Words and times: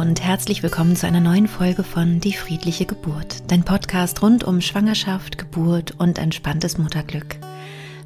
und 0.00 0.22
herzlich 0.22 0.62
willkommen 0.62 0.96
zu 0.96 1.06
einer 1.06 1.20
neuen 1.20 1.46
Folge 1.46 1.84
von 1.84 2.20
Die 2.20 2.32
friedliche 2.32 2.86
Geburt, 2.86 3.42
dein 3.48 3.64
Podcast 3.64 4.22
rund 4.22 4.44
um 4.44 4.62
Schwangerschaft, 4.62 5.36
Geburt 5.36 5.94
und 5.98 6.18
entspanntes 6.18 6.78
Mutterglück. 6.78 7.36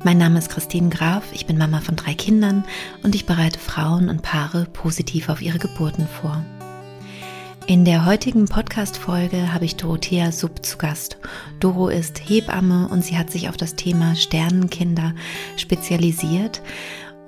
Mein 0.03 0.19
Name 0.19 0.41
ist 0.41 0.51
Christine 0.51 0.89
Graf, 0.89 1.23
ich 1.33 1.47
bin 1.47 1.57
Mama 1.57 1.81
von 1.81 1.95
drei 1.95 2.15
Kindern 2.15 2.65
und 3.05 3.15
ich 3.15 3.27
bereite 3.27 3.61
Frauen 3.61 4.09
und 4.09 4.23
Paare 4.23 4.67
positiv 4.73 5.29
auf 5.29 5.41
ihre 5.41 5.61
Geburten 5.61 6.09
vor. 6.09 6.45
In 7.69 7.85
der 7.85 8.05
heutigen 8.07 8.47
Podcast-Folge 8.47 9.55
habe 9.55 9.65
ich 9.65 9.77
Dorothea 9.77 10.33
Sub 10.33 10.67
zu 10.67 10.79
Gast. 10.79 11.19
Doro 11.61 11.91
ist 11.91 12.29
Hebamme 12.29 12.89
und 12.89 13.05
sie 13.05 13.17
hat 13.17 13.31
sich 13.31 13.49
auf 13.49 13.57
das 13.57 13.77
Thema 13.77 14.17
Sternenkinder 14.17 15.15
spezialisiert. 15.57 16.61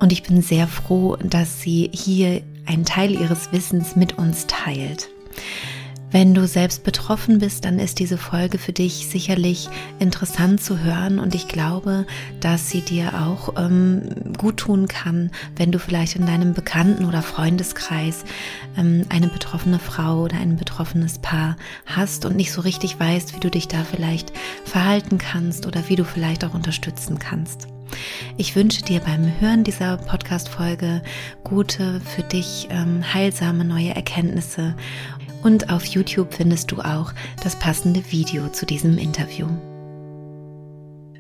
Und 0.00 0.11
ich 0.11 0.25
bin 0.25 0.43
sehr 0.43 0.67
froh, 0.67 1.17
dass 1.22 1.62
sie 1.62 1.89
hier 1.94 2.43
einen 2.66 2.84
Teil 2.84 3.12
ihres 3.12 3.52
Wissens 3.52 3.96
mit 3.96 4.18
uns 4.18 4.46
teilt. 4.46 5.08
Wenn 6.12 6.34
du 6.34 6.46
selbst 6.46 6.84
betroffen 6.84 7.40
bist, 7.40 7.64
dann 7.64 7.79
ist 7.79 7.98
diese 7.98 8.16
Folge 8.16 8.58
für 8.58 8.72
dich 8.72 9.08
sicherlich 9.08 9.68
interessant 9.98 10.62
zu 10.62 10.79
hören 10.79 11.18
und 11.18 11.34
ich 11.34 11.48
glaube, 11.48 12.07
dass 12.40 12.71
sie 12.71 12.80
dir 12.80 13.21
auch 13.26 13.54
ähm, 13.58 14.32
gut 14.38 14.58
tun 14.58 14.86
kann, 14.86 15.30
wenn 15.57 15.72
du 15.72 15.79
vielleicht 15.79 16.16
in 16.16 16.24
deinem 16.24 16.54
Bekannten- 16.54 17.04
oder 17.04 17.22
Freundeskreis 17.22 18.24
ähm, 18.79 19.04
eine 19.08 19.26
betroffene 19.26 19.80
Frau 19.80 20.22
oder 20.22 20.36
ein 20.36 20.57
betroffenes 20.57 21.18
Paar 21.18 21.57
hast 21.86 22.24
und 22.24 22.36
nicht 22.36 22.52
so 22.52 22.60
richtig 22.60 22.98
weißt, 22.98 23.35
wie 23.35 23.40
du 23.40 23.50
dich 23.50 23.66
da 23.66 23.85
vielleicht 23.85 24.32
verhalten 24.64 25.18
kannst 25.18 25.66
oder 25.66 25.88
wie 25.88 25.96
du 25.96 26.04
vielleicht 26.04 26.44
auch 26.44 26.54
unterstützen 26.54 27.18
kannst. 27.18 27.66
Ich 28.36 28.57
wünsche 28.57 28.82
dir 28.82 29.00
beim 29.00 29.40
Hören 29.40 29.64
dieser 29.64 29.96
Podcast-Folge 29.96 31.03
gute, 31.44 32.00
für 32.00 32.22
dich 32.22 32.69
ähm, 32.70 33.02
heilsame 33.14 33.64
neue 33.64 33.94
Erkenntnisse 33.94 34.74
und 35.42 35.70
auf 35.70 35.84
YouTube 35.84 36.34
findest 36.34 36.72
du 36.72 36.80
auch 36.80 37.12
das 37.42 37.56
passende 37.56 38.02
Video 38.10 38.48
zu 38.48 38.66
diesem 38.66 38.98
Interview. 38.98 39.47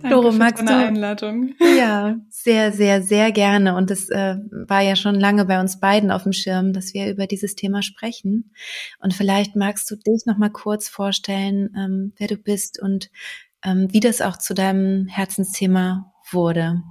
Danke 0.02 0.08
Doro, 0.08 0.32
magst 0.32 0.68
du? 0.68 0.74
Einladung. 0.74 1.54
Ja, 1.78 2.16
sehr, 2.28 2.72
sehr, 2.72 3.02
sehr 3.02 3.32
gerne. 3.32 3.76
Und 3.76 3.90
es 3.90 4.08
äh, 4.10 4.36
war 4.50 4.80
ja 4.80 4.96
schon 4.96 5.14
lange 5.14 5.44
bei 5.44 5.60
uns 5.60 5.80
beiden 5.80 6.10
auf 6.10 6.22
dem 6.22 6.32
Schirm, 6.32 6.72
dass 6.72 6.94
wir 6.94 7.10
über 7.10 7.26
dieses 7.26 7.54
Thema 7.54 7.82
sprechen. 7.82 8.52
Und 9.00 9.14
vielleicht 9.14 9.56
magst 9.56 9.90
du 9.90 9.96
dich 9.96 10.24
noch 10.26 10.38
mal 10.38 10.50
kurz 10.50 10.88
vorstellen, 10.88 11.70
ähm, 11.76 12.12
wer 12.18 12.28
du 12.28 12.36
bist 12.36 12.80
und 12.80 13.10
ähm, 13.64 13.92
wie 13.92 14.00
das 14.00 14.20
auch 14.20 14.36
zu 14.36 14.54
deinem 14.54 15.06
Herzensthema 15.06 16.12
wurde. 16.32 16.82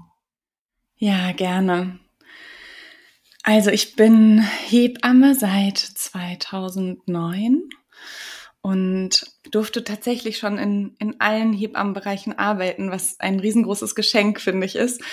Ja, 0.97 1.31
gerne. 1.33 1.99
Also 3.43 3.69
ich 3.69 3.95
bin 3.95 4.41
Hebamme 4.41 5.35
seit 5.35 5.77
2009 5.77 7.69
und 8.65 9.27
durfte 9.51 9.83
tatsächlich 9.83 10.39
schon 10.39 10.57
in, 10.57 10.95
in 10.97 11.21
allen 11.21 11.53
Hebammenbereichen 11.53 12.35
arbeiten, 12.39 12.89
was 12.89 13.19
ein 13.19 13.39
riesengroßes 13.39 13.93
Geschenk, 13.93 14.41
finde 14.41 14.65
ich, 14.65 14.75
ist, 14.75 15.03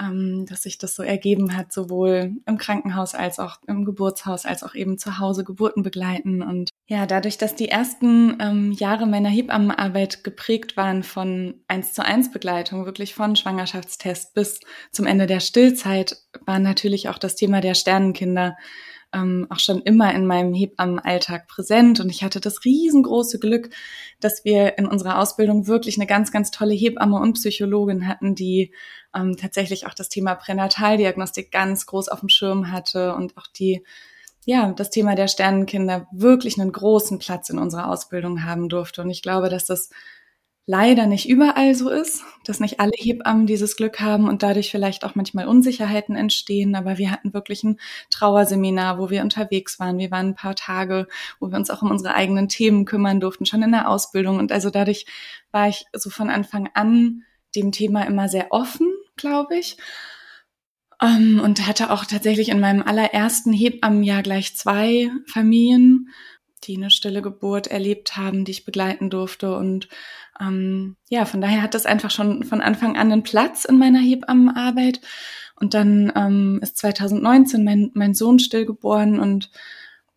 ähm, 0.00 0.46
dass 0.48 0.62
sich 0.62 0.78
das 0.78 0.94
so 0.94 1.02
ergeben 1.02 1.56
hat, 1.56 1.72
sowohl 1.72 2.36
im 2.46 2.56
Krankenhaus 2.56 3.16
als 3.16 3.40
auch 3.40 3.56
im 3.66 3.84
Geburtshaus, 3.84 4.46
als 4.46 4.62
auch 4.62 4.76
eben 4.76 4.96
zu 4.96 5.18
Hause 5.18 5.42
Geburten 5.42 5.82
begleiten. 5.82 6.40
Und 6.40 6.70
ja, 6.86 7.04
dadurch, 7.04 7.36
dass 7.36 7.56
die 7.56 7.68
ersten 7.68 8.38
ähm, 8.40 8.70
Jahre 8.70 9.06
meiner 9.06 9.28
Hebammenarbeit 9.28 10.22
geprägt 10.22 10.76
waren 10.76 11.02
von 11.02 11.54
eins 11.66 11.92
zu 11.92 12.04
eins 12.04 12.30
Begleitung, 12.30 12.86
wirklich 12.86 13.16
von 13.16 13.34
Schwangerschaftstest 13.34 14.34
bis 14.34 14.60
zum 14.92 15.06
Ende 15.06 15.26
der 15.26 15.40
Stillzeit, 15.40 16.16
war 16.46 16.60
natürlich 16.60 17.08
auch 17.08 17.18
das 17.18 17.34
Thema 17.34 17.60
der 17.60 17.74
Sternenkinder 17.74 18.56
ähm, 19.12 19.46
auch 19.50 19.58
schon 19.58 19.82
immer 19.82 20.14
in 20.14 20.26
meinem 20.26 20.54
Hebammenalltag 20.54 21.48
präsent. 21.48 22.00
Und 22.00 22.10
ich 22.10 22.22
hatte 22.22 22.40
das 22.40 22.64
riesengroße 22.64 23.38
Glück, 23.38 23.70
dass 24.20 24.44
wir 24.44 24.78
in 24.78 24.86
unserer 24.86 25.18
Ausbildung 25.18 25.66
wirklich 25.66 25.96
eine 25.96 26.06
ganz, 26.06 26.32
ganz 26.32 26.50
tolle 26.50 26.74
Hebamme 26.74 27.18
und 27.18 27.34
Psychologin 27.34 28.06
hatten, 28.06 28.34
die 28.34 28.72
ähm, 29.14 29.36
tatsächlich 29.36 29.86
auch 29.86 29.94
das 29.94 30.08
Thema 30.08 30.34
Pränataldiagnostik 30.34 31.50
ganz 31.50 31.86
groß 31.86 32.08
auf 32.08 32.20
dem 32.20 32.28
Schirm 32.28 32.70
hatte 32.70 33.14
und 33.14 33.36
auch 33.36 33.46
die 33.46 33.82
ja, 34.46 34.72
das 34.72 34.90
Thema 34.90 35.14
der 35.14 35.28
Sternenkinder 35.28 36.08
wirklich 36.12 36.58
einen 36.58 36.72
großen 36.72 37.18
Platz 37.18 37.50
in 37.50 37.58
unserer 37.58 37.88
Ausbildung 37.88 38.42
haben 38.42 38.70
durfte. 38.70 39.02
Und 39.02 39.10
ich 39.10 39.22
glaube, 39.22 39.50
dass 39.50 39.66
das 39.66 39.90
leider 40.70 41.06
nicht 41.06 41.28
überall 41.28 41.74
so 41.74 41.90
ist, 41.90 42.22
dass 42.44 42.60
nicht 42.60 42.78
alle 42.78 42.92
Hebammen 42.94 43.44
dieses 43.44 43.74
Glück 43.74 43.98
haben 43.98 44.28
und 44.28 44.44
dadurch 44.44 44.70
vielleicht 44.70 45.04
auch 45.04 45.16
manchmal 45.16 45.48
Unsicherheiten 45.48 46.14
entstehen. 46.14 46.76
Aber 46.76 46.96
wir 46.96 47.10
hatten 47.10 47.34
wirklich 47.34 47.64
ein 47.64 47.80
Trauerseminar, 48.08 48.96
wo 49.00 49.10
wir 49.10 49.22
unterwegs 49.22 49.80
waren. 49.80 49.98
Wir 49.98 50.12
waren 50.12 50.28
ein 50.28 50.34
paar 50.36 50.54
Tage, 50.54 51.08
wo 51.40 51.50
wir 51.50 51.56
uns 51.56 51.70
auch 51.70 51.82
um 51.82 51.90
unsere 51.90 52.14
eigenen 52.14 52.48
Themen 52.48 52.84
kümmern 52.84 53.18
durften, 53.18 53.46
schon 53.46 53.64
in 53.64 53.72
der 53.72 53.88
Ausbildung. 53.88 54.38
Und 54.38 54.52
also 54.52 54.70
dadurch 54.70 55.06
war 55.50 55.68
ich 55.68 55.86
so 55.92 56.08
von 56.08 56.30
Anfang 56.30 56.70
an 56.72 57.24
dem 57.56 57.72
Thema 57.72 58.06
immer 58.06 58.28
sehr 58.28 58.52
offen, 58.52 58.86
glaube 59.16 59.58
ich. 59.58 59.76
Um, 61.02 61.08
ähm, 61.08 61.40
und 61.42 61.66
hatte 61.66 61.90
auch 61.90 62.04
tatsächlich 62.04 62.48
in 62.48 62.60
meinem 62.60 62.82
allerersten 62.82 63.52
Hebammenjahr 63.52 64.22
gleich 64.22 64.54
zwei 64.54 65.10
Familien, 65.26 66.10
die 66.62 66.76
eine 66.76 66.90
stille 66.90 67.22
Geburt 67.22 67.66
erlebt 67.66 68.16
haben, 68.16 68.44
die 68.44 68.52
ich 68.52 68.64
begleiten 68.64 69.10
durfte. 69.10 69.56
Und 69.56 69.88
ähm, 70.40 70.96
ja, 71.08 71.24
von 71.24 71.40
daher 71.40 71.62
hat 71.62 71.74
das 71.74 71.86
einfach 71.86 72.10
schon 72.10 72.44
von 72.44 72.60
Anfang 72.60 72.96
an 72.96 73.12
einen 73.12 73.22
Platz 73.22 73.64
in 73.64 73.78
meiner 73.78 74.00
Hebammenarbeit. 74.00 75.00
Und 75.56 75.74
dann 75.74 76.10
ähm, 76.16 76.58
ist 76.62 76.78
2019 76.78 77.62
mein, 77.62 77.90
mein 77.94 78.14
Sohn 78.14 78.38
stillgeboren 78.38 79.20
und 79.20 79.50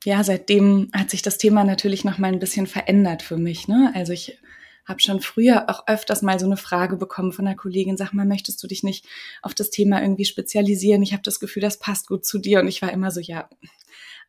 ja, 0.05 0.23
seitdem 0.23 0.89
hat 0.93 1.09
sich 1.09 1.21
das 1.21 1.37
Thema 1.37 1.63
natürlich 1.63 2.03
noch 2.05 2.17
mal 2.17 2.31
ein 2.31 2.39
bisschen 2.39 2.67
verändert 2.67 3.21
für 3.21 3.37
mich. 3.37 3.67
Ne? 3.67 3.91
Also 3.93 4.13
ich 4.13 4.37
habe 4.85 4.99
schon 4.99 5.21
früher 5.21 5.69
auch 5.69 5.87
öfters 5.87 6.21
mal 6.21 6.39
so 6.39 6.45
eine 6.45 6.57
Frage 6.57 6.97
bekommen 6.97 7.31
von 7.31 7.47
einer 7.47 7.55
Kollegin, 7.55 7.95
sag 7.95 8.13
mal, 8.13 8.25
möchtest 8.25 8.61
du 8.61 8.67
dich 8.67 8.83
nicht 8.83 9.05
auf 9.41 9.53
das 9.53 9.69
Thema 9.69 10.01
irgendwie 10.01 10.25
spezialisieren? 10.25 11.03
Ich 11.03 11.13
habe 11.13 11.23
das 11.23 11.39
Gefühl, 11.39 11.61
das 11.61 11.79
passt 11.79 12.07
gut 12.07 12.25
zu 12.25 12.37
dir. 12.37 12.59
Und 12.59 12.67
ich 12.67 12.81
war 12.81 12.91
immer 12.91 13.11
so, 13.11 13.21
ja, 13.21 13.49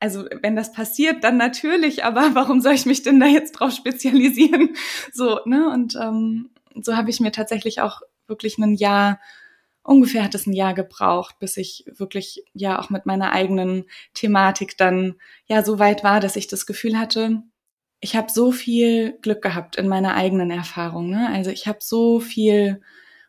also 0.01 0.25
wenn 0.43 0.57
das 0.57 0.73
passiert, 0.73 1.25
dann 1.25 1.37
natürlich, 1.37 2.05
aber 2.05 2.31
warum 2.35 2.61
soll 2.61 2.75
ich 2.75 2.87
mich 2.87 3.03
denn 3.03 3.21
da 3.21 3.27
jetzt 3.27 3.53
drauf 3.53 3.73
spezialisieren? 3.73 4.75
So, 5.13 5.41
ne? 5.45 5.71
Und 5.71 5.97
ähm, 5.97 6.51
so 6.81 6.97
habe 6.97 7.11
ich 7.11 7.21
mir 7.21 7.33
tatsächlich 7.33 7.81
auch 7.81 8.03
wirklich 8.27 8.59
ein 8.59 8.75
Jahr, 8.75 9.21
ungefähr 9.83 10.25
hat 10.25 10.35
es 10.35 10.47
ein 10.47 10.53
Jahr 10.53 10.75
gebraucht, 10.75 11.39
bis 11.39 11.57
ich 11.57 11.85
wirklich 11.87 12.45
ja 12.53 12.81
auch 12.81 12.91
mit 12.91 13.07
meiner 13.07 13.33
eigenen 13.33 13.85
Thematik 14.15 14.77
dann 14.77 15.17
ja 15.47 15.63
so 15.63 15.79
weit 15.79 16.03
war, 16.03 16.21
dass 16.21 16.37
ich 16.37 16.49
das 16.49 16.67
Gefühl 16.67 16.99
hatte, 16.99 17.43
ich 18.01 18.17
habe 18.17 18.31
so 18.31 18.53
viel 18.53 19.19
Glück 19.23 19.41
gehabt 19.41 19.77
in 19.77 19.89
meiner 19.89 20.15
eigenen 20.15 20.51
Erfahrung. 20.51 21.09
Ne? 21.11 21.31
Also 21.33 21.51
ich 21.51 21.67
habe 21.67 21.79
so 21.81 22.21
viel 22.21 22.83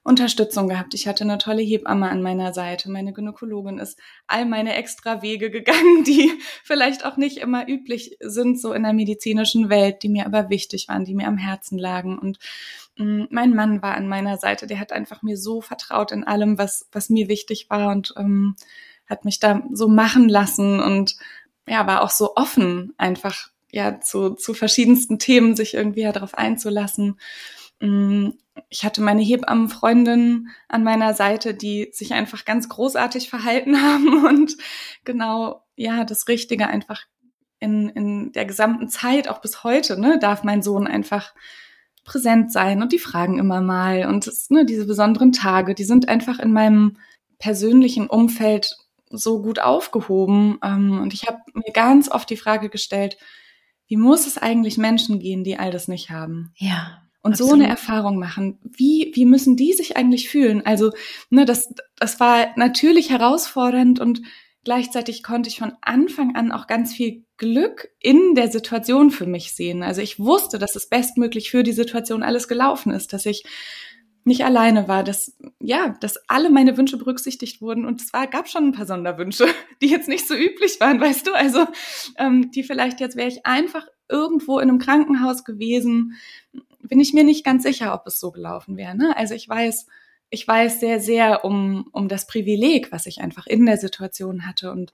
Unterstützung 0.05 0.69
gehabt. 0.69 0.93
Ich 0.93 1.07
hatte 1.07 1.23
eine 1.23 1.39
tolle 1.39 1.63
Hebamme 1.63 2.07
an 2.11 2.21
meiner 2.21 2.53
Seite. 2.53 2.91
Meine 2.91 3.11
Gynäkologin 3.11 3.79
ist 3.79 3.99
all 4.27 4.45
meine 4.45 4.75
extra 4.75 5.23
Wege 5.23 5.49
gegangen, 5.49 6.03
die 6.07 6.31
vielleicht 6.63 7.05
auch 7.05 7.17
nicht 7.17 7.37
immer 7.37 7.67
üblich 7.67 8.15
sind, 8.19 8.61
so 8.61 8.71
in 8.71 8.83
der 8.83 8.93
medizinischen 8.93 9.67
Welt, 9.67 10.03
die 10.03 10.09
mir 10.09 10.27
aber 10.27 10.51
wichtig 10.51 10.87
waren, 10.89 11.05
die 11.05 11.15
mir 11.15 11.27
am 11.27 11.39
Herzen 11.39 11.79
lagen. 11.79 12.19
Und 12.19 12.37
mm, 12.97 13.23
mein 13.31 13.55
Mann 13.55 13.81
war 13.81 13.95
an 13.95 14.07
meiner 14.07 14.37
Seite. 14.37 14.67
Der 14.67 14.79
hat 14.79 14.91
einfach 14.91 15.23
mir 15.23 15.37
so 15.37 15.59
vertraut 15.59 16.11
in 16.11 16.23
allem, 16.23 16.59
was, 16.59 16.87
was 16.91 17.09
mir 17.09 17.27
wichtig 17.27 17.71
war 17.71 17.91
und 17.91 18.13
ähm, 18.15 18.55
hat 19.07 19.25
mich 19.25 19.39
da 19.39 19.63
so 19.73 19.87
machen 19.87 20.29
lassen 20.29 20.81
und 20.81 21.15
ja, 21.67 21.87
war 21.87 22.03
auch 22.03 22.11
so 22.11 22.35
offen, 22.35 22.93
einfach 22.99 23.49
ja 23.71 23.99
zu, 24.01 24.35
zu 24.35 24.53
verschiedensten 24.53 25.17
Themen 25.17 25.55
sich 25.55 25.73
irgendwie 25.73 26.01
ja 26.01 26.11
darauf 26.11 26.35
einzulassen. 26.35 27.19
Mm, 27.79 28.29
ich 28.69 28.83
hatte 28.85 29.01
meine 29.01 29.21
Hebammenfreundin 29.21 30.49
an 30.67 30.83
meiner 30.83 31.13
Seite, 31.13 31.53
die 31.53 31.89
sich 31.91 32.13
einfach 32.13 32.45
ganz 32.45 32.69
großartig 32.69 33.29
verhalten 33.29 33.81
haben 33.81 34.25
und 34.25 34.57
genau, 35.03 35.63
ja, 35.75 36.03
das 36.03 36.27
Richtige 36.27 36.67
einfach 36.67 37.03
in, 37.59 37.89
in 37.89 38.31
der 38.31 38.45
gesamten 38.45 38.89
Zeit, 38.89 39.27
auch 39.27 39.41
bis 39.41 39.63
heute, 39.63 39.99
ne, 39.99 40.19
darf 40.19 40.43
mein 40.43 40.61
Sohn 40.61 40.87
einfach 40.87 41.33
präsent 42.03 42.51
sein 42.51 42.81
und 42.81 42.91
die 42.91 42.99
fragen 42.99 43.39
immer 43.39 43.61
mal 43.61 44.05
und 44.05 44.27
das, 44.27 44.49
ne, 44.49 44.65
diese 44.65 44.85
besonderen 44.85 45.31
Tage, 45.31 45.73
die 45.73 45.83
sind 45.83 46.07
einfach 46.07 46.39
in 46.39 46.53
meinem 46.53 46.97
persönlichen 47.39 48.07
Umfeld 48.07 48.77
so 49.09 49.41
gut 49.41 49.59
aufgehoben 49.59 50.59
ähm, 50.63 51.01
und 51.01 51.13
ich 51.13 51.27
habe 51.27 51.39
mir 51.53 51.71
ganz 51.73 52.09
oft 52.09 52.29
die 52.29 52.37
Frage 52.37 52.69
gestellt, 52.69 53.17
wie 53.87 53.97
muss 53.97 54.25
es 54.27 54.37
eigentlich 54.37 54.77
Menschen 54.77 55.19
gehen, 55.19 55.43
die 55.43 55.57
all 55.57 55.71
das 55.71 55.87
nicht 55.87 56.09
haben? 56.09 56.53
Ja 56.57 57.04
und 57.25 57.31
Absolut. 57.31 57.49
so 57.49 57.55
eine 57.55 57.67
Erfahrung 57.67 58.19
machen. 58.19 58.59
Wie, 58.61 59.11
wie 59.15 59.25
müssen 59.25 59.55
die 59.55 59.73
sich 59.73 59.97
eigentlich 59.97 60.29
fühlen? 60.29 60.63
Also, 60.63 60.91
ne, 61.31 61.45
das, 61.45 61.73
das 61.95 62.19
war 62.19 62.49
natürlich 62.55 63.09
herausfordernd 63.09 63.99
und 63.99 64.21
gleichzeitig 64.63 65.23
konnte 65.23 65.49
ich 65.49 65.57
von 65.57 65.73
Anfang 65.81 66.35
an 66.35 66.51
auch 66.51 66.67
ganz 66.67 66.93
viel 66.93 67.25
Glück 67.37 67.89
in 67.99 68.35
der 68.35 68.51
Situation 68.51 69.09
für 69.09 69.25
mich 69.25 69.53
sehen. 69.53 69.81
Also 69.81 70.01
ich 70.01 70.19
wusste, 70.19 70.59
dass 70.59 70.75
es 70.75 70.87
bestmöglich 70.87 71.49
für 71.49 71.63
die 71.63 71.71
Situation 71.71 72.21
alles 72.21 72.47
gelaufen 72.47 72.91
ist, 72.91 73.11
dass 73.11 73.25
ich 73.25 73.43
nicht 74.23 74.45
alleine 74.45 74.87
war, 74.87 75.03
dass 75.03 75.35
ja, 75.59 75.95
dass 76.01 76.17
alle 76.27 76.51
meine 76.51 76.77
Wünsche 76.77 76.97
berücksichtigt 76.97 77.59
wurden 77.59 77.85
und 77.85 78.01
es 78.01 78.13
war 78.13 78.27
gab 78.27 78.47
schon 78.49 78.65
ein 78.65 78.71
paar 78.71 78.85
Sonderwünsche, 78.85 79.47
die 79.81 79.87
jetzt 79.87 80.07
nicht 80.07 80.27
so 80.27 80.35
üblich 80.35 80.79
waren, 80.79 81.01
weißt 81.01 81.25
du, 81.25 81.33
also 81.33 81.65
ähm, 82.17 82.51
die 82.51 82.63
vielleicht 82.63 82.99
jetzt 82.99 83.15
wäre 83.15 83.29
ich 83.29 83.47
einfach 83.47 83.87
irgendwo 84.09 84.59
in 84.59 84.69
einem 84.69 84.79
Krankenhaus 84.79 85.43
gewesen, 85.43 86.13
bin 86.87 86.99
ich 86.99 87.13
mir 87.13 87.23
nicht 87.23 87.45
ganz 87.45 87.63
sicher, 87.63 87.93
ob 87.93 88.07
es 88.07 88.19
so 88.19 88.31
gelaufen 88.31 88.77
wäre. 88.77 88.95
Ne? 88.95 89.15
Also 89.15 89.33
ich 89.33 89.47
weiß, 89.47 89.87
ich 90.29 90.47
weiß 90.47 90.79
sehr, 90.79 90.99
sehr 90.99 91.45
um, 91.45 91.87
um 91.91 92.07
das 92.07 92.27
Privileg, 92.27 92.91
was 92.91 93.05
ich 93.05 93.21
einfach 93.21 93.47
in 93.47 93.65
der 93.65 93.77
Situation 93.77 94.47
hatte. 94.47 94.71
Und 94.71 94.93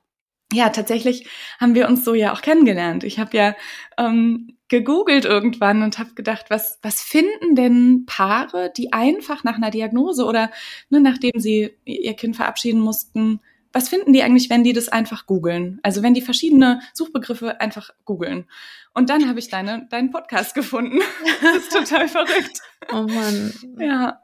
ja, 0.53 0.69
tatsächlich 0.69 1.27
haben 1.59 1.75
wir 1.75 1.87
uns 1.87 2.03
so 2.03 2.13
ja 2.13 2.33
auch 2.33 2.41
kennengelernt. 2.41 3.03
Ich 3.03 3.19
habe 3.19 3.37
ja 3.37 3.55
ähm, 3.97 4.57
gegoogelt 4.67 5.25
irgendwann 5.25 5.81
und 5.83 5.97
habe 5.97 6.13
gedacht, 6.13 6.45
was, 6.49 6.79
was 6.81 7.01
finden 7.01 7.55
denn 7.55 8.05
Paare, 8.05 8.71
die 8.75 8.93
einfach 8.93 9.43
nach 9.43 9.55
einer 9.55 9.71
Diagnose 9.71 10.25
oder 10.25 10.51
ne, 10.89 11.01
nachdem 11.01 11.39
sie 11.39 11.71
ihr 11.85 12.13
Kind 12.15 12.35
verabschieden 12.35 12.81
mussten, 12.81 13.39
was 13.73 13.89
finden 13.89 14.13
die 14.13 14.23
eigentlich, 14.23 14.49
wenn 14.49 14.63
die 14.63 14.73
das 14.73 14.89
einfach 14.89 15.25
googeln? 15.25 15.79
Also 15.83 16.03
wenn 16.03 16.13
die 16.13 16.21
verschiedene 16.21 16.81
Suchbegriffe 16.93 17.61
einfach 17.61 17.91
googeln. 18.05 18.45
Und 18.93 19.09
dann 19.09 19.27
habe 19.27 19.39
ich 19.39 19.49
deine, 19.49 19.87
deinen 19.89 20.11
Podcast 20.11 20.53
gefunden. 20.53 20.99
das 21.41 21.63
ist 21.63 21.71
total 21.71 22.07
verrückt. 22.07 22.61
Oh 22.91 23.03
Mann. 23.03 23.53
Ja. 23.79 24.21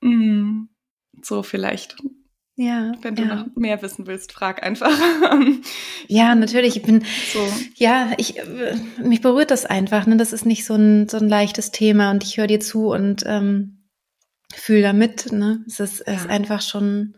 Mm, 0.00 0.68
so 1.22 1.42
vielleicht. 1.42 1.96
Ja. 2.56 2.90
Wenn 3.02 3.14
du 3.14 3.22
ja. 3.22 3.36
noch 3.36 3.46
mehr 3.54 3.80
wissen 3.82 4.08
willst, 4.08 4.32
frag 4.32 4.64
einfach. 4.64 4.90
ja, 6.08 6.34
natürlich. 6.34 6.76
Ich 6.76 6.82
bin, 6.82 7.04
so. 7.32 7.38
ja, 7.76 8.10
ich, 8.16 8.34
mich 9.00 9.20
berührt 9.20 9.52
das 9.52 9.64
einfach. 9.64 10.06
Ne? 10.06 10.16
Das 10.16 10.32
ist 10.32 10.44
nicht 10.44 10.64
so 10.64 10.74
ein, 10.74 11.08
so 11.08 11.18
ein 11.18 11.28
leichtes 11.28 11.70
Thema 11.70 12.10
und 12.10 12.24
ich 12.24 12.36
höre 12.36 12.48
dir 12.48 12.58
zu 12.58 12.88
und 12.88 13.22
ähm, 13.26 13.86
fühle 14.52 14.82
damit. 14.82 15.30
Ne? 15.30 15.64
Es 15.68 15.78
ist, 15.78 16.02
ja. 16.04 16.14
ist 16.14 16.28
einfach 16.28 16.60
schon, 16.60 17.16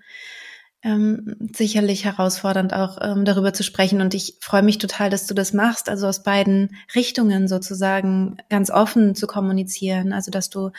ähm, 0.82 1.36
sicherlich 1.54 2.06
herausfordernd 2.06 2.72
auch 2.72 2.98
ähm, 3.02 3.24
darüber 3.24 3.52
zu 3.52 3.62
sprechen. 3.62 4.00
Und 4.00 4.14
ich 4.14 4.36
freue 4.40 4.62
mich 4.62 4.78
total, 4.78 5.10
dass 5.10 5.26
du 5.26 5.34
das 5.34 5.52
machst, 5.52 5.88
also 5.90 6.06
aus 6.06 6.22
beiden 6.22 6.74
Richtungen 6.94 7.48
sozusagen 7.48 8.38
ganz 8.48 8.70
offen 8.70 9.14
zu 9.14 9.26
kommunizieren. 9.26 10.12
Also 10.12 10.30
dass 10.30 10.48
du 10.48 10.70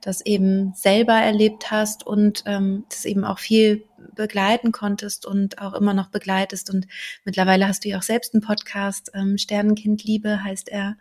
das 0.00 0.20
eben 0.24 0.72
selber 0.74 1.14
erlebt 1.14 1.72
hast 1.72 2.06
und 2.06 2.44
ähm, 2.46 2.84
das 2.88 3.04
eben 3.04 3.24
auch 3.24 3.40
viel 3.40 3.84
begleiten 4.14 4.70
konntest 4.70 5.26
und 5.26 5.60
auch 5.60 5.74
immer 5.74 5.92
noch 5.92 6.08
begleitest. 6.08 6.70
Und 6.72 6.86
mittlerweile 7.24 7.66
hast 7.66 7.84
du 7.84 7.88
ja 7.88 7.98
auch 7.98 8.02
selbst 8.02 8.34
einen 8.34 8.42
Podcast, 8.42 9.10
ähm, 9.14 9.38
Sternenkind 9.38 10.04
Liebe 10.04 10.44
heißt 10.44 10.68
er, 10.68 10.96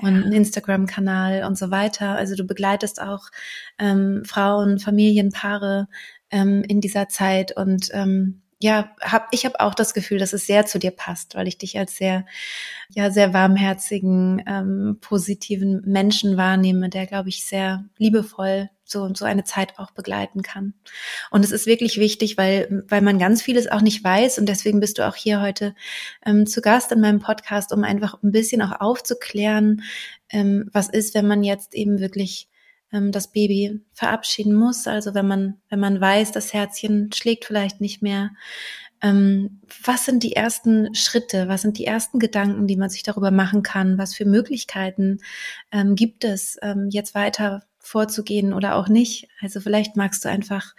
und 0.00 0.14
ja. 0.14 0.22
einen 0.22 0.32
Instagram-Kanal 0.32 1.44
und 1.44 1.58
so 1.58 1.70
weiter. 1.70 2.10
Also 2.14 2.36
du 2.36 2.44
begleitest 2.44 3.02
auch 3.02 3.30
ähm, 3.78 4.22
Frauen, 4.24 4.78
Familien, 4.78 5.32
Paare 5.32 5.88
ähm, 6.30 6.64
in 6.66 6.80
dieser 6.80 7.08
Zeit 7.08 7.56
und 7.56 7.88
ähm, 7.92 8.42
ja, 8.60 8.90
hab, 9.00 9.28
ich 9.30 9.44
habe 9.44 9.60
auch 9.60 9.74
das 9.74 9.94
Gefühl, 9.94 10.18
dass 10.18 10.32
es 10.32 10.46
sehr 10.46 10.66
zu 10.66 10.80
dir 10.80 10.90
passt, 10.90 11.36
weil 11.36 11.46
ich 11.46 11.58
dich 11.58 11.78
als 11.78 11.96
sehr, 11.96 12.26
ja, 12.88 13.10
sehr 13.10 13.32
warmherzigen, 13.32 14.42
ähm, 14.48 14.98
positiven 15.00 15.82
Menschen 15.86 16.36
wahrnehme, 16.36 16.88
der, 16.88 17.06
glaube 17.06 17.28
ich, 17.28 17.46
sehr 17.46 17.84
liebevoll 17.98 18.68
so, 18.84 19.12
so 19.14 19.24
eine 19.24 19.44
Zeit 19.44 19.78
auch 19.78 19.90
begleiten 19.92 20.42
kann. 20.42 20.74
Und 21.30 21.44
es 21.44 21.52
ist 21.52 21.66
wirklich 21.66 21.98
wichtig, 21.98 22.36
weil, 22.36 22.84
weil 22.88 23.02
man 23.02 23.18
ganz 23.18 23.42
vieles 23.42 23.70
auch 23.70 23.82
nicht 23.82 24.02
weiß 24.02 24.38
und 24.38 24.48
deswegen 24.48 24.80
bist 24.80 24.98
du 24.98 25.06
auch 25.06 25.14
hier 25.14 25.40
heute 25.40 25.74
ähm, 26.24 26.46
zu 26.46 26.60
Gast 26.60 26.90
in 26.90 27.00
meinem 27.00 27.20
Podcast, 27.20 27.72
um 27.72 27.84
einfach 27.84 28.20
ein 28.22 28.32
bisschen 28.32 28.62
auch 28.62 28.80
aufzuklären, 28.80 29.82
ähm, 30.30 30.68
was 30.72 30.88
ist, 30.88 31.14
wenn 31.14 31.26
man 31.26 31.44
jetzt 31.44 31.74
eben 31.74 32.00
wirklich 32.00 32.48
ähm, 32.92 33.12
das 33.12 33.32
Baby 33.32 33.80
verabschieden 33.92 34.54
muss. 34.54 34.86
Also 34.86 35.14
wenn 35.14 35.26
man, 35.26 35.60
wenn 35.68 35.80
man 35.80 36.00
weiß, 36.00 36.32
das 36.32 36.52
Herzchen 36.52 37.10
schlägt 37.12 37.44
vielleicht 37.44 37.80
nicht 37.80 38.02
mehr. 38.02 38.30
Ähm, 39.00 39.60
was 39.84 40.04
sind 40.04 40.22
die 40.22 40.34
ersten 40.34 40.94
Schritte? 40.94 41.48
Was 41.48 41.62
sind 41.62 41.78
die 41.78 41.84
ersten 41.84 42.18
Gedanken, 42.18 42.66
die 42.66 42.76
man 42.76 42.90
sich 42.90 43.02
darüber 43.02 43.30
machen 43.30 43.62
kann? 43.62 43.98
Was 43.98 44.14
für 44.14 44.24
Möglichkeiten 44.24 45.18
ähm, 45.70 45.94
gibt 45.94 46.24
es, 46.24 46.56
ähm, 46.62 46.88
jetzt 46.90 47.14
weiter 47.14 47.62
vorzugehen 47.78 48.52
oder 48.52 48.74
auch 48.74 48.88
nicht? 48.88 49.28
Also 49.40 49.60
vielleicht 49.60 49.96
magst 49.96 50.24
du 50.24 50.28
einfach 50.28 50.74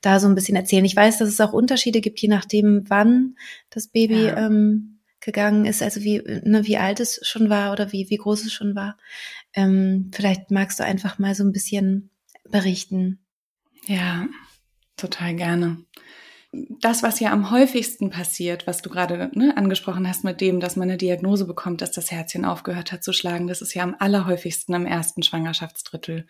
da 0.00 0.18
so 0.18 0.26
ein 0.26 0.34
bisschen 0.34 0.56
erzählen. 0.56 0.84
Ich 0.84 0.96
weiß, 0.96 1.18
dass 1.18 1.28
es 1.28 1.40
auch 1.40 1.52
Unterschiede 1.52 2.00
gibt, 2.00 2.20
je 2.20 2.28
nachdem, 2.28 2.84
wann 2.88 3.36
das 3.70 3.86
Baby 3.86 4.24
ja. 4.24 4.46
ähm, 4.46 4.98
gegangen 5.20 5.66
ist, 5.66 5.82
also 5.82 6.02
wie, 6.02 6.20
ne, 6.44 6.66
wie 6.66 6.78
alt 6.78 6.98
es 6.98 7.20
schon 7.22 7.48
war 7.48 7.72
oder 7.72 7.92
wie, 7.92 8.10
wie 8.10 8.16
groß 8.16 8.44
es 8.44 8.52
schon 8.52 8.74
war. 8.74 8.96
Ähm, 9.54 10.10
vielleicht 10.14 10.50
magst 10.50 10.80
du 10.80 10.84
einfach 10.84 11.18
mal 11.18 11.34
so 11.34 11.44
ein 11.44 11.52
bisschen 11.52 12.10
berichten. 12.48 13.20
Ja, 13.86 14.26
total 14.96 15.34
gerne. 15.34 15.84
Das, 16.52 17.02
was 17.02 17.18
ja 17.18 17.32
am 17.32 17.50
häufigsten 17.50 18.10
passiert, 18.10 18.66
was 18.66 18.82
du 18.82 18.90
gerade 18.90 19.30
ne, 19.34 19.56
angesprochen 19.56 20.06
hast 20.06 20.22
mit 20.22 20.40
dem, 20.42 20.60
dass 20.60 20.76
man 20.76 20.88
eine 20.88 20.98
Diagnose 20.98 21.46
bekommt, 21.46 21.80
dass 21.80 21.92
das 21.92 22.10
Herzchen 22.10 22.44
aufgehört 22.44 22.92
hat 22.92 23.02
zu 23.02 23.14
schlagen, 23.14 23.46
das 23.46 23.62
ist 23.62 23.72
ja 23.72 23.82
am 23.82 23.96
allerhäufigsten 23.98 24.74
im 24.74 24.84
ersten 24.84 25.22
Schwangerschaftsdrittel. 25.22 26.26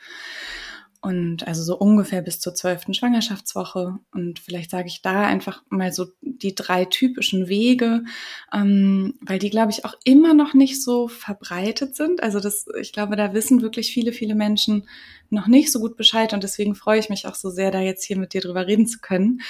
Und 1.02 1.49
also 1.49 1.64
so 1.64 1.76
ungefähr 1.76 2.22
bis 2.22 2.38
zur 2.38 2.54
zwölften 2.54 2.94
Schwangerschaftswoche. 2.94 3.99
Und 4.12 4.38
vielleicht 4.38 4.70
sage 4.70 4.87
ich 4.87 5.02
da 5.02 5.26
einfach 5.26 5.64
mal 5.69 5.93
so 5.93 6.06
die 6.20 6.54
drei 6.54 6.84
typischen 6.84 7.49
Wege, 7.49 8.04
ähm, 8.52 9.14
weil 9.20 9.40
die, 9.40 9.50
glaube 9.50 9.72
ich, 9.72 9.84
auch 9.84 9.94
immer 10.04 10.32
noch 10.32 10.54
nicht 10.54 10.81
so 10.81 11.08
verbreitet 11.08 11.96
sind. 11.96 12.22
Also 12.22 12.38
das, 12.38 12.66
ich 12.81 12.93
glaube, 12.93 13.16
da 13.16 13.34
wissen 13.34 13.62
wirklich 13.62 13.93
viele, 13.93 14.12
viele 14.12 14.37
Menschen 14.37 14.88
noch 15.28 15.49
nicht 15.49 15.72
so 15.72 15.81
gut 15.81 15.96
Bescheid. 15.96 16.34
Und 16.34 16.44
deswegen 16.44 16.76
freue 16.76 17.00
ich 17.00 17.08
mich 17.08 17.26
auch 17.26 17.34
so 17.34 17.50
sehr, 17.50 17.72
da 17.72 17.81
jetzt 17.81 18.04
hier 18.04 18.16
mit 18.16 18.32
dir 18.32 18.40
drüber 18.40 18.69
reden 18.69 18.87
zu 18.87 19.00
können. 19.00 19.40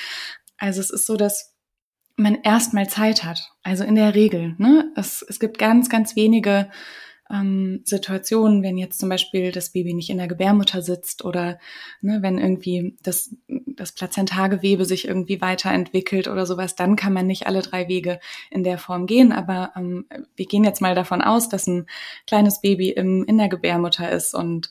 Also 0.56 0.80
es 0.80 0.88
ist 0.88 1.06
so, 1.06 1.18
dass 1.18 1.54
man 2.16 2.36
erstmal 2.42 2.88
Zeit 2.88 3.24
hat. 3.24 3.52
Also 3.62 3.84
in 3.84 3.96
der 3.96 4.14
Regel. 4.14 4.54
Ne? 4.56 4.90
Es, 4.96 5.20
es 5.20 5.38
gibt 5.38 5.58
ganz, 5.58 5.90
ganz 5.90 6.16
wenige 6.16 6.70
ähm, 7.32 7.80
Situationen, 7.84 8.62
wenn 8.62 8.76
jetzt 8.76 9.00
zum 9.00 9.08
Beispiel 9.08 9.50
das 9.50 9.70
Baby 9.70 9.94
nicht 9.94 10.10
in 10.10 10.18
der 10.18 10.28
Gebärmutter 10.28 10.82
sitzt 10.82 11.24
oder 11.24 11.58
ne, 12.02 12.18
wenn 12.20 12.38
irgendwie 12.38 12.96
das, 13.02 13.34
das 13.48 13.92
Plazentagewebe 13.92 14.84
sich 14.84 15.08
irgendwie 15.08 15.40
weiterentwickelt 15.40 16.28
oder 16.28 16.46
sowas, 16.46 16.76
dann 16.76 16.94
kann 16.94 17.12
man 17.12 17.26
nicht 17.26 17.46
alle 17.46 17.62
drei 17.62 17.88
Wege 17.88 18.20
in 18.50 18.62
der 18.62 18.78
Form 18.78 19.06
gehen. 19.06 19.32
Aber 19.32 19.72
ähm, 19.74 20.04
wir 20.36 20.46
gehen 20.46 20.64
jetzt 20.64 20.82
mal 20.82 20.94
davon 20.94 21.22
aus, 21.22 21.48
dass 21.48 21.66
ein 21.66 21.86
kleines 22.26 22.60
Baby 22.60 22.90
im, 22.90 23.24
in 23.24 23.38
der 23.38 23.48
Gebärmutter 23.48 24.10
ist 24.10 24.34
und 24.34 24.70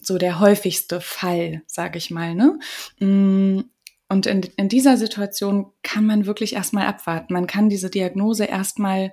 so 0.00 0.18
der 0.18 0.40
häufigste 0.40 1.00
Fall, 1.00 1.62
sage 1.66 1.98
ich 1.98 2.10
mal. 2.10 2.34
Ne? 2.34 2.58
Mm, 3.00 3.62
und 4.08 4.26
in, 4.26 4.42
in 4.56 4.68
dieser 4.68 4.96
Situation 4.96 5.72
kann 5.82 6.06
man 6.06 6.26
wirklich 6.26 6.54
erstmal 6.54 6.86
abwarten. 6.86 7.32
Man 7.32 7.46
kann 7.46 7.68
diese 7.68 7.90
Diagnose 7.90 8.44
erstmal 8.44 9.12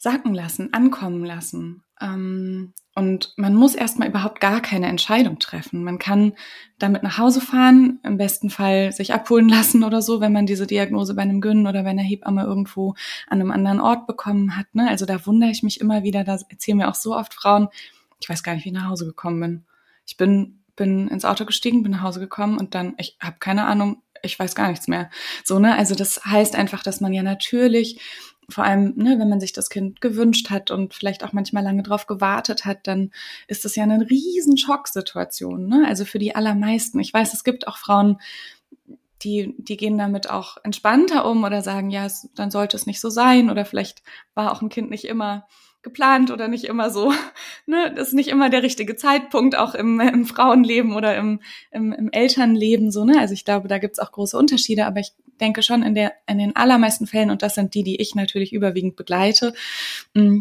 sacken 0.00 0.32
lassen, 0.32 0.72
ankommen 0.72 1.26
lassen. 1.26 1.84
Ähm, 2.00 2.72
und 2.94 3.34
man 3.36 3.54
muss 3.54 3.74
erstmal 3.74 4.08
überhaupt 4.08 4.40
gar 4.40 4.62
keine 4.62 4.86
Entscheidung 4.86 5.38
treffen. 5.38 5.84
Man 5.84 5.98
kann 5.98 6.32
damit 6.78 7.02
nach 7.02 7.18
Hause 7.18 7.42
fahren, 7.42 8.00
im 8.02 8.16
besten 8.16 8.48
Fall 8.48 8.92
sich 8.92 9.12
abholen 9.12 9.48
lassen 9.50 9.84
oder 9.84 10.00
so, 10.00 10.22
wenn 10.22 10.32
man 10.32 10.46
diese 10.46 10.66
Diagnose 10.66 11.14
bei 11.14 11.20
einem 11.20 11.42
Gyn 11.42 11.66
oder 11.66 11.82
bei 11.82 11.90
einer 11.90 12.02
Hebamme 12.02 12.44
irgendwo 12.44 12.94
an 13.28 13.42
einem 13.42 13.50
anderen 13.50 13.78
Ort 13.78 14.06
bekommen 14.06 14.56
hat. 14.56 14.74
Ne? 14.74 14.88
Also 14.88 15.04
da 15.04 15.24
wundere 15.26 15.50
ich 15.50 15.62
mich 15.62 15.82
immer 15.82 16.02
wieder, 16.02 16.24
da 16.24 16.38
erzählen 16.48 16.78
mir 16.78 16.88
auch 16.88 16.94
so 16.94 17.14
oft 17.14 17.34
Frauen, 17.34 17.68
ich 18.20 18.28
weiß 18.28 18.42
gar 18.42 18.54
nicht, 18.54 18.64
wie 18.64 18.70
ich 18.70 18.74
nach 18.74 18.88
Hause 18.88 19.04
gekommen 19.04 19.40
bin. 19.40 19.64
Ich 20.06 20.16
bin, 20.16 20.60
bin 20.76 21.08
ins 21.08 21.26
Auto 21.26 21.44
gestiegen, 21.44 21.82
bin 21.82 21.92
nach 21.92 22.02
Hause 22.02 22.20
gekommen 22.20 22.56
und 22.56 22.74
dann, 22.74 22.94
ich 22.96 23.18
habe 23.20 23.36
keine 23.38 23.66
Ahnung, 23.66 24.02
ich 24.22 24.38
weiß 24.38 24.54
gar 24.54 24.68
nichts 24.68 24.88
mehr. 24.88 25.10
So, 25.44 25.58
ne? 25.58 25.76
Also 25.76 25.94
das 25.94 26.24
heißt 26.24 26.56
einfach, 26.56 26.82
dass 26.82 27.00
man 27.00 27.12
ja 27.12 27.22
natürlich 27.22 28.00
vor 28.50 28.64
allem, 28.64 28.94
ne, 28.96 29.18
wenn 29.18 29.28
man 29.28 29.40
sich 29.40 29.52
das 29.52 29.70
Kind 29.70 30.00
gewünscht 30.00 30.50
hat 30.50 30.70
und 30.70 30.94
vielleicht 30.94 31.24
auch 31.24 31.32
manchmal 31.32 31.62
lange 31.62 31.82
drauf 31.82 32.06
gewartet 32.06 32.64
hat, 32.64 32.86
dann 32.86 33.10
ist 33.48 33.64
das 33.64 33.76
ja 33.76 33.84
eine 33.84 34.08
riesen 34.10 34.56
Schocksituation, 34.56 35.66
ne? 35.66 35.84
Also 35.86 36.04
für 36.04 36.18
die 36.18 36.34
allermeisten. 36.34 37.00
Ich 37.00 37.12
weiß, 37.12 37.34
es 37.34 37.44
gibt 37.44 37.66
auch 37.68 37.78
Frauen, 37.78 38.18
die, 39.22 39.54
die 39.58 39.76
gehen 39.76 39.98
damit 39.98 40.30
auch 40.30 40.56
entspannter 40.62 41.28
um 41.28 41.44
oder 41.44 41.62
sagen, 41.62 41.90
ja, 41.90 42.06
dann 42.34 42.50
sollte 42.50 42.76
es 42.76 42.86
nicht 42.86 43.00
so 43.00 43.10
sein 43.10 43.50
oder 43.50 43.64
vielleicht 43.64 44.02
war 44.34 44.52
auch 44.52 44.62
ein 44.62 44.70
Kind 44.70 44.90
nicht 44.90 45.04
immer 45.04 45.46
geplant 45.82 46.30
oder 46.30 46.48
nicht 46.48 46.64
immer 46.64 46.90
so, 46.90 47.12
ne, 47.66 47.92
das 47.94 48.08
ist 48.08 48.14
nicht 48.14 48.28
immer 48.28 48.50
der 48.50 48.62
richtige 48.62 48.96
Zeitpunkt, 48.96 49.56
auch 49.56 49.74
im, 49.74 50.00
im 50.00 50.26
Frauenleben 50.26 50.94
oder 50.94 51.16
im, 51.16 51.40
im, 51.70 51.92
im 51.92 52.10
Elternleben 52.10 52.90
so, 52.90 53.04
ne? 53.04 53.18
Also 53.18 53.34
ich 53.34 53.44
glaube, 53.44 53.68
da 53.68 53.78
gibt's 53.78 53.98
auch 53.98 54.12
große 54.12 54.36
Unterschiede, 54.36 54.86
aber 54.86 55.00
ich 55.00 55.12
denke 55.40 55.62
schon 55.62 55.82
in 55.82 55.94
der, 55.94 56.12
in 56.26 56.38
den 56.38 56.54
allermeisten 56.56 57.06
Fällen, 57.06 57.30
und 57.30 57.42
das 57.42 57.54
sind 57.54 57.74
die, 57.74 57.82
die 57.82 58.00
ich 58.00 58.14
natürlich 58.14 58.52
überwiegend 58.52 58.96
begleite, 58.96 59.54
mm, 60.14 60.40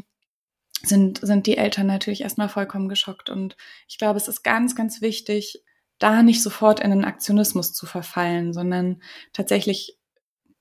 sind, 0.81 1.19
sind 1.21 1.47
die 1.47 1.57
Eltern 1.57 1.87
natürlich 1.87 2.21
erstmal 2.21 2.49
vollkommen 2.49 2.89
geschockt. 2.89 3.29
Und 3.29 3.57
ich 3.87 3.97
glaube, 3.97 4.17
es 4.17 4.27
ist 4.27 4.43
ganz, 4.43 4.75
ganz 4.75 5.01
wichtig, 5.01 5.63
da 5.97 6.23
nicht 6.23 6.41
sofort 6.41 6.79
in 6.79 6.91
den 6.91 7.05
Aktionismus 7.05 7.73
zu 7.73 7.85
verfallen, 7.85 8.53
sondern 8.53 9.01
tatsächlich 9.33 9.97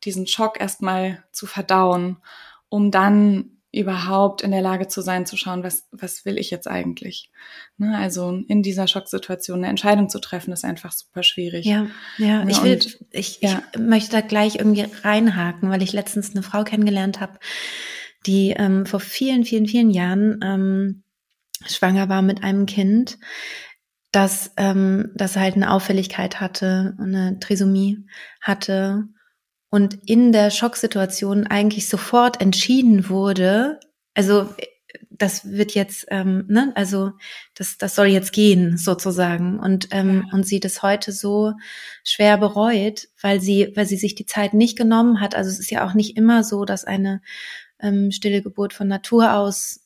diesen 0.04 0.26
Schock 0.26 0.60
erstmal 0.60 1.24
zu 1.32 1.46
verdauen, 1.46 2.18
um 2.68 2.90
dann 2.90 3.57
überhaupt 3.70 4.42
in 4.42 4.50
der 4.50 4.62
Lage 4.62 4.88
zu 4.88 5.02
sein, 5.02 5.26
zu 5.26 5.36
schauen, 5.36 5.62
was, 5.62 5.86
was 5.92 6.24
will 6.24 6.38
ich 6.38 6.50
jetzt 6.50 6.66
eigentlich? 6.66 7.30
Ne, 7.76 7.96
also 7.96 8.30
in 8.48 8.62
dieser 8.62 8.88
Schocksituation 8.88 9.58
eine 9.58 9.68
Entscheidung 9.68 10.08
zu 10.08 10.20
treffen, 10.20 10.52
ist 10.52 10.64
einfach 10.64 10.92
super 10.92 11.22
schwierig. 11.22 11.66
Ja, 11.66 11.86
ja, 12.16 12.46
ich 12.48 12.62
will, 12.62 12.78
ich, 13.10 13.40
ja. 13.42 13.62
ich 13.72 13.78
möchte 13.78 14.12
da 14.12 14.20
gleich 14.22 14.56
irgendwie 14.56 14.86
reinhaken, 15.02 15.68
weil 15.68 15.82
ich 15.82 15.92
letztens 15.92 16.30
eine 16.30 16.42
Frau 16.42 16.64
kennengelernt 16.64 17.20
habe, 17.20 17.38
die 18.26 18.50
ähm, 18.56 18.86
vor 18.86 19.00
vielen, 19.00 19.44
vielen, 19.44 19.66
vielen 19.66 19.90
Jahren 19.90 20.40
ähm, 20.42 21.02
schwanger 21.66 22.08
war 22.08 22.22
mit 22.22 22.42
einem 22.42 22.64
Kind, 22.64 23.18
das, 24.12 24.52
ähm, 24.56 25.10
das 25.14 25.36
halt 25.36 25.56
eine 25.56 25.70
Auffälligkeit 25.70 26.40
hatte, 26.40 26.96
eine 26.98 27.38
Trisomie 27.38 28.06
hatte 28.40 29.08
und 29.70 29.98
in 30.06 30.32
der 30.32 30.50
Schocksituation 30.50 31.46
eigentlich 31.46 31.88
sofort 31.88 32.40
entschieden 32.40 33.08
wurde, 33.08 33.78
also 34.14 34.48
das 35.10 35.50
wird 35.50 35.74
jetzt, 35.74 36.06
ähm, 36.10 36.44
ne, 36.48 36.72
also 36.74 37.12
das, 37.54 37.76
das 37.76 37.94
soll 37.94 38.06
jetzt 38.06 38.32
gehen 38.32 38.78
sozusagen 38.78 39.58
und 39.58 39.88
ähm, 39.90 40.24
ja. 40.26 40.34
und 40.34 40.46
sie 40.46 40.60
das 40.60 40.82
heute 40.82 41.12
so 41.12 41.54
schwer 42.04 42.38
bereut, 42.38 43.08
weil 43.20 43.40
sie, 43.40 43.72
weil 43.74 43.86
sie 43.86 43.96
sich 43.96 44.14
die 44.14 44.26
Zeit 44.26 44.54
nicht 44.54 44.78
genommen 44.78 45.20
hat. 45.20 45.34
Also 45.34 45.50
es 45.50 45.58
ist 45.58 45.70
ja 45.70 45.86
auch 45.86 45.94
nicht 45.94 46.16
immer 46.16 46.44
so, 46.44 46.64
dass 46.64 46.84
eine 46.84 47.20
ähm, 47.80 48.10
stille 48.10 48.42
Geburt 48.42 48.72
von 48.72 48.88
Natur 48.88 49.34
aus 49.34 49.80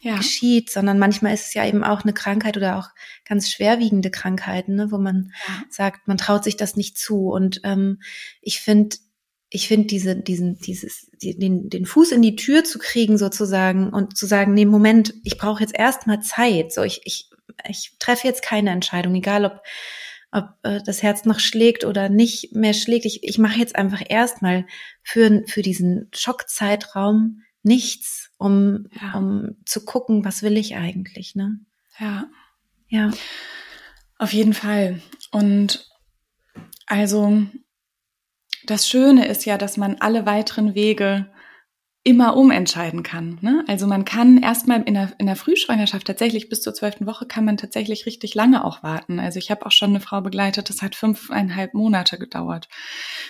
ja. 0.00 0.16
geschieht, 0.16 0.70
sondern 0.70 0.98
manchmal 0.98 1.34
ist 1.34 1.46
es 1.46 1.54
ja 1.54 1.66
eben 1.66 1.84
auch 1.84 2.02
eine 2.02 2.12
Krankheit 2.12 2.56
oder 2.56 2.78
auch 2.78 2.88
ganz 3.24 3.50
schwerwiegende 3.50 4.10
Krankheiten, 4.10 4.74
ne, 4.74 4.90
wo 4.90 4.98
man 4.98 5.32
ja. 5.46 5.62
sagt, 5.70 6.08
man 6.08 6.16
traut 6.16 6.44
sich 6.44 6.56
das 6.56 6.76
nicht 6.76 6.98
zu. 6.98 7.28
Und 7.28 7.60
ähm, 7.64 8.00
ich 8.40 8.60
finde, 8.60 8.96
ich 9.50 9.68
finde 9.68 9.86
diese, 9.86 10.16
diesen, 10.16 10.58
dieses, 10.58 11.10
die, 11.22 11.38
den, 11.38 11.68
den 11.68 11.86
Fuß 11.86 12.12
in 12.12 12.22
die 12.22 12.36
Tür 12.36 12.64
zu 12.64 12.78
kriegen 12.78 13.18
sozusagen 13.18 13.90
und 13.90 14.16
zu 14.16 14.26
sagen, 14.26 14.54
nee, 14.54 14.64
Moment, 14.64 15.14
ich 15.24 15.38
brauche 15.38 15.62
jetzt 15.62 15.74
erstmal 15.74 16.20
Zeit. 16.20 16.72
So, 16.72 16.82
ich, 16.82 17.00
ich, 17.04 17.30
ich 17.68 17.96
treffe 17.98 18.26
jetzt 18.26 18.42
keine 18.42 18.70
Entscheidung, 18.70 19.14
egal 19.14 19.44
ob 19.44 19.62
ob 20.32 20.50
äh, 20.64 20.80
das 20.84 21.02
Herz 21.02 21.24
noch 21.24 21.40
schlägt 21.40 21.84
oder 21.84 22.08
nicht 22.08 22.54
mehr 22.54 22.74
schlägt. 22.74 23.06
Ich, 23.06 23.22
ich 23.22 23.38
mache 23.38 23.58
jetzt 23.58 23.76
einfach 23.76 24.02
erstmal 24.06 24.66
für, 25.02 25.42
für 25.46 25.62
diesen 25.62 26.08
Schockzeitraum 26.14 27.42
nichts, 27.66 28.30
um, 28.38 28.86
ja. 29.00 29.18
um 29.18 29.56
zu 29.66 29.84
gucken, 29.84 30.24
was 30.24 30.42
will 30.42 30.56
ich 30.56 30.76
eigentlich, 30.76 31.34
ne? 31.34 31.60
Ja. 31.98 32.28
Ja. 32.88 33.10
Auf 34.18 34.32
jeden 34.32 34.54
Fall. 34.54 35.02
Und 35.32 35.90
also 36.86 37.42
das 38.64 38.88
Schöne 38.88 39.26
ist 39.26 39.44
ja, 39.44 39.58
dass 39.58 39.76
man 39.76 39.96
alle 40.00 40.26
weiteren 40.26 40.74
Wege 40.74 41.30
immer 42.04 42.36
umentscheiden 42.36 43.02
kann. 43.02 43.38
Ne? 43.40 43.64
Also 43.66 43.88
man 43.88 44.04
kann 44.04 44.38
erstmal 44.38 44.82
in 44.82 44.94
der, 44.94 45.12
in 45.18 45.26
der 45.26 45.34
Frühschwangerschaft 45.34 46.06
tatsächlich 46.06 46.48
bis 46.48 46.62
zur 46.62 46.72
zwölften 46.72 47.04
Woche 47.04 47.26
kann 47.26 47.44
man 47.44 47.56
tatsächlich 47.56 48.06
richtig 48.06 48.36
lange 48.36 48.64
auch 48.64 48.84
warten. 48.84 49.18
Also 49.18 49.40
ich 49.40 49.50
habe 49.50 49.66
auch 49.66 49.72
schon 49.72 49.90
eine 49.90 50.00
Frau 50.00 50.20
begleitet, 50.20 50.70
das 50.70 50.82
hat 50.82 50.94
fünfeinhalb 50.94 51.74
Monate 51.74 52.16
gedauert, 52.16 52.68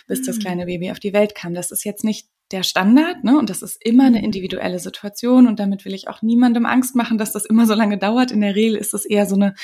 bis 0.07 0.21
mhm. 0.21 0.25
das 0.27 0.39
kleine 0.41 0.67
Baby 0.67 0.91
auf 0.91 1.01
die 1.01 1.15
Welt 1.15 1.35
kam. 1.35 1.55
Das 1.55 1.71
ist 1.71 1.85
jetzt 1.85 2.05
nicht 2.05 2.29
der 2.53 2.63
Standard, 2.63 3.25
ne? 3.25 3.39
Und 3.39 3.51
das 3.51 3.63
ist 3.63 3.85
immer 3.85 4.05
eine 4.05 4.19
mhm. 4.19 4.25
individuelle 4.25 4.79
Situation 4.79 5.49
und 5.49 5.59
damit 5.59 5.85
will 5.85 5.95
ich 5.95 6.09
auch 6.09 6.23
niemandem 6.23 6.65
Angst 6.65 6.95
machen, 6.95 7.19
dass 7.19 7.33
das 7.33 7.45
immer 7.45 7.67
so 7.67 7.75
lange 7.75 7.99
dauert. 7.99 8.31
In 8.31 8.41
der 8.41 8.55
Regel 8.55 8.77
ist 8.77 8.95
es 8.95 9.05
eher 9.05 9.27
so 9.27 9.35
eine 9.35 9.55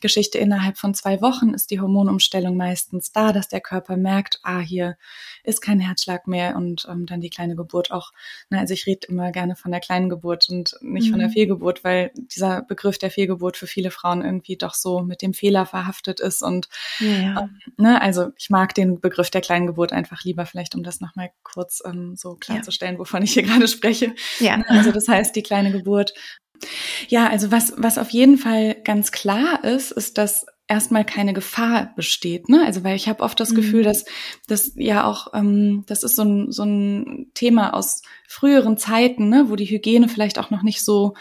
Geschichte 0.00 0.38
innerhalb 0.38 0.78
von 0.78 0.94
zwei 0.94 1.20
Wochen 1.20 1.50
ist 1.50 1.70
die 1.70 1.80
Hormonumstellung 1.80 2.56
meistens 2.56 3.10
da, 3.10 3.32
dass 3.32 3.48
der 3.48 3.60
Körper 3.60 3.96
merkt, 3.96 4.38
ah, 4.42 4.60
hier 4.60 4.96
ist 5.42 5.60
kein 5.60 5.80
Herzschlag 5.80 6.26
mehr 6.26 6.56
und 6.56 6.86
ähm, 6.88 7.06
dann 7.06 7.20
die 7.20 7.30
kleine 7.30 7.56
Geburt 7.56 7.90
auch. 7.90 8.12
Ne? 8.50 8.58
Also 8.58 8.74
ich 8.74 8.86
rede 8.86 9.06
immer 9.08 9.32
gerne 9.32 9.56
von 9.56 9.72
der 9.72 9.80
kleinen 9.80 10.08
Geburt 10.08 10.48
und 10.50 10.76
nicht 10.82 11.06
mhm. 11.06 11.10
von 11.10 11.18
der 11.18 11.28
mhm. 11.28 11.32
Fehlgeburt, 11.32 11.82
weil 11.82 12.12
dieser 12.14 12.62
Begriff 12.62 12.98
der 12.98 13.10
Fehlgeburt 13.10 13.56
für 13.56 13.66
viele 13.66 13.90
Frauen 13.90 14.22
irgendwie 14.22 14.56
doch 14.56 14.74
so 14.74 15.00
mit 15.00 15.22
dem 15.22 15.34
Fehler 15.34 15.66
verhaftet 15.66 16.20
ist 16.20 16.42
und 16.42 16.68
ja. 17.00 17.40
ähm, 17.40 17.58
ne? 17.76 18.00
also 18.00 18.28
ich 18.36 18.50
mag 18.50 18.74
den 18.74 19.00
Begriff 19.00 19.30
der 19.30 19.40
kleinen 19.40 19.66
Geburt 19.66 19.92
einfach 19.92 20.22
lieber, 20.22 20.46
vielleicht 20.46 20.74
um 20.74 20.82
das 20.82 21.00
nochmal 21.00 21.30
kurz 21.42 21.82
ähm, 21.84 22.14
so 22.18 22.34
klarzustellen, 22.34 22.94
ja. 22.94 23.00
wovon 23.00 23.22
ich 23.22 23.32
hier 23.32 23.42
gerade 23.42 23.68
spreche. 23.68 24.14
Ja. 24.40 24.62
Also 24.68 24.92
das 24.92 25.08
heißt, 25.08 25.34
die 25.36 25.42
kleine 25.42 25.72
Geburt. 25.72 26.12
Ja, 27.08 27.28
also 27.28 27.52
was, 27.52 27.72
was 27.76 27.98
auf 27.98 28.10
jeden 28.10 28.36
Fall 28.36 28.76
ganz 28.82 29.12
klar 29.12 29.64
ist, 29.64 29.92
ist, 29.92 30.18
dass 30.18 30.44
erstmal 30.68 31.04
keine 31.04 31.32
Gefahr 31.32 31.92
besteht, 31.96 32.48
ne? 32.50 32.62
Also 32.64 32.84
weil 32.84 32.94
ich 32.94 33.08
habe 33.08 33.22
oft 33.22 33.40
das 33.40 33.50
mhm. 33.50 33.56
Gefühl, 33.56 33.82
dass 33.82 34.04
das 34.46 34.72
ja 34.76 35.04
auch, 35.04 35.32
ähm, 35.32 35.84
das 35.86 36.02
ist 36.02 36.14
so 36.14 36.22
ein, 36.22 36.52
so 36.52 36.62
ein 36.64 37.30
Thema 37.32 37.72
aus 37.72 38.02
früheren 38.28 38.76
Zeiten, 38.76 39.30
ne, 39.30 39.46
wo 39.48 39.56
die 39.56 39.64
Hygiene 39.64 40.08
vielleicht 40.08 40.38
auch 40.38 40.50
noch 40.50 40.62
nicht 40.62 40.84
so 40.84 41.14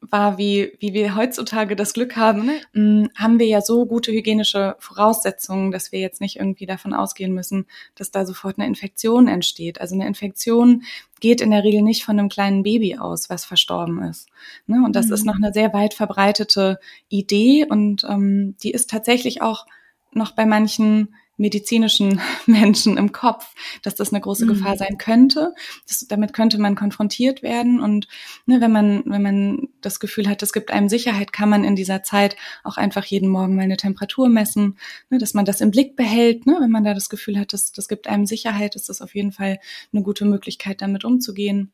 war, 0.00 0.38
wie, 0.38 0.72
wie 0.80 0.92
wir 0.92 1.16
heutzutage 1.16 1.76
das 1.76 1.92
Glück 1.92 2.16
haben, 2.16 2.46
ne? 2.46 2.60
Mm, 2.72 3.08
haben 3.16 3.38
wir 3.38 3.46
ja 3.46 3.60
so 3.60 3.86
gute 3.86 4.12
hygienische 4.12 4.76
Voraussetzungen, 4.78 5.70
dass 5.70 5.92
wir 5.92 6.00
jetzt 6.00 6.20
nicht 6.20 6.36
irgendwie 6.36 6.66
davon 6.66 6.94
ausgehen 6.94 7.32
müssen, 7.32 7.66
dass 7.94 8.10
da 8.10 8.24
sofort 8.24 8.58
eine 8.58 8.66
Infektion 8.66 9.28
entsteht. 9.28 9.80
Also 9.80 9.94
eine 9.94 10.06
Infektion 10.06 10.82
geht 11.20 11.40
in 11.40 11.50
der 11.50 11.64
Regel 11.64 11.82
nicht 11.82 12.04
von 12.04 12.18
einem 12.18 12.28
kleinen 12.28 12.62
Baby 12.62 12.96
aus, 12.98 13.28
was 13.30 13.44
verstorben 13.44 14.02
ist. 14.02 14.28
Ne? 14.66 14.82
Und 14.84 14.94
das 14.94 15.06
mhm. 15.06 15.14
ist 15.14 15.24
noch 15.24 15.36
eine 15.36 15.52
sehr 15.52 15.72
weit 15.72 15.94
verbreitete 15.94 16.78
Idee 17.08 17.66
und 17.68 18.04
ähm, 18.04 18.56
die 18.62 18.70
ist 18.70 18.90
tatsächlich 18.90 19.42
auch 19.42 19.66
noch 20.12 20.32
bei 20.32 20.46
manchen 20.46 21.14
medizinischen 21.38 22.20
Menschen 22.46 22.98
im 22.98 23.12
Kopf, 23.12 23.54
dass 23.82 23.94
das 23.94 24.12
eine 24.12 24.20
große 24.20 24.44
mhm. 24.44 24.50
Gefahr 24.50 24.76
sein 24.76 24.98
könnte. 24.98 25.54
Das, 25.86 26.06
damit 26.08 26.34
könnte 26.34 26.58
man 26.58 26.74
konfrontiert 26.74 27.42
werden. 27.42 27.80
Und 27.80 28.08
ne, 28.44 28.60
wenn 28.60 28.72
man, 28.72 29.02
wenn 29.06 29.22
man 29.22 29.68
das 29.80 30.00
Gefühl 30.00 30.28
hat, 30.28 30.42
es 30.42 30.52
gibt 30.52 30.70
einem 30.70 30.88
Sicherheit, 30.88 31.32
kann 31.32 31.48
man 31.48 31.64
in 31.64 31.76
dieser 31.76 32.02
Zeit 32.02 32.36
auch 32.64 32.76
einfach 32.76 33.04
jeden 33.04 33.30
Morgen 33.30 33.56
mal 33.56 33.62
eine 33.62 33.76
Temperatur 33.78 34.28
messen, 34.28 34.76
ne, 35.08 35.18
dass 35.18 35.32
man 35.32 35.46
das 35.46 35.62
im 35.62 35.70
Blick 35.70 35.96
behält. 35.96 36.46
Ne, 36.46 36.58
wenn 36.60 36.70
man 36.70 36.84
da 36.84 36.92
das 36.92 37.08
Gefühl 37.08 37.38
hat, 37.38 37.52
das, 37.52 37.72
das 37.72 37.88
gibt 37.88 38.08
einem 38.08 38.26
Sicherheit, 38.26 38.74
ist 38.74 38.88
das 38.88 39.00
auf 39.00 39.14
jeden 39.14 39.32
Fall 39.32 39.58
eine 39.92 40.02
gute 40.02 40.26
Möglichkeit, 40.26 40.82
damit 40.82 41.04
umzugehen. 41.04 41.72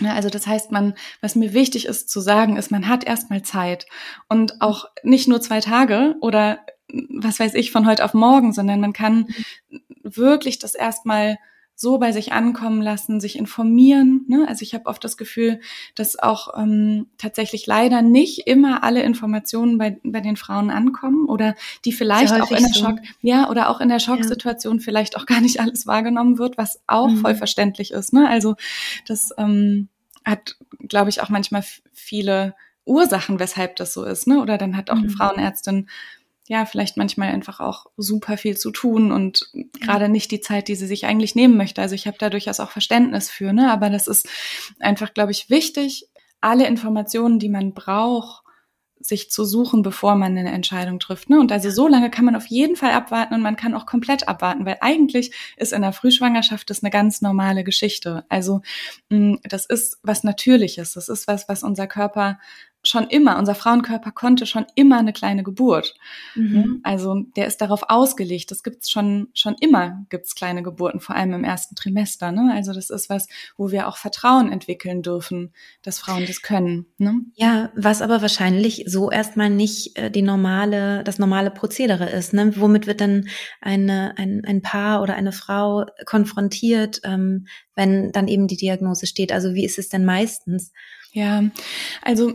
Ja, 0.00 0.14
also 0.14 0.30
das 0.30 0.46
heißt, 0.46 0.72
man, 0.72 0.94
was 1.20 1.34
mir 1.34 1.52
wichtig 1.52 1.86
ist 1.86 2.08
zu 2.08 2.20
sagen, 2.20 2.56
ist, 2.56 2.70
man 2.70 2.88
hat 2.88 3.04
erstmal 3.04 3.42
Zeit 3.42 3.86
und 4.28 4.60
auch 4.60 4.86
nicht 5.02 5.28
nur 5.28 5.40
zwei 5.40 5.60
Tage 5.60 6.16
oder 6.20 6.60
was 7.08 7.40
weiß 7.40 7.54
ich, 7.54 7.72
von 7.72 7.86
heute 7.86 8.04
auf 8.04 8.14
morgen, 8.14 8.52
sondern 8.52 8.80
man 8.80 8.92
kann 8.92 9.26
wirklich 10.02 10.58
das 10.58 10.74
erstmal 10.74 11.38
so 11.74 11.98
bei 11.98 12.12
sich 12.12 12.32
ankommen 12.32 12.80
lassen, 12.80 13.20
sich 13.20 13.36
informieren. 13.36 14.24
Ne? 14.28 14.46
Also 14.46 14.62
ich 14.62 14.72
habe 14.72 14.86
oft 14.86 15.02
das 15.02 15.16
Gefühl, 15.16 15.60
dass 15.94 16.18
auch 16.18 16.56
ähm, 16.56 17.08
tatsächlich 17.18 17.66
leider 17.66 18.02
nicht 18.02 18.46
immer 18.46 18.84
alle 18.84 19.02
Informationen 19.02 19.78
bei, 19.78 19.98
bei 20.04 20.20
den 20.20 20.36
Frauen 20.36 20.70
ankommen 20.70 21.26
oder 21.26 21.54
die 21.84 21.92
vielleicht 21.92 22.32
auch 22.40 22.50
in 22.52 22.62
der 22.62 22.72
so. 22.72 22.84
Schock, 22.84 22.98
ja, 23.20 23.50
oder 23.50 23.68
auch 23.68 23.80
in 23.80 23.88
der 23.88 23.98
Schocksituation 23.98 24.78
ja. 24.78 24.82
vielleicht 24.84 25.16
auch 25.16 25.26
gar 25.26 25.40
nicht 25.40 25.60
alles 25.60 25.86
wahrgenommen 25.86 26.38
wird, 26.38 26.56
was 26.56 26.80
auch 26.86 27.08
mhm. 27.08 27.18
voll 27.18 27.34
verständlich 27.34 27.90
ist. 27.90 28.12
Ne? 28.12 28.28
Also 28.28 28.54
das 29.08 29.30
ähm, 29.36 29.88
hat, 30.24 30.56
glaube 30.86 31.10
ich, 31.10 31.20
auch 31.20 31.30
manchmal 31.30 31.64
viele 31.92 32.54
Ursachen, 32.84 33.40
weshalb 33.40 33.76
das 33.76 33.92
so 33.92 34.04
ist. 34.04 34.26
Ne? 34.26 34.40
Oder 34.40 34.58
dann 34.58 34.76
hat 34.76 34.90
auch 34.90 34.96
mhm. 34.96 35.02
eine 35.02 35.10
Frauenärztin 35.10 35.88
ja, 36.48 36.66
vielleicht 36.66 36.96
manchmal 36.96 37.28
einfach 37.28 37.60
auch 37.60 37.86
super 37.96 38.36
viel 38.36 38.56
zu 38.56 38.70
tun 38.70 39.12
und 39.12 39.50
gerade 39.80 40.08
nicht 40.08 40.30
die 40.30 40.40
Zeit, 40.40 40.68
die 40.68 40.74
sie 40.74 40.86
sich 40.86 41.06
eigentlich 41.06 41.34
nehmen 41.34 41.56
möchte. 41.56 41.80
Also 41.80 41.94
ich 41.94 42.06
habe 42.06 42.18
da 42.18 42.30
durchaus 42.30 42.60
auch 42.60 42.70
Verständnis 42.70 43.30
für, 43.30 43.52
ne? 43.52 43.70
Aber 43.70 43.90
das 43.90 44.06
ist 44.08 44.28
einfach, 44.80 45.14
glaube 45.14 45.30
ich, 45.30 45.50
wichtig, 45.50 46.08
alle 46.40 46.66
Informationen, 46.66 47.38
die 47.38 47.48
man 47.48 47.74
braucht, 47.74 48.42
sich 49.04 49.30
zu 49.30 49.44
suchen, 49.44 49.82
bevor 49.82 50.14
man 50.14 50.36
eine 50.36 50.52
Entscheidung 50.52 50.98
trifft. 50.98 51.28
Ne? 51.28 51.40
Und 51.40 51.52
also 51.52 51.70
so 51.70 51.88
lange 51.88 52.10
kann 52.10 52.24
man 52.24 52.36
auf 52.36 52.46
jeden 52.46 52.76
Fall 52.76 52.92
abwarten 52.92 53.34
und 53.34 53.42
man 53.42 53.56
kann 53.56 53.74
auch 53.74 53.86
komplett 53.86 54.28
abwarten, 54.28 54.64
weil 54.64 54.78
eigentlich 54.80 55.32
ist 55.56 55.72
in 55.72 55.82
der 55.82 55.92
Frühschwangerschaft 55.92 56.70
das 56.70 56.82
eine 56.82 56.90
ganz 56.90 57.20
normale 57.20 57.64
Geschichte. 57.64 58.24
Also 58.28 58.62
mm, 59.10 59.36
das 59.44 59.66
ist 59.66 59.98
was 60.02 60.24
Natürliches, 60.24 60.92
das 60.92 61.08
ist 61.08 61.26
was, 61.26 61.48
was 61.48 61.62
unser 61.62 61.86
Körper 61.86 62.38
schon 62.84 63.06
immer, 63.08 63.38
unser 63.38 63.54
Frauenkörper 63.54 64.10
konnte 64.10 64.46
schon 64.46 64.66
immer 64.74 64.98
eine 64.98 65.12
kleine 65.12 65.42
Geburt. 65.42 65.94
Mhm. 66.34 66.80
Also 66.82 67.14
der 67.36 67.46
ist 67.46 67.60
darauf 67.60 67.84
ausgelegt. 67.88 68.50
Das 68.50 68.62
gibt's 68.62 68.90
schon 68.90 69.28
schon 69.34 69.54
immer 69.60 70.04
gibt's 70.08 70.34
kleine 70.34 70.62
Geburten, 70.62 71.00
vor 71.00 71.14
allem 71.14 71.32
im 71.32 71.44
ersten 71.44 71.74
Trimester. 71.76 72.32
Ne? 72.32 72.52
Also 72.54 72.72
das 72.72 72.90
ist 72.90 73.08
was, 73.08 73.28
wo 73.56 73.70
wir 73.70 73.88
auch 73.88 73.96
Vertrauen 73.96 74.50
entwickeln 74.50 75.02
dürfen, 75.02 75.52
dass 75.82 75.98
Frauen 75.98 76.26
das 76.26 76.42
können. 76.42 76.86
Ne? 76.98 77.20
Ja, 77.34 77.70
was 77.76 78.02
aber 78.02 78.20
wahrscheinlich 78.20 78.84
so 78.86 79.10
erstmal 79.10 79.50
nicht 79.50 79.96
äh, 79.96 80.10
die 80.10 80.22
normale, 80.22 81.04
das 81.04 81.18
normale 81.18 81.50
Prozedere 81.50 82.10
ist. 82.10 82.32
Ne? 82.32 82.52
Womit 82.56 82.86
wird 82.86 83.00
dann 83.00 83.28
eine, 83.60 84.14
ein, 84.16 84.42
ein 84.44 84.62
Paar 84.62 85.02
oder 85.02 85.14
eine 85.14 85.32
Frau 85.32 85.86
konfrontiert, 86.04 87.00
ähm, 87.04 87.46
wenn 87.76 88.12
dann 88.12 88.28
eben 88.28 88.48
die 88.48 88.56
Diagnose 88.56 89.06
steht? 89.06 89.32
Also 89.32 89.54
wie 89.54 89.64
ist 89.64 89.78
es 89.78 89.88
denn 89.88 90.04
meistens? 90.04 90.72
Ja, 91.12 91.44
also 92.00 92.34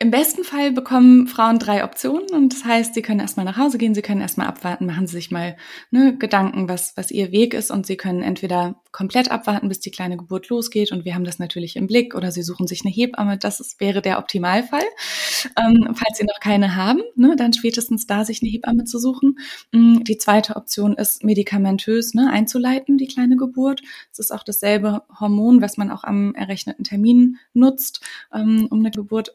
im 0.00 0.12
besten 0.12 0.44
Fall 0.44 0.70
bekommen 0.70 1.26
Frauen 1.26 1.58
drei 1.58 1.82
Optionen 1.82 2.30
und 2.30 2.52
das 2.52 2.64
heißt, 2.64 2.94
sie 2.94 3.02
können 3.02 3.18
erstmal 3.18 3.44
nach 3.44 3.56
Hause 3.56 3.78
gehen, 3.78 3.96
sie 3.96 4.02
können 4.02 4.20
erstmal 4.20 4.46
abwarten, 4.46 4.86
machen 4.86 5.08
sie 5.08 5.16
sich 5.16 5.32
mal 5.32 5.56
ne, 5.90 6.16
Gedanken, 6.16 6.68
was, 6.68 6.96
was 6.96 7.10
ihr 7.10 7.32
Weg 7.32 7.52
ist 7.52 7.72
und 7.72 7.84
sie 7.84 7.96
können 7.96 8.22
entweder 8.22 8.80
komplett 8.92 9.28
abwarten, 9.32 9.68
bis 9.68 9.80
die 9.80 9.90
kleine 9.90 10.16
Geburt 10.16 10.50
losgeht 10.50 10.92
und 10.92 11.04
wir 11.04 11.16
haben 11.16 11.24
das 11.24 11.40
natürlich 11.40 11.74
im 11.74 11.88
Blick 11.88 12.14
oder 12.14 12.30
sie 12.30 12.44
suchen 12.44 12.68
sich 12.68 12.82
eine 12.84 12.94
Hebamme, 12.94 13.38
das 13.38 13.58
ist, 13.58 13.80
wäre 13.80 14.00
der 14.00 14.18
Optimalfall. 14.18 14.84
Ähm, 15.56 15.94
falls 15.94 16.18
sie 16.18 16.24
noch 16.24 16.38
keine 16.40 16.76
haben, 16.76 17.02
ne, 17.16 17.34
dann 17.36 17.52
spätestens 17.52 18.06
da 18.06 18.24
sich 18.24 18.40
eine 18.40 18.50
Hebamme 18.52 18.84
zu 18.84 19.00
suchen. 19.00 19.40
Mm, 19.72 20.04
die 20.04 20.18
zweite 20.18 20.54
Option 20.54 20.94
ist 20.94 21.24
medikamentös 21.24 22.14
ne, 22.14 22.30
einzuleiten, 22.30 22.98
die 22.98 23.08
kleine 23.08 23.36
Geburt. 23.36 23.82
Es 24.12 24.20
ist 24.20 24.32
auch 24.32 24.44
dasselbe 24.44 25.02
Hormon, 25.18 25.60
was 25.60 25.76
man 25.76 25.90
auch 25.90 26.04
am 26.04 26.36
errechneten 26.36 26.84
Termin 26.84 27.38
nutzt, 27.52 28.00
ähm, 28.32 28.68
um 28.70 28.78
eine 28.78 28.92
Geburt 28.92 29.34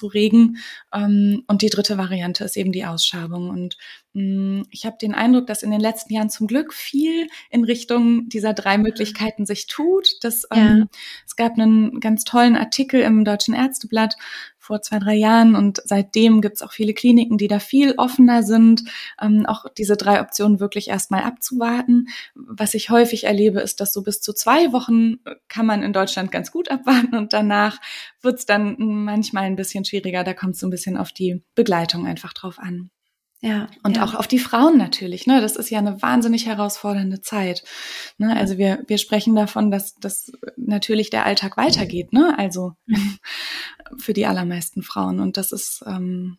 anzuregen. 0.00 0.58
Ähm, 0.92 1.44
und 1.46 1.62
die 1.62 1.68
dritte 1.68 1.98
Variante 1.98 2.44
ist 2.44 2.56
eben 2.56 2.72
die 2.72 2.84
Ausschabung. 2.84 3.50
Und 3.50 3.76
mm, 4.14 4.62
ich 4.70 4.86
habe 4.86 4.96
den 5.00 5.14
Eindruck, 5.14 5.46
dass 5.46 5.62
in 5.62 5.70
den 5.70 5.80
letzten 5.80 6.14
Jahren 6.14 6.30
zum 6.30 6.46
Glück 6.46 6.72
viel 6.72 7.28
in 7.50 7.64
Richtung 7.64 8.28
dieser 8.28 8.54
drei 8.54 8.78
Möglichkeiten 8.78 9.46
sich 9.46 9.66
tut. 9.66 10.08
Das, 10.22 10.46
ja. 10.50 10.56
ähm, 10.58 10.88
es 11.26 11.36
gab 11.36 11.58
einen 11.58 12.00
ganz 12.00 12.24
tollen 12.24 12.56
Artikel 12.56 13.00
im 13.00 13.24
Deutschen 13.24 13.54
Ärzteblatt 13.54 14.16
vor 14.70 14.82
zwei, 14.82 15.00
drei 15.00 15.16
Jahren 15.16 15.56
und 15.56 15.82
seitdem 15.84 16.40
gibt 16.40 16.54
es 16.54 16.62
auch 16.62 16.70
viele 16.70 16.94
Kliniken, 16.94 17.38
die 17.38 17.48
da 17.48 17.58
viel 17.58 17.94
offener 17.96 18.44
sind, 18.44 18.84
ähm, 19.20 19.44
auch 19.46 19.64
diese 19.76 19.96
drei 19.96 20.20
Optionen 20.20 20.60
wirklich 20.60 20.86
erstmal 20.86 21.24
abzuwarten. 21.24 22.06
Was 22.36 22.74
ich 22.74 22.88
häufig 22.88 23.24
erlebe, 23.24 23.58
ist, 23.58 23.80
dass 23.80 23.92
so 23.92 24.04
bis 24.04 24.20
zu 24.20 24.32
zwei 24.32 24.72
Wochen 24.72 25.16
kann 25.48 25.66
man 25.66 25.82
in 25.82 25.92
Deutschland 25.92 26.30
ganz 26.30 26.52
gut 26.52 26.70
abwarten 26.70 27.16
und 27.16 27.32
danach 27.32 27.80
wird 28.20 28.38
es 28.38 28.46
dann 28.46 28.76
manchmal 28.78 29.42
ein 29.42 29.56
bisschen 29.56 29.84
schwieriger. 29.84 30.22
Da 30.22 30.34
kommt 30.34 30.54
es 30.54 30.60
so 30.60 30.68
ein 30.68 30.70
bisschen 30.70 30.96
auf 30.96 31.10
die 31.10 31.42
Begleitung 31.56 32.06
einfach 32.06 32.32
drauf 32.32 32.60
an. 32.60 32.90
Ja. 33.42 33.68
Und 33.82 33.96
ja. 33.96 34.04
auch 34.04 34.14
auf 34.14 34.26
die 34.26 34.38
Frauen 34.38 34.76
natürlich. 34.76 35.26
Ne? 35.26 35.40
Das 35.40 35.56
ist 35.56 35.70
ja 35.70 35.78
eine 35.78 36.02
wahnsinnig 36.02 36.46
herausfordernde 36.46 37.22
Zeit. 37.22 37.64
Ne? 38.18 38.36
Also 38.36 38.58
wir, 38.58 38.82
wir 38.86 38.98
sprechen 38.98 39.34
davon, 39.34 39.70
dass, 39.70 39.94
dass 39.94 40.30
natürlich 40.56 41.08
der 41.08 41.24
Alltag 41.24 41.56
weitergeht. 41.56 42.12
Ne? 42.12 42.34
Also 42.38 42.74
für 43.98 44.12
die 44.12 44.26
allermeisten 44.26 44.82
Frauen. 44.82 45.20
Und 45.20 45.38
das 45.38 45.52
ist 45.52 45.82
ähm, 45.86 46.38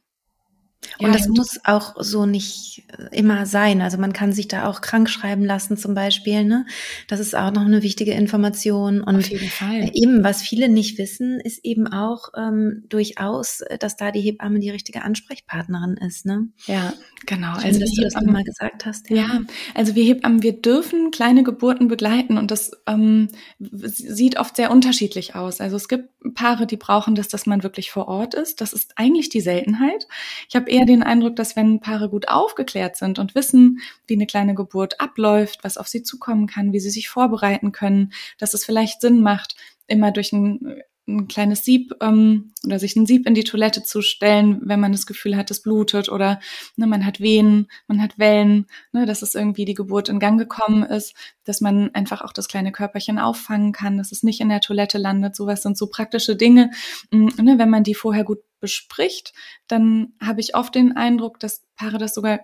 und 0.98 1.08
ja, 1.08 1.14
das 1.14 1.28
muss 1.28 1.60
auch 1.64 1.96
so 2.00 2.26
nicht 2.26 2.84
äh, 2.98 3.16
immer 3.16 3.46
sein. 3.46 3.82
Also 3.82 3.98
man 3.98 4.14
kann 4.14 4.34
sich 4.34 4.48
da 4.48 4.68
auch 4.68 4.82
krank 4.82 5.10
schreiben 5.10 5.46
lassen 5.46 5.78
zum 5.78 5.94
Beispiel. 5.94 6.44
Ne? 6.44 6.66
Das 7.08 7.20
ist 7.20 7.36
auch 7.36 7.52
noch 7.52 7.66
eine 7.66 7.84
wichtige 7.84 8.14
Information. 8.14 9.02
Und 9.02 9.18
Auf 9.18 9.30
jeden 9.30 9.50
Fall. 9.50 9.92
eben, 9.94 10.24
was 10.24 10.42
viele 10.42 10.70
nicht 10.70 10.98
wissen, 10.98 11.40
ist 11.40 11.64
eben 11.64 11.88
auch 11.88 12.30
ähm, 12.36 12.84
durchaus, 12.90 13.62
äh, 13.62 13.78
dass 13.78 13.96
da 13.96 14.12
die 14.12 14.22
Hebamme 14.22 14.60
die 14.60 14.72
richtige 14.72 15.04
Ansprechpartnerin 15.04 15.98
ist. 15.98 16.26
Ne? 16.26 16.48
Ja, 16.66 16.94
genau. 17.28 17.56
Schön, 17.56 17.66
also 17.66 17.80
dass 17.80 17.92
du 17.92 18.02
das 18.02 18.14
nochmal 18.16 18.44
gesagt 18.44 18.86
hast. 18.86 19.10
Ja. 19.10 19.16
ja, 19.18 19.42
also 19.76 19.94
wir 19.94 20.04
Hebammen, 20.04 20.42
wir 20.42 20.54
dürfen 20.62 21.12
kleine 21.12 21.44
Geburten 21.44 21.88
begleiten 21.90 22.38
und 22.38 22.50
das 22.50 22.72
ähm, 22.88 23.28
sieht 23.60 24.40
oft 24.40 24.56
sehr 24.56 24.72
unterschiedlich 24.72 25.36
aus. 25.36 25.62
Also 25.62 25.76
es 25.76 25.88
gibt 25.88 26.10
Paare, 26.34 26.68
die 26.68 26.78
brauchen 26.78 27.16
das, 27.16 27.28
dass 27.28 27.46
man 27.46 27.64
wirklich 27.64 27.92
vor 27.92 28.08
Ort 28.08 28.34
ist. 28.36 28.62
Das 28.62 28.74
ist 28.74 28.94
eigentlich 28.96 29.30
die 29.30 29.42
Seltenheit. 29.42 30.08
Ich 30.48 30.56
habe 30.56 30.71
eher 30.72 30.86
den 30.86 31.04
Eindruck, 31.04 31.36
dass 31.36 31.56
wenn 31.56 31.82
Paare 31.82 32.10
gut 32.10 32.30
aufgeklärt 32.30 32.96
sind 32.96 33.20
und 33.20 33.36
wissen, 33.36 33.80
wie 34.08 34.16
eine 34.16 34.26
kleine 34.26 34.56
Geburt 34.56 35.00
abläuft, 35.02 35.64
was 35.64 35.78
auf 35.78 35.88
sie 35.88 36.02
zukommen 36.02 36.48
kann, 36.48 36.72
wie 36.72 36.80
sie 36.80 36.90
sich 36.90 37.10
vorbereiten 37.10 37.72
können, 37.72 38.14
dass 38.40 38.54
es 38.54 38.64
vielleicht 38.66 39.02
Sinn 39.02 39.22
macht, 39.22 39.56
immer 39.88 40.12
durch 40.12 40.32
ein, 40.32 40.82
ein 41.18 41.28
kleines 41.28 41.64
Sieb 41.64 41.94
ähm, 42.02 42.54
oder 42.66 42.80
sich 42.80 42.96
ein 42.96 43.06
Sieb 43.06 43.28
in 43.28 43.34
die 43.34 43.44
Toilette 43.44 43.84
zu 43.84 44.02
stellen, 44.02 44.62
wenn 44.64 44.80
man 44.80 44.92
das 44.92 45.06
Gefühl 45.06 45.36
hat, 45.36 45.52
es 45.52 45.62
blutet 45.62 46.10
oder 46.10 46.40
ne, 46.76 46.88
man 46.88 47.06
hat 47.06 47.20
Wehen, 47.20 47.68
man 47.88 48.02
hat 48.02 48.18
Wellen, 48.18 48.68
ne, 48.92 49.06
dass 49.06 49.22
es 49.22 49.36
irgendwie 49.36 49.66
die 49.66 49.74
Geburt 49.74 50.10
in 50.10 50.20
Gang 50.20 50.40
gekommen 50.40 50.84
ist, 50.84 51.16
dass 51.44 51.62
man 51.62 51.94
einfach 51.94 52.22
auch 52.22 52.34
das 52.34 52.48
kleine 52.48 52.72
Körperchen 52.72 53.20
auffangen 53.20 53.72
kann, 53.72 53.98
dass 53.98 54.12
es 54.12 54.24
nicht 54.24 54.42
in 54.42 54.50
der 54.50 54.62
Toilette 54.62 54.98
landet. 54.98 55.36
Sowas 55.36 55.62
sind 55.62 55.78
so 55.78 55.88
praktische 55.88 56.36
Dinge, 56.36 56.72
mh, 57.12 57.42
ne, 57.42 57.60
wenn 57.60 57.70
man 57.70 57.84
die 57.84 57.96
vorher 57.96 58.24
gut 58.24 58.40
bespricht, 58.60 59.34
dann 59.68 60.14
habe 60.22 60.40
ich 60.40 60.56
oft 60.56 60.76
den 60.76 60.96
Eindruck, 60.96 61.40
dass 61.40 61.66
Paare 61.76 61.98
das 61.98 62.14
sogar 62.14 62.40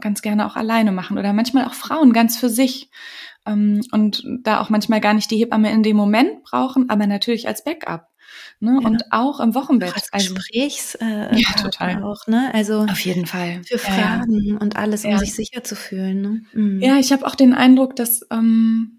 ganz 0.00 0.22
gerne 0.22 0.46
auch 0.46 0.56
alleine 0.56 0.92
machen 0.92 1.18
oder 1.18 1.32
manchmal 1.32 1.66
auch 1.66 1.74
Frauen 1.74 2.12
ganz 2.12 2.38
für 2.38 2.48
sich 2.48 2.90
ähm, 3.46 3.82
und 3.92 4.24
da 4.42 4.60
auch 4.60 4.70
manchmal 4.70 5.00
gar 5.00 5.14
nicht 5.14 5.30
die 5.30 5.38
Hebamme 5.38 5.72
in 5.72 5.82
dem 5.82 5.96
Moment 5.96 6.42
brauchen, 6.42 6.90
aber 6.90 7.06
natürlich 7.06 7.48
als 7.48 7.64
Backup. 7.64 8.08
Ne? 8.58 8.78
Ja. 8.82 8.88
Und 8.88 9.04
auch 9.12 9.40
im 9.40 9.54
Wochenbett. 9.54 9.94
Als 9.94 10.12
also, 10.12 10.34
Gesprächs 10.34 10.94
äh, 10.96 11.38
ja, 11.38 11.52
total. 11.60 12.02
auch, 12.02 12.26
ne? 12.26 12.50
Also 12.54 12.80
auf 12.80 13.00
jeden 13.00 13.26
Fall. 13.26 13.62
Für 13.64 13.78
Fragen 13.78 14.44
ja. 14.44 14.56
und 14.56 14.76
alles, 14.76 15.04
um 15.04 15.16
sich 15.18 15.34
sicher 15.34 15.62
zu 15.62 15.76
fühlen. 15.76 16.20
Ne? 16.20 16.42
Mhm. 16.52 16.80
Ja, 16.80 16.96
ich 16.96 17.12
habe 17.12 17.26
auch 17.26 17.34
den 17.34 17.54
Eindruck, 17.54 17.96
dass 17.96 18.26
ähm, 18.30 18.95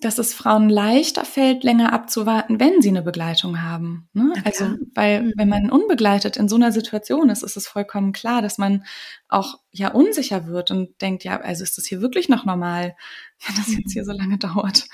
dass 0.00 0.18
es 0.18 0.34
Frauen 0.34 0.68
leichter 0.68 1.24
fällt, 1.24 1.64
länger 1.64 1.92
abzuwarten, 1.92 2.60
wenn 2.60 2.82
sie 2.82 2.90
eine 2.90 3.02
Begleitung 3.02 3.62
haben. 3.62 4.08
Ne? 4.12 4.34
Also, 4.44 4.76
weil 4.94 5.22
mhm. 5.22 5.32
wenn 5.36 5.48
man 5.48 5.70
unbegleitet 5.70 6.36
in 6.36 6.48
so 6.48 6.56
einer 6.56 6.70
Situation 6.70 7.30
ist, 7.30 7.42
ist 7.42 7.56
es 7.56 7.66
vollkommen 7.66 8.12
klar, 8.12 8.42
dass 8.42 8.58
man 8.58 8.84
auch 9.28 9.58
ja 9.70 9.92
unsicher 9.92 10.46
wird 10.46 10.70
und 10.70 11.00
denkt, 11.00 11.24
ja, 11.24 11.40
also 11.40 11.62
ist 11.62 11.78
das 11.78 11.86
hier 11.86 12.00
wirklich 12.00 12.28
noch 12.28 12.44
normal, 12.44 12.94
wenn 13.46 13.56
das 13.56 13.74
jetzt 13.74 13.92
hier 13.92 14.04
so 14.04 14.12
lange 14.12 14.38
dauert. 14.38 14.86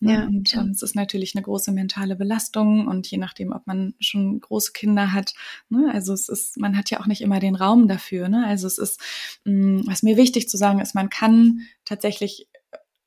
Ne? 0.00 0.12
Ja, 0.14 0.24
und 0.24 0.52
ja. 0.52 0.62
Ähm, 0.62 0.70
es 0.70 0.82
ist 0.82 0.94
natürlich 0.94 1.34
eine 1.34 1.42
große 1.42 1.72
mentale 1.72 2.16
Belastung 2.16 2.86
und 2.86 3.06
je 3.10 3.18
nachdem, 3.18 3.52
ob 3.52 3.66
man 3.66 3.94
schon 4.00 4.40
große 4.40 4.72
Kinder 4.72 5.12
hat, 5.12 5.34
ne? 5.68 5.90
also 5.92 6.14
es 6.14 6.28
ist, 6.28 6.58
man 6.58 6.76
hat 6.76 6.90
ja 6.90 7.00
auch 7.00 7.06
nicht 7.06 7.20
immer 7.20 7.40
den 7.40 7.54
Raum 7.54 7.86
dafür. 7.86 8.28
Ne? 8.28 8.46
Also 8.46 8.66
es 8.66 8.78
ist, 8.78 9.00
mm, 9.44 9.80
was 9.86 10.02
mir 10.02 10.16
wichtig 10.16 10.48
zu 10.48 10.56
sagen 10.56 10.80
ist, 10.80 10.94
man 10.94 11.10
kann 11.10 11.60
tatsächlich 11.84 12.48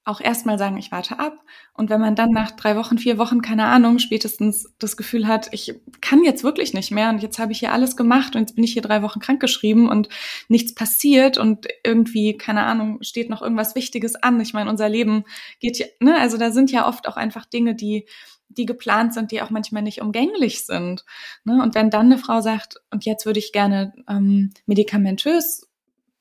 auch 0.03 0.19
erstmal 0.19 0.57
sagen, 0.57 0.77
ich 0.77 0.91
warte 0.91 1.19
ab. 1.19 1.37
Und 1.73 1.91
wenn 1.91 2.01
man 2.01 2.15
dann 2.15 2.31
nach 2.31 2.51
drei 2.51 2.75
Wochen, 2.75 2.97
vier 2.97 3.19
Wochen, 3.19 3.41
keine 3.41 3.65
Ahnung, 3.65 3.99
spätestens 3.99 4.73
das 4.79 4.97
Gefühl 4.97 5.27
hat, 5.27 5.49
ich 5.51 5.75
kann 6.01 6.23
jetzt 6.23 6.43
wirklich 6.43 6.73
nicht 6.73 6.89
mehr 6.89 7.09
und 7.09 7.21
jetzt 7.21 7.37
habe 7.37 7.51
ich 7.51 7.59
hier 7.59 7.71
alles 7.71 7.95
gemacht 7.95 8.35
und 8.35 8.41
jetzt 8.41 8.55
bin 8.55 8.63
ich 8.63 8.73
hier 8.73 8.81
drei 8.81 9.03
Wochen 9.03 9.19
krankgeschrieben 9.19 9.87
und 9.89 10.09
nichts 10.47 10.73
passiert 10.73 11.37
und 11.37 11.67
irgendwie, 11.83 12.35
keine 12.35 12.63
Ahnung, 12.63 12.97
steht 13.03 13.29
noch 13.29 13.43
irgendwas 13.43 13.75
Wichtiges 13.75 14.15
an. 14.15 14.41
Ich 14.41 14.53
meine, 14.53 14.71
unser 14.71 14.89
Leben 14.89 15.23
geht 15.59 15.77
ja, 15.77 15.85
ne, 15.99 16.19
also 16.19 16.37
da 16.37 16.49
sind 16.49 16.71
ja 16.71 16.87
oft 16.87 17.07
auch 17.07 17.17
einfach 17.17 17.45
Dinge, 17.45 17.75
die 17.75 18.05
die 18.53 18.65
geplant 18.65 19.13
sind, 19.13 19.31
die 19.31 19.41
auch 19.41 19.49
manchmal 19.49 19.81
nicht 19.81 20.01
umgänglich 20.01 20.65
sind. 20.65 21.05
Ne? 21.45 21.61
Und 21.63 21.73
wenn 21.73 21.89
dann 21.89 22.07
eine 22.07 22.17
Frau 22.17 22.41
sagt, 22.41 22.75
und 22.91 23.05
jetzt 23.05 23.25
würde 23.25 23.39
ich 23.39 23.53
gerne 23.53 23.93
ähm, 24.09 24.51
medikamentös 24.65 25.70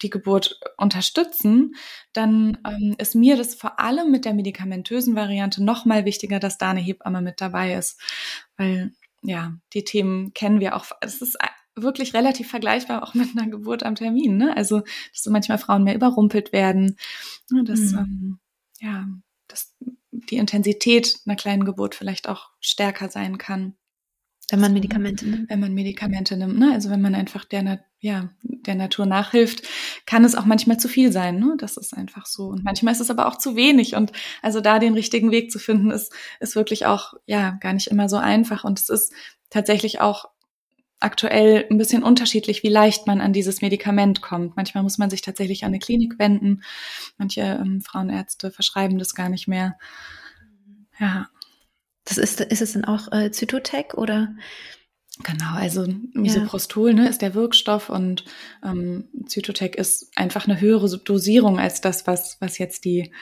die 0.02 0.10
Geburt 0.10 0.60
unterstützen, 0.76 1.74
dann 2.12 2.58
ähm, 2.66 2.94
ist 2.98 3.14
mir 3.14 3.36
das 3.36 3.54
vor 3.54 3.78
allem 3.80 4.10
mit 4.10 4.24
der 4.24 4.34
medikamentösen 4.34 5.14
Variante 5.14 5.62
noch 5.62 5.84
mal 5.84 6.04
wichtiger, 6.04 6.40
dass 6.40 6.58
da 6.58 6.70
eine 6.70 6.80
Hebamme 6.80 7.22
mit 7.22 7.40
dabei 7.40 7.74
ist, 7.74 8.00
weil 8.56 8.92
ja 9.22 9.54
die 9.72 9.84
Themen 9.84 10.32
kennen 10.32 10.60
wir 10.60 10.76
auch. 10.76 10.86
Es 11.00 11.20
ist 11.20 11.36
wirklich 11.76 12.14
relativ 12.14 12.48
vergleichbar 12.48 13.02
auch 13.02 13.14
mit 13.14 13.36
einer 13.36 13.50
Geburt 13.50 13.82
am 13.82 13.94
Termin. 13.94 14.36
Ne? 14.36 14.56
Also 14.56 14.80
dass 14.80 15.22
so 15.22 15.30
manchmal 15.30 15.58
Frauen 15.58 15.84
mehr 15.84 15.94
überrumpelt 15.94 16.52
werden, 16.52 16.96
ne? 17.50 17.64
dass 17.64 17.80
mhm. 17.92 17.98
ähm, 17.98 18.38
ja 18.80 19.06
dass 19.48 19.74
die 20.10 20.36
Intensität 20.36 21.18
einer 21.26 21.36
kleinen 21.36 21.64
Geburt 21.64 21.94
vielleicht 21.94 22.28
auch 22.28 22.50
stärker 22.60 23.08
sein 23.08 23.38
kann. 23.38 23.76
Wenn 24.50 24.60
man 24.60 24.72
Medikamente 24.72 25.28
nimmt. 25.28 25.50
Wenn 25.50 25.60
man 25.60 25.74
Medikamente 25.74 26.36
nimmt, 26.36 26.58
ne? 26.58 26.72
Also 26.72 26.90
wenn 26.90 27.00
man 27.00 27.14
einfach 27.14 27.44
der, 27.44 27.84
ja, 28.00 28.30
der 28.42 28.74
Natur 28.74 29.06
nachhilft, 29.06 29.66
kann 30.06 30.24
es 30.24 30.34
auch 30.34 30.44
manchmal 30.44 30.78
zu 30.78 30.88
viel 30.88 31.12
sein, 31.12 31.38
ne? 31.38 31.56
Das 31.58 31.76
ist 31.76 31.96
einfach 31.96 32.26
so. 32.26 32.48
Und 32.48 32.64
manchmal 32.64 32.92
ist 32.92 33.00
es 33.00 33.10
aber 33.10 33.26
auch 33.26 33.38
zu 33.38 33.56
wenig. 33.56 33.96
Und 33.96 34.12
also 34.42 34.60
da 34.60 34.78
den 34.78 34.94
richtigen 34.94 35.30
Weg 35.30 35.50
zu 35.50 35.58
finden, 35.58 35.90
ist, 35.90 36.12
ist 36.40 36.56
wirklich 36.56 36.86
auch, 36.86 37.14
ja, 37.26 37.58
gar 37.60 37.72
nicht 37.72 37.88
immer 37.88 38.08
so 38.08 38.16
einfach. 38.16 38.64
Und 38.64 38.80
es 38.80 38.88
ist 38.88 39.12
tatsächlich 39.50 40.00
auch 40.00 40.26
aktuell 41.00 41.66
ein 41.70 41.78
bisschen 41.78 42.02
unterschiedlich, 42.02 42.62
wie 42.62 42.68
leicht 42.68 43.06
man 43.06 43.20
an 43.20 43.32
dieses 43.32 43.62
Medikament 43.62 44.20
kommt. 44.20 44.56
Manchmal 44.56 44.82
muss 44.82 44.98
man 44.98 45.10
sich 45.10 45.22
tatsächlich 45.22 45.64
an 45.64 45.68
eine 45.68 45.78
Klinik 45.78 46.18
wenden. 46.18 46.62
Manche 47.16 47.40
ähm, 47.40 47.80
Frauenärzte 47.80 48.50
verschreiben 48.50 48.98
das 48.98 49.14
gar 49.14 49.30
nicht 49.30 49.48
mehr. 49.48 49.78
Ja. 50.98 51.28
Das 52.04 52.18
ist, 52.18 52.40
ist 52.40 52.62
es 52.62 52.72
dann 52.72 52.84
auch 52.84 53.12
äh, 53.12 53.30
Zytotec 53.30 53.94
oder? 53.94 54.34
Genau, 55.22 55.54
also 55.54 55.86
Misoprostol 56.14 56.90
ja. 56.90 56.94
ne, 56.94 57.08
ist 57.08 57.20
der 57.20 57.34
Wirkstoff 57.34 57.90
und 57.90 58.24
ähm, 58.64 59.08
Zytotec 59.26 59.76
ist 59.76 60.10
einfach 60.16 60.46
eine 60.46 60.60
höhere 60.60 60.88
Dosierung 60.98 61.58
als 61.58 61.80
das, 61.80 62.06
was, 62.06 62.38
was 62.40 62.58
jetzt 62.58 62.84
die, 62.84 63.12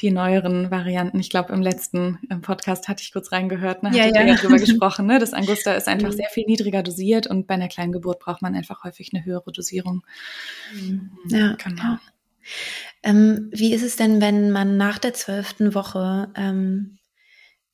die 0.00 0.10
neueren 0.10 0.70
Varianten, 0.70 1.20
ich 1.20 1.30
glaube 1.30 1.52
im 1.52 1.60
letzten 1.60 2.18
im 2.30 2.40
Podcast 2.40 2.88
hatte 2.88 3.02
ich 3.02 3.12
kurz 3.12 3.30
reingehört, 3.30 3.82
ne, 3.82 3.90
ja, 3.94 4.06
ja. 4.06 4.34
darüber 4.34 4.56
gesprochen, 4.58 5.06
ne, 5.06 5.18
das 5.18 5.34
Angusta 5.34 5.74
ist 5.74 5.88
einfach 5.88 6.10
mhm. 6.10 6.16
sehr 6.16 6.28
viel 6.28 6.46
niedriger 6.46 6.82
dosiert 6.82 7.26
und 7.26 7.46
bei 7.46 7.54
einer 7.54 7.68
kleinen 7.68 7.92
Geburt 7.92 8.20
braucht 8.20 8.40
man 8.40 8.54
einfach 8.54 8.84
häufig 8.84 9.10
eine 9.12 9.24
höhere 9.24 9.52
Dosierung. 9.52 10.04
Mhm. 10.74 11.10
Ja, 11.28 11.56
genau. 11.62 11.98
Ähm, 13.02 13.50
wie 13.52 13.74
ist 13.74 13.82
es 13.82 13.96
denn, 13.96 14.20
wenn 14.20 14.50
man 14.50 14.76
nach 14.76 14.98
der 14.98 15.14
zwölften 15.14 15.74
Woche 15.74 16.30
ähm, 16.36 16.98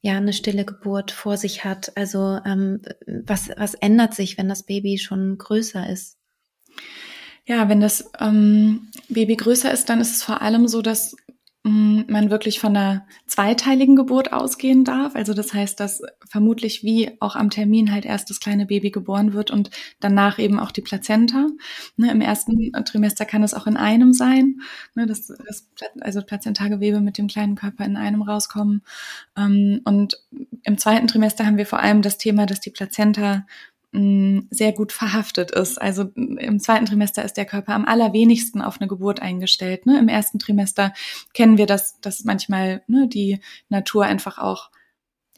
ja 0.03 0.17
eine 0.17 0.33
stille 0.33 0.65
Geburt 0.65 1.11
vor 1.11 1.37
sich 1.37 1.65
hat? 1.65 1.97
Also 1.97 2.41
ähm, 2.45 2.83
was, 3.07 3.51
was 3.57 3.75
ändert 3.75 4.15
sich, 4.15 4.39
wenn 4.39 4.49
das 4.49 4.65
Baby 4.65 4.99
schon 4.99 5.39
größer 5.39 5.89
ist? 5.89 6.19
Ja, 7.47 7.69
wenn 7.69 7.81
das 7.81 8.11
ähm, 8.21 8.91
Baby 9.09 9.37
größer 9.37 9.73
ist, 9.73 9.89
dann 9.89 10.01
ist 10.01 10.15
es 10.15 10.23
vor 10.23 10.43
allem 10.43 10.69
so, 10.69 10.83
dass 10.83 11.17
man 11.63 12.31
wirklich 12.31 12.59
von 12.59 12.75
einer 12.75 13.07
zweiteiligen 13.27 13.95
Geburt 13.95 14.33
ausgehen 14.33 14.85
darf. 14.85 15.15
Also 15.15 15.35
das 15.35 15.53
heißt, 15.53 15.79
dass 15.79 16.01
vermutlich 16.27 16.83
wie 16.85 17.11
auch 17.21 17.37
am 17.37 17.51
Termin 17.51 17.93
halt 17.93 18.07
erst 18.07 18.31
das 18.31 18.41
kleine 18.41 18.65
Baby 18.65 18.91
geboren 18.91 19.35
wird 19.35 19.51
und 19.51 19.71
danach 20.01 20.39
eben 20.39 20.59
auch 20.59 20.71
die 20.71 20.81
Plazenta. 20.81 21.49
Ne, 21.99 22.11
Im 22.11 22.23
ersten 22.23 22.73
Trimester 22.87 23.27
kann 23.27 23.43
es 23.43 23.53
auch 23.53 23.67
in 23.67 23.77
einem 23.77 24.15
sein, 24.15 24.61
ne, 24.95 25.07
dass 25.07 25.27
das, 25.27 25.69
also 26.01 26.23
Plazentagewebe 26.23 27.01
mit 27.01 27.19
dem 27.19 27.27
kleinen 27.27 27.57
Körper 27.57 27.85
in 27.85 27.99
einem 27.99 28.23
rauskommen. 28.23 28.83
Ähm, 29.37 29.83
und 29.85 30.19
im 30.63 30.79
zweiten 30.79 31.09
Trimester 31.09 31.45
haben 31.45 31.59
wir 31.59 31.67
vor 31.67 31.81
allem 31.81 32.01
das 32.01 32.17
Thema, 32.17 32.47
dass 32.47 32.61
die 32.61 32.71
Plazenta 32.71 33.47
sehr 33.93 34.73
gut 34.73 34.93
verhaftet 34.93 35.51
ist. 35.51 35.81
Also 35.81 36.05
im 36.15 36.61
zweiten 36.61 36.87
Trimester 36.87 37.25
ist 37.25 37.37
der 37.37 37.45
Körper 37.45 37.75
am 37.75 37.85
allerwenigsten 37.85 38.63
auf 38.63 38.81
eine 38.81 38.87
Geburt 38.87 39.21
eingestellt. 39.21 39.85
Ne? 39.85 39.99
Im 39.99 40.09
ersten 40.09 40.39
Trimester 40.39 40.93
kennen 41.35 41.59
wir 41.59 41.67
das, 41.67 42.01
dass 42.01 42.25
manchmal 42.25 42.83
ne, 42.87 43.09
die 43.09 43.41
Natur 43.69 44.05
einfach 44.05 44.39
auch 44.39 44.71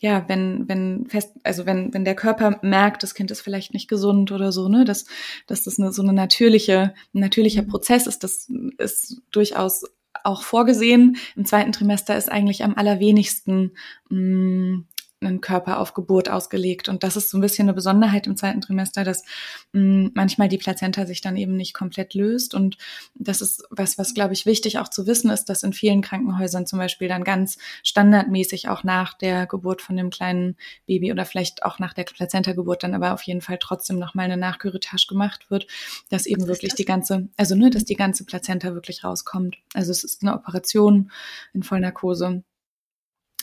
ja, 0.00 0.28
wenn, 0.28 0.68
wenn 0.68 1.06
fest, 1.06 1.32
also 1.44 1.64
wenn, 1.64 1.94
wenn 1.94 2.04
der 2.04 2.16
Körper 2.16 2.58
merkt, 2.62 3.04
das 3.04 3.14
Kind 3.14 3.30
ist 3.30 3.40
vielleicht 3.40 3.72
nicht 3.72 3.88
gesund 3.88 4.32
oder 4.32 4.50
so, 4.50 4.68
ne, 4.68 4.84
dass, 4.84 5.06
dass 5.46 5.62
das 5.62 5.78
eine, 5.78 5.92
so 5.92 6.02
eine 6.02 6.12
natürliche, 6.12 6.92
ein 7.14 7.20
natürlicher 7.20 7.62
mhm. 7.62 7.68
Prozess 7.68 8.08
ist, 8.08 8.24
das 8.24 8.50
ist 8.78 9.22
durchaus 9.30 9.84
auch 10.24 10.42
vorgesehen. 10.42 11.16
Im 11.36 11.44
zweiten 11.44 11.70
Trimester 11.70 12.16
ist 12.16 12.30
eigentlich 12.30 12.64
am 12.64 12.74
allerwenigsten 12.74 13.76
mh, 14.10 14.82
einen 15.26 15.40
Körper 15.40 15.78
auf 15.78 15.94
Geburt 15.94 16.30
ausgelegt. 16.30 16.88
Und 16.88 17.02
das 17.02 17.16
ist 17.16 17.30
so 17.30 17.38
ein 17.38 17.40
bisschen 17.40 17.66
eine 17.66 17.74
Besonderheit 17.74 18.26
im 18.26 18.36
zweiten 18.36 18.60
Trimester, 18.60 19.04
dass 19.04 19.24
mh, 19.72 19.82
mm, 19.82 20.10
manchmal 20.14 20.48
die 20.48 20.58
Plazenta 20.58 21.06
sich 21.06 21.20
dann 21.20 21.36
eben 21.36 21.56
nicht 21.56 21.74
komplett 21.74 22.14
löst. 22.14 22.54
Und 22.54 22.76
das 23.14 23.40
ist 23.40 23.64
was, 23.70 23.98
was 23.98 24.14
glaube 24.14 24.34
ich 24.34 24.46
wichtig 24.46 24.78
auch 24.78 24.88
zu 24.88 25.06
wissen 25.06 25.30
ist, 25.30 25.46
dass 25.46 25.62
in 25.62 25.72
vielen 25.72 26.02
Krankenhäusern 26.02 26.66
zum 26.66 26.78
Beispiel 26.78 27.08
dann 27.08 27.24
ganz 27.24 27.58
standardmäßig 27.82 28.68
auch 28.68 28.84
nach 28.84 29.14
der 29.14 29.46
Geburt 29.46 29.82
von 29.82 29.96
dem 29.96 30.10
kleinen 30.10 30.56
Baby 30.86 31.12
oder 31.12 31.24
vielleicht 31.24 31.64
auch 31.64 31.78
nach 31.78 31.94
der 31.94 32.04
Plazenta-Geburt 32.04 32.82
dann 32.82 32.94
aber 32.94 33.12
auf 33.14 33.22
jeden 33.22 33.40
Fall 33.40 33.58
trotzdem 33.58 33.98
nochmal 33.98 34.26
eine 34.26 34.36
Nachküretasche 34.36 35.06
gemacht 35.06 35.50
wird, 35.50 35.66
dass 36.10 36.26
eben 36.26 36.46
wirklich 36.46 36.72
das? 36.72 36.76
die 36.76 36.84
ganze, 36.84 37.28
also 37.36 37.54
nur, 37.54 37.70
dass 37.70 37.84
die 37.84 37.96
ganze 37.96 38.24
Plazenta 38.24 38.74
wirklich 38.74 39.04
rauskommt. 39.04 39.56
Also 39.74 39.90
es 39.90 40.04
ist 40.04 40.22
eine 40.22 40.34
Operation 40.34 41.10
in 41.52 41.62
Vollnarkose 41.62 42.42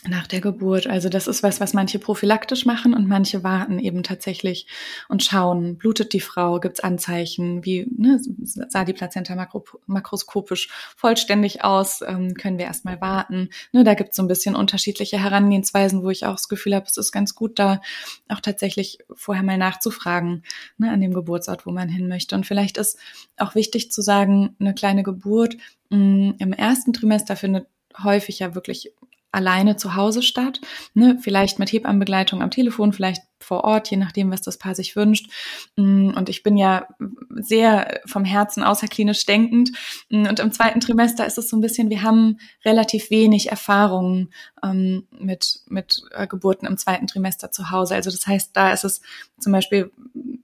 nach 0.08 0.26
der 0.26 0.40
Geburt. 0.40 0.86
Also 0.86 1.08
das 1.08 1.26
ist 1.26 1.42
was, 1.42 1.60
was 1.60 1.74
manche 1.74 1.98
prophylaktisch 1.98 2.64
machen 2.64 2.94
und 2.94 3.06
manche 3.06 3.44
warten 3.44 3.78
eben 3.78 4.02
tatsächlich 4.02 4.66
und 5.08 5.22
schauen, 5.22 5.76
blutet 5.76 6.12
die 6.12 6.20
Frau, 6.20 6.58
gibt's 6.58 6.80
Anzeichen, 6.80 7.64
wie 7.64 7.86
ne, 7.96 8.20
sah 8.42 8.84
die 8.84 8.92
Plazenta 8.92 9.34
makro, 9.34 9.64
makroskopisch 9.86 10.68
vollständig 10.96 11.64
aus, 11.64 12.00
ähm, 12.06 12.34
können 12.34 12.58
wir 12.58 12.64
erstmal 12.64 13.00
warten. 13.00 13.50
Ne, 13.72 13.84
da 13.84 13.94
gibt's 13.94 14.16
so 14.16 14.22
ein 14.22 14.28
bisschen 14.28 14.54
unterschiedliche 14.54 15.18
Herangehensweisen, 15.18 16.02
wo 16.02 16.10
ich 16.10 16.24
auch 16.24 16.36
das 16.36 16.48
Gefühl 16.48 16.74
habe, 16.74 16.86
es 16.88 16.96
ist 16.96 17.12
ganz 17.12 17.34
gut, 17.34 17.58
da 17.58 17.80
auch 18.28 18.40
tatsächlich 18.40 18.98
vorher 19.14 19.44
mal 19.44 19.58
nachzufragen 19.58 20.44
ne, 20.78 20.90
an 20.90 21.00
dem 21.00 21.12
Geburtsort, 21.12 21.66
wo 21.66 21.72
man 21.72 21.88
hin 21.88 22.08
möchte. 22.08 22.34
Und 22.34 22.46
vielleicht 22.46 22.78
ist 22.78 22.98
auch 23.36 23.54
wichtig 23.54 23.92
zu 23.92 24.00
sagen, 24.00 24.56
eine 24.60 24.74
kleine 24.74 25.02
Geburt 25.02 25.56
mh, 25.90 25.98
mm, 25.98 26.34
im 26.38 26.52
ersten 26.52 26.92
Trimester 26.92 27.36
findet 27.36 27.66
häufig 28.02 28.38
ja 28.38 28.54
wirklich 28.54 28.92
alleine 29.32 29.76
zu 29.76 29.94
Hause 29.94 30.22
statt. 30.22 30.60
Ne? 30.94 31.18
Vielleicht 31.20 31.58
mit 31.58 31.72
Hebammenbegleitung 31.72 32.42
am 32.42 32.50
Telefon, 32.50 32.92
vielleicht 32.92 33.22
vor 33.42 33.64
Ort, 33.64 33.90
je 33.90 33.96
nachdem, 33.96 34.30
was 34.30 34.42
das 34.42 34.58
Paar 34.58 34.74
sich 34.74 34.96
wünscht. 34.96 35.30
Mm, 35.76 36.10
und 36.10 36.28
ich 36.28 36.42
bin 36.42 36.56
ja 36.56 36.86
sehr 37.34 38.00
vom 38.06 38.24
Herzen 38.24 38.62
außerklinisch 38.62 39.24
denkend. 39.26 39.72
Mm, 40.08 40.26
und 40.26 40.40
im 40.40 40.52
zweiten 40.52 40.80
Trimester 40.80 41.26
ist 41.26 41.38
es 41.38 41.48
so 41.48 41.56
ein 41.56 41.60
bisschen, 41.60 41.90
wir 41.90 42.02
haben 42.02 42.38
relativ 42.64 43.10
wenig 43.10 43.50
Erfahrungen 43.50 44.30
ähm, 44.62 45.06
mit, 45.18 45.60
mit 45.68 46.02
äh, 46.12 46.26
Geburten 46.26 46.66
im 46.66 46.76
zweiten 46.76 47.06
Trimester 47.06 47.50
zu 47.50 47.70
Hause. 47.70 47.94
Also 47.94 48.10
das 48.10 48.26
heißt, 48.26 48.56
da 48.56 48.72
ist 48.72 48.84
es 48.84 49.00
zum 49.38 49.52
Beispiel, 49.52 49.90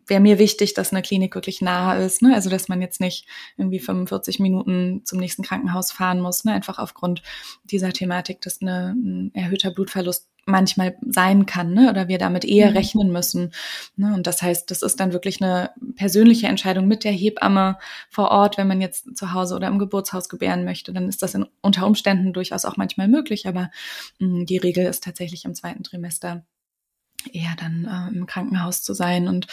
wäre 0.07 0.21
mir 0.21 0.39
wichtig, 0.39 0.75
dass 0.75 0.93
eine 0.93 1.03
Klinik 1.03 1.35
wirklich 1.35 1.61
nahe 1.61 2.05
ist. 2.05 2.23
Ne? 2.23 2.35
Also 2.35 2.51
dass 2.51 2.69
man 2.69 2.81
jetzt 2.81 3.01
nicht 3.01 3.27
irgendwie 3.57 3.81
45 3.81 4.41
Minuten 4.41 5.03
zum 5.05 5.19
nächsten 5.19 5.43
Krankenhaus 5.43 5.93
fahren 5.93 6.21
muss, 6.21 6.45
ne? 6.45 6.53
einfach 6.53 6.79
aufgrund 6.79 7.23
dieser 7.65 7.93
Thematik, 7.93 8.41
dass 8.41 8.61
eine, 8.61 8.95
ein 8.97 9.35
erhöhter 9.35 9.71
Blutverlust 9.71 10.29
manchmal 10.47 10.97
sein 11.07 11.45
kann, 11.45 11.75
ne? 11.75 11.91
oder 11.91 12.09
wir 12.09 12.19
damit 12.19 12.45
eher 12.45 12.71
mhm. 12.71 12.77
rechnen 12.77 13.13
müssen. 13.13 13.53
Ne? 13.97 14.15
Und 14.15 14.27
das 14.27 14.41
heißt, 14.41 14.71
das 14.71 14.83
ist 14.83 15.01
dann 15.01 15.13
wirklich 15.13 15.43
eine 15.43 15.71
persönliche 15.97 16.47
Entscheidung 16.47 16.87
mit 16.87 17.05
der 17.05 17.13
Hebamme 17.13 17.79
vor 18.09 18.31
Ort, 18.31 18.57
wenn 18.57 18.69
man 18.69 18.81
jetzt 18.81 19.17
zu 19.17 19.33
Hause 19.33 19.57
oder 19.57 19.67
im 19.67 19.79
Geburtshaus 19.79 20.29
gebären 20.29 20.65
möchte, 20.65 20.93
dann 20.93 21.09
ist 21.09 21.23
das 21.23 21.35
in, 21.35 21.47
unter 21.61 21.87
Umständen 21.87 22.33
durchaus 22.33 22.65
auch 22.65 22.77
manchmal 22.77 23.09
möglich, 23.09 23.47
aber 23.49 23.71
mh, 24.21 24.43
mm, 24.43 24.47
die 24.47 24.59
Regel 24.59 24.87
ist 24.87 25.03
tatsächlich 25.03 25.45
im 25.45 25.55
zweiten 25.55 25.83
Trimester 25.83 26.45
eher 27.33 27.55
dann 27.59 27.85
äh, 27.85 28.17
im 28.17 28.27
Krankenhaus 28.27 28.83
zu 28.83 28.95
sein. 28.95 29.27
Und 29.27 29.47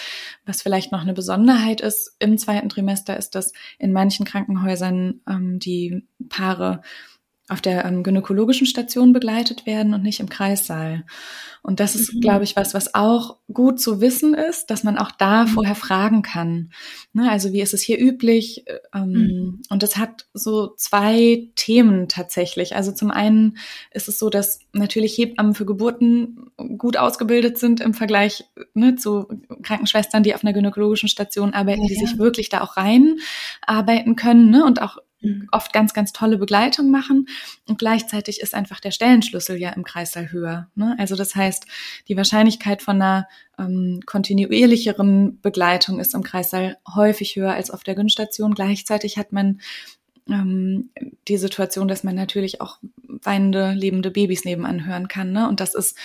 was 0.45 0.61
vielleicht 0.61 0.91
noch 0.91 1.01
eine 1.01 1.13
Besonderheit 1.13 1.81
ist 1.81 2.15
im 2.19 2.37
zweiten 2.37 2.69
Trimester, 2.69 3.17
ist, 3.17 3.31
dass 3.35 3.53
in 3.79 3.93
manchen 3.93 4.25
Krankenhäusern 4.25 5.21
ähm, 5.27 5.59
die 5.59 6.05
Paare 6.29 6.81
auf 7.49 7.59
der 7.59 7.83
ähm, 7.83 8.03
gynäkologischen 8.03 8.65
Station 8.65 9.11
begleitet 9.11 9.65
werden 9.65 9.93
und 9.93 10.01
nicht 10.01 10.21
im 10.21 10.29
Kreissaal. 10.29 11.03
Und 11.61 11.79
das 11.79 11.95
ist, 11.95 12.13
mhm. 12.13 12.21
glaube 12.21 12.43
ich, 12.43 12.55
was, 12.55 12.73
was 12.73 12.93
auch 12.93 13.37
gut 13.51 13.79
zu 13.79 13.99
wissen 13.99 14.33
ist, 14.33 14.69
dass 14.69 14.83
man 14.83 14.97
auch 14.97 15.11
da 15.11 15.43
mhm. 15.43 15.47
vorher 15.47 15.75
fragen 15.75 16.21
kann. 16.21 16.71
Ne, 17.13 17.29
also 17.29 17.51
wie 17.51 17.61
ist 17.61 17.73
es 17.73 17.81
hier 17.81 17.99
üblich? 17.99 18.65
Ähm, 18.93 19.11
mhm. 19.11 19.61
Und 19.69 19.83
das 19.83 19.97
hat 19.97 20.27
so 20.33 20.73
zwei 20.77 21.49
Themen 21.55 22.07
tatsächlich. 22.07 22.75
Also 22.75 22.91
zum 22.91 23.11
einen 23.11 23.57
ist 23.91 24.07
es 24.07 24.19
so, 24.19 24.29
dass 24.29 24.59
natürlich 24.71 25.17
Hebammen 25.17 25.53
für 25.53 25.65
Geburten 25.65 26.51
gut 26.77 26.97
ausgebildet 26.97 27.57
sind 27.57 27.81
im 27.81 27.93
Vergleich 27.93 28.45
ne, 28.73 28.95
zu 28.95 29.27
Krankenschwestern, 29.63 30.23
die 30.23 30.33
auf 30.35 30.43
einer 30.43 30.53
gynäkologischen 30.53 31.09
Station 31.09 31.53
arbeiten, 31.53 31.83
ja, 31.83 31.87
die 31.87 31.95
sich 31.95 32.17
wirklich 32.17 32.49
da 32.49 32.61
auch 32.61 32.77
reinarbeiten 32.77 34.15
können 34.15 34.49
ne, 34.49 34.65
und 34.65 34.81
auch. 34.81 34.97
Oft 35.51 35.73
ganz, 35.73 35.93
ganz 35.93 36.13
tolle 36.13 36.37
Begleitung 36.37 36.91
machen. 36.91 37.27
Und 37.67 37.79
gleichzeitig 37.79 38.41
ist 38.41 38.53
einfach 38.53 38.79
der 38.79 38.91
Stellenschlüssel 38.91 39.57
ja 39.57 39.69
im 39.69 39.83
Kreißsaal 39.83 40.31
höher. 40.31 40.69
Ne? 40.75 40.95
Also 40.99 41.15
das 41.15 41.35
heißt, 41.35 41.65
die 42.07 42.17
Wahrscheinlichkeit 42.17 42.81
von 42.81 43.01
einer 43.01 43.27
ähm, 43.57 44.01
kontinuierlicheren 44.05 45.39
Begleitung 45.41 45.99
ist 45.99 46.13
im 46.13 46.23
Kreißsaal 46.23 46.77
häufig 46.93 47.35
höher 47.35 47.53
als 47.53 47.71
auf 47.71 47.83
der 47.83 47.95
Günststation. 47.95 48.53
Gleichzeitig 48.53 49.17
hat 49.17 49.31
man 49.31 49.59
ähm, 50.29 50.89
die 51.27 51.37
Situation, 51.37 51.87
dass 51.87 52.03
man 52.03 52.15
natürlich 52.15 52.61
auch 52.61 52.77
weinende, 53.07 53.71
lebende 53.71 54.11
Babys 54.11 54.45
nebenan 54.45 54.85
hören 54.85 55.07
kann. 55.07 55.31
Ne? 55.31 55.47
Und 55.47 55.59
das 55.59 55.75
ist, 55.75 55.97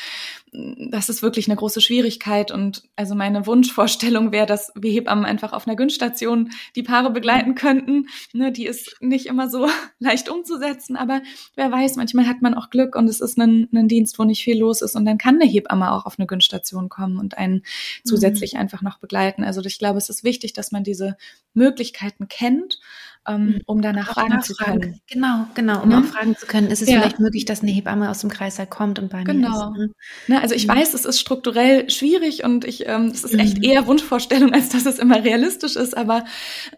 das 0.53 1.09
ist 1.09 1.23
wirklich 1.23 1.49
eine 1.49 1.57
große 1.57 1.81
Schwierigkeit. 1.81 2.51
Und 2.51 2.83
also 2.97 3.15
meine 3.15 3.47
Wunschvorstellung 3.47 4.33
wäre, 4.33 4.47
dass 4.47 4.73
wir 4.75 4.93
Hebammen 4.93 5.25
einfach 5.25 5.53
auf 5.53 5.67
einer 5.67 5.77
Günststation 5.77 6.51
die 6.75 6.83
Paare 6.83 7.11
begleiten 7.11 7.55
könnten. 7.55 8.09
Ne? 8.33 8.53
Die 8.53 8.67
ist 8.67 8.97
nicht 9.01 9.27
immer 9.27 9.49
so 9.49 9.69
leicht 9.99 10.29
umzusetzen, 10.29 10.97
aber 10.97 11.23
wer 11.55 11.71
weiß, 11.71 11.97
manchmal 11.97 12.27
hat 12.27 12.43
man 12.43 12.55
auch 12.55 12.71
Glück 12.71 12.97
und 12.97 13.09
es 13.09 13.21
ist 13.21 13.39
ein, 13.39 13.69
ein 13.73 13.89
Dienst, 13.89 14.19
wo 14.19 14.25
nicht 14.25 14.43
viel 14.43 14.59
los 14.59 14.83
ist. 14.83 14.97
Und 14.97 15.05
dann 15.05 15.19
kann 15.19 15.37
eine 15.37 15.51
Hebamme 15.51 15.93
auch 15.93 16.07
auf 16.07 16.19
eine 16.19 16.27
Günststation 16.27 16.89
kommen 16.89 17.19
und 17.19 17.39
einen 17.39 17.55
mhm. 17.55 17.63
zusätzlich 18.05 18.55
mhm. 18.55 18.61
einfach 18.61 18.83
noch 18.83 18.99
begleiten. 18.99 19.45
Also 19.45 19.63
ich 19.65 19.79
glaube, 19.79 19.99
es 19.99 20.09
ist 20.09 20.25
wichtig, 20.25 20.53
dass 20.53 20.73
man 20.73 20.85
diese 20.85 21.17
Möglichkeiten 21.55 22.29
kennt 22.29 22.81
ähm, 23.27 23.47
mhm. 23.47 23.61
um 23.67 23.83
danach 23.83 24.13
fragen, 24.13 24.29
fragen 24.31 24.43
zu 24.43 24.55
können. 24.55 25.01
Genau, 25.09 25.47
genau, 25.55 25.83
um 25.83 25.91
ja. 25.91 26.01
auch 26.01 26.05
fragen 26.05 26.37
zu 26.37 26.47
können, 26.47 26.69
ist 26.69 26.83
es 26.83 26.89
ja. 26.89 26.99
vielleicht 26.99 27.21
möglich, 27.21 27.45
dass 27.45 27.63
eine 27.63 27.71
Hebamme 27.71 28.11
aus 28.11 28.21
dem 28.21 28.31
Kreißsaal 28.31 28.67
kommt 28.67 28.99
und 28.99 29.11
bei 29.11 29.25
genau. 29.25 29.71
mir 29.71 29.73
ist. 29.73 29.79
Ne? 29.79 29.91
Ne, 30.29 30.43
also 30.43 30.55
ich 30.55 30.67
mhm. 30.67 30.73
weiß, 30.73 30.95
es 30.95 31.05
ist 31.05 31.21
strukturell 31.21 31.91
schwierig 31.91 32.45
und 32.45 32.65
ich, 32.65 32.87
ähm, 32.87 33.07
es 33.07 33.25
ist 33.25 33.35
mhm. 33.35 33.41
echt 33.41 33.65
eher 33.65 33.87
Wunschvorstellung, 33.87 34.53
als 34.55 34.71
dass 34.71 34.87
es 34.87 34.99
immer 34.99 35.23
realistisch 35.23 35.77
ist, 35.77 35.97
aber 35.97 36.25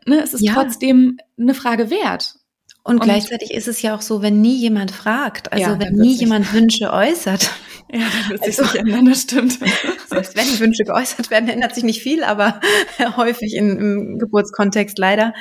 ne, 0.07 0.22
es 0.22 0.35
ist 0.35 0.42
ja. 0.42 0.55
trotzdem 0.55 1.18
eine 1.38 1.55
Frage 1.55 1.90
wert. 1.90 2.39
Und, 2.82 2.96
und, 2.96 3.02
gleichzeitig 3.02 3.52
ist 3.52 3.68
es 3.68 3.82
ja 3.82 3.94
auch 3.94 4.00
so, 4.00 4.22
wenn 4.22 4.40
nie 4.40 4.56
jemand 4.56 4.90
fragt, 4.90 5.52
also 5.52 5.78
wenn 5.78 5.94
nie 5.94 6.14
jemand 6.14 6.52
Wünsche 6.54 6.92
äußert, 6.92 7.50
ja, 7.92 8.00
dann 8.00 8.30
wird 8.30 8.44
sich 8.44 8.58
also, 8.58 8.72
nicht 8.72 8.74
ändern, 8.76 9.04
das 9.06 9.22
stimmt. 9.22 9.58
Selbst 10.06 10.36
wenn 10.36 10.60
Wünsche 10.60 10.84
geäußert 10.84 11.30
werden, 11.30 11.48
ändert 11.48 11.74
sich 11.74 11.84
nicht 11.84 12.02
viel, 12.02 12.24
aber 12.24 12.60
häufig 13.16 13.54
in, 13.54 13.78
im 13.78 14.18
Geburtskontext 14.18 14.98
leider. 14.98 15.34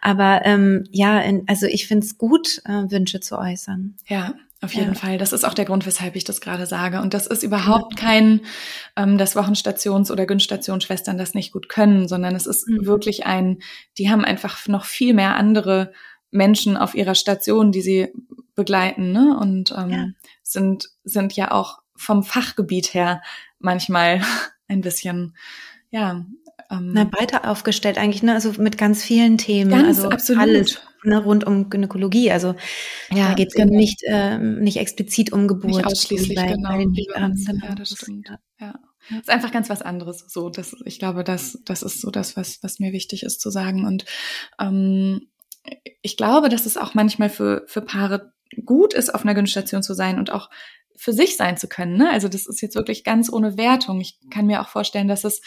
Aber 0.00 0.42
ähm, 0.44 0.84
ja, 0.90 1.20
in, 1.20 1.44
also 1.46 1.66
ich 1.66 1.86
finde 1.86 2.06
es 2.06 2.16
gut, 2.16 2.62
äh, 2.64 2.90
Wünsche 2.90 3.20
zu 3.20 3.38
äußern. 3.38 3.96
Ja, 4.06 4.34
auf 4.62 4.72
jeden 4.72 4.94
ja. 4.94 4.98
Fall. 4.98 5.18
Das 5.18 5.32
ist 5.32 5.44
auch 5.44 5.54
der 5.54 5.66
Grund, 5.66 5.84
weshalb 5.84 6.16
ich 6.16 6.24
das 6.24 6.40
gerade 6.40 6.66
sage. 6.66 7.00
Und 7.00 7.12
das 7.12 7.26
ist 7.26 7.42
überhaupt 7.42 8.00
ja. 8.00 8.06
kein, 8.06 8.40
ähm, 8.96 9.18
dass 9.18 9.36
Wochenstations- 9.36 10.10
oder 10.10 10.24
Günststationsschwestern 10.24 11.18
das 11.18 11.34
nicht 11.34 11.52
gut 11.52 11.68
können, 11.68 12.08
sondern 12.08 12.34
es 12.34 12.46
ist 12.46 12.66
mhm. 12.68 12.86
wirklich 12.86 13.26
ein, 13.26 13.58
die 13.98 14.10
haben 14.10 14.24
einfach 14.24 14.66
noch 14.68 14.86
viel 14.86 15.12
mehr 15.12 15.36
andere 15.36 15.92
Menschen 16.30 16.76
auf 16.76 16.94
ihrer 16.94 17.14
Station, 17.14 17.72
die 17.72 17.82
sie 17.82 18.08
begleiten, 18.54 19.12
ne? 19.12 19.38
Und 19.38 19.74
ähm, 19.76 19.90
ja. 19.90 20.06
sind 20.42 20.90
sind 21.04 21.34
ja 21.34 21.52
auch 21.52 21.78
vom 21.94 22.22
Fachgebiet 22.22 22.94
her 22.94 23.22
manchmal 23.58 24.22
ein 24.68 24.80
bisschen, 24.80 25.36
ja. 25.90 26.24
Ähm, 26.68 26.90
Na, 26.92 27.04
breiter 27.04 27.48
aufgestellt 27.48 27.96
eigentlich, 27.96 28.22
ne? 28.22 28.34
Also 28.34 28.54
mit 28.58 28.76
ganz 28.76 29.04
vielen 29.04 29.38
Themen. 29.38 29.70
Ganz 29.70 29.98
also 29.98 30.08
absolut. 30.08 30.42
Alles 30.42 30.80
ne, 31.06 31.22
rund 31.22 31.44
um 31.44 31.70
Gynäkologie. 31.70 32.30
Also 32.30 32.54
ja, 33.10 33.28
da 33.28 33.34
geht 33.34 33.48
es 33.48 33.54
genau. 33.54 33.74
nicht, 33.76 34.02
äh, 34.04 34.38
nicht 34.38 34.78
explizit 34.78 35.32
um 35.32 35.48
Geburt. 35.48 35.76
Nicht 35.76 35.86
ausschließlich, 35.86 36.34
bei, 36.34 36.52
genau. 36.52 36.70
Bei 36.70 36.78
den 36.78 36.92
Hebammen. 36.92 37.60
Ja, 37.62 37.74
das 37.74 37.90
stimmt. 37.90 38.28
Ja. 38.28 38.38
ja. 38.60 38.74
Das 39.08 39.20
ist 39.20 39.30
einfach 39.30 39.52
ganz 39.52 39.70
was 39.70 39.82
anderes. 39.82 40.24
So, 40.28 40.50
das, 40.50 40.74
ich 40.84 40.98
glaube, 40.98 41.22
das, 41.22 41.60
das 41.64 41.82
ist 41.82 42.00
so 42.00 42.10
das, 42.10 42.36
was, 42.36 42.58
was 42.62 42.80
mir 42.80 42.92
wichtig 42.92 43.22
ist 43.22 43.40
zu 43.40 43.50
sagen. 43.50 43.86
Und 43.86 44.04
ähm, 44.60 45.28
ich 46.02 46.16
glaube, 46.16 46.48
dass 46.48 46.66
es 46.66 46.76
auch 46.76 46.94
manchmal 46.94 47.30
für, 47.30 47.64
für 47.66 47.82
Paare 47.82 48.32
gut 48.64 48.94
ist, 48.94 49.14
auf 49.14 49.24
einer 49.24 49.34
Gynästation 49.34 49.82
zu 49.82 49.94
sein 49.94 50.18
und 50.18 50.30
auch 50.30 50.50
für 50.96 51.12
sich 51.12 51.36
sein 51.36 51.56
zu 51.56 51.68
können. 51.68 51.96
Ne? 51.96 52.10
Also 52.10 52.28
das 52.28 52.46
ist 52.46 52.62
jetzt 52.62 52.74
wirklich 52.74 53.04
ganz 53.04 53.30
ohne 53.30 53.56
Wertung. 53.56 54.00
Ich 54.00 54.18
kann 54.30 54.46
mir 54.46 54.62
auch 54.62 54.68
vorstellen, 54.68 55.08
dass 55.08 55.24
es 55.24 55.42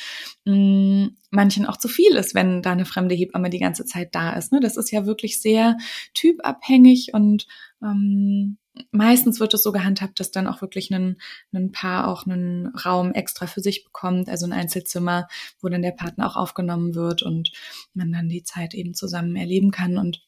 mh, 0.45 0.55
mm, 0.55 1.17
manchen 1.31 1.65
auch 1.65 1.77
zu 1.77 1.87
viel 1.87 2.15
ist, 2.15 2.35
wenn 2.35 2.61
da 2.61 2.71
eine 2.71 2.85
fremde 2.85 3.15
Hebamme 3.15 3.49
die 3.49 3.59
ganze 3.59 3.85
Zeit 3.85 4.13
da 4.13 4.33
ist. 4.33 4.51
Ne? 4.51 4.59
Das 4.59 4.77
ist 4.77 4.91
ja 4.91 5.05
wirklich 5.05 5.41
sehr 5.41 5.77
typabhängig 6.13 7.13
und 7.13 7.47
ähm, 7.81 8.57
meistens 8.91 9.39
wird 9.39 9.53
es 9.53 9.63
so 9.63 9.71
gehandhabt, 9.71 10.19
dass 10.19 10.31
dann 10.31 10.47
auch 10.47 10.61
wirklich 10.61 10.93
ein, 10.93 11.17
ein 11.53 11.71
Paar 11.71 12.07
auch 12.07 12.25
einen 12.25 12.67
Raum 12.67 13.13
extra 13.13 13.47
für 13.47 13.61
sich 13.61 13.83
bekommt, 13.83 14.29
also 14.29 14.45
ein 14.45 14.53
Einzelzimmer, 14.53 15.27
wo 15.61 15.69
dann 15.69 15.81
der 15.81 15.91
Partner 15.91 16.27
auch 16.27 16.35
aufgenommen 16.35 16.95
wird 16.95 17.23
und 17.23 17.51
man 17.93 18.11
dann 18.11 18.29
die 18.29 18.43
Zeit 18.43 18.73
eben 18.73 18.93
zusammen 18.93 19.35
erleben 19.35 19.71
kann. 19.71 19.97
Und 19.97 20.21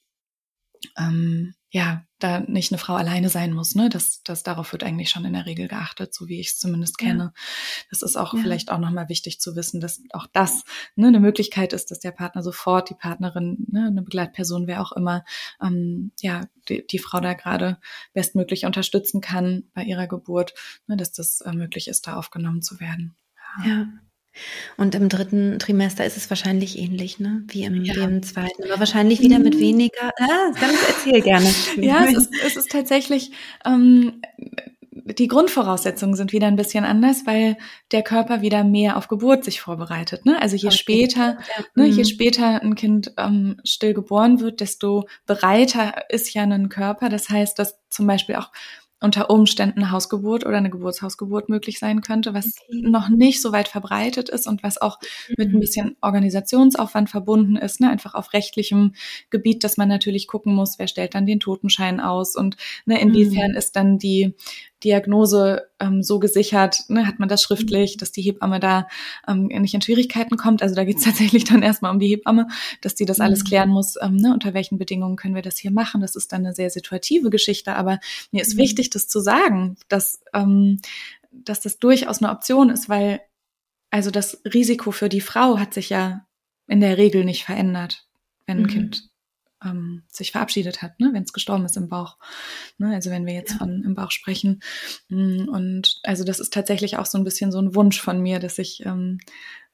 ähm, 0.98 1.54
ja, 1.74 2.06
da 2.20 2.42
nicht 2.42 2.72
eine 2.72 2.78
Frau 2.78 2.96
alleine 2.96 3.30
sein 3.30 3.54
muss, 3.54 3.76
ne? 3.76 3.90
Das, 3.90 4.22
das 4.24 4.44
darauf 4.44 4.74
wird 4.74 4.84
eigentlich 4.84 5.10
schon 5.10 5.24
in 5.24 5.32
der 5.32 5.46
Regel 5.46 5.70
geachtet, 5.70 6.14
so 6.14 6.28
wie 6.28 6.42
ich 6.42 6.50
es 6.50 6.60
zumindest 6.60 6.98
kenne. 6.98 7.32
Ja. 7.34 7.42
Das 7.90 8.02
ist 8.02 8.18
auch 8.18 8.34
ja. 8.34 8.42
vielleicht 8.42 8.72
auch 8.72 8.78
nochmal 8.78 9.08
wichtig 9.08 9.40
zu 9.40 9.56
wissen, 9.56 9.80
dass 9.80 10.04
auch 10.12 10.28
das 10.34 10.64
ne, 10.96 11.08
eine 11.08 11.22
Möglichkeit 11.22 11.72
ist, 11.72 11.90
dass 11.90 12.00
der 12.00 12.12
Partner 12.12 12.44
sofort, 12.44 12.90
die 12.90 12.96
Partnerin, 12.96 13.66
ne, 13.72 13.88
eine 13.88 14.02
Begleitperson, 14.02 14.68
wer 14.68 14.82
auch 14.82 14.92
immer, 14.92 15.24
ähm, 15.62 16.12
ja, 16.20 16.42
die, 16.68 16.86
die 16.86 17.00
Frau 17.00 17.22
da 17.22 17.34
gerade 17.34 17.80
bestmöglich 18.14 18.66
unterstützen 18.66 19.22
kann 19.22 19.64
bei 19.74 19.84
ihrer 19.84 20.08
Geburt, 20.08 20.54
ne, 20.88 20.98
dass 20.98 21.14
das 21.14 21.40
äh, 21.40 21.54
möglich 21.54 21.88
ist, 21.88 22.06
da 22.06 22.18
aufgenommen 22.18 22.62
zu 22.62 22.82
werden. 22.82 23.16
ja. 23.64 23.70
ja. 23.70 23.88
Und 24.78 24.96
im 24.96 25.10
dritten 25.10 25.60
Trimester 25.60 26.06
ist 26.06 26.18
es 26.18 26.30
wahrscheinlich 26.30 26.78
ähnlich, 26.78 27.20
ne? 27.20 27.44
Wie 27.48 27.64
im, 27.64 27.84
ja. 27.84 27.96
im 28.04 28.24
zweiten. 28.24 28.64
Aber 28.66 28.80
wahrscheinlich 28.80 29.20
wieder 29.22 29.40
mit 29.40 29.56
mhm. 29.56 29.60
weniger. 29.60 30.12
Ah, 30.20 30.52
ganz 30.60 30.78
erzähl 30.88 31.22
gerne. 31.22 31.50
ja, 31.78 32.06
es 32.06 32.18
ist, 32.18 32.30
es 32.46 32.56
ist 32.56 32.72
tatsächlich, 32.72 33.32
ähm, 33.66 34.22
die 34.92 35.28
Grundvoraussetzungen 35.28 36.16
sind 36.16 36.32
wieder 36.32 36.48
ein 36.48 36.56
bisschen 36.56 36.84
anders, 36.84 37.26
weil 37.26 37.58
der 37.92 38.04
Körper 38.04 38.42
wieder 38.42 38.64
mehr 38.64 38.98
auf 38.98 39.08
Geburt 39.08 39.44
sich 39.44 39.62
vorbereitet. 39.62 40.26
Ne? 40.26 40.42
Also 40.42 40.56
je 40.56 40.68
okay. 40.68 40.78
später, 40.78 41.38
ne, 41.76 41.86
je 41.86 42.04
mhm. 42.04 42.08
später 42.08 42.62
ein 42.62 42.76
Kind 42.76 43.14
ähm, 43.18 43.58
still 43.64 43.94
geboren 43.94 44.40
wird, 44.40 44.60
desto 44.60 45.08
bereiter 45.26 46.10
ist 46.10 46.34
ja 46.34 46.44
ein 46.44 46.70
Körper. 46.70 47.10
Das 47.10 47.30
heißt, 47.30 47.58
dass 47.58 47.80
zum 47.90 48.08
Beispiel 48.08 48.36
auch 48.36 48.52
unter 49.02 49.32
Umständen 49.32 49.80
eine 49.80 49.92
Hausgeburt 49.92 50.46
oder 50.46 50.58
eine 50.58 50.70
Geburtshausgeburt 50.70 51.50
möglich 51.50 51.80
sein 51.80 52.02
könnte, 52.02 52.34
was 52.34 52.56
okay. 52.70 52.82
noch 52.84 53.10
nicht 53.10 53.42
so 53.42 53.52
weit 53.52 53.68
verbreitet 53.68 54.30
ist 54.30 54.48
und 54.48 54.62
was 54.62 54.80
auch 54.80 55.00
mhm. 55.28 55.36
mit 55.38 55.54
ein 55.54 55.60
bisschen 55.60 55.98
Organisationsaufwand 56.02 57.10
verbunden 57.10 57.56
ist, 57.58 57.82
ne? 57.82 57.90
einfach 57.90 58.14
auf 58.14 58.34
rechtlichem 58.34 58.94
Gebiet, 59.32 59.64
dass 59.64 59.76
man 59.76 59.90
natürlich 59.90 60.28
gucken 60.28 60.54
muss, 60.54 60.78
wer 60.78 60.88
stellt 60.88 61.16
dann 61.16 61.26
den 61.26 61.40
Totenschein 61.40 62.00
aus 62.00 62.36
und 62.36 62.58
ne, 62.86 63.02
inwiefern 63.02 63.52
mhm. 63.52 63.58
ist 63.58 63.76
dann 63.76 63.98
die 63.98 64.36
Diagnose 64.84 65.68
ähm, 65.80 66.04
so 66.04 66.20
gesichert, 66.20 66.84
ne, 66.88 67.08
hat 67.08 67.20
man 67.20 67.30
das 67.30 67.42
schriftlich, 67.44 67.98
dass 67.98 68.12
die 68.12 68.22
Hebamme 68.22 68.60
da 68.60 68.88
ähm, 69.28 69.48
nicht 69.48 69.74
in 69.74 69.82
Schwierigkeiten 69.82 70.38
kommt. 70.38 70.62
Also 70.62 70.76
da 70.76 70.84
geht 70.84 70.98
es 70.98 71.04
tatsächlich 71.06 71.44
dann 71.44 71.62
erstmal 71.62 71.92
um 71.92 72.00
die 72.00 72.08
Hebamme, 72.08 72.48
dass 72.82 72.96
die 72.96 73.06
das 73.06 73.20
alles 73.20 73.44
mhm. 73.44 73.48
klären 73.48 73.70
muss, 73.70 73.96
ähm, 74.02 74.16
ne, 74.16 74.34
unter 74.34 74.54
welchen 74.54 74.78
Bedingungen 74.78 75.16
können 75.16 75.36
wir 75.36 75.42
das 75.42 75.58
hier 75.58 75.72
machen. 75.72 76.02
Das 76.02 76.16
ist 76.16 76.32
dann 76.32 76.46
eine 76.46 76.56
sehr 76.56 76.70
situative 76.70 77.30
Geschichte, 77.30 77.76
aber 77.76 78.00
mir 78.32 78.42
ist 78.42 78.56
mhm. 78.56 78.60
wichtig, 78.60 78.90
das 78.90 79.08
zu 79.08 79.20
sagen, 79.20 79.78
dass, 79.88 80.22
ähm, 80.34 80.80
dass 81.32 81.62
das 81.62 81.80
durchaus 81.80 82.22
eine 82.22 82.32
Option 82.32 82.70
ist, 82.70 82.90
weil 82.90 83.22
also 83.92 84.10
das 84.10 84.42
Risiko 84.46 84.92
für 84.92 85.10
die 85.10 85.22
Frau 85.22 85.60
hat 85.60 85.74
sich 85.74 85.90
ja 85.90 86.26
in 86.68 86.80
der 86.80 86.98
Regel 86.98 87.26
nicht 87.26 87.44
verändert, 87.44 88.08
wenn 88.46 88.60
ein 88.60 88.64
mhm. 88.64 88.68
Kind 88.68 89.11
ähm, 89.64 90.04
sich 90.10 90.32
verabschiedet 90.32 90.82
hat, 90.82 91.00
ne, 91.00 91.10
wenn 91.14 91.24
es 91.24 91.34
gestorben 91.34 91.66
ist 91.66 91.78
im 91.78 91.90
Bauch. 91.90 92.18
Ne, 92.78 92.94
also 92.94 93.10
wenn 93.10 93.26
wir 93.26 93.34
jetzt 93.34 93.54
ja. 93.54 93.58
von 93.58 93.84
im 93.84 93.96
Bauch 93.96 94.12
sprechen. 94.12 94.62
Mm, 95.10 95.48
und 95.50 96.00
also 96.04 96.24
das 96.24 96.40
ist 96.40 96.54
tatsächlich 96.54 96.98
auch 96.98 97.06
so 97.06 97.18
ein 97.18 97.24
bisschen 97.24 97.52
so 97.52 97.60
ein 97.60 97.76
Wunsch 97.76 98.02
von 98.02 98.22
mir, 98.22 98.40
dass 98.40 98.58
ich 98.58 98.86
ähm, 98.86 99.20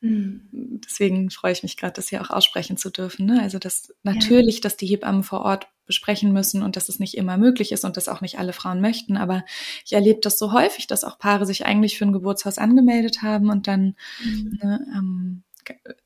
mhm. 0.01 0.41
deswegen 0.51 1.29
freue 1.29 1.53
ich 1.53 1.63
mich 1.63 1.77
gerade, 1.77 1.93
das 1.93 2.09
hier 2.09 2.21
auch 2.21 2.29
aussprechen 2.29 2.77
zu 2.77 2.89
dürfen. 2.89 3.25
Ne? 3.25 3.41
Also 3.41 3.59
dass 3.59 3.93
natürlich, 4.03 4.55
ja. 4.55 4.61
dass 4.61 4.77
die 4.77 4.87
Hebammen 4.87 5.23
vor 5.23 5.41
Ort 5.41 5.67
besprechen 5.85 6.33
müssen 6.33 6.61
und 6.61 6.75
dass 6.75 6.89
es 6.89 6.99
nicht 6.99 7.15
immer 7.15 7.37
möglich 7.37 7.71
ist 7.71 7.85
und 7.85 7.97
dass 7.97 8.09
auch 8.09 8.21
nicht 8.21 8.37
alle 8.37 8.53
Frauen 8.53 8.81
möchten. 8.81 9.17
Aber 9.17 9.45
ich 9.85 9.93
erlebe 9.93 10.19
das 10.21 10.37
so 10.37 10.51
häufig, 10.51 10.85
dass 10.85 11.05
auch 11.05 11.17
Paare 11.17 11.45
sich 11.45 11.65
eigentlich 11.65 11.97
für 11.97 12.05
ein 12.05 12.11
Geburtshaus 12.11 12.57
angemeldet 12.57 13.21
haben 13.21 13.49
und 13.49 13.67
dann 13.67 13.95
mhm. 14.23 14.59
ne, 14.61 14.87
ähm, 14.93 15.43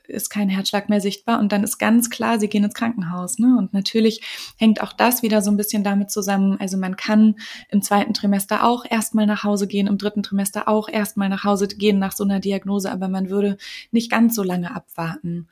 ist 0.08 0.30
kein 0.30 0.50
Herzschlag 0.50 0.90
mehr 0.90 1.02
sichtbar 1.02 1.40
und 1.40 1.52
dann 1.52 1.64
ist 1.64 1.78
ganz 1.78 2.10
klar, 2.10 2.40
sie 2.40 2.48
gehen 2.48 2.64
ins 2.64 2.74
Krankenhaus. 2.74 3.40
Ne? 3.40 3.56
Und 3.58 3.74
natürlich 3.74 4.22
hängt 4.58 4.82
auch 4.82 4.94
das 4.94 5.24
wieder 5.24 5.42
so 5.42 5.52
ein 5.52 5.58
bisschen 5.58 5.84
damit 5.84 6.12
zusammen. 6.12 6.58
Also 6.60 6.78
man 6.78 6.96
kann 6.96 7.36
im 7.70 7.82
zweiten 7.82 8.14
Trimester 8.14 8.64
auch 8.64 8.86
erstmal 8.90 9.26
nach 9.26 9.44
Hause 9.44 9.68
gehen, 9.68 9.88
im 9.88 9.98
dritten 9.98 10.24
Trimester 10.24 10.68
auch 10.68 10.90
erstmal 10.90 11.30
nach 11.30 11.44
Hause 11.44 11.68
gehen 11.68 12.00
nach 12.00 12.12
so 12.12 12.24
einer 12.24 12.40
Diagnose, 12.40 12.92
aber 12.92 13.08
man 13.08 13.30
würde 13.30 13.58
nicht 13.92 14.12
ganz 14.12 14.36
so 14.36 14.44
lange 14.44 14.76
abwarten. 14.76 15.48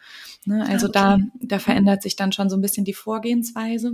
Ne? 0.45 0.65
Also 0.67 0.87
da, 0.87 1.19
da 1.41 1.59
verändert 1.59 2.01
sich 2.01 2.15
dann 2.15 2.31
schon 2.31 2.49
so 2.49 2.57
ein 2.57 2.61
bisschen 2.61 2.85
die 2.85 2.93
Vorgehensweise. 2.93 3.93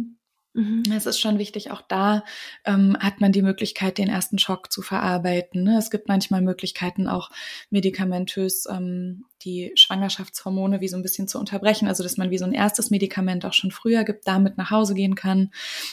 Mhm. 0.56 0.84
Es 0.96 1.06
ist 1.06 1.20
schon 1.20 1.38
wichtig, 1.38 1.72
auch 1.72 1.82
da 1.82 2.24
ähm, 2.64 2.96
hat 3.00 3.20
man 3.20 3.34
die 3.34 3.42
Möglichkeit, 3.42 3.98
den 3.98 4.08
ersten 4.08 4.40
Schock 4.40 4.72
zu 4.72 4.82
verarbeiten. 4.82 5.64
Ne? 5.64 5.78
Es 5.78 5.92
gibt 5.92 6.08
manchmal 6.08 6.42
Möglichkeiten, 6.42 7.10
auch 7.10 7.30
medikamentös 7.70 8.66
ähm, 8.72 9.26
die 9.46 9.72
Schwangerschaftshormone 9.76 10.82
wie 10.82 10.88
so 10.88 10.98
ein 10.98 11.04
bisschen 11.04 11.28
zu 11.28 11.40
unterbrechen. 11.40 11.88
Also 11.88 12.04
dass 12.04 12.18
man 12.18 12.32
wie 12.32 12.38
so 12.38 12.46
ein 12.46 12.54
erstes 12.54 12.90
Medikament 12.90 13.46
auch 13.46 13.54
schon 13.54 13.72
früher 13.72 14.04
gibt, 14.04 14.28
damit 14.28 14.58
nach 14.58 14.72
Hause 14.72 14.96
gehen 14.96 15.16
kann 15.16 15.52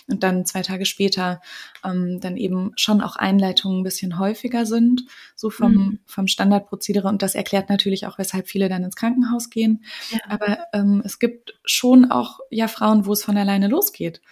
und 0.09 0.23
dann 0.23 0.47
zwei 0.47 0.63
Tage 0.63 0.87
später 0.87 1.41
ähm, 1.85 2.19
dann 2.21 2.37
eben 2.37 2.73
schon 2.77 3.01
auch 3.01 3.17
Einleitungen 3.17 3.81
ein 3.81 3.85
bisschen 3.85 4.19
häufiger 4.19 4.67
sind, 4.67 5.05
so 5.37 5.51
vom, 5.51 5.73
mhm. 5.73 5.99
vom 6.07 6.27
Standardprozedere. 6.27 7.07
Und 7.09 7.23
das 7.23 7.35
erklärt 7.35 7.69
natürlich 7.69 8.07
auch, 8.07 8.19
weshalb 8.19 8.49
viele 8.49 8.69
dann 8.69 8.85
ins 8.85 8.97
Krankenhaus 8.97 9.51
gehen. 9.51 9.85
Ja. 10.11 10.19
Aber 10.29 10.59
ähm, 10.73 11.03
es 11.05 11.19
gibt 11.19 11.55
schon 11.65 12.11
auch 12.11 12.41
ja 12.51 12.69
Frauen, 12.69 13.07
wo 13.07 13.13
es 13.13 13.23
von 13.23 13.37
alleine 13.37 13.69
losgeht. 13.69 14.23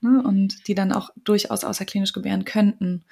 Ne? 0.00 0.22
Und 0.22 0.68
die 0.68 0.74
dann 0.74 0.92
auch 0.92 1.10
durchaus 1.22 1.64
außerklinisch 1.64 2.12
gebären 2.12 2.44
könnten. 2.44 3.04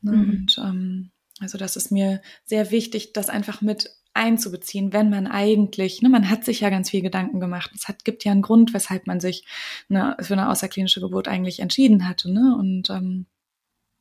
Ne? 0.00 0.12
Mhm. 0.12 0.30
Und 0.30 0.58
ähm, 0.58 1.10
also 1.40 1.58
das 1.58 1.76
ist 1.76 1.90
mir 1.90 2.20
sehr 2.44 2.70
wichtig, 2.70 3.12
das 3.12 3.28
einfach 3.28 3.62
mit 3.62 3.90
einzubeziehen, 4.14 4.92
wenn 4.92 5.10
man 5.10 5.26
eigentlich, 5.26 6.02
ne, 6.02 6.08
man 6.08 6.28
hat 6.28 6.44
sich 6.44 6.60
ja 6.60 6.70
ganz 6.70 6.90
viel 6.90 7.02
Gedanken 7.02 7.40
gemacht. 7.40 7.70
Es 7.74 7.88
hat, 7.88 8.04
gibt 8.04 8.24
ja 8.24 8.32
einen 8.32 8.42
Grund, 8.42 8.74
weshalb 8.74 9.06
man 9.06 9.20
sich 9.20 9.44
ne, 9.88 10.16
für 10.20 10.34
eine 10.34 10.48
außerklinische 10.48 11.00
Geburt 11.00 11.28
eigentlich 11.28 11.60
entschieden 11.60 12.08
hatte. 12.08 12.32
Ne? 12.32 12.56
Und 12.58 12.90
ähm, 12.90 13.26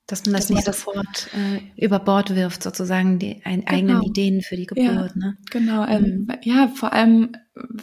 dass 0.08 0.26
man 0.26 0.34
das 0.34 0.48
dass 0.48 0.50
nicht 0.50 0.66
man 0.66 0.74
sofort 0.74 1.30
äh, 1.34 1.86
über 1.86 2.00
Bord 2.00 2.36
wirft, 2.36 2.64
sozusagen 2.64 3.20
die 3.20 3.42
ein, 3.44 3.62
genau. 3.62 3.72
eigenen 3.72 4.02
Ideen 4.02 4.42
für 4.42 4.56
die 4.56 4.66
Geburt. 4.66 4.86
Ja, 4.86 5.12
ne? 5.16 5.38
Genau, 5.52 5.86
ähm, 5.86 6.26
mhm. 6.28 6.38
ja, 6.42 6.68
vor 6.70 6.94
allem, 6.94 7.34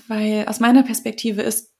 weil 0.09 0.47
aus 0.49 0.59
meiner 0.59 0.83
Perspektive 0.83 1.43
ist 1.43 1.73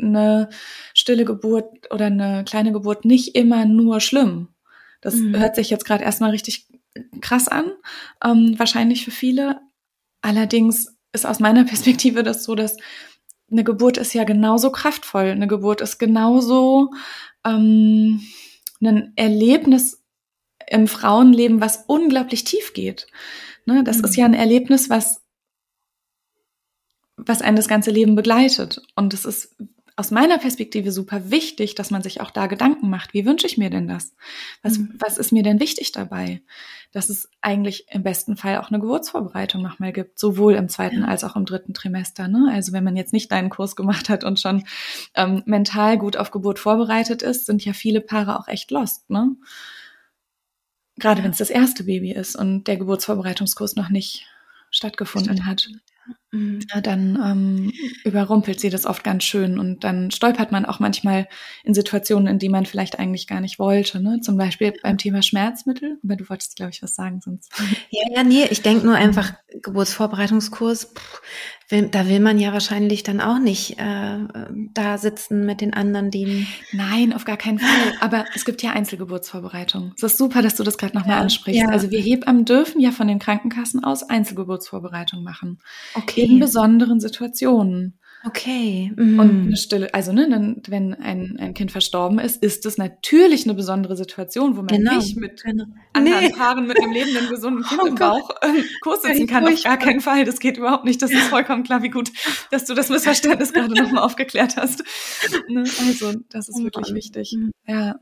eine 0.00 0.48
stille 0.94 1.24
Geburt 1.24 1.92
oder 1.92 2.06
eine 2.06 2.44
kleine 2.44 2.72
Geburt 2.72 3.04
nicht 3.04 3.36
immer 3.36 3.66
nur 3.66 4.00
schlimm. 4.00 4.48
Das 5.02 5.14
mhm. 5.14 5.36
hört 5.36 5.56
sich 5.56 5.68
jetzt 5.68 5.84
gerade 5.84 6.04
erstmal 6.04 6.30
richtig 6.30 6.68
krass 7.20 7.48
an, 7.48 7.72
ähm, 8.24 8.54
wahrscheinlich 8.58 9.04
für 9.04 9.10
viele. 9.10 9.60
Allerdings 10.22 10.96
ist 11.12 11.26
aus 11.26 11.40
meiner 11.40 11.64
Perspektive 11.70 12.22
das 12.22 12.44
so, 12.44 12.54
dass 12.54 12.76
eine 13.50 13.64
Geburt 13.64 13.96
ist 13.96 14.12
ja 14.12 14.24
genauso 14.24 14.70
kraftvoll. 14.70 15.26
Eine 15.26 15.46
Geburt 15.46 15.80
ist 15.80 15.98
genauso 15.98 16.90
ähm, 17.44 18.20
ein 18.80 19.12
Erlebnis 19.16 20.02
im 20.68 20.88
Frauenleben, 20.88 21.60
was 21.60 21.84
unglaublich 21.86 22.44
tief 22.44 22.72
geht. 22.72 23.06
Ne, 23.66 23.84
das 23.84 23.98
mhm. 23.98 24.04
ist 24.04 24.16
ja 24.16 24.24
ein 24.24 24.34
Erlebnis, 24.34 24.90
was 24.90 25.22
was 27.16 27.40
einen 27.40 27.56
das 27.56 27.68
ganze 27.68 27.90
Leben 27.90 28.14
begleitet. 28.14 28.82
Und 28.94 29.14
es 29.14 29.24
ist 29.24 29.56
aus 29.98 30.10
meiner 30.10 30.36
Perspektive 30.36 30.92
super 30.92 31.30
wichtig, 31.30 31.74
dass 31.74 31.90
man 31.90 32.02
sich 32.02 32.20
auch 32.20 32.30
da 32.30 32.48
Gedanken 32.48 32.90
macht. 32.90 33.14
Wie 33.14 33.24
wünsche 33.24 33.46
ich 33.46 33.56
mir 33.56 33.70
denn 33.70 33.88
das? 33.88 34.14
Was, 34.62 34.76
mhm. 34.76 34.94
was 34.98 35.16
ist 35.16 35.32
mir 35.32 35.42
denn 35.42 35.58
wichtig 35.58 35.90
dabei? 35.90 36.42
Dass 36.92 37.08
es 37.08 37.30
eigentlich 37.40 37.86
im 37.90 38.02
besten 38.02 38.36
Fall 38.36 38.58
auch 38.58 38.68
eine 38.68 38.78
Geburtsvorbereitung 38.78 39.62
nochmal 39.62 39.92
gibt, 39.92 40.18
sowohl 40.18 40.54
im 40.54 40.68
zweiten 40.68 41.00
ja. 41.00 41.06
als 41.06 41.24
auch 41.24 41.34
im 41.34 41.46
dritten 41.46 41.72
Trimester. 41.72 42.28
Ne? 42.28 42.50
Also 42.52 42.72
wenn 42.72 42.84
man 42.84 42.94
jetzt 42.96 43.14
nicht 43.14 43.32
deinen 43.32 43.48
Kurs 43.48 43.74
gemacht 43.74 44.10
hat 44.10 44.22
und 44.22 44.38
schon 44.38 44.64
ähm, 45.14 45.42
mental 45.46 45.96
gut 45.96 46.18
auf 46.18 46.30
Geburt 46.30 46.58
vorbereitet 46.58 47.22
ist, 47.22 47.46
sind 47.46 47.64
ja 47.64 47.72
viele 47.72 48.02
Paare 48.02 48.38
auch 48.38 48.48
echt 48.48 48.70
lost. 48.70 49.08
Ne? 49.08 49.34
Gerade 50.98 51.20
ja. 51.20 51.24
wenn 51.24 51.32
es 51.32 51.38
das 51.38 51.50
erste 51.50 51.84
Baby 51.84 52.12
ist 52.12 52.36
und 52.36 52.64
der 52.64 52.76
Geburtsvorbereitungskurs 52.76 53.76
noch 53.76 53.88
nicht 53.88 54.26
stattgefunden 54.70 55.46
hat. 55.46 55.68
Mhm. 56.32 56.60
Dann 56.82 57.18
ähm, 57.24 57.72
überrumpelt 58.04 58.58
sie 58.60 58.70
das 58.70 58.84
oft 58.84 59.04
ganz 59.04 59.24
schön 59.24 59.58
und 59.58 59.84
dann 59.84 60.10
stolpert 60.10 60.52
man 60.52 60.64
auch 60.64 60.80
manchmal 60.80 61.28
in 61.64 61.74
Situationen, 61.74 62.26
in 62.26 62.38
die 62.38 62.48
man 62.48 62.66
vielleicht 62.66 62.98
eigentlich 62.98 63.26
gar 63.26 63.40
nicht 63.40 63.58
wollte. 63.58 64.00
Ne? 64.00 64.20
Zum 64.20 64.36
Beispiel 64.36 64.74
beim 64.82 64.98
Thema 64.98 65.22
Schmerzmittel. 65.22 65.98
Aber 66.02 66.16
du 66.16 66.28
wolltest, 66.28 66.56
glaube 66.56 66.70
ich, 66.72 66.82
was 66.82 66.94
sagen 66.94 67.20
sonst. 67.20 67.52
Ja, 67.90 68.02
ja, 68.14 68.24
nee, 68.24 68.44
ich 68.50 68.62
denke 68.62 68.84
nur 68.84 68.96
einfach 68.96 69.34
Geburtsvorbereitungskurs. 69.62 70.92
Pff, 70.96 71.22
will, 71.68 71.88
da 71.88 72.08
will 72.08 72.20
man 72.20 72.38
ja 72.38 72.52
wahrscheinlich 72.52 73.02
dann 73.02 73.20
auch 73.20 73.38
nicht 73.38 73.78
äh, 73.78 74.18
da 74.74 74.98
sitzen 74.98 75.44
mit 75.44 75.60
den 75.60 75.74
anderen, 75.74 76.10
die. 76.10 76.46
Nein, 76.72 77.12
auf 77.12 77.24
gar 77.24 77.36
keinen 77.36 77.58
Fall. 77.58 77.68
Aber 78.00 78.24
es 78.34 78.44
gibt 78.44 78.62
ja 78.62 78.72
Einzelgeburtsvorbereitung. 78.72 79.92
Es 79.96 80.02
ist 80.02 80.18
super, 80.18 80.42
dass 80.42 80.56
du 80.56 80.62
das 80.62 80.78
gerade 80.78 80.96
nochmal 80.96 81.18
ansprichst. 81.18 81.62
Ja. 81.62 81.68
Also 81.68 81.90
wir 81.90 82.00
Hebammen 82.00 82.44
dürfen 82.44 82.80
ja 82.80 82.92
von 82.92 83.08
den 83.08 83.18
Krankenkassen 83.18 83.82
aus 83.82 84.02
Einzelgeburtsvorbereitung 84.08 85.22
machen. 85.22 85.58
Okay. 85.94 86.22
In 86.22 86.38
besonderen 86.38 87.00
Situationen. 87.00 87.98
Okay. 88.26 88.92
Mhm. 88.96 89.20
Und 89.20 89.30
eine 89.46 89.56
Stille, 89.56 89.94
also 89.94 90.12
ne, 90.12 90.28
dann, 90.28 90.60
wenn 90.66 90.94
ein, 90.94 91.36
ein 91.38 91.54
Kind 91.54 91.70
verstorben 91.70 92.18
ist, 92.18 92.42
ist 92.42 92.66
es 92.66 92.76
natürlich 92.76 93.44
eine 93.44 93.54
besondere 93.54 93.96
Situation, 93.96 94.56
wo 94.56 94.62
man 94.62 94.66
genau. 94.66 94.96
nicht 94.96 95.16
mit 95.16 95.44
genau. 95.44 95.64
anderen 95.92 96.24
nee. 96.24 96.32
Paaren 96.32 96.66
mit 96.66 96.80
einem 96.80 96.90
lebenden, 96.90 97.28
gesunden 97.28 97.62
Kind 97.68 97.80
oh 97.84 97.86
im 97.86 97.94
Bauch 97.94 98.30
äh, 98.42 98.62
Kurs 98.80 99.02
sitzen 99.02 99.28
kann. 99.28 99.46
Auf 99.46 99.62
gar 99.62 99.78
keinen 99.78 100.00
Fall. 100.00 100.24
Das 100.24 100.40
geht 100.40 100.56
überhaupt 100.56 100.84
nicht. 100.84 101.00
Das 101.02 101.12
ist 101.12 101.28
vollkommen 101.28 101.62
klar, 101.62 101.84
wie 101.84 101.90
gut, 101.90 102.10
dass 102.50 102.64
du 102.64 102.74
das 102.74 102.88
Missverständnis 102.88 103.52
gerade 103.52 103.74
nochmal 103.74 104.02
aufgeklärt 104.02 104.56
hast. 104.56 104.82
Ne? 105.48 105.60
Also, 105.60 106.12
das 106.30 106.48
ist 106.48 106.56
oh 106.58 106.64
wirklich 106.64 106.92
wichtig. 106.92 107.34
Mhm. 107.36 107.52
Ja. 107.66 107.96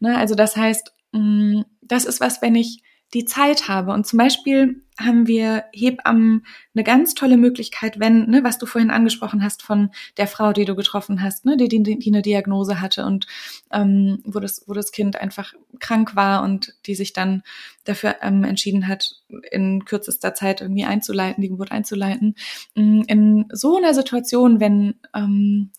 Ne, 0.00 0.18
also 0.18 0.34
das 0.34 0.56
heißt, 0.56 0.92
mh, 1.12 1.20
mm, 1.20 1.64
das 1.82 2.04
ist 2.04 2.20
was, 2.20 2.42
wenn 2.42 2.54
ich 2.54 2.82
die 3.14 3.24
Zeit 3.24 3.68
habe. 3.68 3.92
Und 3.92 4.06
zum 4.06 4.18
Beispiel 4.18 4.82
haben 4.98 5.26
wir 5.26 5.64
Hebammen 5.72 6.46
eine 6.74 6.84
ganz 6.84 7.14
tolle 7.14 7.36
Möglichkeit, 7.36 7.98
wenn, 7.98 8.28
ne, 8.28 8.44
was 8.44 8.58
du 8.58 8.66
vorhin 8.66 8.90
angesprochen 8.90 9.42
hast 9.42 9.62
von 9.62 9.90
der 10.16 10.26
Frau, 10.26 10.52
die 10.52 10.64
du 10.64 10.76
getroffen 10.76 11.22
hast, 11.22 11.44
ne, 11.44 11.56
die, 11.56 11.68
die, 11.68 11.82
die 11.82 12.10
eine 12.10 12.22
Diagnose 12.22 12.80
hatte 12.80 13.04
und 13.04 13.26
ähm, 13.72 14.20
wo, 14.24 14.38
das, 14.38 14.64
wo 14.66 14.72
das 14.72 14.92
Kind 14.92 15.16
einfach 15.16 15.54
krank 15.80 16.14
war 16.14 16.42
und 16.42 16.74
die 16.86 16.94
sich 16.94 17.12
dann 17.12 17.42
dafür 17.84 18.16
ähm, 18.22 18.44
entschieden 18.44 18.86
hat, 18.86 19.22
in 19.50 19.84
kürzester 19.84 20.34
Zeit 20.34 20.60
irgendwie 20.60 20.84
einzuleiten, 20.84 21.42
die 21.42 21.48
Geburt 21.48 21.72
einzuleiten. 21.72 22.36
Mm, 22.74 23.02
in 23.06 23.46
so 23.52 23.76
einer 23.76 23.94
Situation, 23.94 24.60
wenn 24.60 24.94
ähm, 25.14 25.70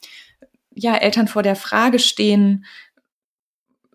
ja 0.74 0.96
Eltern 0.96 1.28
vor 1.28 1.44
der 1.44 1.56
Frage 1.56 2.00
stehen, 2.00 2.66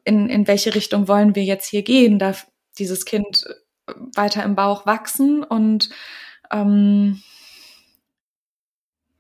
in, 0.05 0.31
in 0.31 0.47
welche 0.47 0.75
Richtung 0.75 1.09
wollen 1.09 1.35
wir 1.35 1.45
jetzt 1.45 1.69
hier 1.69 1.83
gehen, 1.83 2.19
da 2.19 2.35
dieses 2.79 3.05
Kind 3.05 3.45
äh, 3.87 3.93
weiter 4.15 4.45
im 4.45 4.55
Bauch 4.55 4.87
wachsen 4.87 5.43
und 5.43 5.91
ähm, 6.51 7.23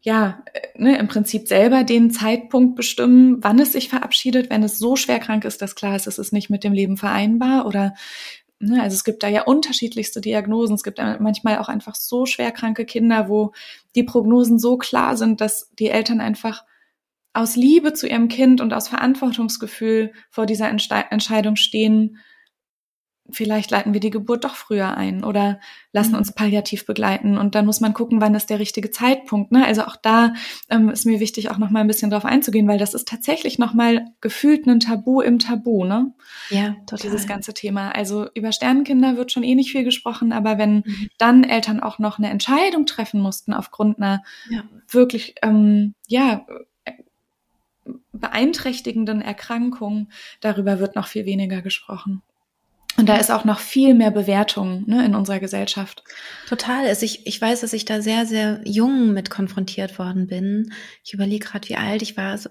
ja, 0.02 0.42
äh, 0.52 0.60
ne, 0.76 0.98
im 0.98 1.08
Prinzip 1.08 1.46
selber 1.48 1.84
den 1.84 2.10
Zeitpunkt 2.10 2.76
bestimmen, 2.76 3.38
wann 3.42 3.58
es 3.58 3.72
sich 3.72 3.88
verabschiedet, 3.88 4.50
wenn 4.50 4.62
es 4.62 4.78
so 4.78 4.96
schwer 4.96 5.18
krank 5.18 5.44
ist, 5.44 5.60
dass 5.62 5.74
klar 5.74 5.96
ist, 5.96 6.06
es 6.06 6.18
ist 6.18 6.32
nicht 6.32 6.50
mit 6.50 6.64
dem 6.64 6.72
Leben 6.72 6.96
vereinbar 6.96 7.66
oder 7.66 7.94
ne, 8.60 8.82
also 8.82 8.94
es 8.94 9.04
gibt 9.04 9.22
da 9.22 9.28
ja 9.28 9.42
unterschiedlichste 9.42 10.20
Diagnosen. 10.20 10.74
Es 10.74 10.82
gibt 10.82 10.98
manchmal 10.98 11.58
auch 11.58 11.68
einfach 11.68 11.94
so 11.94 12.26
schwer 12.26 12.52
kranke 12.52 12.84
Kinder, 12.86 13.28
wo 13.28 13.52
die 13.94 14.04
Prognosen 14.04 14.58
so 14.58 14.78
klar 14.78 15.16
sind, 15.16 15.40
dass 15.40 15.70
die 15.78 15.88
Eltern 15.88 16.20
einfach 16.20 16.64
aus 17.32 17.56
Liebe 17.56 17.92
zu 17.92 18.08
ihrem 18.08 18.28
Kind 18.28 18.60
und 18.60 18.72
aus 18.72 18.88
Verantwortungsgefühl 18.88 20.12
vor 20.30 20.46
dieser 20.46 20.68
Entscheidung 20.68 21.56
stehen, 21.56 22.18
vielleicht 23.32 23.70
leiten 23.70 23.92
wir 23.92 24.00
die 24.00 24.10
Geburt 24.10 24.44
doch 24.44 24.54
früher 24.54 24.96
ein 24.96 25.24
oder 25.24 25.60
lassen 25.92 26.12
mhm. 26.12 26.18
uns 26.18 26.32
palliativ 26.32 26.86
begleiten 26.86 27.36
und 27.38 27.54
dann 27.54 27.66
muss 27.66 27.80
man 27.80 27.94
gucken, 27.94 28.20
wann 28.20 28.34
ist 28.34 28.50
der 28.50 28.58
richtige 28.58 28.90
Zeitpunkt. 28.90 29.52
Ne? 29.52 29.64
Also 29.66 29.82
auch 29.82 29.96
da 29.96 30.34
ähm, 30.68 30.88
ist 30.88 31.06
mir 31.06 31.20
wichtig, 31.20 31.50
auch 31.50 31.58
noch 31.58 31.70
mal 31.70 31.80
ein 31.80 31.86
bisschen 31.86 32.10
drauf 32.10 32.24
einzugehen, 32.24 32.68
weil 32.68 32.78
das 32.78 32.94
ist 32.94 33.08
tatsächlich 33.08 33.58
noch 33.58 33.74
mal 33.74 34.06
gefühlt 34.20 34.66
ein 34.66 34.80
Tabu 34.80 35.20
im 35.20 35.38
Tabu, 35.38 35.84
ne? 35.84 36.12
Ja, 36.50 36.76
total. 36.86 37.10
Dieses 37.10 37.26
ganze 37.26 37.54
Thema. 37.54 37.90
Also 37.90 38.28
über 38.34 38.52
Sternenkinder 38.52 39.16
wird 39.16 39.32
schon 39.32 39.42
eh 39.42 39.54
nicht 39.54 39.72
viel 39.72 39.84
gesprochen, 39.84 40.32
aber 40.32 40.58
wenn 40.58 40.76
mhm. 40.76 41.08
dann 41.18 41.44
Eltern 41.44 41.80
auch 41.80 41.98
noch 41.98 42.18
eine 42.18 42.30
Entscheidung 42.30 42.86
treffen 42.86 43.20
mussten 43.20 43.52
aufgrund 43.52 43.98
einer 43.98 44.22
ja. 44.48 44.62
wirklich, 44.88 45.34
ähm, 45.42 45.94
ja, 46.06 46.46
beeinträchtigenden 48.12 49.22
Erkrankung, 49.22 50.08
darüber 50.40 50.78
wird 50.78 50.96
noch 50.96 51.06
viel 51.06 51.26
weniger 51.26 51.62
gesprochen. 51.62 52.22
Und 52.96 53.08
da 53.08 53.16
ist 53.16 53.30
auch 53.30 53.44
noch 53.44 53.60
viel 53.60 53.94
mehr 53.94 54.10
Bewertung 54.10 54.84
ne, 54.86 55.04
in 55.06 55.14
unserer 55.14 55.40
Gesellschaft. 55.40 56.02
Total. 56.48 56.86
Also 56.86 57.04
ich, 57.04 57.26
ich 57.26 57.40
weiß, 57.40 57.60
dass 57.60 57.72
ich 57.72 57.84
da 57.84 58.02
sehr, 58.02 58.26
sehr 58.26 58.60
jung 58.64 59.12
mit 59.12 59.30
konfrontiert 59.30 59.98
worden 59.98 60.26
bin. 60.26 60.72
Ich 61.04 61.14
überlege 61.14 61.46
gerade, 61.46 61.68
wie 61.68 61.76
alt 61.76 62.02
ich 62.02 62.16
war. 62.16 62.32
Also 62.32 62.50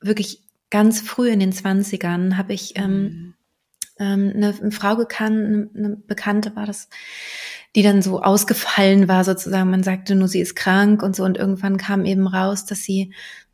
wirklich 0.00 0.42
ganz 0.70 1.00
früh 1.00 1.28
in 1.28 1.40
den 1.40 1.52
Zwanzigern 1.52 2.38
habe 2.38 2.52
ich 2.52 2.78
ähm, 2.78 3.02
mhm. 3.02 3.34
ähm, 3.98 4.32
eine, 4.34 4.54
eine 4.58 4.70
Frau 4.70 4.96
gekannt, 4.96 5.76
eine 5.76 5.96
Bekannte 5.96 6.56
war 6.56 6.66
das, 6.66 6.88
die 7.74 7.82
dann 7.82 8.00
so 8.00 8.22
ausgefallen 8.22 9.08
war 9.08 9.24
sozusagen. 9.24 9.70
Man 9.70 9.82
sagte 9.82 10.14
nur, 10.14 10.28
sie 10.28 10.40
ist 10.40 10.54
krank 10.54 11.02
und 11.02 11.14
so. 11.14 11.24
Und 11.24 11.36
irgendwann 11.36 11.76
kam 11.76 12.04
eben 12.04 12.26
raus, 12.26 12.64
dass 12.64 12.84
sie 12.84 13.12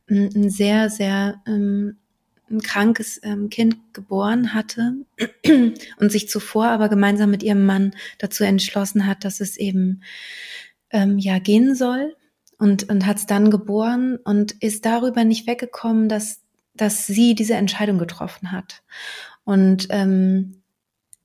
ein 0.08 0.50
sehr, 0.50 0.90
sehr 0.90 1.40
ähm, 1.46 1.96
ein 2.50 2.60
krankes 2.60 3.20
ähm, 3.22 3.50
Kind 3.50 3.76
geboren 3.92 4.54
hatte 4.54 4.94
und 5.98 6.12
sich 6.12 6.28
zuvor 6.28 6.66
aber 6.66 6.88
gemeinsam 6.88 7.30
mit 7.30 7.42
ihrem 7.42 7.64
Mann 7.64 7.92
dazu 8.18 8.44
entschlossen 8.44 9.06
hat, 9.06 9.24
dass 9.24 9.40
es 9.40 9.56
eben 9.56 10.02
ähm, 10.90 11.18
ja 11.18 11.38
gehen 11.38 11.74
soll 11.74 12.16
und, 12.58 12.88
und 12.88 13.06
hat 13.06 13.18
es 13.18 13.26
dann 13.26 13.50
geboren 13.50 14.18
und 14.22 14.52
ist 14.60 14.84
darüber 14.84 15.24
nicht 15.24 15.46
weggekommen, 15.46 16.08
dass, 16.08 16.40
dass 16.74 17.06
sie 17.06 17.34
diese 17.34 17.54
Entscheidung 17.54 17.98
getroffen 17.98 18.52
hat. 18.52 18.82
Und 19.44 19.86
ähm, 19.90 20.60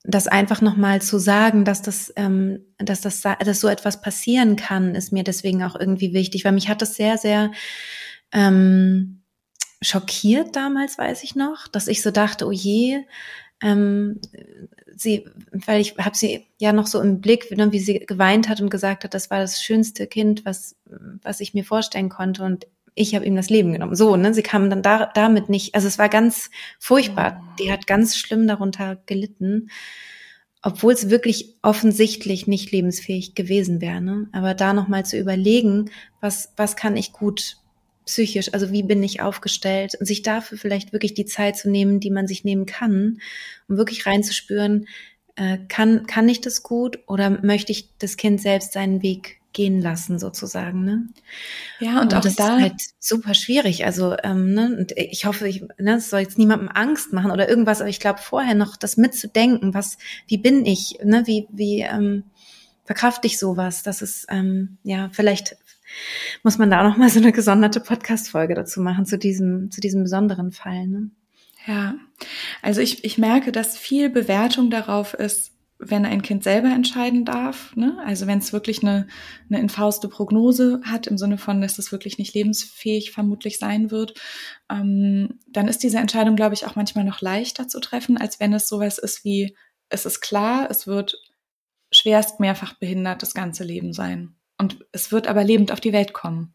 das 0.04 0.28
einfach 0.28 0.62
nochmal 0.62 1.02
zu 1.02 1.18
sagen, 1.18 1.66
dass 1.66 1.82
das, 1.82 2.14
ähm, 2.16 2.60
dass 2.78 3.02
das, 3.02 3.22
dass 3.22 3.60
so 3.60 3.68
etwas 3.68 4.02
passieren 4.02 4.56
kann, 4.56 4.96
ist 4.96 5.12
mir 5.12 5.24
deswegen 5.24 5.64
auch 5.64 5.76
irgendwie 5.78 6.14
wichtig, 6.14 6.46
weil 6.46 6.52
mich 6.52 6.70
hat 6.70 6.82
das 6.82 6.96
sehr, 6.96 7.18
sehr 7.18 7.52
ähm, 8.32 9.15
schockiert 9.86 10.56
damals, 10.56 10.98
weiß 10.98 11.24
ich 11.24 11.36
noch, 11.36 11.68
dass 11.68 11.88
ich 11.88 12.02
so 12.02 12.12
dachte, 12.12 12.46
oh 12.48 12.52
je, 12.52 13.04
ähm, 13.62 14.20
sie, 14.96 15.26
weil 15.52 15.82
ich 15.82 15.98
habe 15.98 16.16
sie 16.16 16.48
ja 16.60 16.74
noch 16.74 16.88
so 16.88 17.02
im 17.02 17.22
Blick, 17.22 17.56
ne, 17.56 17.72
wie 17.72 17.80
sie 17.80 18.00
geweint 18.00 18.50
hat 18.50 18.62
und 18.62 18.70
gesagt 18.70 19.04
hat, 19.04 19.14
das 19.14 19.30
war 19.30 19.40
das 19.40 19.62
schönste 19.62 20.08
Kind, 20.08 20.46
was, 20.46 20.76
was 21.22 21.40
ich 21.40 21.54
mir 21.54 21.64
vorstellen 21.64 22.10
konnte 22.10 22.44
und 22.44 22.68
ich 22.96 23.14
habe 23.14 23.26
ihm 23.26 23.36
das 23.36 23.50
Leben 23.50 23.74
genommen. 23.74 23.96
So, 23.96 24.16
ne, 24.16 24.34
sie 24.34 24.44
kam 24.44 24.70
dann 24.70 24.82
da, 24.82 25.12
damit 25.14 25.50
nicht, 25.50 25.76
also 25.76 25.88
es 25.88 26.00
war 26.00 26.10
ganz 26.10 26.50
furchtbar. 26.80 27.44
Die 27.60 27.72
hat 27.72 27.88
ganz 27.88 28.16
schlimm 28.16 28.48
darunter 28.48 28.98
gelitten, 29.06 29.70
obwohl 30.62 30.94
es 30.94 31.10
wirklich 31.10 31.56
offensichtlich 31.62 32.48
nicht 32.48 32.72
lebensfähig 32.72 33.36
gewesen 33.36 33.82
wäre. 33.82 34.02
Ne? 34.02 34.30
Aber 34.32 34.54
da 34.54 34.74
nochmal 34.74 35.06
zu 35.06 35.18
überlegen, 35.20 35.92
was, 36.22 36.54
was 36.56 36.78
kann 36.78 36.96
ich 36.96 37.12
gut 37.12 37.58
psychisch, 38.06 38.54
also 38.54 38.72
wie 38.72 38.84
bin 38.84 39.02
ich 39.04 39.22
aufgestellt 39.22 39.96
und 40.00 40.06
sich 40.06 40.22
dafür 40.22 40.58
vielleicht 40.58 40.94
wirklich 40.94 41.14
die 41.14 41.26
Zeit 41.26 41.58
zu 41.58 41.70
nehmen, 41.70 42.00
die 42.00 42.12
man 42.12 42.28
sich 42.28 42.44
nehmen 42.44 42.66
kann, 42.66 43.20
um 43.68 43.78
wirklich 43.78 44.06
reinzuspüren, 44.06 44.88
äh, 45.36 45.58
kann, 45.68 46.06
kann 46.08 46.30
ich 46.30 46.42
das 46.42 46.64
gut 46.64 47.00
oder 47.08 47.30
möchte 47.30 47.72
ich 47.72 47.90
das 47.98 48.18
Kind 48.18 48.40
selbst 48.42 48.74
seinen 48.74 49.02
Weg 49.02 49.42
gehen 49.56 49.82
lassen 49.82 50.20
sozusagen, 50.20 50.84
ne? 50.84 51.08
Ja, 51.80 52.02
und, 52.02 52.12
und 52.12 52.16
auch 52.16 52.22
das 52.22 52.36
da 52.36 52.58
ist 52.58 52.62
halt 52.62 52.82
super 53.00 53.34
schwierig. 53.34 53.86
Also, 53.86 54.16
ähm, 54.22 54.54
ne, 54.54 54.76
und 54.78 54.92
ich 54.98 55.26
hoffe, 55.26 55.48
ich, 55.48 55.64
ne, 55.80 55.96
es 55.96 56.10
soll 56.10 56.20
jetzt 56.20 56.38
niemandem 56.38 56.68
Angst 56.68 57.14
machen 57.14 57.32
oder 57.32 57.48
irgendwas, 57.48 57.80
aber 57.80 57.90
ich 57.90 58.02
glaube 58.02 58.20
vorher 58.20 58.54
noch 58.54 58.76
das 58.76 58.98
mitzudenken, 58.98 59.74
was, 59.74 59.98
wie 60.28 60.38
bin 60.38 60.66
ich, 60.66 61.00
ne, 61.04 61.24
wie, 61.26 61.48
wie 61.52 61.82
ähm, 61.82 62.26
verkrafte 62.84 63.28
ich 63.28 63.40
sowas? 63.40 63.82
Das 63.82 64.02
ist 64.02 64.28
ähm, 64.30 64.78
ja 64.84 65.10
vielleicht 65.12 65.58
muss 66.44 66.58
man 66.58 66.70
da 66.70 66.82
auch 66.82 66.90
noch 66.90 66.98
mal 66.98 67.10
so 67.10 67.20
eine 67.20 67.32
gesonderte 67.32 67.80
Podcast-Folge 67.80 68.56
dazu 68.56 68.82
machen, 68.82 69.06
zu 69.06 69.18
diesem, 69.18 69.72
zu 69.72 69.82
diesem 69.82 70.04
besonderen 70.04 70.52
Fall. 70.52 70.88
Ne? 70.88 71.12
Ja, 71.68 71.96
also 72.62 72.82
ich, 72.82 73.04
ich 73.04 73.18
merke, 73.18 73.52
dass 73.52 73.78
viel 73.78 74.10
Bewertung 74.10 74.70
darauf 74.70 75.14
ist, 75.14 75.52
wenn 75.78 76.06
ein 76.06 76.22
Kind 76.22 76.44
selber 76.44 76.70
entscheiden 76.70 77.26
darf, 77.26 77.76
ne? 77.76 77.98
also 78.06 78.28
wenn 78.28 78.40
es 78.40 78.54
wirklich 78.54 78.82
eine, 78.82 79.08
eine 79.50 79.60
infauste 79.60 80.08
Prognose 80.08 80.80
hat, 80.86 81.06
im 81.06 81.18
Sinne 81.18 81.38
von, 81.38 81.60
dass 81.60 81.78
es 81.78 81.92
wirklich 81.92 82.18
nicht 82.18 82.34
lebensfähig 82.34 83.12
vermutlich 83.12 83.60
sein 83.60 83.92
wird, 83.92 84.14
ähm, 84.70 85.40
dann 85.48 85.68
ist 85.68 85.84
diese 85.84 85.98
Entscheidung, 85.98 86.38
glaube 86.38 86.56
ich, 86.56 86.66
auch 86.66 86.76
manchmal 86.76 87.04
noch 87.04 87.20
leichter 87.20 87.68
zu 87.68 87.82
treffen, 87.82 88.18
als 88.18 88.40
wenn 88.40 88.54
es 88.54 88.70
sowas 88.70 88.98
ist 88.98 89.26
wie, 89.26 89.56
es 89.90 90.06
ist 90.06 90.22
klar, 90.22 90.68
es 90.70 90.88
wird 90.88 91.18
schwerst 91.92 92.40
mehrfach 92.40 92.74
behindert 92.74 93.22
das 93.22 93.34
ganze 93.34 93.64
Leben 93.64 93.94
sein. 93.94 94.36
Und 94.58 94.86
es 94.92 95.12
wird 95.12 95.28
aber 95.28 95.44
lebend 95.44 95.72
auf 95.72 95.80
die 95.80 95.94
Welt 95.94 96.14
kommen. 96.14 96.54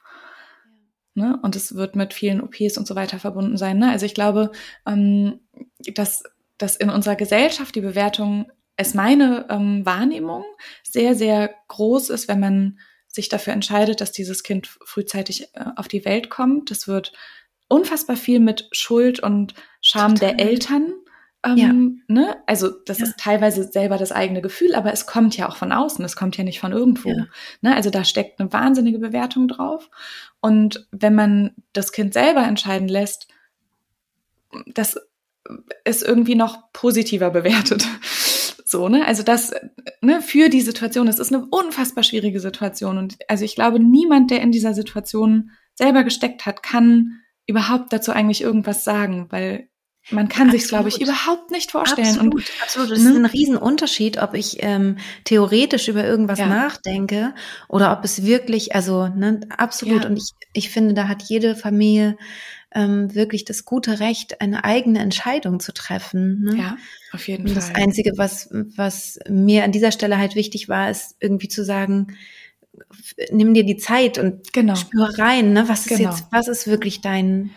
Ne? 1.15 1.39
Und 1.43 1.57
es 1.57 1.75
wird 1.75 1.97
mit 1.97 2.15
vielen 2.15 2.41
OPs 2.41 2.79
und 2.79 2.87
so 2.87 2.95
weiter 2.95 3.19
verbunden 3.19 3.57
sein. 3.57 3.79
Ne? 3.79 3.91
Also 3.91 4.07
ich 4.07 4.15
glaube, 4.15 4.53
ähm, 4.87 5.41
dass, 5.95 6.23
dass 6.57 6.77
in 6.77 6.91
unserer 6.91 7.17
Gesellschaft 7.17 7.75
die 7.75 7.81
Bewertung 7.81 8.51
es 8.77 8.95
meine 8.95 9.47
ähm, 9.51 9.85
Wahrnehmung 9.85 10.45
sehr, 10.83 11.15
sehr 11.15 11.55
groß 11.69 12.11
ist, 12.11 12.29
wenn 12.29 12.41
man 12.41 12.79
sich 13.09 13.29
dafür 13.29 13.53
entscheidet, 13.53 14.01
dass 14.01 14.13
dieses 14.13 14.43
Kind 14.43 14.69
frühzeitig 14.85 15.55
äh, 15.55 15.65
auf 15.77 15.89
die 15.89 16.05
Welt 16.05 16.31
kommt. 16.31 16.71
Das 16.71 16.89
wird 16.89 17.13
unfassbar 17.69 18.17
viel 18.17 18.41
mit 18.41 18.69
Schuld 18.73 19.21
und 19.21 19.55
Scham 19.83 20.15
Total. 20.15 20.37
der 20.37 20.47
Eltern. 20.47 20.95
Ähm, 21.45 21.57
ja. 21.57 21.73
ne? 22.15 22.37
Also 22.47 22.71
das 22.71 22.99
ja. 22.99 23.07
ist 23.07 23.19
teilweise 23.19 23.65
selber 23.65 23.97
das 23.97 24.13
eigene 24.13 24.43
Gefühl, 24.43 24.75
aber 24.75 24.93
es 24.93 25.07
kommt 25.07 25.37
ja 25.37 25.49
auch 25.49 25.57
von 25.57 25.73
außen, 25.73 26.05
es 26.05 26.17
kommt 26.17 26.37
ja 26.37 26.45
nicht 26.45 26.61
von 26.61 26.73
irgendwo. 26.73 27.11
Ja. 27.11 27.27
Ne? 27.63 27.75
Also 27.75 27.91
da 27.91 28.05
steckt 28.05 28.41
eine 28.41 28.53
wahnsinnige 28.53 28.99
Bewertung 28.99 29.49
drauf. 29.49 29.89
Und 30.41 30.87
wenn 30.91 31.15
man 31.15 31.55
das 31.73 31.93
Kind 31.93 32.13
selber 32.13 32.43
entscheiden 32.43 32.89
lässt, 32.89 33.29
das 34.67 34.99
ist 35.85 36.03
irgendwie 36.03 36.35
noch 36.35 36.73
positiver 36.73 37.31
bewertet. 37.31 37.87
So, 38.71 38.89
ne? 38.89 39.05
Also 39.05 39.25
das, 39.25 39.53
ne, 40.01 40.23
für 40.23 40.49
die 40.49 40.61
Situation, 40.61 41.09
es 41.09 41.19
ist 41.19 41.35
eine 41.35 41.45
unfassbar 41.51 42.05
schwierige 42.05 42.39
Situation. 42.39 42.99
Und 42.99 43.17
also 43.27 43.45
ich 43.45 43.57
glaube, 43.57 43.81
niemand, 43.81 44.31
der 44.31 44.43
in 44.43 44.53
dieser 44.53 44.75
Situation 44.75 45.51
selber 45.75 46.05
gesteckt 46.05 46.47
hat, 46.47 46.63
kann 46.63 47.19
überhaupt 47.49 47.93
dazu 47.93 48.13
eigentlich 48.13 48.43
irgendwas 48.43 48.85
sagen, 48.85 49.27
weil 49.31 49.70
man 50.11 50.29
kann 50.29 50.51
sich, 50.51 50.69
glaube 50.69 50.89
ich, 50.89 51.01
überhaupt 51.01 51.51
nicht 51.51 51.71
vorstellen. 51.71 52.09
Absolut, 52.09 52.35
und, 52.35 52.45
absolut. 52.63 52.91
Es 52.91 53.03
ne? 53.03 53.11
ist 53.11 53.17
ein 53.17 53.27
Riesenunterschied, 53.27 54.19
ob 54.19 54.35
ich 54.35 54.59
ähm, 54.61 54.97
theoretisch 55.25 55.89
über 55.89 56.05
irgendwas 56.05 56.39
ja. 56.39 56.47
nachdenke 56.47 57.35
oder 57.69 57.93
ob 57.93 58.05
es 58.05 58.25
wirklich, 58.25 58.75
also 58.75 59.09
ne, 59.09 59.41
absolut. 59.57 60.03
Ja. 60.03 60.09
Und 60.09 60.17
ich, 60.17 60.33
ich 60.53 60.71
finde, 60.71 60.95
da 60.95 61.09
hat 61.09 61.23
jede 61.23 61.55
Familie 61.57 62.17
ähm, 62.73 63.15
wirklich 63.15 63.45
das 63.45 63.65
gute 63.65 64.01
Recht, 64.01 64.41
eine 64.41 64.65
eigene 64.65 65.01
Entscheidung 65.01 65.61
zu 65.61 65.73
treffen. 65.73 66.43
Ne? 66.43 66.57
Ja, 66.57 66.77
auf 67.13 67.27
jeden 67.27 67.49
und 67.49 67.53
Fall. 67.53 67.57
Das 67.57 67.75
Einzige, 67.75 68.13
was, 68.17 68.49
was 68.53 69.19
mir 69.29 69.65
an 69.65 69.73
dieser 69.73 69.93
Stelle 69.93 70.19
halt 70.19 70.35
wichtig 70.35 70.69
war, 70.69 70.91
ist 70.91 71.17
irgendwie 71.21 71.49
zu 71.49 71.65
sagen, 71.65 72.17
nimm 73.33 73.55
dir 73.55 73.65
die 73.65 73.77
Zeit 73.77 74.19
und 74.19 74.53
genau. 74.53 74.77
spür 74.77 75.11
rein, 75.19 75.53
ne? 75.53 75.69
Was 75.69 75.87
ist 75.87 75.97
genau. 75.97 76.11
jetzt, 76.11 76.27
was 76.31 76.49
ist 76.49 76.67
wirklich 76.67 77.01
dein 77.01 77.51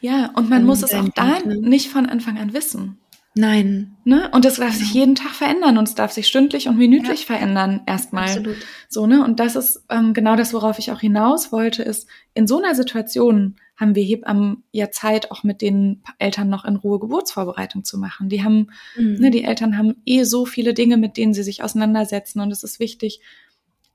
Ja, 0.00 0.30
und 0.34 0.48
man 0.48 0.64
muss 0.64 0.82
es 0.82 0.94
auch 0.94 1.08
da 1.14 1.40
ne? 1.40 1.56
nicht 1.56 1.88
von 1.88 2.06
Anfang 2.06 2.38
an 2.38 2.52
wissen. 2.52 2.98
Nein. 3.34 3.96
Ne? 4.04 4.28
Und 4.32 4.44
das 4.44 4.56
darf 4.56 4.74
sich 4.74 4.92
jeden 4.92 5.14
Tag 5.14 5.30
verändern 5.30 5.78
und 5.78 5.86
es 5.86 5.94
darf 5.94 6.10
sich 6.10 6.26
stündlich 6.26 6.66
und 6.66 6.76
minütlich 6.76 7.20
ja. 7.20 7.26
verändern 7.26 7.82
erstmal. 7.86 8.24
Absolut. 8.24 8.56
So, 8.88 9.06
ne? 9.06 9.22
Und 9.22 9.38
das 9.38 9.54
ist 9.54 9.84
ähm, 9.90 10.12
genau 10.12 10.34
das, 10.34 10.52
worauf 10.52 10.80
ich 10.80 10.90
auch 10.90 11.00
hinaus 11.00 11.52
wollte, 11.52 11.84
ist, 11.84 12.08
in 12.34 12.48
so 12.48 12.58
einer 12.58 12.74
Situation 12.74 13.54
haben 13.76 13.94
wir 13.94 14.02
Hebammen 14.02 14.64
ja 14.72 14.90
Zeit, 14.90 15.30
auch 15.30 15.44
mit 15.44 15.62
den 15.62 16.02
Eltern 16.18 16.48
noch 16.48 16.64
in 16.64 16.74
Ruhe 16.74 16.98
Geburtsvorbereitung 16.98 17.84
zu 17.84 17.96
machen. 17.96 18.28
Die 18.28 18.42
haben, 18.42 18.70
mhm. 18.96 19.14
ne, 19.20 19.30
die 19.30 19.44
Eltern 19.44 19.78
haben 19.78 19.94
eh 20.04 20.24
so 20.24 20.44
viele 20.44 20.74
Dinge, 20.74 20.96
mit 20.96 21.16
denen 21.16 21.32
sie 21.32 21.44
sich 21.44 21.62
auseinandersetzen 21.62 22.40
und 22.40 22.50
es 22.50 22.64
ist 22.64 22.80
wichtig, 22.80 23.20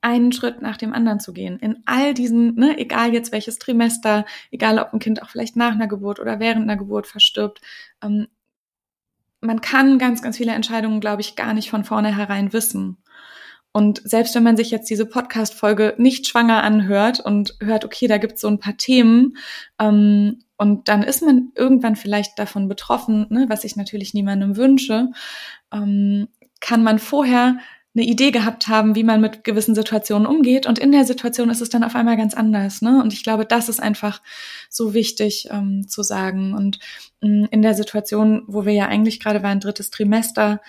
einen 0.04 0.32
Schritt 0.32 0.62
nach 0.62 0.78
dem 0.78 0.94
anderen 0.94 1.20
zu 1.20 1.34
gehen. 1.34 1.58
In 1.60 1.82
all 1.86 2.14
diesen, 2.14 2.56
ne, 2.56 2.78
egal 2.78 3.14
jetzt 3.14 3.32
welches 3.32 3.58
Trimester, 3.58 4.26
egal 4.52 4.80
ob 4.80 4.94
ein 4.94 5.00
Kind 5.00 5.24
auch 5.24 5.30
vielleicht 5.30 5.56
nach 5.56 5.74
einer 5.74 5.88
Geburt 5.88 6.20
oder 6.20 6.40
während 6.40 6.64
einer 6.64 6.78
Geburt 6.78 7.08
verstirbt, 7.08 7.62
ähm, 8.04 8.28
man 9.42 9.62
kann 9.62 10.00
ganz, 10.00 10.22
ganz 10.22 10.38
viele 10.38 10.54
Entscheidungen, 10.54 11.02
glaube 11.02 11.22
ich, 11.22 11.36
gar 11.36 11.54
nicht 11.54 11.70
von 11.70 11.84
vornherein 11.84 12.54
wissen. 12.54 12.98
Und 13.72 14.02
selbst 14.06 14.36
wenn 14.36 14.44
man 14.44 14.56
sich 14.56 14.70
jetzt 14.72 14.90
diese 14.90 15.06
Podcast-Folge 15.06 15.96
nicht 15.98 16.28
schwanger 16.28 16.64
anhört 16.64 17.20
und 17.20 17.56
hört, 17.60 17.84
okay, 17.86 18.08
da 18.08 18.18
gibt's 18.20 18.42
so 18.42 18.48
ein 18.48 18.60
paar 18.60 18.78
Themen, 18.78 19.36
ähm, 19.80 20.44
und 20.58 20.88
dann 20.88 21.04
ist 21.04 21.22
man 21.22 21.52
irgendwann 21.56 21.96
vielleicht 21.96 22.40
davon 22.40 22.70
betroffen, 22.70 23.26
ne, 23.30 23.48
was 23.50 23.64
ich 23.64 23.76
natürlich 23.76 24.14
niemandem 24.14 24.56
wünsche, 24.56 25.10
ähm, 25.74 26.30
kann 26.62 26.84
man 26.84 27.00
vorher 27.00 27.58
eine 27.96 28.06
Idee 28.06 28.32
gehabt 28.32 28.68
haben, 28.68 28.96
wie 28.96 29.04
man 29.04 29.22
mit 29.22 29.44
gewissen 29.44 29.76
Situationen 29.76 30.26
umgeht. 30.26 30.66
Und 30.66 30.80
in 30.80 30.92
der 30.92 31.06
Situation 31.06 31.50
ist 31.50 31.62
es 31.62 31.70
dann 31.70 31.84
auf 31.84 31.96
einmal 31.96 32.18
ganz 32.18 32.34
anders. 32.34 32.82
Ne? 32.82 33.02
Und 33.02 33.14
ich 33.14 33.24
glaube, 33.24 33.46
das 33.46 33.70
ist 33.70 33.80
einfach 33.80 34.22
so 34.70 34.94
wichtig 34.94 35.48
ähm, 35.52 35.88
zu 35.88 36.02
sagen. 36.02 36.56
Und 36.56 36.80
ähm, 37.22 37.48
in 37.52 37.62
der 37.62 37.76
Situation, 37.76 38.44
wo 38.48 38.66
wir 38.66 38.74
ja 38.74 38.88
eigentlich 38.88 39.20
gerade 39.20 39.44
waren, 39.44 39.60
drittes 39.60 39.92
Trimester, 39.92 40.60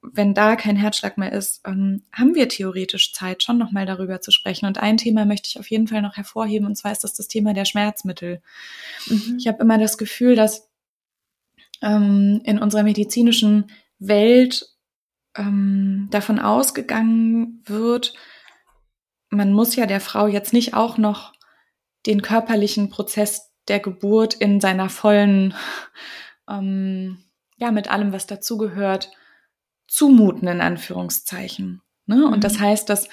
wenn 0.00 0.34
da 0.34 0.54
kein 0.54 0.76
Herzschlag 0.76 1.18
mehr 1.18 1.32
ist, 1.32 1.62
ähm, 1.66 2.02
haben 2.12 2.36
wir 2.36 2.48
theoretisch 2.48 3.12
Zeit, 3.12 3.42
schon 3.42 3.58
nochmal 3.58 3.84
darüber 3.84 4.20
zu 4.20 4.30
sprechen. 4.30 4.66
Und 4.66 4.78
ein 4.78 4.96
Thema 4.96 5.24
möchte 5.24 5.48
ich 5.48 5.58
auf 5.58 5.68
jeden 5.70 5.88
Fall 5.88 6.02
noch 6.02 6.16
hervorheben, 6.16 6.66
und 6.66 6.76
zwar 6.76 6.92
ist 6.92 7.02
das 7.02 7.14
das 7.14 7.26
Thema 7.26 7.54
der 7.54 7.64
Schmerzmittel. 7.64 8.40
Mhm. 9.06 9.36
Ich 9.38 9.48
habe 9.48 9.60
immer 9.60 9.78
das 9.78 9.98
Gefühl, 9.98 10.36
dass 10.36 10.68
ähm, 11.82 12.40
in 12.44 12.58
unserer 12.60 12.84
medizinischen 12.84 13.70
Welt 13.98 14.68
ähm, 15.38 16.08
davon 16.10 16.38
ausgegangen 16.38 17.62
wird, 17.64 18.14
man 19.30 19.52
muss 19.52 19.76
ja 19.76 19.86
der 19.86 20.00
Frau 20.00 20.26
jetzt 20.26 20.52
nicht 20.52 20.74
auch 20.74 20.98
noch 20.98 21.32
den 22.06 22.22
körperlichen 22.22 22.90
Prozess 22.90 23.52
der 23.68 23.80
Geburt 23.80 24.34
in 24.34 24.60
seiner 24.60 24.88
vollen, 24.88 25.54
ähm, 26.48 27.24
ja, 27.56 27.70
mit 27.70 27.90
allem, 27.90 28.12
was 28.12 28.26
dazugehört, 28.26 29.10
zumuten, 29.86 30.48
in 30.48 30.60
Anführungszeichen. 30.60 31.82
Ne? 32.06 32.26
Und 32.26 32.44
das 32.44 32.58
mhm. 32.58 32.60
heißt, 32.60 32.88
dass 32.88 33.08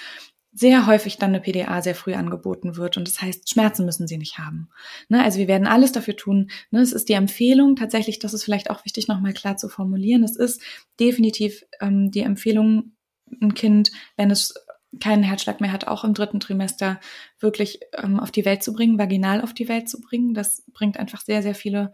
sehr 0.55 0.87
häufig 0.87 1.17
dann 1.17 1.35
eine 1.35 1.41
PDA 1.41 1.81
sehr 1.81 1.95
früh 1.95 2.13
angeboten 2.13 2.77
wird. 2.77 2.95
Und 2.95 3.09
das 3.09 3.21
heißt, 3.21 3.49
Schmerzen 3.49 3.85
müssen 3.85 4.07
sie 4.07 4.17
nicht 4.17 4.39
haben. 4.39 4.69
Ne? 5.09 5.21
Also 5.21 5.37
wir 5.37 5.49
werden 5.49 5.67
alles 5.67 5.91
dafür 5.91 6.15
tun. 6.15 6.49
Ne? 6.71 6.79
Es 6.79 6.93
ist 6.93 7.09
die 7.09 7.13
Empfehlung, 7.13 7.75
tatsächlich, 7.75 8.19
das 8.19 8.33
ist 8.33 8.45
vielleicht 8.45 8.69
auch 8.69 8.85
wichtig, 8.85 9.09
nochmal 9.09 9.33
klar 9.33 9.57
zu 9.57 9.67
formulieren. 9.67 10.23
Es 10.23 10.37
ist 10.37 10.61
definitiv 10.97 11.65
ähm, 11.81 12.09
die 12.09 12.21
Empfehlung, 12.21 12.93
ein 13.41 13.53
Kind, 13.53 13.91
wenn 14.15 14.31
es 14.31 14.53
keinen 15.01 15.23
Herzschlag 15.23 15.59
mehr 15.59 15.73
hat, 15.73 15.87
auch 15.87 16.05
im 16.05 16.13
dritten 16.13 16.39
Trimester 16.39 17.01
wirklich 17.37 17.81
ähm, 18.01 18.17
auf 18.17 18.31
die 18.31 18.45
Welt 18.45 18.63
zu 18.63 18.71
bringen, 18.71 18.97
vaginal 18.97 19.41
auf 19.41 19.53
die 19.53 19.67
Welt 19.67 19.89
zu 19.89 19.99
bringen. 19.99 20.33
Das 20.33 20.63
bringt 20.71 20.97
einfach 20.97 21.19
sehr, 21.19 21.43
sehr 21.43 21.55
viele 21.55 21.91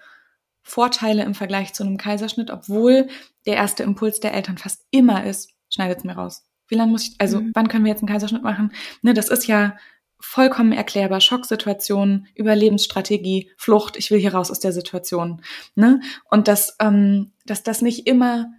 Vorteile 0.61 1.23
im 1.23 1.33
Vergleich 1.33 1.73
zu 1.73 1.81
einem 1.81 1.97
Kaiserschnitt, 1.97 2.51
obwohl 2.51 3.07
der 3.47 3.55
erste 3.55 3.81
Impuls 3.81 4.19
der 4.19 4.35
Eltern 4.35 4.59
fast 4.59 4.85
immer 4.91 5.25
ist, 5.25 5.49
schneidet 5.67 5.97
es 5.97 6.03
mir 6.03 6.13
raus 6.13 6.45
wie 6.71 6.75
lange 6.75 6.91
muss 6.91 7.09
ich, 7.09 7.15
also 7.19 7.41
mhm. 7.41 7.51
wann 7.53 7.67
können 7.67 7.83
wir 7.83 7.91
jetzt 7.91 8.01
einen 8.01 8.09
Kaiserschnitt 8.09 8.43
machen? 8.43 8.71
Ne, 9.01 9.13
das 9.13 9.29
ist 9.29 9.47
ja 9.47 9.75
vollkommen 10.21 10.71
erklärbar. 10.71 11.19
Schocksituation, 11.19 12.27
Überlebensstrategie, 12.35 13.51
Flucht, 13.57 13.97
ich 13.97 14.11
will 14.11 14.19
hier 14.19 14.33
raus 14.33 14.51
aus 14.51 14.59
der 14.59 14.71
Situation. 14.71 15.41
Ne? 15.75 15.99
Und 16.29 16.47
dass, 16.47 16.77
ähm, 16.79 17.31
dass 17.45 17.63
das 17.63 17.81
nicht 17.81 18.07
immer 18.07 18.51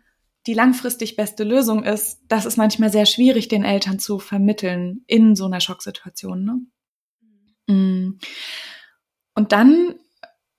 die 0.46 0.54
langfristig 0.54 1.14
beste 1.16 1.44
Lösung 1.44 1.84
ist, 1.84 2.20
das 2.26 2.46
ist 2.46 2.56
manchmal 2.56 2.90
sehr 2.90 3.06
schwierig, 3.06 3.48
den 3.48 3.64
Eltern 3.64 4.00
zu 4.00 4.18
vermitteln 4.18 5.04
in 5.06 5.36
so 5.36 5.46
einer 5.46 5.60
Schocksituation. 5.60 6.44
Ne? 6.44 6.60
Mhm. 7.68 8.18
Und 9.34 9.52
dann 9.52 9.94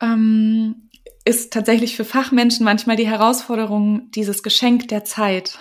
ähm, 0.02 0.90
ist 1.26 1.54
tatsächlich 1.54 1.96
für 1.96 2.06
Fachmenschen 2.06 2.64
manchmal 2.64 2.96
die 2.96 3.08
Herausforderung, 3.08 4.10
dieses 4.12 4.42
Geschenk 4.42 4.88
der 4.88 5.04
Zeit 5.04 5.60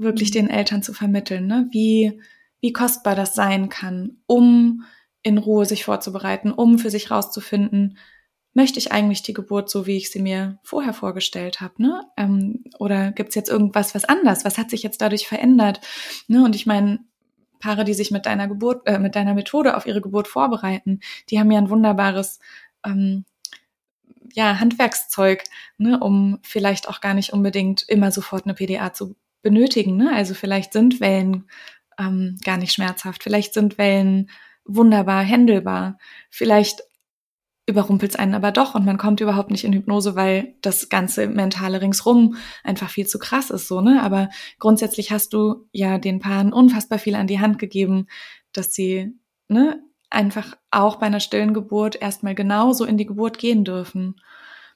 wirklich 0.00 0.30
den 0.30 0.50
Eltern 0.50 0.82
zu 0.82 0.92
vermitteln, 0.92 1.46
ne? 1.46 1.68
wie, 1.70 2.20
wie 2.60 2.72
kostbar 2.72 3.14
das 3.14 3.34
sein 3.34 3.68
kann, 3.68 4.18
um 4.26 4.84
in 5.22 5.38
Ruhe 5.38 5.66
sich 5.66 5.84
vorzubereiten, 5.84 6.50
um 6.50 6.78
für 6.78 6.90
sich 6.90 7.10
rauszufinden, 7.10 7.98
möchte 8.54 8.78
ich 8.78 8.90
eigentlich 8.90 9.22
die 9.22 9.34
Geburt 9.34 9.70
so, 9.70 9.86
wie 9.86 9.96
ich 9.96 10.10
sie 10.10 10.20
mir 10.20 10.58
vorher 10.62 10.92
vorgestellt 10.92 11.60
habe, 11.60 11.82
ne? 11.82 12.02
Ähm, 12.16 12.64
oder 12.78 13.12
gibt's 13.12 13.36
jetzt 13.36 13.48
irgendwas, 13.48 13.94
was 13.94 14.04
anders? 14.04 14.44
Was 14.44 14.58
hat 14.58 14.70
sich 14.70 14.82
jetzt 14.82 15.00
dadurch 15.00 15.28
verändert? 15.28 15.80
Ne? 16.26 16.44
Und 16.44 16.56
ich 16.56 16.66
meine, 16.66 16.98
Paare, 17.60 17.84
die 17.84 17.94
sich 17.94 18.10
mit 18.10 18.26
deiner 18.26 18.48
Geburt, 18.48 18.86
äh, 18.86 18.98
mit 18.98 19.14
deiner 19.14 19.34
Methode 19.34 19.76
auf 19.76 19.86
ihre 19.86 20.00
Geburt 20.00 20.26
vorbereiten, 20.26 21.00
die 21.28 21.38
haben 21.38 21.50
ja 21.50 21.58
ein 21.58 21.70
wunderbares 21.70 22.40
ähm, 22.84 23.24
ja, 24.32 24.58
Handwerkszeug, 24.58 25.44
ne, 25.76 25.98
um 26.00 26.38
vielleicht 26.42 26.88
auch 26.88 27.00
gar 27.00 27.14
nicht 27.14 27.32
unbedingt 27.32 27.82
immer 27.88 28.10
sofort 28.10 28.44
eine 28.46 28.54
PDA 28.54 28.92
zu 28.92 29.16
benötigen. 29.42 29.96
Ne? 29.96 30.12
Also 30.14 30.34
vielleicht 30.34 30.72
sind 30.72 31.00
Wellen 31.00 31.46
ähm, 31.98 32.38
gar 32.44 32.56
nicht 32.56 32.72
schmerzhaft, 32.72 33.22
vielleicht 33.22 33.54
sind 33.54 33.78
Wellen 33.78 34.30
wunderbar 34.64 35.22
händelbar, 35.22 35.98
vielleicht 36.30 36.82
überrumpelt 37.66 38.12
es 38.12 38.16
einen 38.16 38.34
aber 38.34 38.52
doch 38.52 38.74
und 38.74 38.84
man 38.84 38.98
kommt 38.98 39.20
überhaupt 39.20 39.50
nicht 39.50 39.64
in 39.64 39.72
Hypnose, 39.72 40.16
weil 40.16 40.54
das 40.60 40.88
ganze 40.88 41.28
mentale 41.28 41.80
ringsrum 41.80 42.36
einfach 42.64 42.90
viel 42.90 43.06
zu 43.06 43.18
krass 43.18 43.50
ist, 43.50 43.68
so, 43.68 43.80
ne? 43.80 44.02
Aber 44.02 44.28
grundsätzlich 44.58 45.12
hast 45.12 45.32
du 45.32 45.68
ja 45.72 45.98
den 45.98 46.18
Paaren 46.18 46.52
unfassbar 46.52 46.98
viel 46.98 47.14
an 47.14 47.28
die 47.28 47.38
Hand 47.38 47.58
gegeben, 47.58 48.06
dass 48.52 48.74
sie, 48.74 49.12
ne, 49.48 49.80
einfach 50.10 50.56
auch 50.72 50.96
bei 50.96 51.06
einer 51.06 51.20
stillen 51.20 51.54
Geburt 51.54 52.00
erstmal 52.00 52.34
genauso 52.34 52.84
in 52.84 52.96
die 52.96 53.06
Geburt 53.06 53.38
gehen 53.38 53.64
dürfen 53.64 54.16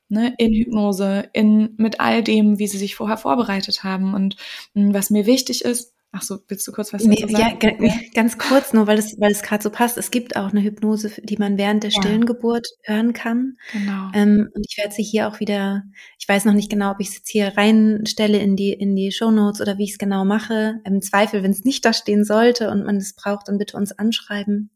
ne, 0.08 0.34
in 0.38 0.52
Hypnose, 0.52 1.28
in 1.32 1.74
mit 1.76 2.00
all 2.00 2.22
dem, 2.22 2.58
wie 2.58 2.66
sie 2.66 2.78
sich 2.78 2.96
vorher 2.96 3.16
vorbereitet 3.16 3.84
haben. 3.84 4.14
Und 4.14 4.36
mh, 4.74 4.86
hm, 4.86 4.94
was 4.94 5.10
mir 5.10 5.26
wichtig 5.26 5.64
ist, 5.64 5.94
Ach 6.16 6.22
so, 6.22 6.38
willst 6.46 6.64
du 6.68 6.70
kurz 6.70 6.92
was 6.92 7.02
dazu 7.02 7.26
sagen? 7.26 7.58
Ja, 7.60 7.92
ganz 8.14 8.38
kurz, 8.38 8.72
nur 8.72 8.86
weil 8.86 8.98
es, 8.98 9.18
weil 9.18 9.32
es 9.32 9.42
gerade 9.42 9.64
so 9.64 9.68
passt. 9.70 9.98
Es 9.98 10.12
gibt 10.12 10.36
auch 10.36 10.50
eine 10.50 10.62
Hypnose, 10.62 11.10
die 11.20 11.36
man 11.38 11.58
während 11.58 11.82
der 11.82 11.90
stillen 11.90 12.20
ja. 12.20 12.26
Geburt 12.26 12.68
hören 12.84 13.14
kann. 13.14 13.56
Genau. 13.72 14.10
Ähm, 14.14 14.48
und 14.54 14.64
ich 14.68 14.78
werde 14.78 14.94
sie 14.94 15.02
hier 15.02 15.26
auch 15.26 15.40
wieder, 15.40 15.82
ich 16.20 16.28
weiß 16.28 16.44
noch 16.44 16.52
nicht 16.52 16.70
genau, 16.70 16.92
ob 16.92 17.00
ich 17.00 17.08
es 17.08 17.16
jetzt 17.16 17.30
hier 17.30 17.56
reinstelle 17.56 18.38
in 18.38 18.54
die, 18.54 18.72
in 18.72 18.94
die 18.94 19.10
Shownotes 19.10 19.60
oder 19.60 19.76
wie 19.76 19.84
ich 19.84 19.92
es 19.92 19.98
genau 19.98 20.24
mache. 20.24 20.76
Im 20.84 21.02
Zweifel, 21.02 21.42
wenn 21.42 21.50
es 21.50 21.64
nicht 21.64 21.84
da 21.84 21.92
stehen 21.92 22.24
sollte 22.24 22.70
und 22.70 22.84
man 22.84 22.98
es 22.98 23.16
braucht, 23.16 23.48
dann 23.48 23.58
bitte 23.58 23.76
uns 23.76 23.90
anschreiben. 23.90 24.70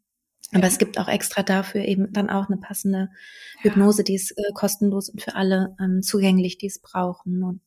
Aber 0.52 0.62
ja. 0.62 0.68
es 0.68 0.78
gibt 0.78 0.98
auch 0.98 1.08
extra 1.08 1.42
dafür 1.42 1.84
eben 1.84 2.12
dann 2.12 2.30
auch 2.30 2.48
eine 2.48 2.56
passende 2.56 3.10
Hypnose, 3.60 4.02
die 4.02 4.14
ist 4.14 4.32
äh, 4.32 4.52
kostenlos 4.54 5.10
und 5.10 5.22
für 5.22 5.34
alle 5.34 5.76
ähm, 5.80 6.02
zugänglich, 6.02 6.58
die 6.58 6.66
es 6.66 6.80
brauchen. 6.80 7.42
Und 7.42 7.60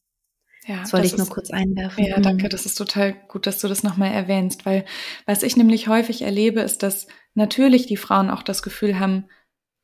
ja, 0.66 0.80
das 0.82 0.94
wollte 0.94 1.08
ich 1.08 1.18
nur 1.18 1.28
kurz 1.28 1.52
einwerfen. 1.52 2.06
Ja, 2.06 2.20
danke. 2.20 2.50
Das 2.50 2.66
ist 2.66 2.76
total 2.76 3.14
gut, 3.28 3.46
dass 3.46 3.60
du 3.60 3.68
das 3.68 3.84
nochmal 3.84 4.12
erwähnst, 4.12 4.66
weil 4.66 4.86
was 5.26 5.44
ich 5.44 5.56
nämlich 5.58 5.88
häufig 5.88 6.24
erlebe, 6.24 6.62
ist, 6.62 6.84
dass 6.84 7.08
natürlich 7.36 7.86
die 7.86 7.98
Frauen 7.98 8.30
auch 8.30 8.44
das 8.44 8.64
Gefühl 8.64 9.00
haben, 9.00 9.26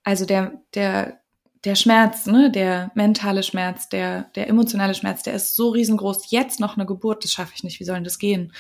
also 0.04 0.26
der, 0.26 0.62
der, 0.74 1.22
der 1.64 1.76
Schmerz, 1.76 2.26
ne, 2.28 2.52
der 2.52 2.92
mentale 2.96 3.44
Schmerz, 3.44 3.90
der, 3.90 4.24
der 4.36 4.48
emotionale 4.48 4.94
Schmerz, 4.94 5.24
der 5.24 5.34
ist 5.34 5.56
so 5.56 5.70
riesengroß. 5.70 6.30
Jetzt 6.32 6.60
noch 6.60 6.78
eine 6.78 6.86
Geburt, 6.86 7.24
das 7.24 7.32
schaffe 7.32 7.54
ich 7.56 7.64
nicht. 7.64 7.80
Wie 7.80 7.84
soll 7.84 7.96
denn 7.96 8.04
das 8.04 8.20
gehen? 8.20 8.54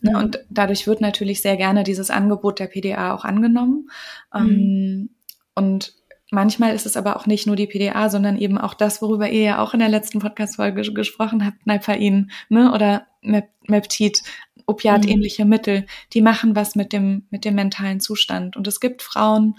Ne. 0.00 0.16
Und 0.18 0.40
dadurch 0.50 0.86
wird 0.86 1.00
natürlich 1.00 1.42
sehr 1.42 1.56
gerne 1.56 1.82
dieses 1.82 2.10
Angebot 2.10 2.58
der 2.58 2.66
PDA 2.66 3.14
auch 3.14 3.24
angenommen. 3.24 3.90
Mhm. 4.34 4.40
Ähm, 4.40 5.10
und 5.54 5.94
Manchmal 6.34 6.74
ist 6.74 6.86
es 6.86 6.96
aber 6.96 7.16
auch 7.16 7.26
nicht 7.26 7.46
nur 7.46 7.56
die 7.56 7.66
PDA, 7.66 8.08
sondern 8.08 8.38
eben 8.38 8.56
auch 8.56 8.72
das, 8.72 9.02
worüber 9.02 9.28
ihr 9.28 9.42
ja 9.42 9.58
auch 9.58 9.74
in 9.74 9.80
der 9.80 9.90
letzten 9.90 10.18
Podcast-Folge 10.18 10.80
gesprochen 10.94 11.44
habt, 11.44 11.66
Nalpain, 11.66 12.30
ne, 12.48 12.72
oder 12.72 13.06
Meptid, 13.20 14.22
Opiat-ähnliche 14.64 15.44
mhm. 15.44 15.50
Mittel, 15.50 15.86
die 16.14 16.22
machen 16.22 16.56
was 16.56 16.74
mit 16.74 16.94
dem, 16.94 17.26
mit 17.28 17.44
dem 17.44 17.54
mentalen 17.54 18.00
Zustand. 18.00 18.56
Und 18.56 18.66
es 18.66 18.80
gibt 18.80 19.02
Frauen, 19.02 19.58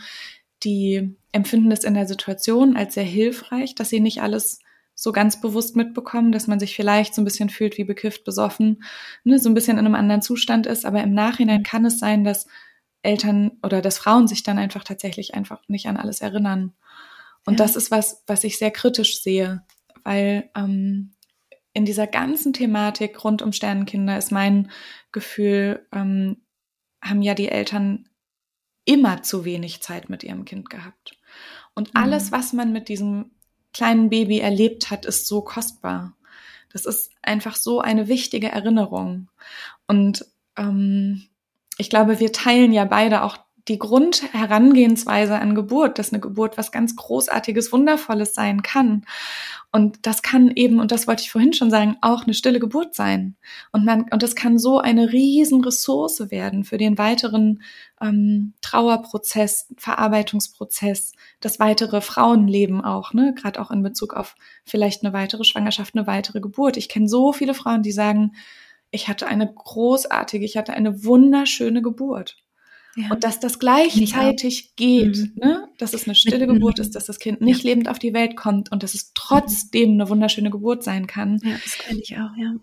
die 0.64 1.16
empfinden 1.34 1.72
es 1.72 1.84
in 1.84 1.96
der 1.96 2.08
Situation 2.08 2.78
als 2.78 2.94
sehr 2.94 3.04
hilfreich, 3.04 3.76
dass 3.76 3.90
sie 3.90 4.00
nicht 4.00 4.22
alles 4.22 4.60
so 4.96 5.12
ganz 5.12 5.42
bewusst 5.42 5.76
mitbekommen, 5.76 6.32
dass 6.32 6.48
man 6.48 6.60
sich 6.60 6.76
vielleicht 6.76 7.16
so 7.16 7.22
ein 7.22 7.26
bisschen 7.26 7.50
fühlt 7.50 7.78
wie 7.78 7.84
bekifft, 7.84 8.24
besoffen, 8.24 8.84
ne, 9.24 9.40
so 9.40 9.50
ein 9.50 9.56
bisschen 9.56 9.78
in 9.78 9.86
einem 9.86 9.96
anderen 9.96 10.22
Zustand 10.22 10.68
ist. 10.68 10.86
Aber 10.86 11.02
im 11.02 11.14
Nachhinein 11.14 11.64
kann 11.64 11.84
es 11.86 12.00
sein, 12.00 12.24
dass 12.24 12.48
Eltern 13.02 13.52
oder 13.64 13.82
dass 13.82 13.98
Frauen 13.98 14.28
sich 14.28 14.44
dann 14.44 14.60
einfach 14.60 14.84
tatsächlich 14.84 15.34
einfach 15.34 15.62
nicht 15.68 15.88
an 15.88 15.98
alles 15.98 16.22
erinnern. 16.22 16.74
Und 17.46 17.60
ja. 17.60 17.66
das 17.66 17.76
ist 17.76 17.92
was, 17.92 18.24
was 18.28 18.44
ich 18.44 18.58
sehr 18.58 18.72
kritisch 18.72 19.22
sehe, 19.22 19.64
weil 20.04 20.50
ähm, 20.56 21.14
in 21.74 21.86
dieser 21.86 22.06
ganzen 22.06 22.54
Thematik 22.54 23.24
rund 23.24 23.42
um 23.42 23.52
Sternenkinder 23.52 24.18
ist 24.18 24.32
mein 24.32 24.70
Gefühl, 25.12 25.88
ähm, 25.92 26.38
haben 27.02 27.24
ja 27.24 27.34
die 27.34 27.50
Eltern 27.50 28.08
immer 28.86 29.24
zu 29.24 29.46
wenig 29.46 29.82
Zeit 29.82 30.10
mit 30.10 30.24
ihrem 30.24 30.46
Kind 30.46 30.70
gehabt. 30.70 31.18
Und 31.76 31.93
mhm. 31.93 32.01
alles, 32.01 32.32
was 32.32 32.53
man 32.53 32.71
mit 32.71 32.89
diesem 32.89 33.32
kleinen 33.74 34.09
Baby 34.09 34.39
erlebt 34.39 34.91
hat, 34.91 35.05
ist 35.05 35.28
so 35.28 35.41
kostbar. 35.41 36.15
Das 36.71 36.86
ist 36.86 37.11
einfach 37.21 37.55
so 37.55 37.80
eine 37.82 38.07
wichtige 38.07 38.49
Erinnerung. 38.49 39.30
Und 39.88 40.26
ähm, 40.57 41.28
ich 41.78 41.89
glaube, 41.89 42.19
wir 42.19 42.32
teilen 42.32 42.74
ja 42.74 42.86
beide 42.86 43.24
auch 43.24 43.38
die 43.70 43.80
Grundherangehensweise 43.80 45.39
an 45.39 45.55
Geburt, 45.55 45.97
dass 45.97 46.11
eine 46.11 46.20
Geburt 46.20 46.57
was 46.57 46.72
ganz 46.72 46.95
Großartiges, 46.97 47.72
Wundervolles 47.72 48.34
sein 48.34 48.61
kann. 48.61 49.05
Und 49.72 50.05
das 50.05 50.22
kann 50.22 50.51
eben, 50.51 50.80
und 50.80 50.91
das 50.91 51.07
wollte 51.07 51.24
ich 51.24 51.32
vorhin 51.32 51.53
schon 51.53 51.72
sagen, 51.72 51.95
auch 52.01 52.24
eine 52.24 52.34
stille 52.34 52.59
Geburt 52.59 52.93
sein. 52.93 53.38
Und 53.72 53.86
man, 53.86 54.05
und 54.11 54.22
das 54.22 54.36
kann 54.36 54.59
so 54.59 54.80
eine 54.80 55.14
riesen 55.14 55.64
Ressource 55.64 56.30
werden 56.30 56.66
für 56.66 56.78
den 56.78 56.97
weiteren 56.97 57.64
ähm, 58.01 58.53
Trauerprozess, 58.61 59.74
Verarbeitungsprozess, 59.78 61.14
das 61.39 61.59
weitere 61.59 62.01
Frauenleben 62.01 62.84
auch, 62.84 63.14
ne, 63.14 63.34
gerade 63.34 63.61
auch 63.61 63.72
in 63.72 63.82
Bezug 63.82 64.14
auf 64.14 64.36
vielleicht 64.66 65.03
eine 65.03 65.14
weitere 65.14 65.45
Schwangerschaft, 65.45 65.95
eine 65.95 66.05
weitere 66.05 66.41
Geburt. 66.41 66.76
Ich 66.76 66.89
kenne 66.89 67.07
so 67.07 67.32
viele 67.32 67.53
Frauen, 67.53 67.82
die 67.82 67.93
sagen, 67.93 68.34
ich 68.91 69.07
hatte 69.07 69.26
eine 69.26 69.51
großartige, 69.51 70.45
ich 70.45 70.57
hatte 70.57 70.74
eine 70.74 71.03
wunderschöne 71.03 71.82
Geburt. 71.82 72.43
Ja. 72.96 73.10
Und 73.12 73.24
dass 73.24 73.39
das 73.39 73.58
gleichzeitig 73.58 74.76
geht, 74.76 75.18
mhm. 75.18 75.32
ne? 75.36 75.68
dass 75.78 75.94
es 75.94 76.06
eine 76.06 76.16
stille 76.16 76.46
Mit, 76.46 76.56
Geburt 76.56 76.80
ist, 76.80 76.96
dass 76.96 77.06
das 77.06 77.20
Kind 77.20 77.41
nicht 77.41 77.64
ja. 77.64 77.72
lebend 77.72 77.89
auf 77.89 77.98
die 77.98 78.14
Welt 78.14 78.36
kommt 78.36 78.72
und 78.72 78.84
dass 78.84 78.94
es 78.94 79.14
trotzdem 79.14 79.91
eine 79.91 80.10
wunderschöne 80.10 80.52
Geburt 80.52 80.84
sein 80.84 81.08
kann. 81.08 81.39
Ja, 81.44 81.56
das 81.64 81.78
kenne 81.78 82.00
ich 82.02 82.16
auch, 82.16 82.36
ja. 82.38 82.54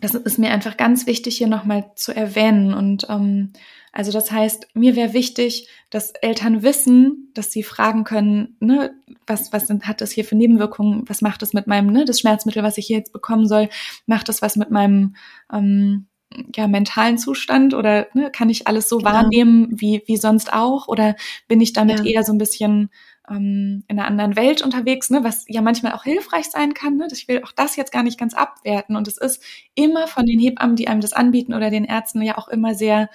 Das 0.00 0.14
ist 0.14 0.38
mir 0.38 0.50
einfach 0.50 0.76
ganz 0.76 1.06
wichtig, 1.06 1.38
hier 1.38 1.46
nochmal 1.46 1.92
zu 1.94 2.14
erwähnen. 2.14 2.74
Und 2.74 3.06
ähm, 3.08 3.52
also 3.92 4.12
das 4.12 4.30
heißt, 4.30 4.68
mir 4.74 4.94
wäre 4.94 5.14
wichtig, 5.14 5.68
dass 5.88 6.10
Eltern 6.10 6.62
wissen, 6.62 7.30
dass 7.32 7.50
sie 7.50 7.62
fragen 7.62 8.04
können, 8.04 8.56
ne, 8.60 8.94
was, 9.26 9.54
was 9.54 9.70
hat 9.70 10.02
das 10.02 10.10
hier 10.10 10.26
für 10.26 10.36
Nebenwirkungen, 10.36 11.04
was 11.06 11.22
macht 11.22 11.40
das 11.40 11.54
mit 11.54 11.66
meinem, 11.66 11.86
ne, 11.86 12.04
das 12.04 12.20
Schmerzmittel, 12.20 12.62
was 12.62 12.76
ich 12.76 12.86
hier 12.86 12.98
jetzt 12.98 13.12
bekommen 13.12 13.48
soll, 13.48 13.70
macht 14.04 14.28
das 14.28 14.42
was 14.42 14.56
mit 14.56 14.70
meinem 14.70 15.16
ähm, 15.50 16.08
ja, 16.54 16.66
mentalen 16.66 17.18
Zustand 17.18 17.74
oder 17.74 18.08
ne, 18.14 18.30
kann 18.30 18.50
ich 18.50 18.66
alles 18.66 18.88
so 18.88 18.98
genau. 18.98 19.10
wahrnehmen 19.12 19.68
wie, 19.70 20.02
wie 20.06 20.16
sonst 20.16 20.52
auch? 20.52 20.88
Oder 20.88 21.16
bin 21.48 21.60
ich 21.60 21.72
damit 21.72 22.00
ja. 22.00 22.04
eher 22.04 22.24
so 22.24 22.32
ein 22.32 22.38
bisschen 22.38 22.90
ähm, 23.30 23.84
in 23.88 23.98
einer 23.98 24.08
anderen 24.08 24.36
Welt 24.36 24.62
unterwegs, 24.62 25.10
ne, 25.10 25.24
was 25.24 25.44
ja 25.48 25.62
manchmal 25.62 25.92
auch 25.92 26.04
hilfreich 26.04 26.46
sein 26.46 26.74
kann. 26.74 26.96
Ne? 26.96 27.08
Ich 27.12 27.28
will 27.28 27.42
auch 27.42 27.52
das 27.52 27.76
jetzt 27.76 27.92
gar 27.92 28.02
nicht 28.02 28.18
ganz 28.18 28.34
abwerten. 28.34 28.96
Und 28.96 29.08
es 29.08 29.18
ist 29.18 29.42
immer 29.74 30.08
von 30.08 30.26
den 30.26 30.38
Hebammen, 30.38 30.76
die 30.76 30.88
einem 30.88 31.00
das 31.00 31.12
anbieten 31.12 31.54
oder 31.54 31.70
den 31.70 31.84
Ärzten 31.84 32.22
ja 32.22 32.38
auch 32.38 32.48
immer 32.48 32.74
sehr 32.74 33.08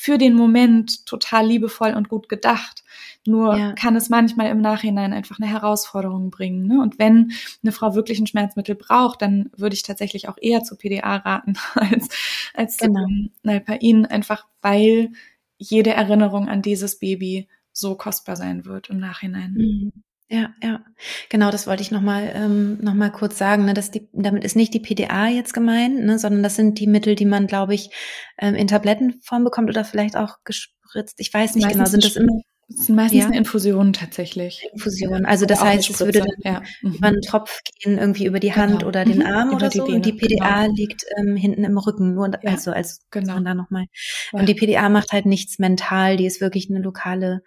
für 0.00 0.16
den 0.16 0.34
Moment 0.34 1.06
total 1.06 1.44
liebevoll 1.44 1.92
und 1.92 2.08
gut 2.08 2.28
gedacht. 2.28 2.84
Nur 3.26 3.56
ja. 3.58 3.72
kann 3.72 3.96
es 3.96 4.08
manchmal 4.08 4.48
im 4.48 4.60
Nachhinein 4.60 5.12
einfach 5.12 5.40
eine 5.40 5.50
Herausforderung 5.50 6.30
bringen. 6.30 6.68
Ne? 6.68 6.80
Und 6.80 7.00
wenn 7.00 7.32
eine 7.64 7.72
Frau 7.72 7.96
wirklich 7.96 8.20
ein 8.20 8.28
Schmerzmittel 8.28 8.76
braucht, 8.76 9.22
dann 9.22 9.50
würde 9.56 9.74
ich 9.74 9.82
tatsächlich 9.82 10.28
auch 10.28 10.36
eher 10.40 10.62
zu 10.62 10.76
PDA 10.76 11.16
raten 11.16 11.54
als, 11.74 12.08
als 12.54 12.76
genau. 12.76 13.06
zu 13.06 13.30
Nalpain, 13.42 14.06
einfach 14.06 14.46
weil 14.62 15.10
jede 15.56 15.90
Erinnerung 15.90 16.48
an 16.48 16.62
dieses 16.62 17.00
Baby 17.00 17.48
so 17.72 17.96
kostbar 17.96 18.36
sein 18.36 18.66
wird 18.66 18.90
im 18.90 19.00
Nachhinein. 19.00 19.54
Mhm. 19.54 19.92
Ja, 20.30 20.50
ja, 20.62 20.84
genau, 21.30 21.50
das 21.50 21.66
wollte 21.66 21.80
ich 21.80 21.90
nochmal 21.90 22.30
ähm, 22.34 22.78
noch 22.82 22.92
mal 22.92 23.10
kurz 23.10 23.38
sagen. 23.38 23.64
Ne, 23.64 23.72
dass 23.72 23.90
die, 23.90 24.08
damit 24.12 24.44
ist 24.44 24.56
nicht 24.56 24.74
die 24.74 24.80
PDA 24.80 25.28
jetzt 25.28 25.54
gemeint, 25.54 26.04
ne, 26.04 26.18
sondern 26.18 26.42
das 26.42 26.54
sind 26.54 26.78
die 26.78 26.86
Mittel, 26.86 27.14
die 27.14 27.24
man, 27.24 27.46
glaube 27.46 27.74
ich, 27.74 27.90
ähm, 28.36 28.54
in 28.54 28.66
Tablettenform 28.66 29.42
bekommt 29.42 29.70
oder 29.70 29.84
vielleicht 29.84 30.16
auch 30.16 30.36
gespritzt. 30.44 31.18
Ich 31.18 31.32
weiß 31.32 31.54
nicht 31.54 31.68
genau, 31.70 31.86
sind 31.86 32.04
das 32.04 32.16
immer 32.16 32.42
das 32.70 32.84
sind 32.84 32.96
meistens 32.96 33.20
ja. 33.20 33.26
eine 33.26 33.38
Infusion 33.38 33.94
tatsächlich. 33.94 34.68
Infusion. 34.74 35.24
Also 35.24 35.46
das 35.46 35.60
oder 35.62 35.70
heißt, 35.70 35.88
es 35.88 36.00
würde 36.00 36.18
dann 36.18 36.28
ja. 36.44 36.62
mhm. 36.82 36.94
über 36.96 37.06
einen 37.08 37.22
Tropf 37.22 37.62
gehen, 37.64 37.96
irgendwie 37.96 38.26
über 38.26 38.40
die 38.40 38.52
Hand 38.52 38.80
genau. 38.80 38.88
oder 38.88 39.06
den 39.06 39.20
mhm. 39.20 39.26
Arm 39.26 39.48
über 39.48 39.56
oder 39.56 39.70
so. 39.70 39.86
Vene. 39.86 39.96
Und 39.96 40.04
die 40.04 40.12
PDA 40.12 40.64
genau. 40.64 40.74
liegt 40.74 41.02
ähm, 41.16 41.34
hinten 41.34 41.64
im 41.64 41.78
Rücken, 41.78 42.14
nur 42.14 42.28
ja. 42.28 42.50
also 42.50 42.70
als 42.70 43.00
genau. 43.10 43.40
da 43.40 43.54
nochmal. 43.54 43.86
Ja. 44.32 44.40
Und 44.40 44.48
die 44.50 44.54
PDA 44.54 44.90
macht 44.90 45.12
halt 45.12 45.24
nichts 45.24 45.58
mental, 45.58 46.18
die 46.18 46.26
ist 46.26 46.42
wirklich 46.42 46.68
eine 46.68 46.82
lokale 46.82 47.42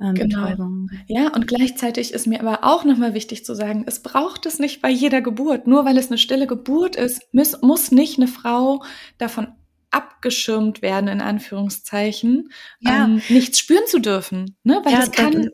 ähm, 0.00 0.14
genau. 0.14 0.42
Betäubung. 0.42 0.88
Ja, 1.08 1.34
und 1.34 1.48
gleichzeitig 1.48 2.14
ist 2.14 2.28
mir 2.28 2.40
aber 2.40 2.62
auch 2.62 2.84
nochmal 2.84 3.12
wichtig 3.12 3.44
zu 3.44 3.54
sagen, 3.54 3.84
es 3.88 4.00
braucht 4.00 4.46
es 4.46 4.60
nicht 4.60 4.80
bei 4.80 4.90
jeder 4.90 5.20
Geburt. 5.20 5.66
Nur 5.66 5.84
weil 5.84 5.98
es 5.98 6.08
eine 6.08 6.18
stille 6.18 6.46
Geburt 6.46 6.94
ist, 6.94 7.22
muss, 7.32 7.60
muss 7.60 7.90
nicht 7.90 8.18
eine 8.18 8.28
Frau 8.28 8.84
davon 9.18 9.48
abgeschirmt 9.90 10.82
werden, 10.82 11.08
in 11.08 11.20
Anführungszeichen, 11.20 12.52
ja. 12.80 13.04
ähm, 13.04 13.22
nichts 13.28 13.58
spüren 13.58 13.86
zu 13.86 13.98
dürfen. 13.98 14.56
Ne? 14.62 14.80
Weil 14.84 14.92
ja, 14.92 15.00
das 15.00 15.12
kann, 15.12 15.50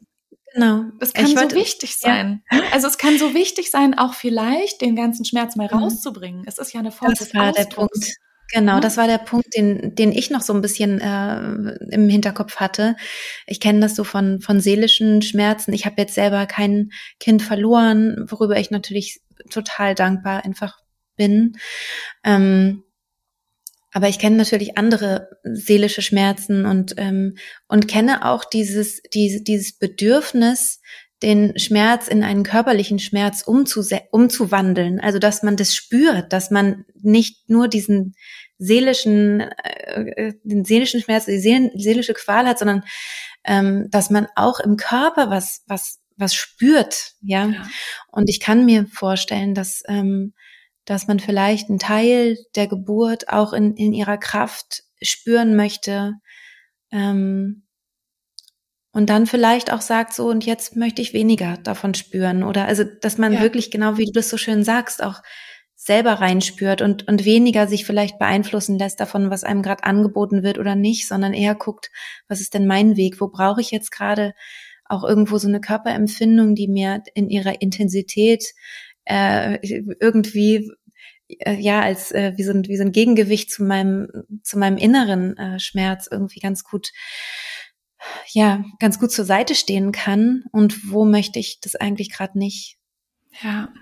genau. 0.53 0.85
das 0.99 1.15
kann 1.15 1.27
so 1.27 1.53
wichtig 1.53 1.97
sein. 1.97 2.43
Ja. 2.51 2.61
Also 2.73 2.87
es 2.87 2.99
kann 2.99 3.19
so 3.19 3.35
wichtig 3.35 3.71
sein, 3.71 3.97
auch 3.99 4.15
vielleicht 4.15 4.81
den 4.81 4.97
ganzen 4.97 5.25
Schmerz 5.25 5.57
mal 5.57 5.69
mhm. 5.73 5.79
rauszubringen. 5.79 6.45
Es 6.47 6.59
ist 6.59 6.73
ja 6.73 6.81
eine 6.81 6.93
Form 6.93 7.11
das 7.11 7.21
des 7.21 7.35
war 7.35 7.51
Ausdrucks. 7.51 7.69
der 7.69 7.75
Punkt. 7.75 8.17
Genau, 8.53 8.79
das 8.79 8.97
war 8.97 9.09
der 9.09 9.19
Punkt, 9.19 9.49
den, 9.57 9.97
den 9.97 10.13
ich 10.13 10.31
noch 10.31 10.41
so 10.41 10.55
ein 10.55 10.63
bisschen 10.63 11.01
äh, 11.01 11.73
im 11.91 12.09
Hinterkopf 12.09 12.57
hatte. 12.57 12.95
Ich 13.47 13.59
kenne 13.59 13.81
das 13.81 13.97
so 13.97 14.05
von, 14.05 14.41
von 14.41 14.61
seelischen 14.61 15.21
Schmerzen. 15.23 15.73
Ich 15.73 15.85
habe 15.85 16.01
jetzt 16.01 16.15
selber 16.15 16.47
kein 16.47 16.91
Kind 17.19 17.43
verloren, 17.43 18.27
worüber 18.29 18.57
ich 18.59 18.71
natürlich 18.71 19.21
total 19.51 19.97
dankbar 19.97 20.45
einfach 20.45 20.79
bin. 21.17 21.57
Ähm, 22.23 22.85
aber 23.93 24.09
ich 24.09 24.19
kenne 24.19 24.37
natürlich 24.37 24.77
andere 24.77 25.29
seelische 25.45 26.03
Schmerzen 26.03 26.67
und, 26.67 26.95
ähm, 26.99 27.37
und 27.69 27.89
kenne 27.89 28.25
auch 28.25 28.45
dieses, 28.45 29.01
dieses, 29.15 29.45
dieses 29.45 29.79
Bedürfnis, 29.79 30.81
den 31.23 31.59
Schmerz 31.59 32.09
in 32.09 32.23
einen 32.23 32.43
körperlichen 32.43 32.99
Schmerz 32.99 33.43
umzuwandeln. 33.43 35.01
Also, 35.01 35.19
dass 35.19 35.43
man 35.43 35.57
das 35.57 35.75
spürt, 35.75 36.33
dass 36.33 36.51
man 36.51 36.85
nicht 37.01 37.49
nur 37.49 37.69
diesen 37.69 38.15
seelischen, 38.59 39.41
äh, 39.41 40.35
den 40.43 40.65
seelischen 40.65 41.01
Schmerz, 41.01 41.25
die 41.25 41.39
seelische 41.39 42.15
Qual 42.15 42.47
hat, 42.47 42.59
sondern 42.59 42.83
ähm, 43.45 43.89
dass 43.91 44.11
man 44.11 44.27
auch 44.35 44.61
im 44.61 44.77
Körper 44.77 45.31
was, 45.31 45.63
was, 45.67 46.01
was 46.17 46.35
spürt, 46.35 47.13
ja. 47.23 47.47
ja. 47.47 47.69
Und 48.11 48.29
ich 48.29 48.41
kann 48.41 48.65
mir 48.67 48.87
vorstellen, 48.87 49.55
dass 49.55 49.83
ähm, 49.89 50.35
dass 50.87 51.09
man 51.09 51.21
vielleicht 51.21 51.69
einen 51.69 51.79
Teil 51.79 52.39
der 52.55 52.69
Geburt 52.69 53.29
auch 53.29 53.53
in, 53.53 53.75
in 53.75 53.93
ihrer 53.93 54.17
Kraft 54.17 54.85
spüren 55.03 55.55
möchte. 55.57 56.15
Ähm, 56.91 57.65
und 58.93 59.11
dann 59.11 59.27
vielleicht 59.27 59.71
auch 59.71 59.83
sagt 59.83 60.15
so, 60.15 60.29
und 60.29 60.47
jetzt 60.47 60.75
möchte 60.75 61.03
ich 61.03 61.13
weniger 61.13 61.59
davon 61.59 61.93
spüren. 61.93 62.43
Oder 62.43 62.65
also, 62.65 62.85
dass 62.85 63.19
man 63.19 63.35
ja. 63.35 63.41
wirklich, 63.43 63.71
genau 63.71 63.99
wie 63.99 64.07
du 64.07 64.13
das 64.13 64.31
so 64.31 64.39
schön 64.39 64.65
sagst, 64.65 65.03
auch 65.03 65.21
selber 65.75 66.15
reinspürt 66.15 66.81
und, 66.81 67.07
und 67.07 67.27
weniger 67.27 67.67
sich 67.67 67.85
vielleicht 67.85 68.19
beeinflussen 68.19 68.79
lässt 68.79 68.99
davon, 68.99 69.29
was 69.29 69.45
einem 69.45 69.63
gerade 69.63 69.85
angeboten 69.85 70.43
wird 70.43 70.59
oder 70.59 70.75
nicht, 70.75 71.07
sondern 71.07 71.35
eher 71.35 71.55
guckt, 71.55 71.91
was 72.29 72.41
ist 72.41 72.55
denn 72.55 72.67
mein 72.67 72.97
Weg? 72.97 73.21
Wo 73.21 73.29
brauche 73.29 73.61
ich 73.61 73.71
jetzt 73.71 73.91
gerade 73.91 74.33
auch 74.87 75.05
irgendwo 75.05 75.37
so 75.37 75.49
eine 75.49 75.61
Körperempfindung, 75.61 76.55
die 76.55 76.69
mir 76.69 77.03
in 77.15 77.29
ihrer 77.29 77.61
Intensität 77.61 78.55
äh, 79.07 79.59
irgendwie 80.01 80.71
äh, 81.29 81.55
ja 81.55 81.81
als 81.81 82.13
äh, 82.13 82.35
wie 82.37 82.45
so 82.45 82.53
ein 82.53 82.67
wie 82.69 82.77
so 82.77 82.83
ein 82.83 82.93
Gegengewicht 82.93 83.51
zu 83.51 83.65
meinem 83.65 84.09
zu 84.43 84.59
meinem 84.59 84.77
inneren 84.77 85.37
äh, 85.37 85.59
Schmerz 85.59 86.09
irgendwie 86.11 86.41
ganz 86.41 86.63
gut 86.65 86.93
ja, 88.29 88.65
ganz 88.79 88.99
gut 88.99 89.11
zur 89.13 89.25
Seite 89.25 89.55
stehen 89.55 89.93
kann 89.93 90.45
und 90.53 90.91
wo 90.91 91.05
möchte 91.05 91.39
ich 91.39 91.61
das 91.61 91.77
eigentlich 91.77 92.13
gerade 92.13 92.39
nicht. 92.39 92.79
Ja. 93.43 93.73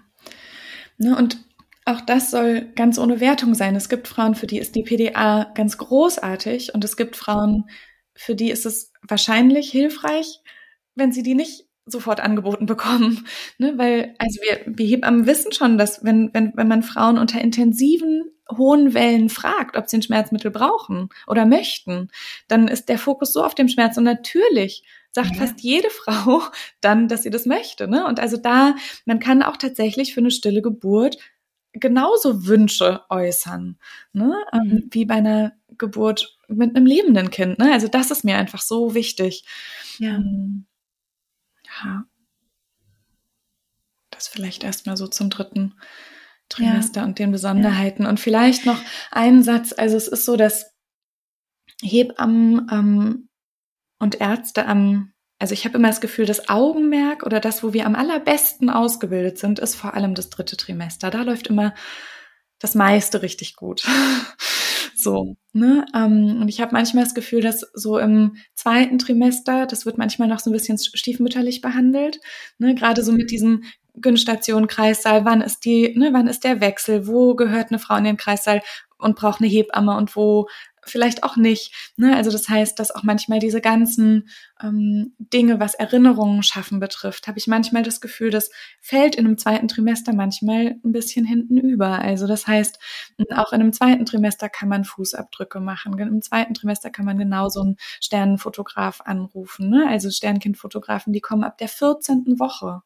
Ne, 0.97 1.17
und 1.17 1.39
auch 1.85 2.01
das 2.01 2.31
soll 2.31 2.73
ganz 2.75 2.99
ohne 2.99 3.21
Wertung 3.21 3.55
sein. 3.55 3.77
Es 3.77 3.89
gibt 3.89 4.09
Frauen, 4.09 4.35
für 4.35 4.47
die 4.47 4.59
ist 4.59 4.75
die 4.75 4.83
PDA 4.83 5.53
ganz 5.55 5.77
großartig 5.77 6.75
und 6.75 6.85
es 6.85 6.97
gibt 6.97 7.17
Frauen, 7.17 7.69
für 8.15 8.35
die 8.35 8.51
ist 8.51 8.65
es 8.65 8.93
wahrscheinlich 9.03 9.71
hilfreich, 9.71 10.41
wenn 10.95 11.13
sie 11.13 11.23
die 11.23 11.35
nicht 11.35 11.67
sofort 11.87 12.21
angeboten 12.21 12.67
bekommen. 12.67 13.27
Ne? 13.59 13.75
Weil, 13.77 14.15
also 14.19 14.41
wir, 14.43 14.63
wir 14.67 14.87
Hebammen 14.87 15.27
wissen 15.27 15.53
schon, 15.53 15.79
dass 15.79 16.05
wenn, 16.05 16.31
wenn, 16.33 16.53
wenn 16.57 16.67
man 16.67 16.83
Frauen 16.83 17.19
unter 17.19 17.41
intensiven 17.41 18.25
hohen 18.51 18.95
Wellen 18.95 19.29
fragt, 19.29 19.77
ob 19.77 19.89
sie 19.89 19.99
ein 19.99 20.03
Schmerzmittel 20.03 20.51
brauchen 20.51 21.09
oder 21.27 21.47
möchten, 21.47 22.09
dann 22.49 22.69
ist 22.69 22.89
der 22.89 22.99
Fokus 22.99 23.33
so 23.33 23.45
auf 23.45 23.55
dem 23.55 23.69
Schmerz. 23.69 23.97
Und 23.97 24.05
natürlich 24.05 24.83
sagt 25.13 25.37
ja. 25.37 25.43
fast 25.43 25.61
jede 25.61 25.89
Frau 25.91 26.43
dann, 26.81 27.09
dass 27.09 27.23
sie 27.23 27.31
das 27.31 27.47
möchte. 27.47 27.87
Ne? 27.87 28.07
Und 28.07 28.19
also 28.19 28.37
da, 28.37 28.75
man 29.07 29.21
kann 29.21 29.43
auch 29.43 29.57
tatsächlich 29.57 30.15
für 30.15 30.21
eine 30.21 30.31
stille 30.31 30.63
Geburt 30.63 31.17
genauso 31.73 32.47
Wünsche 32.47 33.03
äußern, 33.09 33.79
ne? 34.13 34.37
Ähm, 34.53 34.61
mhm. 34.61 34.89
wie 34.91 35.05
bei 35.05 35.15
einer 35.15 35.53
Geburt 35.77 36.39
mit 36.47 36.77
einem 36.77 36.87
lebenden 36.87 37.31
Kind. 37.31 37.59
Ne? 37.59 37.73
Also 37.73 37.89
das 37.89 38.11
ist 38.11 38.25
mir 38.25 38.37
einfach 38.37 38.61
so 38.61 38.95
wichtig. 38.95 39.45
Ja. 39.99 40.17
Ähm, 40.17 40.67
ja. 41.83 42.05
Das 44.11 44.29
vielleicht 44.29 44.63
erstmal 44.63 44.97
so 44.97 45.09
zum 45.09 45.31
dritten 45.31 45.75
Trimester 46.49 47.01
ja. 47.01 47.07
und 47.07 47.19
den 47.19 47.33
Besonderheiten. 47.33 48.05
Ja. 48.05 48.09
Und 48.09 48.21
vielleicht 48.21 48.67
noch 48.67 48.81
einen 49.11 49.43
Satz. 49.43 49.75
Also 49.77 49.97
es 49.97 50.09
ist 50.09 50.25
so, 50.25 50.37
dass 50.37 50.73
Hebammen 51.83 52.69
ähm, 52.71 53.29
und 53.99 54.21
Ärzte 54.21 54.67
am, 54.67 55.13
also 55.39 55.53
ich 55.53 55.65
habe 55.65 55.79
immer 55.79 55.89
das 55.89 56.01
Gefühl, 56.01 56.27
das 56.27 56.49
Augenmerk 56.49 57.25
oder 57.25 57.41
das, 57.41 57.63
wo 57.63 57.73
wir 57.73 57.87
am 57.87 57.97
allerbesten 57.97 58.71
ausgebildet 58.71 59.39
sind, 59.39 59.59
ist 59.59 59.75
vor 59.75 59.95
allem 59.95 60.15
das 60.15 60.31
dritte 60.31 60.57
Trimester. 60.57 61.11
Da 61.11 61.23
läuft 61.23 61.49
immer 61.49 61.75
das 62.61 62.75
meiste 62.75 63.23
richtig 63.23 63.57
gut. 63.57 63.85
so, 65.05 65.37
ne? 65.53 65.87
Ähm, 65.95 66.41
und 66.41 66.49
ich 66.49 66.61
habe 66.61 66.73
manchmal 66.73 67.05
das 67.05 67.15
Gefühl, 67.15 67.41
dass 67.43 67.61
so 67.75 67.99
im 67.99 68.37
zweiten 68.55 68.99
Trimester, 68.99 69.67
das 69.67 69.87
wird 69.87 69.99
manchmal 69.99 70.29
noch 70.29 70.41
so 70.41 70.51
ein 70.51 70.53
bisschen 70.53 70.79
stiefmütterlich 70.79 71.61
behandelt, 71.61 72.19
ne? 72.59 72.75
Gerade 72.75 73.05
so 73.05 73.13
mit 73.13 73.31
diesem 73.31 73.63
Günststation, 73.97 74.67
Kreissaal, 74.67 75.25
wann 75.25 75.41
ist 75.41 75.65
die, 75.65 75.97
ne, 75.97 76.11
wann 76.13 76.27
ist 76.27 76.43
der 76.43 76.61
Wechsel, 76.61 77.07
wo 77.07 77.37
gehört 77.37 77.71
eine 77.71 77.79
Frau 77.79 77.97
in 77.97 78.05
den 78.05 78.17
Kreissaal 78.17 78.61
und 78.99 79.17
braucht 79.17 79.41
eine 79.41 79.49
Hebamme 79.49 79.97
und 79.97 80.17
wo 80.17 80.49
vielleicht 80.87 81.23
auch 81.23 81.37
nicht. 81.37 81.93
Ne? 81.97 82.17
Also 82.17 82.31
das 82.31 82.49
heißt, 82.49 82.79
dass 82.79 82.91
auch 82.91 83.03
manchmal 83.03 83.39
diese 83.39 83.61
ganzen 83.61 84.29
ähm, 84.63 85.15
Dinge, 85.19 85.61
was 85.61 85.75
Erinnerungen 85.75 86.43
schaffen 86.43 86.81
betrifft, 86.81 87.27
habe 87.27 87.39
ich 87.39 87.47
manchmal 87.47 87.83
das 87.83 88.01
Gefühl, 88.01 88.31
das 88.31 88.51
fällt 88.81 89.17
in 89.17 89.27
einem 89.27 89.39
zweiten 89.39 89.69
Trimester 89.69 90.13
manchmal 90.13 90.77
ein 90.85 90.93
bisschen 90.93 91.25
hinten 91.25 91.59
über. 91.59 91.99
Also 92.01 92.27
das 92.27 92.47
heißt, 92.47 92.79
auch 93.35 93.53
in 93.53 93.61
einem 93.61 93.73
zweiten 93.73 94.07
Trimester 94.07 94.49
kann 94.49 94.69
man 94.69 94.85
Fußabdrücke 94.85 95.61
machen. 95.61 95.99
Im 95.99 96.23
zweiten 96.23 96.55
Trimester 96.55 96.91
kann 96.91 97.05
man 97.05 97.19
genauso 97.19 97.61
einen 97.61 97.77
Sternenfotograf 98.01 99.01
anrufen. 99.03 99.69
Ne? 99.69 99.87
Also 99.89 100.11
Sternkindfotografen, 100.11 101.13
die 101.13 101.21
kommen 101.21 101.45
ab 101.45 101.59
der 101.59 101.69
14. 101.69 102.39
Woche 102.39 102.83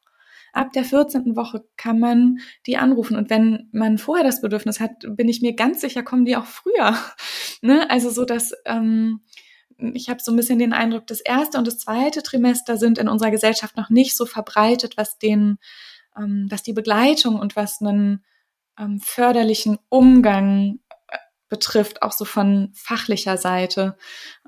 ab 0.59 0.73
der 0.73 0.85
14. 0.85 1.37
Woche 1.37 1.65
kann 1.77 1.99
man 1.99 2.39
die 2.67 2.77
anrufen. 2.77 3.17
Und 3.17 3.31
wenn 3.31 3.69
man 3.73 3.97
vorher 3.99 4.25
das 4.25 4.41
Bedürfnis 4.41 4.81
hat, 4.81 4.91
bin 5.09 5.29
ich 5.29 5.41
mir 5.41 5.55
ganz 5.55 5.81
sicher, 5.81 6.03
kommen 6.03 6.25
die 6.25 6.37
auch 6.37 6.47
früher. 6.47 6.97
ne? 7.63 7.89
Also 7.91 8.11
so, 8.11 8.25
dass 8.25 8.53
ähm, 8.65 9.21
ich 9.79 10.09
habe 10.09 10.21
so 10.21 10.33
ein 10.33 10.37
bisschen 10.37 10.59
den 10.59 10.73
Eindruck, 10.73 11.07
das 11.07 11.21
erste 11.21 11.59
und 11.59 11.67
das 11.67 11.79
zweite 11.79 12.23
Trimester 12.23 12.77
sind 12.77 12.99
in 12.99 13.09
unserer 13.09 13.31
Gesellschaft 13.31 13.77
noch 13.77 13.91
nicht 13.91 14.17
so 14.17 14.27
verbreitet, 14.27 14.97
was 14.97 15.19
den, 15.19 15.59
ähm, 16.17 16.47
was 16.51 16.63
die 16.63 16.73
Begleitung 16.73 17.39
und 17.39 17.55
was 17.55 17.81
einen 17.81 18.25
ähm, 18.79 19.01
förderlichen 19.01 19.79
Umgang 19.89 20.81
betrifft, 21.49 22.03
auch 22.03 22.13
so 22.13 22.25
von 22.25 22.71
fachlicher 22.75 23.37
Seite. 23.37 23.97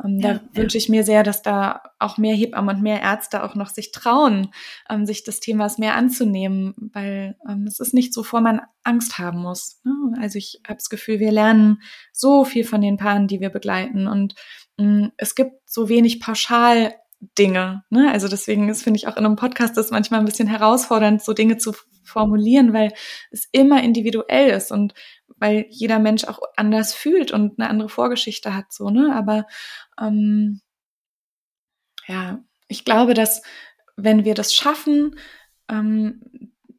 Ähm, 0.03 0.19
ja, 0.21 0.35
da 0.35 0.35
ja. 0.35 0.41
wünsche 0.53 0.79
ich 0.79 0.89
mir 0.89 1.05
sehr, 1.05 1.23
dass 1.23 1.43
da 1.43 1.83
auch 1.99 2.19
mehr 2.19 2.35
Hebammen 2.35 2.77
und 2.77 2.83
mehr 2.83 3.01
Ärzte 3.01 3.43
auch 3.43 3.55
noch 3.55 3.69
sich 3.69 3.93
trauen, 3.93 4.53
ähm, 4.89 5.07
sich 5.07 5.25
des 5.25 5.41
Themas 5.41 5.79
mehr 5.79 5.95
anzunehmen, 5.95 6.75
weil 6.93 7.37
ähm, 7.49 7.65
es 7.67 7.81
ist 7.81 7.95
nicht 7.95 8.13
so, 8.13 8.23
vor 8.23 8.41
man 8.41 8.61
Angst 8.83 9.19
haben 9.19 9.41
muss. 9.41 9.81
Ne? 9.85 9.93
Also 10.21 10.39
ich 10.39 10.61
habe 10.67 10.77
das 10.79 10.91
Gefühl, 10.91 11.21
wir 11.21 11.33
lernen 11.33 11.83
so 12.13 12.45
viel 12.45 12.65
von 12.65 12.81
den 12.81 12.97
Paaren, 12.97 13.27
die 13.27 13.41
wir 13.41 13.51
begleiten 13.51 14.07
und 14.07 14.35
mm, 14.77 15.07
es 15.17 15.35
gibt 15.35 15.53
so 15.67 15.89
wenig 15.89 16.21
pauschal 16.21 16.95
Dinge. 17.39 17.85
Ne? 17.91 18.11
Also 18.11 18.29
deswegen 18.29 18.69
ist, 18.69 18.83
finde 18.83 18.99
ich, 18.99 19.07
auch 19.07 19.17
in 19.17 19.27
einem 19.27 19.37
Podcast 19.37 19.77
das 19.77 19.91
manchmal 19.91 20.21
ein 20.21 20.27
bisschen 20.27 20.49
herausfordernd, 20.49 21.23
so 21.23 21.35
Dinge 21.35 21.59
zu 21.59 21.75
formulieren, 22.11 22.73
weil 22.73 22.93
es 23.31 23.49
immer 23.53 23.83
individuell 23.83 24.51
ist 24.51 24.73
und 24.73 24.95
weil 25.37 25.67
jeder 25.71 25.99
Mensch 25.99 26.25
auch 26.25 26.41
anders 26.57 26.95
fühlt 26.95 27.33
und 27.33 27.59
eine 27.59 27.71
andere 27.71 27.89
Vorgeschichte 27.89 28.55
hat, 28.55 28.73
so, 28.73 28.91
ne? 28.91 29.15
Aber 29.15 29.47
ähm, 30.01 30.61
ja, 32.07 32.41
ich 32.69 32.85
glaube, 32.85 33.15
dass 33.15 33.43
wenn 33.97 34.25
wir 34.25 34.35
das 34.35 34.55
schaffen, 34.55 35.17
ähm, 35.69 36.21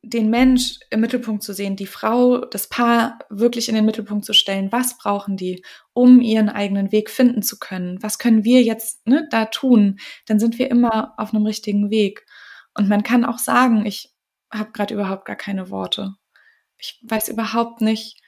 den 0.03 0.29
Mensch 0.29 0.79
im 0.89 0.99
Mittelpunkt 0.99 1.43
zu 1.43 1.53
sehen, 1.53 1.75
die 1.75 1.86
Frau, 1.86 2.39
das 2.45 2.67
Paar 2.67 3.19
wirklich 3.29 3.69
in 3.69 3.75
den 3.75 3.86
Mittelpunkt 3.86 4.25
zu 4.25 4.34
stellen. 4.34 4.71
Was 4.71 4.97
brauchen 4.97 5.38
die, 5.38 5.63
um 5.93 6.21
ihren 6.21 6.49
eigenen 6.49 6.91
Weg 6.91 7.09
finden 7.09 7.43
zu 7.43 7.59
können? 7.59 8.01
Was 8.01 8.17
können 8.17 8.43
wir 8.43 8.61
jetzt 8.61 9.07
ne, 9.07 9.27
da 9.29 9.45
tun? 9.45 9.99
Dann 10.25 10.39
sind 10.39 10.59
wir 10.59 10.69
immer 10.69 11.13
auf 11.17 11.34
einem 11.34 11.45
richtigen 11.45 11.89
Weg. 11.91 12.25
Und 12.73 12.89
man 12.89 13.03
kann 13.03 13.25
auch 13.25 13.38
sagen, 13.38 13.86
ich 13.86 14.11
habe 14.51 14.71
gerade 14.71 14.93
überhaupt 14.93 15.25
gar 15.25 15.35
keine 15.35 15.69
Worte. 15.69 16.15
Ich 16.77 16.99
weiß 17.07 17.29
überhaupt 17.29 17.81
nicht, 17.81 18.21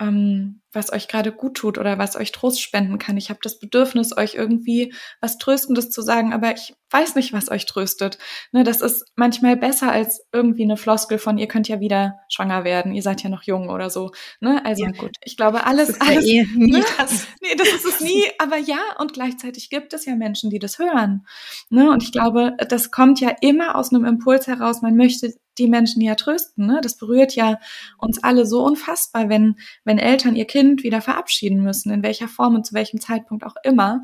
ähm, 0.00 0.60
was 0.72 0.92
euch 0.92 1.08
gerade 1.08 1.32
gut 1.32 1.56
tut 1.56 1.78
oder 1.78 1.98
was 1.98 2.14
euch 2.14 2.30
Trost 2.30 2.60
spenden 2.60 2.98
kann. 2.98 3.16
Ich 3.16 3.30
habe 3.30 3.40
das 3.42 3.58
Bedürfnis, 3.58 4.16
euch 4.16 4.34
irgendwie 4.34 4.94
was 5.20 5.38
Tröstendes 5.38 5.90
zu 5.90 6.02
sagen, 6.02 6.32
aber 6.32 6.52
ich 6.52 6.74
weiß 6.90 7.16
nicht, 7.16 7.32
was 7.32 7.50
euch 7.50 7.66
tröstet. 7.66 8.18
Ne, 8.52 8.64
das 8.64 8.80
ist 8.80 9.06
manchmal 9.16 9.56
besser 9.56 9.90
als 9.90 10.24
irgendwie 10.32 10.62
eine 10.62 10.76
Floskel 10.76 11.18
von, 11.18 11.36
ihr 11.36 11.48
könnt 11.48 11.68
ja 11.68 11.80
wieder 11.80 12.20
schwanger 12.28 12.64
werden, 12.64 12.94
ihr 12.94 13.02
seid 13.02 13.22
ja 13.22 13.30
noch 13.30 13.42
jung 13.42 13.70
oder 13.70 13.90
so. 13.90 14.12
Ne? 14.40 14.64
Also 14.64 14.84
ja, 14.84 14.90
gut. 14.92 15.16
ich 15.24 15.36
glaube, 15.36 15.64
alles, 15.64 15.88
das 15.88 16.00
alles 16.00 16.26
ja 16.30 16.42
eh 16.42 16.46
nie 16.54 16.72
ne? 16.72 16.84
das. 16.98 17.26
Nee, 17.40 17.56
das 17.56 17.68
ist 17.68 17.86
es 17.86 18.00
nie, 18.00 18.24
aber 18.38 18.58
ja, 18.58 18.78
und 18.98 19.14
gleichzeitig 19.14 19.70
gibt 19.70 19.92
es 19.94 20.04
ja 20.04 20.14
Menschen, 20.14 20.50
die 20.50 20.58
das 20.58 20.78
hören. 20.78 21.26
Ne? 21.70 21.90
Und 21.90 22.02
ich 22.02 22.12
glaube, 22.12 22.56
das 22.68 22.90
kommt 22.90 23.20
ja 23.20 23.34
immer 23.40 23.74
aus 23.74 23.92
einem 23.92 24.04
Impuls 24.04 24.46
heraus, 24.46 24.82
man 24.82 24.96
möchte 24.96 25.32
die 25.58 25.68
Menschen 25.68 26.00
ja 26.00 26.14
trösten. 26.14 26.66
Ne? 26.66 26.80
Das 26.82 26.96
berührt 26.96 27.34
ja 27.34 27.58
uns 27.98 28.22
alle 28.22 28.46
so 28.46 28.64
unfassbar, 28.64 29.28
wenn, 29.28 29.56
wenn 29.84 29.98
Eltern 29.98 30.36
ihr 30.36 30.46
Kind 30.46 30.82
wieder 30.82 31.00
verabschieden 31.00 31.62
müssen, 31.62 31.90
in 31.92 32.02
welcher 32.02 32.28
Form 32.28 32.54
und 32.54 32.66
zu 32.66 32.74
welchem 32.74 33.00
Zeitpunkt 33.00 33.44
auch 33.44 33.56
immer. 33.64 34.02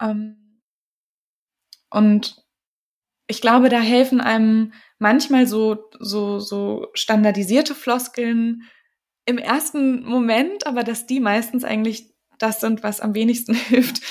Ähm, 0.00 0.60
und 1.90 2.44
ich 3.26 3.40
glaube, 3.40 3.68
da 3.68 3.80
helfen 3.80 4.20
einem 4.20 4.72
manchmal 4.98 5.46
so, 5.46 5.88
so, 5.98 6.38
so 6.38 6.88
standardisierte 6.94 7.74
Floskeln 7.74 8.62
im 9.24 9.38
ersten 9.38 10.04
Moment, 10.04 10.66
aber 10.66 10.82
dass 10.82 11.06
die 11.06 11.20
meistens 11.20 11.64
eigentlich 11.64 12.10
das 12.38 12.60
sind, 12.60 12.82
was 12.82 13.00
am 13.00 13.14
wenigsten 13.14 13.54
hilft. 13.68 14.02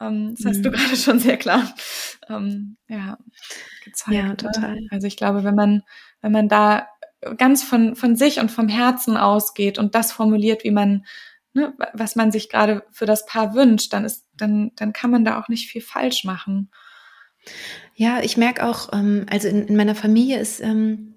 Ähm, 0.00 0.34
das 0.36 0.46
hast 0.46 0.58
mhm. 0.58 0.62
du 0.64 0.70
gerade 0.72 0.96
schon 0.96 1.18
sehr 1.18 1.36
klar 1.36 1.74
ähm, 2.28 2.76
ja, 2.88 3.18
gezeigt. 3.84 4.16
Ja, 4.16 4.34
total. 4.34 4.80
Also 4.90 5.06
ich 5.06 5.16
glaube, 5.16 5.44
wenn 5.44 5.54
man, 5.54 5.82
wenn 6.22 6.32
man 6.32 6.48
da 6.48 6.88
ganz 7.36 7.62
von, 7.62 7.96
von 7.96 8.16
sich 8.16 8.40
und 8.40 8.50
vom 8.50 8.68
Herzen 8.68 9.16
ausgeht 9.16 9.78
und 9.78 9.94
das 9.94 10.12
formuliert, 10.12 10.64
wie 10.64 10.70
man, 10.70 11.04
ne, 11.54 11.74
was 11.92 12.16
man 12.16 12.30
sich 12.30 12.48
gerade 12.48 12.84
für 12.90 13.06
das 13.06 13.26
Paar 13.26 13.54
wünscht, 13.54 13.92
dann 13.92 14.04
ist, 14.04 14.26
dann, 14.34 14.72
dann 14.76 14.92
kann 14.92 15.10
man 15.10 15.24
da 15.24 15.40
auch 15.40 15.48
nicht 15.48 15.68
viel 15.70 15.82
falsch 15.82 16.24
machen. 16.24 16.70
Ja, 17.94 18.20
ich 18.22 18.36
merke 18.36 18.66
auch, 18.66 18.92
ähm, 18.92 19.26
also 19.30 19.48
in, 19.48 19.66
in 19.66 19.76
meiner 19.76 19.94
Familie 19.94 20.38
ist 20.38 20.60
ähm, 20.60 21.12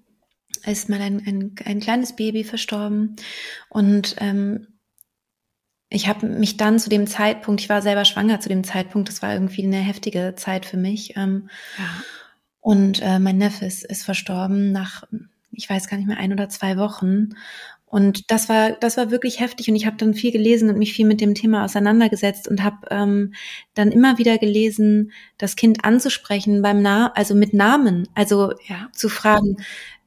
ist 0.66 0.88
mal 0.88 1.00
ein, 1.00 1.22
ein, 1.26 1.54
ein 1.64 1.80
kleines 1.80 2.16
Baby 2.16 2.44
verstorben 2.44 3.16
und 3.68 4.16
ähm, 4.18 4.66
ich 5.88 6.06
habe 6.06 6.26
mich 6.26 6.56
dann 6.56 6.78
zu 6.78 6.88
dem 6.88 7.06
Zeitpunkt, 7.08 7.60
ich 7.60 7.68
war 7.68 7.82
selber 7.82 8.04
schwanger 8.04 8.40
zu 8.40 8.48
dem 8.48 8.62
Zeitpunkt, 8.62 9.08
das 9.08 9.22
war 9.22 9.32
irgendwie 9.32 9.64
eine 9.64 9.78
heftige 9.78 10.34
Zeit 10.36 10.64
für 10.64 10.76
mich. 10.76 11.16
Ähm, 11.16 11.50
ja. 11.76 11.84
Und 12.60 13.00
äh, 13.02 13.18
mein 13.18 13.38
Neffe 13.38 13.64
ist, 13.64 13.84
ist 13.84 14.04
verstorben 14.04 14.72
nach, 14.72 15.04
ich 15.50 15.68
weiß 15.68 15.88
gar 15.88 15.96
nicht 15.96 16.06
mehr, 16.06 16.18
ein 16.18 16.32
oder 16.32 16.48
zwei 16.48 16.76
Wochen. 16.76 17.30
Und 17.86 18.30
das 18.30 18.48
war, 18.48 18.72
das 18.72 18.96
war 18.96 19.10
wirklich 19.10 19.40
heftig. 19.40 19.68
Und 19.68 19.74
ich 19.74 19.86
habe 19.86 19.96
dann 19.96 20.14
viel 20.14 20.30
gelesen 20.30 20.70
und 20.70 20.78
mich 20.78 20.92
viel 20.92 21.06
mit 21.06 21.20
dem 21.20 21.34
Thema 21.34 21.64
auseinandergesetzt 21.64 22.46
und 22.46 22.62
habe 22.62 22.86
ähm, 22.90 23.34
dann 23.74 23.90
immer 23.90 24.18
wieder 24.18 24.38
gelesen, 24.38 25.10
das 25.38 25.56
Kind 25.56 25.84
anzusprechen 25.84 26.62
beim 26.62 26.82
Na, 26.82 27.12
also 27.14 27.34
mit 27.34 27.52
Namen, 27.52 28.08
also 28.14 28.52
ja. 28.68 28.88
zu 28.92 29.08
fragen, 29.08 29.56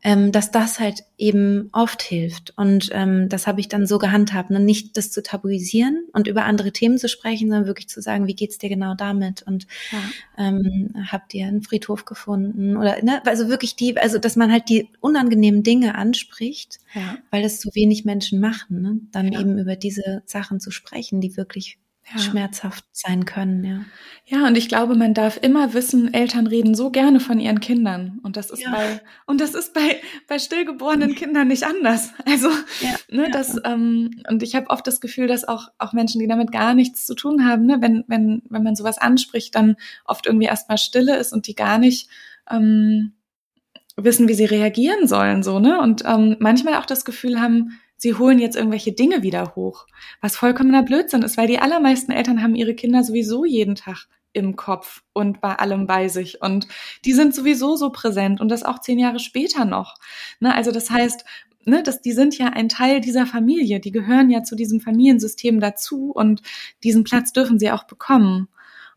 ähm, 0.04 0.34
dass 0.34 0.52
das 0.52 0.80
halt 0.80 1.04
eben 1.18 1.70
oft 1.72 2.02
hilft. 2.02 2.54
Und 2.58 2.90
ähm, 2.92 3.30
das 3.30 3.48
habe 3.48 3.62
ich 3.62 3.70
dann 3.70 3.88
so 3.88 4.00
gehandhabt, 4.00 4.50
ne? 4.50 4.60
nicht 4.60 4.98
das 4.98 5.12
zu 5.12 5.24
tabuisieren 5.24 6.04
und 6.12 6.28
über 6.28 6.44
andere 6.44 6.74
Themen 6.74 6.98
zu 6.98 7.08
sprechen, 7.08 7.50
sondern 7.50 7.68
wirklich 7.68 7.88
zu 7.88 8.02
sagen, 8.02 8.28
wie 8.28 8.36
geht's 8.36 8.58
dir 8.58 8.68
genau 8.68 8.96
damit? 8.96 9.44
Und 9.44 9.66
ja. 9.92 10.00
ähm, 10.38 10.94
habt 11.10 11.34
ihr 11.34 11.48
einen 11.48 11.64
Friedhof 11.64 12.04
gefunden? 12.04 12.76
Oder 12.76 13.02
ne? 13.02 13.26
also 13.26 13.48
wirklich 13.48 13.78
die, 13.78 13.98
also 13.98 14.18
dass 14.18 14.36
man 14.36 14.52
halt 14.52 14.68
die 14.68 14.90
unangenehmen 15.00 15.64
Dinge 15.64 15.96
anspricht, 15.96 16.80
ja. 16.94 17.18
weil 17.32 17.42
das 17.42 17.62
so 17.62 17.70
wenig 17.74 18.04
Menschen 18.04 18.42
machen, 18.42 18.82
ne? 18.82 19.00
dann 19.12 19.32
ja. 19.32 19.40
eben 19.40 19.58
über 19.58 19.78
diese 19.78 20.22
Sachen 20.26 20.60
zu 20.60 20.70
sprechen, 20.70 21.22
die 21.22 21.38
wirklich 21.38 21.78
ja. 22.12 22.20
schmerzhaft 22.20 22.86
sein 22.92 23.26
können, 23.26 23.64
ja. 23.64 23.86
Ja, 24.26 24.48
und 24.48 24.58
ich 24.58 24.70
glaube, 24.70 24.96
man 24.96 25.14
darf 25.14 25.38
immer 25.42 25.74
wissen, 25.74 26.14
Eltern 26.14 26.48
reden 26.48 26.76
so 26.76 26.92
gerne 26.92 27.20
von 27.20 27.40
ihren 27.40 27.60
Kindern. 27.60 28.20
Und 28.24 28.38
das 28.38 28.50
ist 28.50 28.62
ja. 28.62 28.72
bei, 28.72 29.02
und 29.26 29.42
das 29.42 29.54
ist 29.54 29.74
bei, 29.74 30.02
bei 30.28 30.40
stillgeborenen 30.40 31.16
Kindern 31.16 31.50
nicht 31.50 31.64
anders. 31.64 32.12
Also, 32.26 32.50
ja. 32.82 32.96
ne, 33.10 33.30
das, 33.32 33.58
ähm, 33.66 34.24
und 34.30 34.42
ich 34.44 34.56
habe 34.56 34.70
oft 34.70 34.88
das 34.88 35.02
Gefühl, 35.02 35.28
dass 35.28 35.48
auch, 35.48 35.68
auch 35.78 35.94
Menschen, 35.94 36.20
die 36.20 36.28
damit 36.28 36.52
gar 36.52 36.74
nichts 36.74 37.06
zu 37.06 37.16
tun 37.16 37.46
haben, 37.46 37.66
ne, 37.66 37.78
wenn, 37.82 38.06
wenn, 38.08 38.42
wenn 38.50 38.64
man 38.64 38.76
sowas 38.76 38.98
anspricht, 38.98 39.56
dann 39.56 39.76
oft 40.06 40.26
irgendwie 40.26 40.48
erstmal 40.48 40.78
Stille 40.78 41.18
ist 41.18 41.34
und 41.34 41.48
die 41.48 41.56
gar 41.56 41.78
nicht, 41.78 42.10
ähm, 42.50 43.14
wissen, 43.96 44.28
wie 44.28 44.34
sie 44.34 44.46
reagieren 44.46 45.08
sollen, 45.08 45.44
so, 45.44 45.60
ne? 45.60 45.80
Und 45.80 46.04
ähm, 46.06 46.36
manchmal 46.40 46.76
auch 46.76 46.86
das 46.86 47.06
Gefühl 47.06 47.40
haben, 47.40 47.80
sie 48.04 48.16
holen 48.16 48.38
jetzt 48.38 48.58
irgendwelche 48.58 48.92
Dinge 48.92 49.24
wieder 49.24 49.56
hoch, 49.56 49.88
was 50.20 50.36
vollkommener 50.36 50.84
Blödsinn 50.84 51.22
ist, 51.22 51.38
weil 51.38 51.48
die 51.48 51.60
allermeisten 51.60 52.12
Eltern 52.12 52.44
haben 52.44 52.54
ihre 52.54 52.76
Kinder 52.76 53.02
sowieso 53.02 53.46
jeden 53.46 53.76
Tag 53.76 54.08
im 54.34 54.58
Kopf 54.58 55.04
und 55.14 55.40
bei 55.40 55.56
allem 55.56 55.88
bei 55.88 56.10
sich. 56.10 56.42
Und 56.42 56.68
die 57.06 57.14
sind 57.14 57.34
sowieso 57.34 57.78
so 57.78 57.92
präsent 57.92 58.42
und 58.42 58.50
das 58.50 58.64
auch 58.64 58.80
zehn 58.80 59.00
Jahre 59.00 59.20
später 59.20 59.64
noch. 59.64 59.96
Ne, 60.42 60.54
also 60.54 60.72
das 60.72 60.90
heißt, 60.90 61.24
ne, 61.64 61.82
das, 61.82 62.02
die 62.02 62.12
sind 62.12 62.38
ja 62.38 62.48
ein 62.48 62.68
Teil 62.68 63.00
dieser 63.00 63.26
Familie, 63.26 63.80
die 63.80 63.92
gehören 63.92 64.30
ja 64.30 64.44
zu 64.44 64.58
diesem 64.58 64.82
Familiensystem 64.82 65.62
dazu 65.62 66.12
und 66.12 66.42
diesen 66.84 67.06
Platz 67.06 67.32
dürfen 67.32 67.58
sie 67.58 67.72
auch 67.72 67.86
bekommen. 67.86 68.50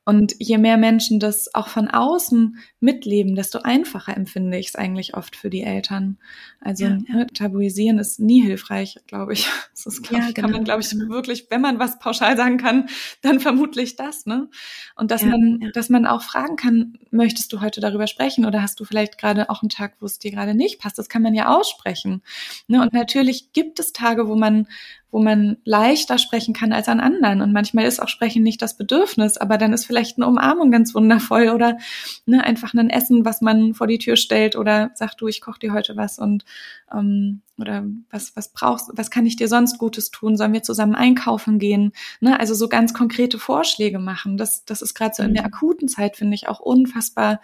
Und 0.09 0.37
je 0.39 0.57
mehr 0.57 0.77
Menschen 0.77 1.19
das 1.19 1.53
auch 1.53 1.67
von 1.67 1.89
außen 1.89 2.59
mitleben, 2.79 3.35
desto 3.35 3.59
einfacher 3.59 4.17
empfinde 4.17 4.57
ich 4.57 4.69
es 4.69 4.77
eigentlich 4.77 5.17
oft 5.17 5.35
für 5.35 5.51
die 5.51 5.65
Eltern. 5.65 6.19
Also 6.61 6.85
ja, 6.85 6.99
ja. 7.09 7.15
Ne, 7.17 7.27
tabuisieren 7.27 7.99
ist 7.99 8.21
nie 8.21 8.41
hilfreich, 8.41 9.01
glaube 9.09 9.33
ich. 9.33 9.49
Das 9.77 9.85
ist, 9.85 10.05
glaub, 10.05 10.21
ja, 10.21 10.27
genau, 10.29 10.41
kann 10.41 10.51
man, 10.53 10.65
glaube 10.65 10.81
ich, 10.81 10.89
genau. 10.89 11.11
wirklich, 11.11 11.49
wenn 11.51 11.61
man 11.61 11.79
was 11.79 11.99
pauschal 11.99 12.35
sagen 12.37 12.57
kann, 12.57 12.89
dann 13.21 13.41
vermutlich 13.41 13.95
das, 13.97 14.25
ne? 14.25 14.49
Und 14.95 15.11
dass 15.11 15.23
man, 15.23 15.71
dass 15.75 15.91
man 15.91 16.07
auch 16.07 16.23
fragen 16.23 16.57
kann, 16.57 16.99
möchtest 17.11 17.53
du 17.53 17.61
heute 17.61 17.83
darüber 17.83 18.07
sprechen 18.07 18.47
oder 18.47 18.63
hast 18.63 18.81
du 18.81 18.85
vielleicht 18.85 19.19
gerade 19.19 19.51
auch 19.51 19.63
einen 19.63 19.69
Tag, 19.69 19.97
wo 20.01 20.07
es 20.07 20.19
dir 20.19 20.31
gerade 20.31 20.55
nicht 20.55 20.81
passt? 20.81 20.99
Das 20.99 21.11
kann 21.11 21.21
man 21.21 21.35
ja 21.35 21.55
aussprechen. 21.55 22.23
Ne? 22.69 22.81
Und 22.81 22.95
natürlich 22.95 23.53
gibt 23.53 23.79
es 23.79 23.93
Tage, 23.93 24.29
wo 24.29 24.35
man 24.35 24.67
wo 25.11 25.23
man 25.23 25.57
leichter 25.65 26.19
sprechen 26.19 26.53
kann 26.53 26.73
als 26.73 26.89
an 26.89 27.01
anderen. 27.01 27.41
Und 27.41 27.53
manchmal 27.53 27.87
ist 27.87 28.01
auch 28.03 28.09
Sprechen 28.09 28.43
nicht 28.43 28.61
das 28.61 28.77
Bedürfnis, 28.77 29.37
aber 29.37 29.57
dann 29.57 29.73
ist 29.73 29.87
vielleicht 29.87 30.19
eine 30.19 30.27
Umarmung 30.27 30.71
ganz 30.71 30.95
wundervoll 30.95 31.51
oder 31.51 31.79
ne, 32.27 32.45
einfach 32.45 32.75
ein 32.75 32.91
Essen, 32.91 33.25
was 33.25 33.41
man 33.41 33.75
vor 33.75 33.87
die 33.87 33.99
Tür 33.99 34.17
stellt 34.17 34.57
oder 34.57 34.91
sagt 34.95 35.21
du, 35.21 35.29
ich 35.29 35.41
koche 35.41 35.61
dir 35.61 35.73
heute 35.73 35.97
was 35.97 36.19
und 36.19 36.45
ähm, 36.93 37.43
oder 37.59 37.85
was, 38.11 38.37
was 38.37 38.53
brauchst, 38.53 38.91
was 38.95 39.11
kann 39.11 39.27
ich 39.27 39.37
dir 39.37 39.49
sonst 39.49 39.79
Gutes 39.79 40.11
tun? 40.11 40.37
Sollen 40.37 40.53
wir 40.53 40.63
zusammen 40.63 40.95
einkaufen 40.95 41.59
gehen? 41.59 41.93
Ne, 42.21 42.39
also 42.39 42.55
so 42.55 42.69
ganz 42.69 42.93
konkrete 42.93 43.39
Vorschläge 43.39 43.99
machen. 43.99 44.37
Das, 44.37 44.65
das 44.65 44.83
ist 44.83 44.95
gerade 44.95 45.15
so 45.15 45.23
in 45.23 45.35
der 45.35 45.45
mhm. 45.45 45.55
akuten 45.55 45.89
Zeit, 45.89 46.17
finde 46.17 46.35
ich, 46.35 46.49
auch 46.49 46.61
unfassbar 46.61 47.41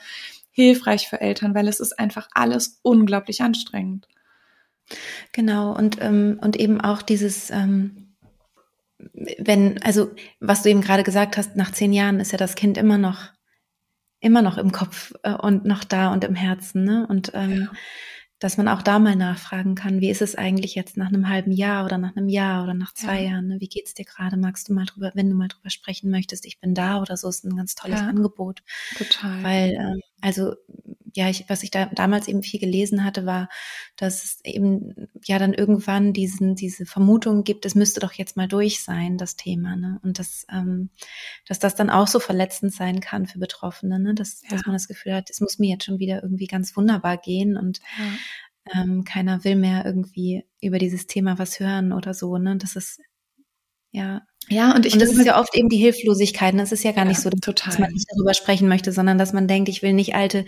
hilfreich 0.50 1.08
für 1.08 1.20
Eltern, 1.20 1.54
weil 1.54 1.66
es 1.66 1.80
ist 1.80 1.98
einfach 1.98 2.28
alles 2.34 2.78
unglaublich 2.82 3.40
anstrengend. 3.40 4.06
Genau, 5.32 5.74
und, 5.76 6.00
ähm, 6.00 6.38
und 6.42 6.56
eben 6.56 6.80
auch 6.80 7.02
dieses, 7.02 7.50
ähm, 7.50 8.14
wenn, 9.38 9.82
also 9.82 10.10
was 10.40 10.62
du 10.62 10.70
eben 10.70 10.80
gerade 10.80 11.02
gesagt 11.02 11.36
hast, 11.36 11.56
nach 11.56 11.72
zehn 11.72 11.92
Jahren 11.92 12.20
ist 12.20 12.32
ja 12.32 12.38
das 12.38 12.54
Kind 12.54 12.78
immer 12.78 12.98
noch, 12.98 13.30
immer 14.20 14.42
noch 14.42 14.58
im 14.58 14.72
Kopf 14.72 15.12
äh, 15.22 15.32
und 15.34 15.64
noch 15.64 15.84
da 15.84 16.12
und 16.12 16.24
im 16.24 16.34
Herzen, 16.34 16.84
ne? 16.84 17.06
Und 17.08 17.32
ähm, 17.34 17.62
ja 17.62 17.72
dass 18.42 18.56
man 18.56 18.66
auch 18.66 18.82
da 18.82 18.98
mal 18.98 19.14
nachfragen 19.14 19.76
kann, 19.76 20.00
wie 20.00 20.10
ist 20.10 20.20
es 20.20 20.34
eigentlich 20.34 20.74
jetzt 20.74 20.96
nach 20.96 21.08
einem 21.08 21.28
halben 21.28 21.52
Jahr 21.52 21.84
oder 21.84 21.96
nach 21.96 22.16
einem 22.16 22.28
Jahr 22.28 22.64
oder 22.64 22.74
nach 22.74 22.92
zwei 22.92 23.22
ja. 23.22 23.30
Jahren? 23.30 23.46
Ne? 23.46 23.60
Wie 23.60 23.68
geht's 23.68 23.94
dir 23.94 24.04
gerade? 24.04 24.36
Magst 24.36 24.68
du 24.68 24.72
mal 24.72 24.84
drüber, 24.84 25.12
wenn 25.14 25.30
du 25.30 25.36
mal 25.36 25.46
drüber 25.46 25.70
sprechen 25.70 26.10
möchtest, 26.10 26.44
ich 26.44 26.58
bin 26.58 26.74
da 26.74 27.00
oder 27.00 27.16
so, 27.16 27.28
ist 27.28 27.44
ein 27.44 27.56
ganz 27.56 27.76
tolles 27.76 28.00
ja. 28.00 28.08
Angebot. 28.08 28.62
Total. 28.98 29.42
Weil, 29.44 29.70
ähm, 29.74 30.00
also 30.20 30.54
ja, 31.14 31.28
ich, 31.28 31.44
was 31.48 31.62
ich 31.62 31.70
da 31.70 31.86
damals 31.86 32.28
eben 32.28 32.42
viel 32.42 32.60
gelesen 32.60 33.04
hatte, 33.04 33.26
war, 33.26 33.48
dass 33.96 34.24
es 34.24 34.40
eben 34.44 35.08
ja 35.24 35.38
dann 35.38 35.52
irgendwann 35.52 36.12
diesen, 36.12 36.54
diese 36.54 36.86
Vermutung 36.86 37.44
gibt, 37.44 37.66
es 37.66 37.74
müsste 37.74 38.00
doch 38.00 38.12
jetzt 38.12 38.36
mal 38.36 38.48
durch 38.48 38.82
sein, 38.82 39.18
das 39.18 39.36
Thema, 39.36 39.76
ne? 39.76 40.00
Und 40.02 40.18
dass, 40.18 40.46
ähm, 40.50 40.90
dass 41.46 41.58
das 41.58 41.74
dann 41.74 41.90
auch 41.90 42.06
so 42.08 42.20
verletzend 42.20 42.72
sein 42.72 43.00
kann 43.00 43.26
für 43.26 43.38
Betroffene, 43.38 43.98
ne? 43.98 44.14
Dass, 44.14 44.42
ja. 44.42 44.50
dass 44.50 44.66
man 44.66 44.74
das 44.74 44.88
Gefühl 44.88 45.14
hat, 45.14 45.30
es 45.30 45.40
muss 45.40 45.58
mir 45.58 45.70
jetzt 45.70 45.84
schon 45.84 45.98
wieder 45.98 46.22
irgendwie 46.22 46.46
ganz 46.46 46.76
wunderbar 46.76 47.18
gehen 47.18 47.56
und 47.56 47.80
ja. 47.98 48.82
ähm, 48.82 49.04
keiner 49.04 49.44
will 49.44 49.56
mehr 49.56 49.84
irgendwie 49.84 50.44
über 50.60 50.78
dieses 50.78 51.06
Thema 51.06 51.38
was 51.38 51.60
hören 51.60 51.92
oder 51.92 52.14
so, 52.14 52.38
ne? 52.38 52.56
Das 52.56 52.76
ist 52.76 53.00
ja 53.90 54.22
ja, 54.48 54.74
und 54.74 54.86
ich 54.86 54.94
und 54.94 55.02
das 55.02 55.12
ist 55.12 55.24
ja 55.24 55.40
oft 55.40 55.54
eben 55.56 55.68
die 55.68 55.78
Hilflosigkeit. 55.78 56.58
Das 56.58 56.72
ist 56.72 56.84
ja 56.84 56.92
gar 56.92 57.04
nicht 57.04 57.20
so, 57.20 57.30
total. 57.30 57.70
dass 57.70 57.78
man 57.78 57.92
nicht 57.92 58.06
darüber 58.10 58.34
sprechen 58.34 58.68
möchte, 58.68 58.92
sondern 58.92 59.18
dass 59.18 59.32
man 59.32 59.48
denkt, 59.48 59.68
ich 59.68 59.82
will 59.82 59.92
nicht 59.92 60.14
alte 60.14 60.44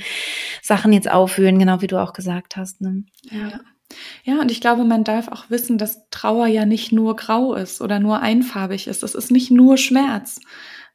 Sachen 0.63 0.93
jetzt 0.93 1.11
aufwühlen, 1.11 1.59
genau 1.59 1.81
wie 1.81 1.87
du 1.87 2.03
auch 2.03 2.13
gesagt 2.13 2.57
hast. 2.57 2.81
Ne? 2.81 3.05
Ja. 3.31 3.61
Ja, 4.25 4.41
und 4.41 4.51
ich 4.51 4.61
glaube, 4.61 4.85
man 4.85 5.05
darf 5.05 5.29
auch 5.29 5.51
wissen, 5.51 5.79
dass 5.79 6.09
Trauer 6.11 6.47
ja 6.47 6.65
nicht 6.65 6.91
nur 6.91 7.17
grau 7.17 7.55
ist 7.55 7.81
oder 7.81 8.01
nur 8.01 8.21
einfarbig 8.21 8.87
ist. 8.87 9.03
Es 9.03 9.15
ist 9.15 9.31
nicht 9.31 9.51
nur 9.51 9.77
Schmerz, 9.77 10.41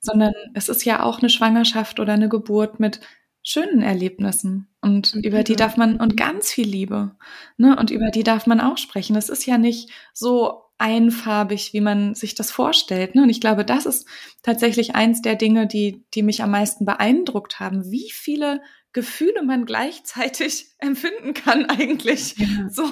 sondern 0.02 0.34
es 0.54 0.70
ist 0.70 0.84
ja 0.86 1.04
auch 1.04 1.20
eine 1.20 1.30
Schwangerschaft 1.30 2.00
oder 2.00 2.14
eine 2.14 2.30
Geburt 2.30 2.80
mit 2.80 3.00
schönen 3.44 3.82
Erlebnissen 3.82 4.68
und 4.82 5.16
mhm. 5.16 5.22
über 5.22 5.44
die 5.44 5.56
darf 5.56 5.78
man 5.78 5.98
und 5.98 6.18
ganz 6.18 6.52
viel 6.52 6.68
Liebe, 6.68 7.16
ne? 7.58 7.78
Und 7.78 7.90
über 7.90 8.12
die 8.12 8.24
darf 8.24 8.48
man 8.48 8.60
auch 8.60 8.78
sprechen. 8.78 9.16
Es 9.16 9.30
ist 9.30 9.46
ja 9.46 9.58
nicht 9.58 9.90
so 10.14 10.64
einfarbig, 10.80 11.74
wie 11.74 11.82
man 11.82 12.16
sich 12.16 12.36
das 12.36 12.52
vorstellt. 12.52 13.14
Ne? 13.14 13.24
Und 13.24 13.30
ich 13.30 13.42
glaube, 13.42 13.66
das 13.66 13.86
ist 13.86 14.08
tatsächlich 14.44 14.96
eins 14.96 15.22
der 15.22 15.36
Dinge, 15.36 15.68
die, 15.68 16.04
die 16.14 16.24
mich 16.24 16.42
am 16.42 16.52
meisten 16.52 16.86
beeindruckt 16.86 17.60
haben, 17.60 17.92
wie 17.92 18.10
viele 18.12 18.62
Gefühle 18.94 19.44
man 19.44 19.66
gleichzeitig 19.66 20.68
empfinden 20.80 21.34
kann 21.34 21.66
eigentlich. 21.66 22.36
Ja. 22.38 22.70
So. 22.70 22.90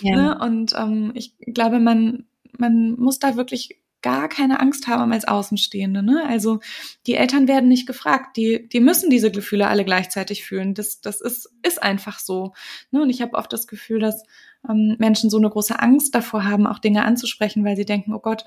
Ja. 0.00 0.16
Ne? 0.16 0.38
Und 0.40 0.74
ähm, 0.76 1.12
ich 1.14 1.36
glaube, 1.52 1.80
man, 1.80 2.26
man 2.56 2.92
muss 2.92 3.18
da 3.18 3.36
wirklich 3.36 3.80
gar 4.02 4.28
keine 4.28 4.60
Angst 4.60 4.86
haben 4.86 5.12
als 5.12 5.26
Außenstehende. 5.26 6.02
Ne? 6.02 6.24
Also 6.26 6.60
die 7.06 7.16
Eltern 7.16 7.48
werden 7.48 7.68
nicht 7.68 7.86
gefragt, 7.86 8.36
die, 8.36 8.68
die 8.68 8.80
müssen 8.80 9.10
diese 9.10 9.30
Gefühle 9.30 9.68
alle 9.68 9.84
gleichzeitig 9.84 10.44
fühlen. 10.44 10.74
Das, 10.74 11.00
das 11.00 11.20
ist, 11.20 11.50
ist 11.62 11.82
einfach 11.82 12.18
so. 12.18 12.54
Ne? 12.92 13.02
Und 13.02 13.10
ich 13.10 13.20
habe 13.20 13.36
oft 13.36 13.52
das 13.52 13.66
Gefühl, 13.66 13.98
dass 13.98 14.22
ähm, 14.68 14.96
Menschen 14.98 15.30
so 15.30 15.38
eine 15.38 15.50
große 15.50 15.78
Angst 15.78 16.14
davor 16.14 16.44
haben, 16.44 16.66
auch 16.66 16.78
Dinge 16.78 17.04
anzusprechen, 17.04 17.64
weil 17.64 17.76
sie 17.76 17.84
denken, 17.84 18.14
oh 18.14 18.20
Gott, 18.20 18.44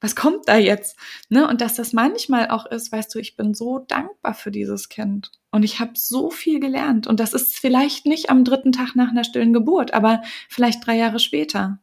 was 0.00 0.14
kommt 0.14 0.46
da 0.46 0.56
jetzt? 0.56 0.96
Ne? 1.30 1.48
Und 1.48 1.60
dass 1.60 1.74
das 1.74 1.92
manchmal 1.92 2.50
auch 2.50 2.66
ist, 2.66 2.92
weißt 2.92 3.14
du, 3.14 3.18
ich 3.18 3.36
bin 3.36 3.54
so 3.54 3.78
dankbar 3.78 4.34
für 4.34 4.50
dieses 4.50 4.88
Kind 4.88 5.32
und 5.50 5.62
ich 5.62 5.80
habe 5.80 5.92
so 5.94 6.30
viel 6.30 6.60
gelernt. 6.60 7.06
Und 7.06 7.18
das 7.18 7.32
ist 7.32 7.56
vielleicht 7.56 8.04
nicht 8.04 8.28
am 8.28 8.44
dritten 8.44 8.72
Tag 8.72 8.94
nach 8.94 9.10
einer 9.10 9.24
stillen 9.24 9.52
Geburt, 9.52 9.94
aber 9.94 10.22
vielleicht 10.48 10.86
drei 10.86 10.96
Jahre 10.96 11.18
später. 11.18 11.78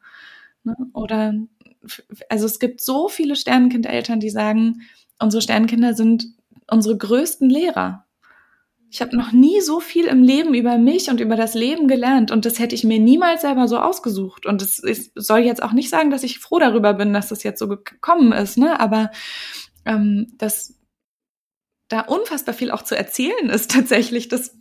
Ne? 0.63 0.75
Oder 0.93 1.34
also 2.29 2.45
es 2.45 2.59
gibt 2.59 2.81
so 2.81 3.09
viele 3.09 3.36
Sternenkindeltern, 3.36 4.19
die 4.19 4.29
sagen, 4.29 4.81
unsere 5.19 5.41
Sternkinder 5.41 5.93
sind 5.95 6.27
unsere 6.69 6.97
größten 6.97 7.49
Lehrer. 7.49 8.05
Ich 8.93 9.01
habe 9.01 9.17
noch 9.17 9.31
nie 9.31 9.59
so 9.59 9.79
viel 9.79 10.05
im 10.05 10.21
Leben 10.21 10.53
über 10.53 10.77
mich 10.77 11.09
und 11.09 11.19
über 11.19 11.35
das 11.35 11.55
Leben 11.55 11.87
gelernt 11.87 12.29
und 12.29 12.45
das 12.45 12.59
hätte 12.59 12.75
ich 12.75 12.83
mir 12.83 12.99
niemals 12.99 13.41
selber 13.41 13.67
so 13.67 13.79
ausgesucht. 13.79 14.45
Und 14.45 14.61
es, 14.61 14.77
soll 15.15 15.39
jetzt 15.39 15.63
auch 15.63 15.73
nicht 15.73 15.89
sagen, 15.89 16.11
dass 16.11 16.21
ich 16.21 16.37
froh 16.37 16.59
darüber 16.59 16.93
bin, 16.93 17.11
dass 17.11 17.29
das 17.29 17.41
jetzt 17.41 17.57
so 17.57 17.67
gekommen 17.67 18.31
ist, 18.33 18.55
ne? 18.55 18.79
Aber 18.79 19.09
ähm, 19.85 20.31
dass 20.37 20.79
da 21.87 22.01
unfassbar 22.01 22.53
viel 22.53 22.69
auch 22.69 22.83
zu 22.83 22.95
erzählen 22.95 23.49
ist 23.49 23.71
tatsächlich, 23.71 24.27
das 24.27 24.55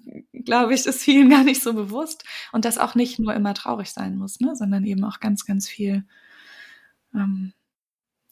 glaube 0.46 0.72
ich, 0.72 0.86
ist 0.86 1.02
vielen 1.02 1.28
gar 1.30 1.44
nicht 1.44 1.62
so 1.62 1.74
bewusst. 1.74 2.24
Und 2.52 2.64
das 2.64 2.78
auch 2.78 2.94
nicht 2.94 3.18
nur 3.18 3.34
immer 3.34 3.52
traurig 3.52 3.90
sein 3.90 4.16
muss, 4.16 4.40
ne, 4.40 4.56
sondern 4.56 4.86
eben 4.86 5.04
auch 5.04 5.20
ganz, 5.20 5.44
ganz 5.44 5.68
viel, 5.68 6.04
ähm, 7.14 7.52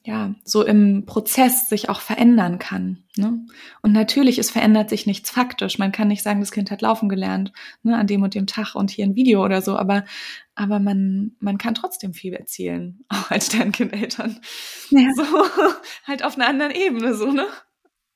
ja, 0.03 0.35
so 0.45 0.65
im 0.65 1.05
Prozess 1.05 1.69
sich 1.69 1.91
auch 1.91 2.01
verändern 2.01 2.59
kann. 2.59 3.05
Ne? 3.17 3.45
Und 3.83 3.93
natürlich, 3.93 4.39
es 4.39 4.51
verändert 4.51 4.89
sich 4.89 5.07
nichts 5.07 5.31
faktisch. 5.31 5.79
Man 5.79 5.93
kann 5.93 6.09
nicht 6.09 6.23
sagen, 6.23 6.41
das 6.41 6.53
Kind 6.53 6.71
hat 6.71 6.81
laufen 6.81 7.11
gelernt, 7.11 7.53
ne, 7.83 7.99
an 7.99 8.07
dem 8.07 8.23
und 8.23 8.35
dem 8.35 8.47
Tag 8.47 8.75
und 8.75 8.91
hier 8.91 9.05
ein 9.05 9.15
Video 9.15 9.45
oder 9.45 9.61
so, 9.61 9.77
aber, 9.77 10.07
aber 10.55 10.79
man, 10.79 11.33
man 11.39 11.59
kann 11.59 11.75
trotzdem 11.75 12.15
viel 12.15 12.33
erzielen, 12.33 13.05
auch 13.09 13.31
als 13.31 13.47
Sternkindeltern. 13.47 14.41
Ja. 14.89 15.09
So, 15.15 15.25
halt 16.05 16.25
auf 16.25 16.37
einer 16.37 16.49
anderen 16.49 16.73
Ebene, 16.73 17.15
so, 17.15 17.31
ne? 17.31 17.47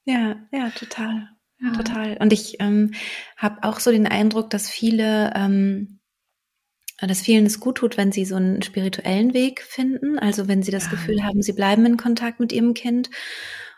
Ja, 0.07 0.37
ja, 0.53 0.70
total. 0.70 1.28
Ja. 1.61 1.72
Total. 1.72 2.16
Und 2.18 2.32
ich 2.32 2.57
ähm, 2.61 2.93
habe 3.37 3.62
auch 3.62 3.80
so 3.80 3.91
den 3.91 4.07
Eindruck, 4.07 4.51
dass 4.51 4.70
viele, 4.70 5.32
ähm, 5.35 6.01
dass 7.01 7.20
vielen 7.20 7.47
es 7.47 7.61
gut 7.61 7.78
tut, 7.78 7.97
wenn 7.97 8.12
sie 8.12 8.24
so 8.24 8.36
einen 8.36 8.62
spirituellen 8.62 9.34
Weg 9.34 9.62
finden. 9.62 10.18
Also 10.18 10.49
wenn 10.49 10.62
sie 10.62 10.70
das 10.70 10.84
ja. 10.84 10.90
Gefühl 10.90 11.24
haben, 11.24 11.42
sie 11.42 11.53
bleiben 11.53 11.84
in 11.86 11.97
Kontakt 11.97 12.40
mit 12.40 12.53
ihrem 12.53 12.74
Kind. 12.74 13.11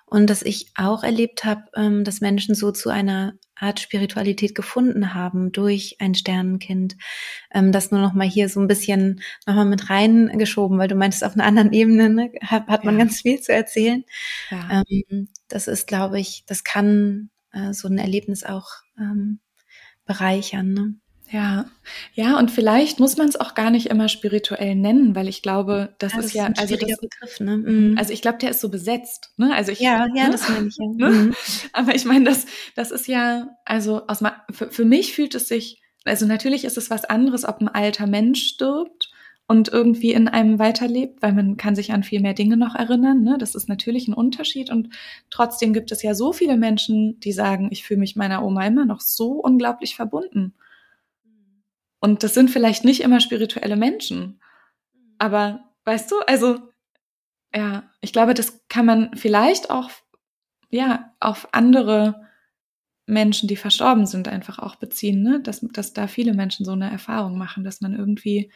Und 0.08 0.30
dass 0.30 0.42
ich 0.42 0.70
auch 0.76 1.02
erlebt 1.02 1.44
habe, 1.44 1.64
ähm, 1.74 2.04
dass 2.04 2.20
Menschen 2.20 2.54
so 2.54 2.70
zu 2.70 2.90
einer 2.90 3.34
Art 3.56 3.80
Spiritualität 3.80 4.54
gefunden 4.54 5.14
haben 5.14 5.50
durch 5.50 5.96
ein 5.98 6.14
Sternenkind. 6.14 6.96
Ähm, 7.52 7.72
das 7.72 7.90
nur 7.90 8.00
noch 8.00 8.12
mal 8.12 8.28
hier 8.28 8.48
so 8.48 8.60
ein 8.60 8.68
bisschen 8.68 9.20
noch 9.46 9.56
mal 9.56 9.64
mit 9.64 9.90
reingeschoben, 9.90 10.78
weil 10.78 10.86
du 10.86 10.94
meintest, 10.94 11.24
auf 11.24 11.34
einer 11.34 11.44
anderen 11.44 11.72
Ebene 11.72 12.08
ne, 12.08 12.30
hat, 12.40 12.84
man 12.84 12.94
ja. 12.94 13.04
ganz 13.04 13.22
viel 13.22 13.40
zu 13.40 13.52
erzählen. 13.52 14.04
Ja. 14.50 14.82
Ähm, 14.88 15.28
das 15.48 15.66
ist, 15.66 15.88
glaube 15.88 16.20
ich, 16.20 16.44
das 16.46 16.62
kann 16.62 17.30
äh, 17.52 17.72
so 17.72 17.88
ein 17.88 17.98
Erlebnis 17.98 18.44
auch 18.44 18.68
bereichern. 20.06 20.72
Ne? 20.72 20.94
Ja, 21.30 21.66
ja, 22.14 22.38
und 22.38 22.52
vielleicht 22.52 23.00
muss 23.00 23.16
man 23.16 23.28
es 23.28 23.34
auch 23.34 23.54
gar 23.54 23.70
nicht 23.70 23.86
immer 23.86 24.08
spirituell 24.08 24.76
nennen, 24.76 25.16
weil 25.16 25.26
ich 25.26 25.42
glaube, 25.42 25.94
das, 25.98 26.12
ja, 26.12 26.16
das 26.18 26.26
ist 26.26 26.34
ja, 26.34 26.46
ist 26.46 26.58
also 26.60 26.76
das, 26.76 27.00
Begriff, 27.00 27.40
ne? 27.40 27.56
Mhm. 27.56 27.98
also 27.98 28.12
ich 28.12 28.22
glaube, 28.22 28.38
der 28.38 28.50
ist 28.50 28.60
so 28.60 28.68
besetzt, 28.68 29.32
ne? 29.36 29.52
Also 29.54 29.72
ich, 29.72 29.80
ja, 29.80 30.06
ja, 30.14 30.26
ne? 30.26 30.30
das 30.30 30.48
meine 30.48 30.68
ich 30.68 30.76
ja. 30.78 30.86
Ne? 30.86 31.10
Mhm. 31.10 31.34
Aber 31.72 31.94
ich 31.96 32.04
meine, 32.04 32.26
das, 32.26 32.46
das 32.76 32.92
ist 32.92 33.08
ja, 33.08 33.56
also 33.64 34.06
aus, 34.06 34.22
für, 34.52 34.70
für 34.70 34.84
mich 34.84 35.14
fühlt 35.14 35.34
es 35.34 35.48
sich, 35.48 35.82
also 36.04 36.26
natürlich 36.26 36.64
ist 36.64 36.78
es 36.78 36.90
was 36.90 37.04
anderes, 37.04 37.44
ob 37.44 37.60
ein 37.60 37.68
alter 37.68 38.06
Mensch 38.06 38.44
stirbt 38.46 39.10
und 39.48 39.68
irgendwie 39.68 40.12
in 40.12 40.28
einem 40.28 40.58
weiterlebt, 40.58 41.22
weil 41.22 41.32
man 41.32 41.56
kann 41.56 41.74
sich 41.74 41.92
an 41.92 42.02
viel 42.02 42.20
mehr 42.20 42.34
Dinge 42.34 42.56
noch 42.56 42.74
erinnern. 42.74 43.22
Ne? 43.22 43.36
Das 43.38 43.54
ist 43.54 43.68
natürlich 43.68 44.08
ein 44.08 44.14
Unterschied. 44.14 44.70
Und 44.70 44.90
trotzdem 45.30 45.72
gibt 45.72 45.92
es 45.92 46.02
ja 46.02 46.14
so 46.14 46.32
viele 46.32 46.56
Menschen, 46.56 47.20
die 47.20 47.32
sagen, 47.32 47.68
ich 47.70 47.84
fühle 47.84 48.00
mich 48.00 48.16
meiner 48.16 48.44
Oma 48.44 48.66
immer 48.66 48.84
noch 48.84 49.00
so 49.00 49.32
unglaublich 49.32 49.94
verbunden. 49.94 50.54
Und 52.06 52.22
das 52.22 52.34
sind 52.34 52.52
vielleicht 52.52 52.84
nicht 52.84 53.00
immer 53.00 53.18
spirituelle 53.18 53.74
Menschen. 53.74 54.40
Aber 55.18 55.64
weißt 55.86 56.08
du, 56.08 56.20
also 56.20 56.60
ja, 57.52 57.82
ich 58.00 58.12
glaube, 58.12 58.32
das 58.32 58.60
kann 58.68 58.86
man 58.86 59.16
vielleicht 59.16 59.70
auch 59.70 59.90
ja 60.70 61.12
auf 61.18 61.48
andere 61.50 62.24
Menschen, 63.06 63.48
die 63.48 63.56
verstorben 63.56 64.06
sind, 64.06 64.28
einfach 64.28 64.60
auch 64.60 64.76
beziehen, 64.76 65.24
ne? 65.24 65.40
dass, 65.40 65.62
dass 65.72 65.94
da 65.94 66.06
viele 66.06 66.32
Menschen 66.32 66.64
so 66.64 66.72
eine 66.72 66.92
Erfahrung 66.92 67.38
machen, 67.38 67.64
dass 67.64 67.80
man 67.80 67.92
irgendwie 67.92 68.52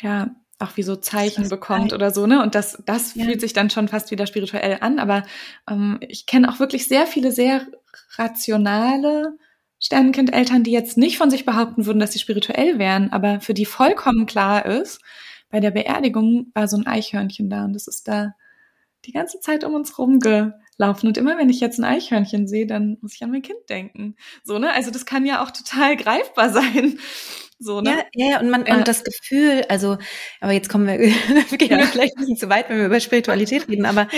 ja, 0.00 0.34
auch 0.58 0.76
wie 0.76 0.82
so 0.82 0.96
Zeichen 0.96 1.48
bekommt 1.48 1.92
oder 1.92 2.10
so, 2.10 2.26
ne? 2.26 2.42
Und 2.42 2.56
das, 2.56 2.82
das 2.86 3.14
ja. 3.14 3.24
fühlt 3.24 3.40
sich 3.40 3.52
dann 3.52 3.70
schon 3.70 3.86
fast 3.86 4.10
wieder 4.10 4.26
spirituell 4.26 4.78
an. 4.80 4.98
Aber 4.98 5.22
ähm, 5.70 6.00
ich 6.08 6.26
kenne 6.26 6.48
auch 6.48 6.58
wirklich 6.58 6.88
sehr 6.88 7.06
viele 7.06 7.30
sehr 7.30 7.68
rationale 8.16 9.38
Sternenkindeltern, 9.82 10.62
die 10.62 10.70
jetzt 10.70 10.96
nicht 10.96 11.18
von 11.18 11.28
sich 11.28 11.44
behaupten 11.44 11.86
würden, 11.86 11.98
dass 11.98 12.12
sie 12.12 12.20
spirituell 12.20 12.78
wären, 12.78 13.12
aber 13.12 13.40
für 13.40 13.52
die 13.52 13.66
vollkommen 13.66 14.26
klar 14.26 14.64
ist, 14.64 15.00
bei 15.50 15.60
der 15.60 15.72
Beerdigung 15.72 16.50
war 16.54 16.68
so 16.68 16.76
ein 16.76 16.86
Eichhörnchen 16.86 17.50
da 17.50 17.64
und 17.64 17.74
das 17.74 17.88
ist 17.88 18.08
da 18.08 18.34
die 19.04 19.12
ganze 19.12 19.40
Zeit 19.40 19.64
um 19.64 19.74
uns 19.74 19.98
rumgelaufen. 19.98 21.08
Und 21.08 21.18
immer 21.18 21.36
wenn 21.36 21.50
ich 21.50 21.60
jetzt 21.60 21.78
ein 21.78 21.84
Eichhörnchen 21.84 22.46
sehe, 22.46 22.66
dann 22.66 22.96
muss 23.00 23.14
ich 23.14 23.22
an 23.24 23.32
mein 23.32 23.42
Kind 23.42 23.58
denken. 23.68 24.14
So, 24.44 24.58
ne? 24.58 24.72
Also 24.72 24.92
das 24.92 25.04
kann 25.04 25.26
ja 25.26 25.42
auch 25.42 25.50
total 25.50 25.96
greifbar 25.96 26.50
sein. 26.50 26.98
So, 27.58 27.80
ne? 27.80 28.04
Ja, 28.14 28.30
ja, 28.30 28.40
und 28.40 28.50
man, 28.50 28.66
ja. 28.66 28.76
und 28.76 28.88
das 28.88 29.04
Gefühl, 29.04 29.64
also, 29.68 29.96
aber 30.40 30.52
jetzt 30.52 30.68
kommen 30.68 30.86
wir, 30.86 30.98
wir 30.98 31.58
gehen 31.58 31.70
ja. 31.70 31.78
wir 31.78 31.86
vielleicht 31.86 32.16
ein 32.16 32.20
bisschen 32.20 32.36
zu 32.36 32.48
weit, 32.48 32.68
wenn 32.68 32.78
wir 32.78 32.86
über 32.86 32.98
Spiritualität 32.98 33.68
reden, 33.68 33.86
aber 33.86 34.08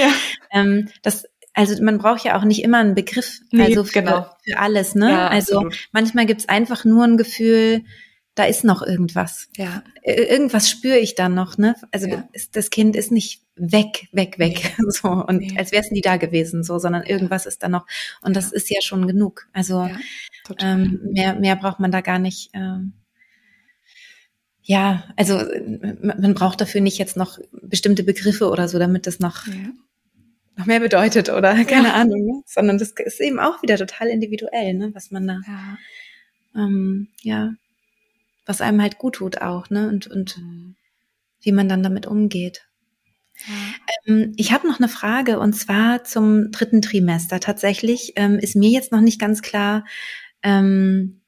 ähm, 0.51 0.89
das, 1.03 1.25
also 1.55 1.83
man 1.83 1.99
braucht 1.99 2.25
ja 2.25 2.37
auch 2.37 2.45
nicht 2.45 2.63
immer 2.63 2.79
einen 2.79 2.95
Begriff, 2.95 3.41
nee, 3.51 3.63
also 3.63 3.85
für, 3.85 4.03
genau. 4.03 4.27
für 4.45 4.59
alles, 4.59 4.95
ne? 4.95 5.11
Ja, 5.11 5.29
also 5.29 5.57
absolut. 5.57 5.89
manchmal 5.93 6.27
gibt's 6.27 6.49
einfach 6.49 6.85
nur 6.85 7.05
ein 7.05 7.17
Gefühl, 7.17 7.85
da 8.35 8.45
ist 8.45 8.65
noch 8.65 8.83
irgendwas. 8.83 9.49
Ja. 9.57 9.85
Irgendwas 10.03 10.69
spüre 10.69 10.99
ich 10.99 11.15
dann 11.15 11.35
noch, 11.35 11.57
ne? 11.57 11.77
Also 11.93 12.09
ja. 12.09 12.29
das 12.53 12.71
Kind 12.71 12.97
ist 12.97 13.13
nicht 13.13 13.43
weg, 13.55 14.09
weg, 14.11 14.39
weg, 14.41 14.75
nee. 14.79 14.85
so 14.89 15.09
und 15.09 15.39
nee. 15.39 15.57
als 15.57 15.71
wäre 15.71 15.85
es 15.85 15.93
nie 15.93 16.01
da 16.01 16.17
gewesen, 16.17 16.65
so, 16.65 16.79
sondern 16.79 17.05
irgendwas 17.05 17.47
ist 17.47 17.63
da 17.63 17.69
noch 17.69 17.87
und 18.21 18.35
das 18.35 18.51
ist 18.51 18.69
ja 18.71 18.81
schon 18.83 19.07
genug. 19.07 19.47
Also 19.53 19.89
ähm, 20.61 21.01
mehr, 21.13 21.37
mehr 21.37 21.55
braucht 21.55 21.79
man 21.79 21.93
da 21.93 22.01
gar 22.01 22.19
nicht. 22.19 22.51
Ähm, 22.53 22.95
ja, 24.63 25.05
also 25.17 25.41
man 26.03 26.35
braucht 26.35 26.61
dafür 26.61 26.81
nicht 26.81 26.99
jetzt 26.99 27.17
noch 27.17 27.39
bestimmte 27.53 28.03
Begriffe 28.03 28.49
oder 28.49 28.67
so, 28.67 28.79
damit 28.79 29.07
das 29.07 29.21
noch, 29.21 29.47
ja. 29.47 29.55
Noch 30.57 30.67
mehr 30.67 30.81
bedeutet 30.81 31.29
oder 31.29 31.53
keine 31.65 31.89
ja. 31.89 31.95
Ahnung, 31.95 32.25
ne? 32.25 32.43
sondern 32.47 32.79
das 32.79 32.93
ist 32.93 33.21
eben 33.21 33.39
auch 33.39 33.63
wieder 33.63 33.77
total 33.77 34.09
individuell, 34.09 34.75
ne? 34.75 34.91
was 34.95 35.11
man 35.11 35.27
da, 35.27 35.41
ja. 35.47 35.79
Ähm, 36.57 37.09
ja, 37.23 37.53
was 38.47 38.61
einem 38.61 38.81
halt 38.81 38.99
gut 38.99 39.17
tut 39.17 39.41
auch, 39.41 39.71
ne, 39.71 39.89
und, 39.89 40.07
und 40.07 40.39
mhm. 40.39 40.77
wie 41.41 41.53
man 41.53 41.69
dann 41.69 41.83
damit 41.83 42.07
umgeht. 42.07 42.67
Ja. 43.47 43.55
Ähm, 44.07 44.33
ich 44.37 44.53
habe 44.53 44.69
noch 44.69 44.79
eine 44.79 44.89
Frage 44.89 45.41
und 45.41 45.55
zwar 45.55 46.05
zum 46.05 46.53
dritten 46.53 46.83
Trimester. 46.83 47.41
Tatsächlich 47.41 48.13
ähm, 48.17 48.39
ist 48.39 48.55
mir 48.55 48.71
jetzt 48.71 48.93
noch 48.93 49.01
nicht 49.01 49.21
ganz 49.21 49.43
klar, 49.43 49.85
ähm, 50.43 51.21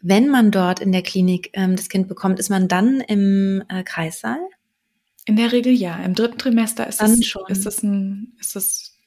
wenn 0.00 0.28
man 0.28 0.50
dort 0.50 0.80
in 0.80 0.92
der 0.92 1.02
Klinik 1.02 1.50
ähm, 1.54 1.74
das 1.74 1.88
Kind 1.88 2.06
bekommt, 2.06 2.38
ist 2.38 2.50
man 2.50 2.68
dann 2.68 3.00
im 3.00 3.64
äh, 3.68 3.82
Kreissaal? 3.82 4.38
In 5.26 5.36
der 5.36 5.52
Regel 5.52 5.72
ja. 5.72 6.02
Im 6.04 6.14
dritten 6.14 6.38
Trimester 6.38 6.86
ist 6.86 7.02
es, 7.02 7.26
schon. 7.26 7.42
Ist 7.48 7.66
es, 7.66 7.82
ein, 7.82 8.32
ist 8.40 8.56
es 8.56 8.98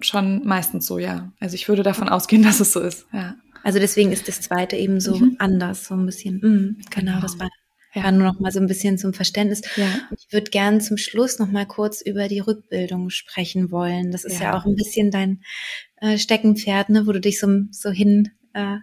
schon 0.00 0.44
meistens 0.44 0.86
so, 0.86 0.98
ja. 0.98 1.32
Also 1.40 1.54
ich 1.54 1.68
würde 1.68 1.82
davon 1.82 2.08
ausgehen, 2.08 2.42
dass 2.44 2.60
es 2.60 2.72
so 2.72 2.80
ist, 2.80 3.06
ja. 3.12 3.36
Also 3.62 3.78
deswegen 3.78 4.10
ist 4.10 4.26
das 4.26 4.40
zweite 4.40 4.76
eben 4.76 5.00
so 5.00 5.16
mhm. 5.16 5.36
anders, 5.38 5.84
so 5.84 5.94
ein 5.94 6.06
bisschen. 6.06 6.36
Mhm, 6.36 6.76
genau, 6.90 7.12
genau, 7.12 7.20
das 7.20 7.38
war 7.38 7.48
ja. 7.94 8.10
nur 8.10 8.24
noch 8.24 8.40
mal 8.40 8.52
so 8.52 8.60
ein 8.60 8.66
bisschen 8.66 8.98
zum 8.98 9.12
Verständnis. 9.12 9.62
Ja. 9.76 9.86
Ich 10.16 10.32
würde 10.32 10.50
gern 10.50 10.80
zum 10.80 10.96
Schluss 10.96 11.38
noch 11.38 11.50
mal 11.50 11.66
kurz 11.66 12.00
über 12.00 12.28
die 12.28 12.40
Rückbildung 12.40 13.10
sprechen 13.10 13.70
wollen. 13.70 14.12
Das 14.12 14.24
ist 14.24 14.40
ja, 14.40 14.52
ja 14.52 14.58
auch 14.58 14.64
ein 14.64 14.76
bisschen 14.76 15.10
dein 15.10 15.42
äh, 16.00 16.18
Steckenpferd, 16.18 16.88
ne, 16.88 17.06
wo 17.06 17.12
du 17.12 17.20
dich 17.20 17.38
so, 17.38 17.48
so 17.70 17.90
hin 17.90 18.30
äh, 18.54 18.76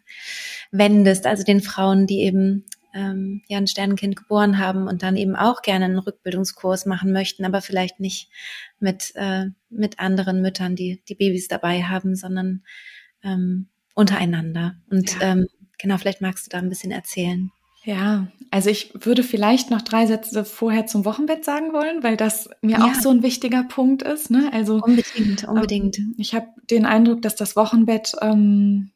wendest, 0.71 1.25
also 1.25 1.43
den 1.43 1.61
Frauen, 1.61 2.07
die 2.07 2.19
eben 2.21 2.65
ähm, 2.97 3.43
ja 3.47 3.57
ein 3.59 3.67
Sternenkind 3.67 4.15
geboren 4.15 4.57
haben 4.57 4.87
und 4.87 5.03
dann 5.03 5.15
eben 5.15 5.35
auch 5.35 5.61
gerne 5.61 5.85
einen 5.85 5.99
Rückbildungskurs 5.99 6.85
machen 6.85 7.13
möchten, 7.13 7.45
aber 7.45 7.61
vielleicht 7.61 7.99
nicht 7.99 8.29
mit 8.79 9.13
äh, 9.15 9.45
mit 9.69 9.99
anderen 9.99 10.41
Müttern, 10.41 10.75
die 10.75 11.01
die 11.07 11.15
Babys 11.15 11.47
dabei 11.47 11.83
haben, 11.83 12.15
sondern 12.15 12.63
ähm, 13.23 13.67
untereinander. 13.93 14.75
Und 14.89 15.13
ja. 15.13 15.33
ähm, 15.33 15.47
genau, 15.77 15.97
vielleicht 15.97 16.21
magst 16.21 16.47
du 16.47 16.49
da 16.49 16.57
ein 16.57 16.69
bisschen 16.69 16.91
erzählen. 16.91 17.51
Ja, 17.83 18.27
also 18.51 18.69
ich 18.69 18.91
würde 19.05 19.23
vielleicht 19.23 19.71
noch 19.71 19.81
drei 19.81 20.07
Sätze 20.07 20.43
vorher 20.43 20.87
zum 20.87 21.05
Wochenbett 21.05 21.45
sagen 21.45 21.71
wollen, 21.71 22.03
weil 22.03 22.17
das 22.17 22.49
mir 22.61 22.79
ja. 22.79 22.85
auch 22.85 22.95
so 22.95 23.09
ein 23.09 23.23
wichtiger 23.23 23.63
Punkt 23.63 24.03
ist. 24.03 24.29
Ne? 24.29 24.49
Also 24.51 24.81
unbedingt, 24.81 25.45
unbedingt. 25.45 25.97
Ähm, 25.97 26.15
ich 26.17 26.35
habe 26.35 26.47
den 26.69 26.85
Eindruck, 26.85 27.21
dass 27.21 27.35
das 27.35 27.55
Wochenbett 27.55 28.13
ähm, 28.21 28.91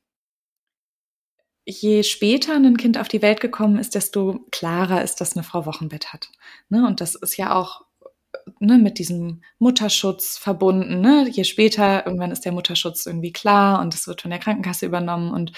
je 1.66 2.04
später 2.04 2.56
ein 2.56 2.78
Kind 2.78 2.98
auf 2.98 3.08
die 3.08 3.22
Welt 3.22 3.40
gekommen 3.40 3.78
ist, 3.78 3.96
desto 3.96 4.46
klarer 4.52 5.04
ist, 5.04 5.22
dass 5.22 5.36
eine 5.36 5.44
Frau 5.44 5.66
Wochenbett 5.66 6.14
hat. 6.14 6.30
Ne? 6.70 6.86
Und 6.86 7.02
das 7.02 7.16
ist 7.16 7.38
ja 7.38 7.56
auch 7.56 7.86
ne, 8.60 8.78
mit 8.78 9.00
diesem 9.00 9.42
Mutterschutz 9.60 10.38
verbunden. 10.38 11.02
Ne? 11.02 11.28
Je 11.30 11.44
später, 11.44 12.06
irgendwann 12.06 12.32
ist 12.32 12.46
der 12.46 12.52
Mutterschutz 12.52 13.06
irgendwie 13.06 13.32
klar 13.32 13.82
und 13.82 13.94
es 13.94 14.08
wird 14.08 14.22
von 14.22 14.32
der 14.32 14.40
Krankenkasse 14.40 14.86
übernommen. 14.86 15.32
Und 15.32 15.52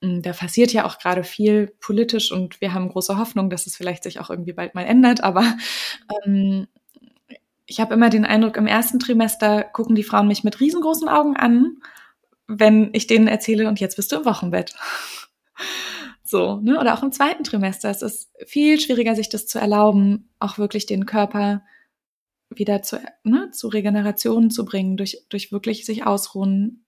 mh, 0.00 0.18
mm, 0.18 0.22
da 0.22 0.32
passiert 0.32 0.72
ja 0.72 0.86
auch 0.86 0.98
gerade 0.98 1.24
viel 1.24 1.72
politisch 1.80 2.32
und 2.32 2.60
wir 2.60 2.74
haben 2.74 2.88
große 2.88 3.18
Hoffnung, 3.18 3.50
dass 3.50 3.66
es 3.66 3.76
vielleicht 3.76 4.04
sich 4.04 4.20
auch 4.20 4.30
irgendwie 4.30 4.52
bald 4.52 4.74
mal 4.74 4.84
ändert. 4.84 5.22
Aber 5.22 5.56
ähm, 6.24 6.68
ich 7.66 7.80
habe 7.80 7.94
immer 7.94 8.10
den 8.10 8.24
Eindruck, 8.24 8.56
im 8.56 8.66
ersten 8.66 8.98
Trimester 8.98 9.62
gucken 9.62 9.94
die 9.94 10.02
Frauen 10.02 10.28
mich 10.28 10.44
mit 10.44 10.60
riesengroßen 10.60 11.08
Augen 11.08 11.36
an, 11.36 11.76
wenn 12.48 12.90
ich 12.94 13.06
denen 13.06 13.28
erzähle, 13.28 13.68
und 13.68 13.78
jetzt 13.78 13.94
bist 13.94 14.10
du 14.10 14.16
im 14.16 14.24
Wochenbett. 14.24 14.74
So, 16.22 16.60
ne? 16.60 16.78
Oder 16.78 16.94
auch 16.94 17.02
im 17.02 17.12
zweiten 17.12 17.44
Trimester. 17.44 17.90
Es 17.90 18.02
ist 18.02 18.30
viel 18.46 18.80
schwieriger, 18.80 19.16
sich 19.16 19.28
das 19.28 19.46
zu 19.46 19.58
erlauben, 19.58 20.30
auch 20.38 20.58
wirklich 20.58 20.86
den 20.86 21.06
Körper 21.06 21.62
wieder 22.50 22.82
zu, 22.82 23.00
ne, 23.24 23.50
zu 23.50 23.68
Regeneration 23.68 24.50
zu 24.50 24.64
bringen, 24.64 24.96
durch, 24.96 25.24
durch 25.28 25.52
wirklich 25.52 25.84
sich 25.84 26.04
ausruhen, 26.04 26.84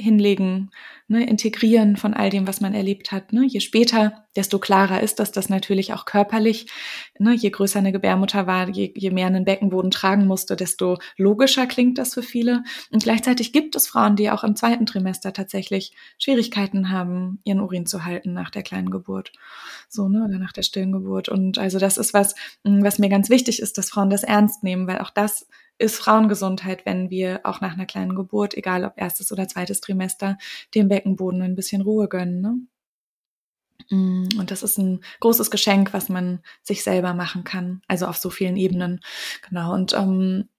hinlegen, 0.00 0.70
ne, 1.08 1.26
integrieren 1.26 1.96
von 1.96 2.14
all 2.14 2.30
dem, 2.30 2.46
was 2.46 2.60
man 2.60 2.74
erlebt 2.74 3.12
hat. 3.12 3.32
Ne? 3.32 3.44
Je 3.44 3.60
später, 3.60 4.24
desto 4.36 4.58
klarer 4.58 5.00
ist 5.00 5.18
das, 5.18 5.32
dass 5.32 5.48
natürlich 5.48 5.92
auch 5.92 6.04
körperlich, 6.04 6.66
ne, 7.18 7.34
je 7.34 7.50
größer 7.50 7.78
eine 7.78 7.92
Gebärmutter 7.92 8.46
war, 8.46 8.68
je, 8.68 8.92
je 8.96 9.10
mehr 9.10 9.26
einen 9.26 9.44
Beckenboden 9.44 9.90
tragen 9.90 10.26
musste, 10.26 10.56
desto 10.56 10.98
logischer 11.16 11.66
klingt 11.66 11.98
das 11.98 12.14
für 12.14 12.22
viele. 12.22 12.62
Und 12.90 13.02
gleichzeitig 13.02 13.52
gibt 13.52 13.76
es 13.76 13.86
Frauen, 13.88 14.16
die 14.16 14.30
auch 14.30 14.44
im 14.44 14.56
zweiten 14.56 14.86
Trimester 14.86 15.32
tatsächlich 15.32 15.92
Schwierigkeiten 16.18 16.90
haben, 16.90 17.40
ihren 17.44 17.60
Urin 17.60 17.86
zu 17.86 18.04
halten 18.04 18.32
nach 18.32 18.50
der 18.50 18.62
kleinen 18.62 18.90
Geburt. 18.90 19.32
So, 19.88 20.08
ne, 20.08 20.24
oder 20.24 20.38
nach 20.38 20.52
der 20.52 20.62
stillen 20.62 20.92
Geburt. 20.92 21.28
Und 21.28 21.58
also 21.58 21.78
das 21.78 21.98
ist 21.98 22.14
was, 22.14 22.34
was 22.62 22.98
mir 22.98 23.08
ganz 23.08 23.30
wichtig 23.30 23.60
ist, 23.60 23.78
dass 23.78 23.90
Frauen 23.90 24.10
das 24.10 24.22
ernst 24.22 24.62
nehmen, 24.62 24.86
weil 24.86 24.98
auch 24.98 25.10
das 25.10 25.46
ist 25.80 25.96
Frauengesundheit, 25.96 26.84
wenn 26.84 27.08
wir 27.08 27.40
auch 27.44 27.60
nach 27.60 27.72
einer 27.72 27.86
kleinen 27.86 28.14
Geburt, 28.14 28.54
egal 28.54 28.84
ob 28.84 28.92
erstes 28.96 29.32
oder 29.32 29.48
zweites 29.48 29.80
Trimester, 29.80 30.36
dem 30.74 30.88
Beckenboden 30.88 31.40
ein 31.40 31.56
bisschen 31.56 31.80
Ruhe 31.80 32.06
gönnen. 32.06 32.40
Ne? 32.40 32.60
Mm, 33.88 34.38
und 34.38 34.50
das 34.50 34.62
ist 34.62 34.76
ein 34.76 35.02
großes 35.20 35.50
Geschenk, 35.50 35.94
was 35.94 36.10
man 36.10 36.40
sich 36.62 36.82
selber 36.82 37.14
machen 37.14 37.44
kann, 37.44 37.80
also 37.88 38.06
auf 38.06 38.18
so 38.18 38.28
vielen 38.28 38.56
Ebenen. 38.56 39.00
Genau. 39.48 39.72
Und 39.72 39.94
ähm, 39.94 40.50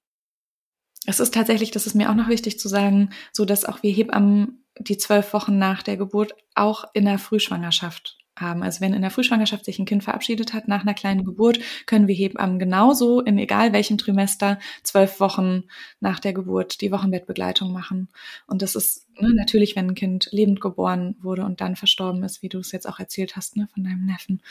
es 1.06 1.20
ist 1.20 1.34
tatsächlich, 1.36 1.70
das 1.70 1.86
ist 1.86 1.94
mir 1.94 2.10
auch 2.10 2.16
noch 2.16 2.28
wichtig 2.28 2.60
zu 2.60 2.68
sagen, 2.68 3.12
so 3.32 3.46
dass 3.46 3.66
auch 3.66 3.84
wir 3.84 3.92
Hebammen 3.92 4.66
die 4.80 4.98
zwölf 4.98 5.34
Wochen 5.34 5.60
nach 5.60 5.84
der 5.84 5.98
Geburt 5.98 6.34
auch 6.56 6.86
in 6.94 7.06
der 7.06 7.20
Frühschwangerschaft 7.20 8.18
haben. 8.38 8.64
Also 8.64 8.82
wenn 8.82 8.94
in 8.94 9.02
der 9.02 9.12
Frühschwangerschaft 9.12 9.66
sich 9.66 9.80
ein 9.80 9.86
Kind 9.86 10.04
verabschiedet 10.04 10.54
hat 10.54 10.68
nach 10.68 10.82
einer 10.82 10.94
kleinen 10.94 11.26
Geburt, 11.26 11.60
können 11.86 12.08
wir 12.08 12.16
Hebammen 12.16 12.60
genauso 12.60 13.22
in 13.22 13.38
egal 13.38 13.74
welchem 13.74 13.98
Trimester 13.98 14.60
zwölf 14.84 15.20
Wochen 15.20 15.64
nach 16.00 16.20
der 16.20 16.34
Geburt 16.34 16.82
die 16.82 16.92
Wochenbettbegleitung 16.92 17.72
machen. 17.72 18.10
Und 18.48 18.62
das 18.62 18.76
ist 18.76 19.08
ne, 19.22 19.34
natürlich, 19.34 19.76
wenn 19.76 19.90
ein 19.90 19.96
Kind 19.96 20.30
lebend 20.32 20.62
geboren 20.62 21.16
wurde 21.22 21.44
und 21.46 21.62
dann 21.62 21.76
verstorben 21.76 22.24
ist, 22.24 22.42
wie 22.42 22.50
du 22.50 22.60
es 22.60 22.72
jetzt 22.72 22.88
auch 22.88 23.00
erzählt 23.00 23.36
hast, 23.36 23.56
ne, 23.56 23.68
von 23.74 23.84
deinem 23.84 24.06
Neffen, 24.06 24.42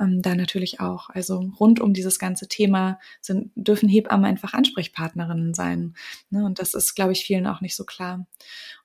ähm, 0.00 0.22
da 0.22 0.34
natürlich 0.34 0.80
auch. 0.80 1.10
Also 1.10 1.52
rund 1.58 1.80
um 1.80 1.94
dieses 1.94 2.18
ganze 2.18 2.48
Thema 2.48 2.98
sind, 3.20 3.50
dürfen 3.54 3.88
Hebammen 3.88 4.24
einfach 4.26 4.54
Ansprechpartnerinnen 4.54 5.54
sein. 5.54 5.94
Ne, 6.30 6.44
und 6.44 6.58
das 6.58 6.74
ist, 6.74 6.94
glaube 6.94 7.12
ich, 7.12 7.24
vielen 7.24 7.46
auch 7.46 7.60
nicht 7.60 7.76
so 7.76 7.84
klar. 7.84 8.26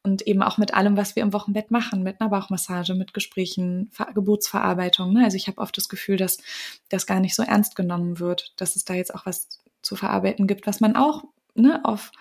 Und 0.02 0.22
eben 0.24 0.44
auch 0.44 0.58
mit 0.58 0.74
allem, 0.74 0.98
was 0.98 1.16
wir 1.16 1.24
im 1.24 1.34
Wochenbett 1.34 1.72
machen, 1.72 2.04
mit 2.04 2.20
einer 2.20 2.30
Bauchmassage, 2.30 2.94
mit 2.94 3.14
Gesprächen, 3.14 3.90
Ver 3.92 4.12
Geburtsverarbeitung. 4.14 5.14
Ne? 5.14 5.24
Also 5.24 5.38
ich 5.38 5.48
habe 5.48 5.60
oft 5.60 5.78
das 5.78 5.90
Gefühl, 5.90 6.18
dass 6.18 6.38
das 6.90 7.06
gar 7.06 7.20
nicht 7.20 7.36
so 7.36 7.44
ernst 7.44 7.76
genommen 7.76 8.20
wird, 8.20 8.54
dass 8.58 8.76
es 8.76 8.86
da 8.86 8.94
jetzt 8.94 9.16
auch 9.16 9.26
was 9.26 9.48
zu 9.82 9.96
verarbeiten 9.96 10.48
gibt, 10.48 10.68
was 10.68 10.80
man 10.80 10.96
auch 10.96 11.24
ne, 11.56 11.82
auf 11.84 12.12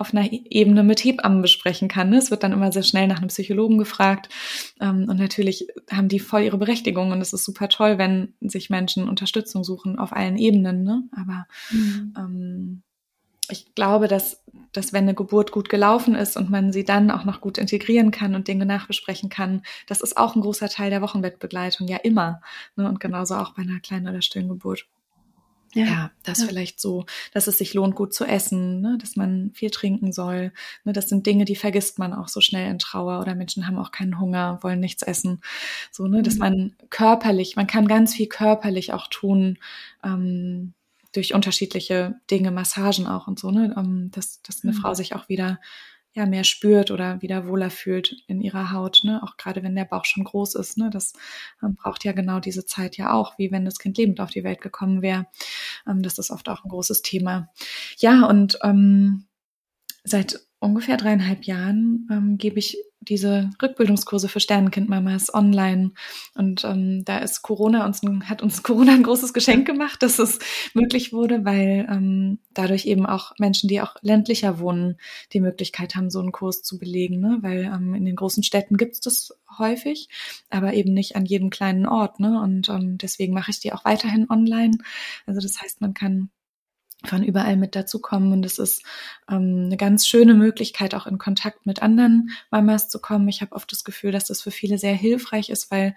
auf 0.00 0.14
einer 0.14 0.28
Ebene 0.32 0.82
mit 0.82 1.04
Hebammen 1.04 1.42
besprechen 1.42 1.88
kann. 1.88 2.10
Ne? 2.10 2.16
Es 2.16 2.30
wird 2.30 2.42
dann 2.42 2.52
immer 2.52 2.72
sehr 2.72 2.82
schnell 2.82 3.06
nach 3.06 3.18
einem 3.18 3.28
Psychologen 3.28 3.76
gefragt. 3.76 4.30
Ähm, 4.80 5.06
und 5.08 5.18
natürlich 5.18 5.68
haben 5.90 6.08
die 6.08 6.20
voll 6.20 6.42
ihre 6.42 6.56
Berechtigung. 6.56 7.12
Und 7.12 7.20
es 7.20 7.32
ist 7.32 7.44
super 7.44 7.68
toll, 7.68 7.98
wenn 7.98 8.32
sich 8.40 8.70
Menschen 8.70 9.08
Unterstützung 9.08 9.62
suchen 9.62 9.98
auf 9.98 10.12
allen 10.12 10.38
Ebenen. 10.38 10.82
Ne? 10.84 11.02
Aber 11.12 11.46
mhm. 11.70 12.14
ähm, 12.16 12.82
ich 13.50 13.74
glaube, 13.74 14.08
dass, 14.08 14.42
dass 14.72 14.92
wenn 14.92 15.04
eine 15.04 15.14
Geburt 15.14 15.52
gut 15.52 15.68
gelaufen 15.68 16.14
ist 16.14 16.36
und 16.36 16.50
man 16.50 16.72
sie 16.72 16.84
dann 16.84 17.10
auch 17.10 17.24
noch 17.24 17.40
gut 17.40 17.58
integrieren 17.58 18.10
kann 18.10 18.34
und 18.34 18.48
Dinge 18.48 18.64
nachbesprechen 18.64 19.28
kann, 19.28 19.62
das 19.86 20.00
ist 20.00 20.16
auch 20.16 20.34
ein 20.34 20.40
großer 20.40 20.68
Teil 20.68 20.90
der 20.90 21.02
Wochenbettbegleitung, 21.02 21.88
ja 21.88 21.98
immer. 21.98 22.40
Ne? 22.76 22.88
Und 22.88 23.00
genauso 23.00 23.34
auch 23.34 23.52
bei 23.54 23.62
einer 23.62 23.80
kleinen 23.80 24.08
oder 24.08 24.22
stillen 24.22 24.48
Geburt. 24.48 24.86
Ja, 25.72 25.84
ja 25.84 26.10
das 26.24 26.40
ja. 26.40 26.46
vielleicht 26.46 26.80
so, 26.80 27.06
dass 27.32 27.46
es 27.46 27.58
sich 27.58 27.74
lohnt, 27.74 27.94
gut 27.94 28.12
zu 28.12 28.24
essen, 28.24 28.80
ne? 28.80 28.98
dass 29.00 29.16
man 29.16 29.52
viel 29.54 29.70
trinken 29.70 30.12
soll. 30.12 30.52
Ne? 30.84 30.92
Das 30.92 31.08
sind 31.08 31.26
Dinge, 31.26 31.44
die 31.44 31.56
vergisst 31.56 31.98
man 31.98 32.12
auch 32.12 32.28
so 32.28 32.40
schnell 32.40 32.70
in 32.70 32.78
Trauer 32.78 33.20
oder 33.20 33.34
Menschen 33.34 33.66
haben 33.66 33.78
auch 33.78 33.92
keinen 33.92 34.18
Hunger, 34.18 34.58
wollen 34.62 34.80
nichts 34.80 35.02
essen. 35.02 35.40
So, 35.90 36.06
ne, 36.06 36.22
dass 36.22 36.34
mhm. 36.34 36.40
man 36.40 36.76
körperlich, 36.90 37.56
man 37.56 37.66
kann 37.66 37.86
ganz 37.86 38.14
viel 38.14 38.26
körperlich 38.26 38.92
auch 38.92 39.06
tun, 39.08 39.58
ähm, 40.02 40.74
durch 41.12 41.34
unterschiedliche 41.34 42.20
Dinge, 42.30 42.50
Massagen 42.50 43.06
auch 43.06 43.26
und 43.26 43.38
so, 43.38 43.50
ne? 43.50 43.74
Ähm, 43.76 44.10
dass, 44.12 44.42
dass 44.42 44.62
eine 44.62 44.72
mhm. 44.72 44.76
Frau 44.76 44.94
sich 44.94 45.14
auch 45.14 45.28
wieder 45.28 45.58
ja 46.12 46.26
mehr 46.26 46.44
spürt 46.44 46.90
oder 46.90 47.22
wieder 47.22 47.46
wohler 47.46 47.70
fühlt 47.70 48.16
in 48.26 48.40
ihrer 48.40 48.72
Haut, 48.72 49.00
ne? 49.04 49.22
Auch 49.22 49.36
gerade 49.36 49.62
wenn 49.62 49.76
der 49.76 49.84
Bauch 49.84 50.04
schon 50.04 50.24
groß 50.24 50.56
ist, 50.56 50.76
ne? 50.76 50.90
Das 50.90 51.12
ähm, 51.62 51.76
braucht 51.76 52.04
ja 52.04 52.12
genau 52.12 52.40
diese 52.40 52.66
Zeit 52.66 52.96
ja 52.96 53.12
auch, 53.12 53.38
wie 53.38 53.52
wenn 53.52 53.64
das 53.64 53.78
Kind 53.78 53.96
lebend 53.98 54.20
auf 54.20 54.30
die 54.30 54.44
Welt 54.44 54.60
gekommen 54.60 55.02
wäre. 55.02 55.26
Ähm, 55.86 56.02
das 56.02 56.18
ist 56.18 56.30
oft 56.30 56.48
auch 56.48 56.64
ein 56.64 56.68
großes 56.68 57.02
Thema. 57.02 57.50
Ja, 57.98 58.26
und 58.26 58.58
ähm, 58.62 59.26
seit 60.04 60.40
ungefähr 60.58 60.96
dreieinhalb 60.96 61.44
Jahren 61.44 62.08
ähm, 62.10 62.38
gebe 62.38 62.58
ich 62.58 62.76
diese 63.00 63.50
Rückbildungskurse 63.60 64.28
für 64.28 64.40
Sternenkindmamas 64.40 65.32
online. 65.32 65.92
Und 66.34 66.64
ähm, 66.64 67.04
da 67.04 67.18
ist 67.18 67.42
Corona 67.42 67.86
uns 67.86 68.02
hat 68.28 68.42
uns 68.42 68.62
Corona 68.62 68.92
ein 68.92 69.02
großes 69.02 69.32
Geschenk 69.32 69.66
gemacht, 69.66 70.02
dass 70.02 70.18
es 70.18 70.38
möglich 70.74 71.12
wurde, 71.12 71.44
weil 71.44 71.86
ähm, 71.90 72.38
dadurch 72.52 72.86
eben 72.86 73.06
auch 73.06 73.32
Menschen, 73.38 73.68
die 73.68 73.80
auch 73.80 73.96
ländlicher 74.02 74.58
wohnen, 74.58 74.98
die 75.32 75.40
Möglichkeit 75.40 75.96
haben, 75.96 76.10
so 76.10 76.20
einen 76.20 76.32
Kurs 76.32 76.62
zu 76.62 76.78
belegen. 76.78 77.20
Ne? 77.20 77.38
Weil 77.40 77.64
ähm, 77.64 77.94
in 77.94 78.04
den 78.04 78.16
großen 78.16 78.42
Städten 78.42 78.76
gibt 78.76 78.94
es 78.94 79.00
das 79.00 79.38
häufig, 79.58 80.08
aber 80.50 80.74
eben 80.74 80.92
nicht 80.92 81.16
an 81.16 81.24
jedem 81.24 81.50
kleinen 81.50 81.86
Ort. 81.86 82.20
Ne? 82.20 82.40
Und 82.40 82.68
ähm, 82.68 82.98
deswegen 82.98 83.32
mache 83.32 83.50
ich 83.50 83.60
die 83.60 83.72
auch 83.72 83.84
weiterhin 83.84 84.28
online. 84.28 84.76
Also 85.26 85.40
das 85.40 85.60
heißt, 85.60 85.80
man 85.80 85.94
kann 85.94 86.30
von 87.04 87.22
überall 87.22 87.56
mit 87.56 87.74
dazukommen. 87.76 88.32
Und 88.32 88.44
es 88.44 88.58
ist 88.58 88.82
ähm, 89.30 89.64
eine 89.66 89.76
ganz 89.76 90.06
schöne 90.06 90.34
Möglichkeit, 90.34 90.94
auch 90.94 91.06
in 91.06 91.18
Kontakt 91.18 91.66
mit 91.66 91.82
anderen 91.82 92.30
Mamas 92.50 92.88
zu 92.88 93.00
kommen. 93.00 93.28
Ich 93.28 93.40
habe 93.40 93.54
oft 93.54 93.70
das 93.72 93.84
Gefühl, 93.84 94.12
dass 94.12 94.26
das 94.26 94.42
für 94.42 94.50
viele 94.50 94.78
sehr 94.78 94.94
hilfreich 94.94 95.50
ist, 95.50 95.70
weil 95.70 95.94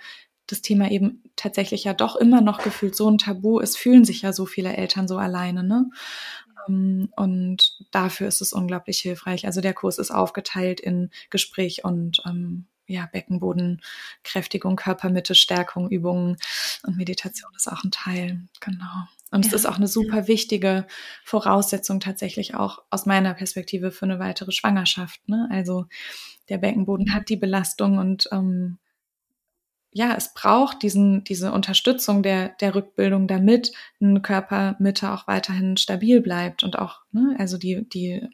das 0.48 0.62
Thema 0.62 0.92
eben 0.92 1.24
tatsächlich 1.36 1.86
ja 1.86 1.94
doch 1.94 2.16
immer 2.16 2.42
noch 2.42 2.62
gefühlt 2.64 2.96
so 2.96 3.10
ein 3.10 3.18
Tabu 3.18 3.60
ist, 3.60 3.78
fühlen 3.78 4.06
sich 4.06 4.22
ja 4.24 4.34
so 4.34 4.46
viele 4.46 4.76
Eltern 4.76 5.08
so 5.08 5.18
alleine, 5.18 5.64
ne? 5.64 5.90
Ähm, 6.68 7.10
und 7.16 7.78
dafür 7.92 8.28
ist 8.28 8.42
es 8.42 8.54
unglaublich 8.54 9.00
hilfreich. 9.00 9.46
Also 9.46 9.62
der 9.62 9.74
Kurs 9.74 9.98
ist 9.98 10.12
aufgeteilt 10.12 10.80
in 10.80 11.12
Gespräch 11.30 11.84
und 11.84 12.22
ähm, 12.26 12.66
ja, 12.86 13.08
Beckenbodenkräftigung, 13.12 14.76
Körpermitte, 14.76 15.36
Stärkung, 15.36 15.90
Übungen 15.90 16.38
und 16.84 16.98
Meditation 16.98 17.52
ist 17.56 17.72
auch 17.72 17.84
ein 17.84 17.92
Teil. 17.92 18.42
Genau. 18.60 19.08
Und 19.34 19.46
ja. 19.46 19.50
es 19.50 19.54
ist 19.54 19.66
auch 19.66 19.78
eine 19.78 19.88
super 19.88 20.28
wichtige 20.28 20.86
Voraussetzung 21.24 22.00
tatsächlich 22.00 22.54
auch 22.54 22.84
aus 22.92 23.06
meiner 23.08 23.34
Perspektive 23.34 23.92
für 23.92 24.06
eine 24.06 24.20
weitere 24.20 24.52
Schwangerschaft. 24.52 25.28
Ne? 25.28 25.48
Also 25.52 25.86
der 26.50 26.60
Beckenboden 26.60 27.14
hat 27.16 27.30
die 27.30 27.36
Belastung 27.36 27.98
und 27.98 28.30
ähm, 28.32 28.78
ja, 29.92 30.16
es 30.16 30.34
braucht 30.34 30.84
diesen, 30.84 31.24
diese 31.24 31.52
Unterstützung 31.52 32.24
der, 32.24 32.50
der 32.50 32.76
Rückbildung, 32.76 33.28
damit 33.28 33.72
eine 34.02 34.22
Körpermitte 34.22 35.12
auch 35.12 35.28
weiterhin 35.28 35.78
stabil 35.78 36.22
bleibt 36.22 36.64
und 36.64 36.78
auch, 36.80 37.02
ne, 37.12 37.36
also 37.38 37.58
die, 37.58 37.88
die 37.90 38.28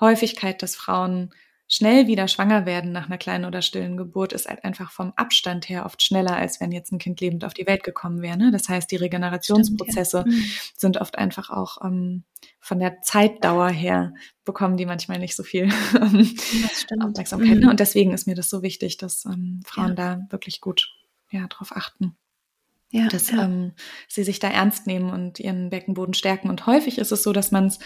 Häufigkeit, 0.00 0.62
dass 0.62 0.74
Frauen 0.74 1.34
schnell 1.66 2.06
wieder 2.06 2.28
schwanger 2.28 2.66
werden 2.66 2.92
nach 2.92 3.06
einer 3.06 3.18
kleinen 3.18 3.46
oder 3.46 3.62
stillen 3.62 3.96
Geburt 3.96 4.32
ist 4.32 4.48
halt 4.48 4.64
einfach 4.64 4.90
vom 4.90 5.12
Abstand 5.16 5.68
her 5.68 5.86
oft 5.86 6.02
schneller, 6.02 6.36
als 6.36 6.60
wenn 6.60 6.72
jetzt 6.72 6.92
ein 6.92 6.98
Kind 6.98 7.20
lebend 7.20 7.44
auf 7.44 7.54
die 7.54 7.66
Welt 7.66 7.82
gekommen 7.82 8.20
wäre. 8.20 8.36
Ne? 8.36 8.50
Das 8.50 8.68
heißt, 8.68 8.90
die 8.90 8.96
Regenerationsprozesse 8.96 10.20
Stimmt, 10.20 10.34
ja. 10.34 10.40
Mhm. 10.40 10.50
sind 10.76 10.96
oft 11.00 11.16
einfach 11.16 11.50
auch 11.50 11.82
ähm, 11.82 12.24
von 12.60 12.78
der 12.78 13.00
Zeitdauer 13.00 13.70
her 13.70 14.14
bekommen 14.44 14.76
die 14.76 14.86
manchmal 14.86 15.18
nicht 15.18 15.36
so 15.36 15.42
viel 15.42 15.68
Aufmerksamkeit. 17.00 17.58
Ne? 17.58 17.64
Mhm. 17.64 17.68
Und 17.68 17.80
deswegen 17.80 18.12
ist 18.12 18.26
mir 18.26 18.34
das 18.34 18.50
so 18.50 18.62
wichtig, 18.62 18.98
dass 18.98 19.24
ähm, 19.24 19.60
Frauen 19.64 19.90
ja. 19.90 19.94
da 19.94 20.20
wirklich 20.30 20.60
gut 20.60 20.94
ja, 21.30 21.46
drauf 21.48 21.72
achten. 21.74 22.16
Ja, 22.90 23.08
dass 23.08 23.30
ja. 23.30 23.44
Ähm, 23.44 23.72
sie 24.06 24.22
sich 24.22 24.38
da 24.38 24.48
ernst 24.48 24.86
nehmen 24.86 25.10
und 25.10 25.40
ihren 25.40 25.70
Beckenboden 25.70 26.14
stärken. 26.14 26.48
Und 26.48 26.66
häufig 26.66 26.98
ist 26.98 27.10
es 27.10 27.22
so, 27.22 27.32
dass 27.32 27.50
man 27.50 27.66
es 27.66 27.80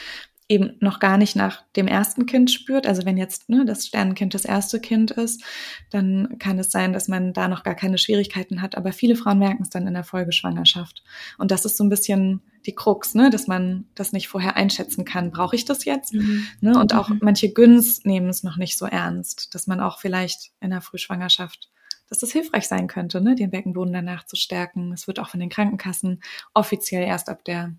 eben 0.49 0.77
noch 0.81 0.99
gar 0.99 1.19
nicht 1.19 1.37
nach 1.37 1.63
dem 1.77 1.87
ersten 1.87 2.25
Kind 2.25 2.51
spürt. 2.51 2.87
Also 2.87 3.05
wenn 3.05 3.19
jetzt 3.19 3.51
ne, 3.51 3.67
das 3.67 3.87
Sternenkind 3.87 4.33
das 4.33 4.47
erste 4.47 4.81
Kind 4.81 5.11
ist, 5.11 5.45
dann 5.91 6.39
kann 6.39 6.59
es 6.59 6.71
sein, 6.71 6.95
dass 6.95 7.07
man 7.07 7.35
da 7.35 7.49
noch 7.49 7.63
gar 7.63 7.75
keine 7.75 7.99
Schwierigkeiten 7.99 8.63
hat. 8.63 8.77
Aber 8.77 8.93
viele 8.93 9.15
Frauen 9.15 9.39
merken 9.39 9.63
es 9.63 9.69
dann 9.69 9.87
in 9.87 9.93
der 9.93 10.05
Folgeschwangerschaft. 10.05 11.03
Und 11.37 11.51
das 11.51 11.67
ist 11.67 11.77
so 11.77 11.85
ein 11.85 11.91
bisschen 11.91 12.41
die 12.65 12.75
Krux, 12.75 13.15
ne, 13.15 13.29
dass 13.29 13.47
man 13.47 13.85
das 13.95 14.13
nicht 14.13 14.29
vorher 14.29 14.57
einschätzen 14.57 15.05
kann. 15.05 15.31
Brauche 15.31 15.55
ich 15.55 15.67
das 15.67 15.85
jetzt? 15.85 16.15
Mhm. 16.15 16.47
Ne? 16.61 16.79
Und 16.79 16.95
auch 16.95 17.11
mhm. 17.11 17.19
manche 17.21 17.53
Güns 17.53 18.05
nehmen 18.05 18.31
es 18.31 18.43
noch 18.43 18.57
nicht 18.57 18.79
so 18.79 18.87
ernst, 18.87 19.55
dass 19.55 19.67
man 19.67 19.81
auch 19.81 20.01
vielleicht 20.01 20.53
in 20.61 20.71
der 20.71 20.81
Frühschwangerschaft 20.81 21.71
dass 22.11 22.21
das 22.21 22.33
hilfreich 22.33 22.67
sein 22.67 22.87
könnte, 22.87 23.21
ne, 23.21 23.35
den 23.35 23.51
Beckenboden 23.51 23.93
danach 23.93 24.25
zu 24.25 24.35
stärken. 24.35 24.93
Es 24.93 25.07
wird 25.07 25.19
auch 25.19 25.29
von 25.29 25.41
den 25.41 25.51
Krankenkassen 25.51 26.23
offiziell 26.55 27.05
erst 27.05 27.29
ab 27.29 27.45
der 27.45 27.75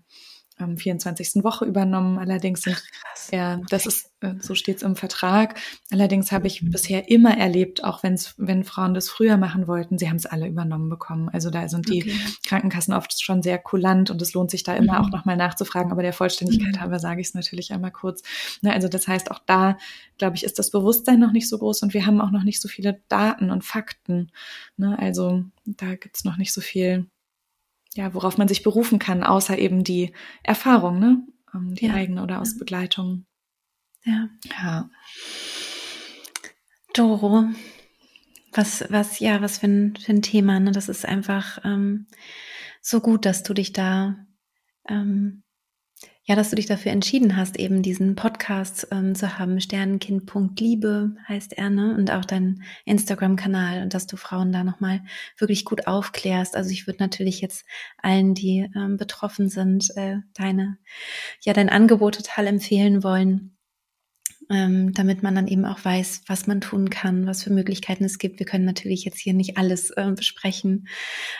ähm, 0.60 0.76
24. 0.76 1.42
Woche 1.44 1.64
übernommen. 1.64 2.18
Allerdings 2.18 2.62
sind 2.62 2.82
Ja, 3.32 3.60
das 3.68 3.86
ist, 3.86 4.10
äh, 4.20 4.34
so 4.40 4.54
steht 4.54 4.78
es 4.78 4.82
im 4.82 4.96
Vertrag. 4.96 5.58
Allerdings 5.90 6.32
habe 6.32 6.46
ich 6.46 6.62
mhm. 6.62 6.70
bisher 6.70 7.08
immer 7.10 7.36
erlebt, 7.36 7.84
auch 7.84 8.02
wenn's, 8.02 8.34
wenn 8.36 8.64
Frauen 8.64 8.94
das 8.94 9.08
früher 9.08 9.36
machen 9.36 9.66
wollten, 9.66 9.98
sie 9.98 10.08
haben 10.08 10.16
es 10.16 10.26
alle 10.26 10.48
übernommen 10.48 10.88
bekommen. 10.88 11.28
Also 11.28 11.50
da 11.50 11.68
sind 11.68 11.88
die 11.88 12.02
okay. 12.02 12.18
Krankenkassen 12.46 12.94
oft 12.94 13.22
schon 13.22 13.42
sehr 13.42 13.58
kulant 13.58 14.10
und 14.10 14.20
es 14.22 14.34
lohnt 14.34 14.50
sich 14.50 14.62
da 14.62 14.74
immer 14.74 14.98
mhm. 14.98 15.04
auch 15.04 15.10
nochmal 15.10 15.36
nachzufragen. 15.36 15.92
Aber 15.92 16.02
der 16.02 16.12
Vollständigkeit 16.12 16.76
mhm. 16.76 16.80
halber 16.80 16.98
sage 16.98 17.20
ich 17.20 17.28
es 17.28 17.34
natürlich 17.34 17.72
einmal 17.72 17.92
kurz. 17.92 18.22
Ne, 18.62 18.72
also 18.72 18.88
das 18.88 19.08
heißt, 19.08 19.30
auch 19.30 19.40
da, 19.46 19.78
glaube 20.18 20.36
ich, 20.36 20.44
ist 20.44 20.58
das 20.58 20.70
Bewusstsein 20.70 21.20
noch 21.20 21.32
nicht 21.32 21.48
so 21.48 21.58
groß 21.58 21.82
und 21.82 21.94
wir 21.94 22.06
haben 22.06 22.20
auch 22.20 22.30
noch 22.30 22.44
nicht 22.44 22.60
so 22.60 22.68
viele 22.68 23.00
Daten 23.08 23.50
und 23.50 23.64
Fakten. 23.64 24.30
Ne, 24.76 24.98
also 24.98 25.44
da 25.64 25.94
gibt's 25.94 26.24
noch 26.24 26.36
nicht 26.36 26.52
so 26.52 26.60
viel, 26.60 27.06
ja, 27.94 28.14
worauf 28.14 28.38
man 28.38 28.48
sich 28.48 28.62
berufen 28.62 28.98
kann, 28.98 29.24
außer 29.24 29.58
eben 29.58 29.84
die 29.84 30.12
Erfahrung, 30.42 30.98
ne? 30.98 31.26
ähm, 31.54 31.74
die 31.74 31.86
ja. 31.86 31.94
eigene 31.94 32.22
oder 32.22 32.40
aus 32.40 32.56
Begleitung. 32.56 33.26
Ja. 34.04 34.28
Ja. 34.44 34.90
Doro, 36.94 37.44
was, 38.52 38.84
was, 38.88 39.18
ja, 39.20 39.42
was 39.42 39.58
für 39.58 39.66
ein, 39.66 39.96
für 39.96 40.12
ein 40.12 40.22
Thema, 40.22 40.58
ne? 40.58 40.72
Das 40.72 40.88
ist 40.88 41.06
einfach 41.06 41.58
ähm, 41.64 42.06
so 42.80 43.00
gut, 43.00 43.26
dass 43.26 43.42
du 43.42 43.54
dich 43.54 43.72
da 43.72 44.16
ähm, 44.88 45.42
ja, 46.24 46.36
dass 46.36 46.50
du 46.50 46.56
dich 46.56 46.66
dafür 46.66 46.92
entschieden 46.92 47.36
hast, 47.36 47.58
eben 47.58 47.82
diesen 47.82 48.14
Podcast 48.14 48.86
ähm, 48.92 49.14
zu 49.14 49.38
haben. 49.38 49.60
Sternenkind.liebe 49.60 51.16
heißt 51.26 51.54
er, 51.54 51.70
ne? 51.70 51.94
Und 51.96 52.10
auch 52.12 52.24
dein 52.24 52.62
Instagram-Kanal 52.84 53.82
und 53.82 53.94
dass 53.94 54.06
du 54.06 54.16
Frauen 54.16 54.52
da 54.52 54.62
nochmal 54.62 55.02
wirklich 55.38 55.64
gut 55.64 55.86
aufklärst. 55.86 56.56
Also 56.56 56.70
ich 56.70 56.86
würde 56.86 57.02
natürlich 57.02 57.40
jetzt 57.40 57.64
allen, 57.98 58.34
die 58.34 58.70
ähm, 58.76 58.96
betroffen 58.96 59.48
sind, 59.48 59.90
äh, 59.96 60.18
deine, 60.34 60.78
ja, 61.40 61.52
dein 61.52 61.68
Angebot 61.68 62.14
total 62.16 62.46
empfehlen 62.46 63.02
wollen 63.02 63.56
ähm, 64.50 64.92
damit 64.92 65.22
man 65.22 65.34
dann 65.34 65.46
eben 65.46 65.64
auch 65.64 65.84
weiß, 65.84 66.22
was 66.26 66.46
man 66.46 66.60
tun 66.60 66.90
kann, 66.90 67.26
was 67.26 67.44
für 67.44 67.52
Möglichkeiten 67.52 68.04
es 68.04 68.18
gibt. 68.18 68.40
Wir 68.40 68.46
können 68.46 68.64
natürlich 68.64 69.04
jetzt 69.04 69.18
hier 69.18 69.32
nicht 69.32 69.56
alles 69.56 69.90
äh, 69.90 70.10
besprechen, 70.14 70.88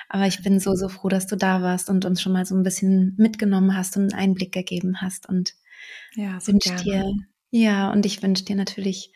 aber 0.08 0.26
ich 0.26 0.42
bin 0.42 0.60
so, 0.60 0.76
so 0.76 0.88
froh, 0.88 1.08
dass 1.08 1.26
du 1.26 1.36
da 1.36 1.60
warst 1.60 1.90
und 1.90 2.04
uns 2.04 2.22
schon 2.22 2.32
mal 2.32 2.46
so 2.46 2.54
ein 2.54 2.62
bisschen 2.62 3.14
mitgenommen 3.18 3.76
hast 3.76 3.96
und 3.96 4.12
einen 4.12 4.30
Einblick 4.30 4.52
gegeben 4.52 5.00
hast 5.00 5.28
und 5.28 5.54
ja, 6.14 6.38
so 6.40 6.52
wünsche 6.52 6.76
dir, 6.76 7.12
ja, 7.50 7.90
und 7.90 8.06
ich 8.06 8.22
wünsche 8.22 8.44
dir 8.44 8.54
natürlich 8.54 9.12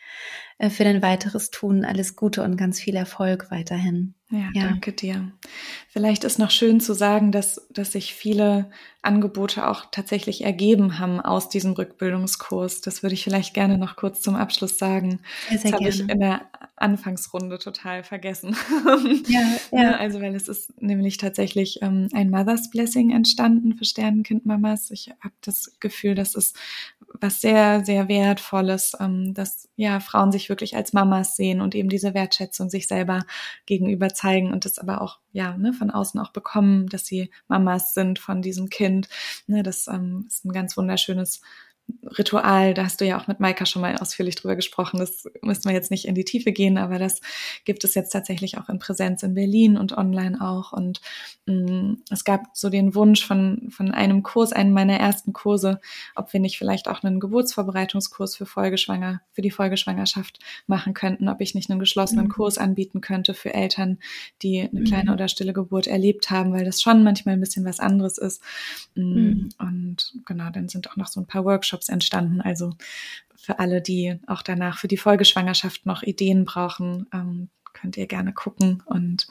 äh, 0.57 0.69
für 0.69 0.83
dein 0.83 1.01
weiteres 1.01 1.49
Tun 1.49 1.85
alles 1.85 2.15
Gute 2.15 2.43
und 2.43 2.57
ganz 2.57 2.81
viel 2.81 2.95
Erfolg 2.95 3.49
weiterhin. 3.49 4.15
Ja, 4.31 4.49
ja, 4.53 4.63
danke 4.63 4.91
dir. 4.91 5.31
Vielleicht 5.87 6.23
ist 6.23 6.39
noch 6.39 6.49
schön 6.49 6.79
zu 6.79 6.93
sagen, 6.93 7.31
dass, 7.31 7.67
dass 7.69 7.91
sich 7.91 8.15
viele 8.15 8.71
Angebote 9.03 9.67
auch 9.67 9.85
tatsächlich 9.91 10.43
ergeben 10.43 10.97
haben 10.97 11.21
aus 11.21 11.47
diesem 11.47 11.73
Rückbildungskurs. 11.73 12.81
Das 12.81 13.03
würde 13.03 13.13
ich 13.13 13.23
vielleicht 13.23 13.53
gerne 13.53 13.77
noch 13.77 13.95
kurz 13.95 14.21
zum 14.21 14.35
Abschluss 14.35 14.79
sagen. 14.79 15.19
Sehr, 15.49 15.59
sehr 15.59 15.71
das 15.71 15.79
habe 15.79 15.89
ich 15.89 15.99
in 16.09 16.19
der 16.19 16.41
Anfangsrunde 16.75 17.59
total 17.59 18.03
vergessen. 18.03 18.55
Ja, 19.27 19.57
ja. 19.71 19.91
Also, 19.97 20.19
weil 20.21 20.33
es 20.33 20.47
ist 20.47 20.81
nämlich 20.81 21.17
tatsächlich 21.17 21.81
ähm, 21.83 22.09
ein 22.13 22.31
Mother's 22.31 22.71
Blessing 22.71 23.11
entstanden 23.11 23.75
für 23.75 23.85
Sternenkindmamas. 23.85 24.89
Ich 24.89 25.11
habe 25.21 25.35
das 25.41 25.77
Gefühl, 25.79 26.15
das 26.15 26.33
ist 26.33 26.57
was 27.21 27.41
sehr, 27.41 27.85
sehr 27.85 28.07
Wertvolles, 28.07 28.93
ähm, 28.99 29.33
dass 29.33 29.69
ja 29.75 29.99
Frauen 29.99 30.31
sich 30.31 30.49
wirklich 30.49 30.75
als 30.75 30.93
Mamas 30.93 31.35
sehen 31.35 31.61
und 31.61 31.75
eben 31.75 31.89
diese 31.89 32.13
Wertschätzung 32.13 32.69
sich 32.69 32.87
selber 32.87 33.21
gegenüber 33.65 34.13
zeigen 34.15 34.51
und 34.51 34.65
das 34.65 34.79
aber 34.79 35.01
auch 35.01 35.19
ja 35.31 35.57
ne, 35.57 35.73
von 35.73 35.91
außen 35.91 36.19
auch 36.19 36.31
bekommen, 36.31 36.87
dass 36.87 37.05
sie 37.05 37.29
Mamas 37.47 37.93
sind 37.93 38.19
von 38.19 38.41
diesem 38.41 38.69
Kind. 38.69 39.09
Ne, 39.47 39.63
das 39.63 39.87
ähm, 39.87 40.25
ist 40.27 40.45
ein 40.45 40.51
ganz 40.51 40.77
wunderschönes 40.77 41.41
Ritual, 42.17 42.73
da 42.73 42.85
hast 42.85 43.01
du 43.01 43.05
ja 43.05 43.19
auch 43.19 43.27
mit 43.27 43.39
Maika 43.39 43.65
schon 43.65 43.81
mal 43.81 43.95
ausführlich 43.97 44.35
drüber 44.35 44.55
gesprochen. 44.55 44.99
Das 44.99 45.27
müssen 45.41 45.65
wir 45.65 45.73
jetzt 45.73 45.91
nicht 45.91 46.05
in 46.05 46.15
die 46.15 46.23
Tiefe 46.23 46.51
gehen, 46.51 46.77
aber 46.77 46.99
das 46.99 47.21
gibt 47.63 47.83
es 47.83 47.93
jetzt 47.93 48.11
tatsächlich 48.11 48.57
auch 48.57 48.69
in 48.69 48.79
Präsenz 48.79 49.23
in 49.23 49.33
Berlin 49.33 49.77
und 49.77 49.97
online 49.97 50.39
auch. 50.41 50.71
Und 50.71 51.01
mh, 51.45 51.71
mm, 51.71 51.97
es 52.11 52.23
gab 52.23 52.45
so 52.53 52.69
den 52.69 52.95
Wunsch 52.95 53.25
von, 53.25 53.69
von 53.69 53.91
einem 53.91 54.23
Kurs, 54.23 54.53
einem 54.53 54.73
meiner 54.73 54.97
ersten 54.99 55.33
Kurse, 55.33 55.79
ob 56.15 56.31
wir 56.33 56.39
nicht 56.39 56.57
vielleicht 56.57 56.87
auch 56.87 57.03
einen 57.03 57.19
Geburtsvorbereitungskurs 57.19 58.35
für 58.35 58.45
Folgeschwanger, 58.45 59.21
für 59.31 59.41
die 59.41 59.51
Folgeschwangerschaft 59.51 60.39
machen 60.67 60.93
könnten, 60.93 61.27
ob 61.27 61.41
ich 61.41 61.55
nicht 61.55 61.69
einen 61.69 61.79
geschlossenen 61.79 62.25
mhm. 62.25 62.31
Kurs 62.31 62.57
anbieten 62.57 63.01
könnte 63.01 63.33
für 63.33 63.53
Eltern, 63.53 63.99
die 64.41 64.61
eine 64.61 64.81
mhm. 64.81 64.85
kleine 64.85 65.13
oder 65.13 65.27
stille 65.27 65.53
Geburt 65.53 65.87
erlebt 65.87 66.29
haben, 66.29 66.53
weil 66.53 66.65
das 66.65 66.81
schon 66.81 67.03
manchmal 67.03 67.35
ein 67.35 67.41
bisschen 67.41 67.65
was 67.65 67.79
anderes 67.79 68.17
ist. 68.17 68.41
Mm, 68.95 69.01
mhm. 69.01 69.49
Und 69.59 70.13
genau, 70.25 70.49
dann 70.49 70.69
sind 70.69 70.89
auch 70.89 70.95
noch 70.95 71.07
so 71.07 71.19
ein 71.19 71.27
paar 71.27 71.45
Workshops 71.45 71.74
Workshops 71.75 71.89
entstanden. 71.89 72.41
Also 72.41 72.73
für 73.35 73.59
alle, 73.59 73.81
die 73.81 74.19
auch 74.27 74.41
danach 74.41 74.79
für 74.79 74.87
die 74.87 74.97
Folgeschwangerschaft 74.97 75.85
noch 75.85 76.03
Ideen 76.03 76.45
brauchen, 76.45 77.07
ähm, 77.13 77.49
könnt 77.73 77.97
ihr 77.97 78.07
gerne 78.07 78.33
gucken 78.33 78.81
und 78.85 79.27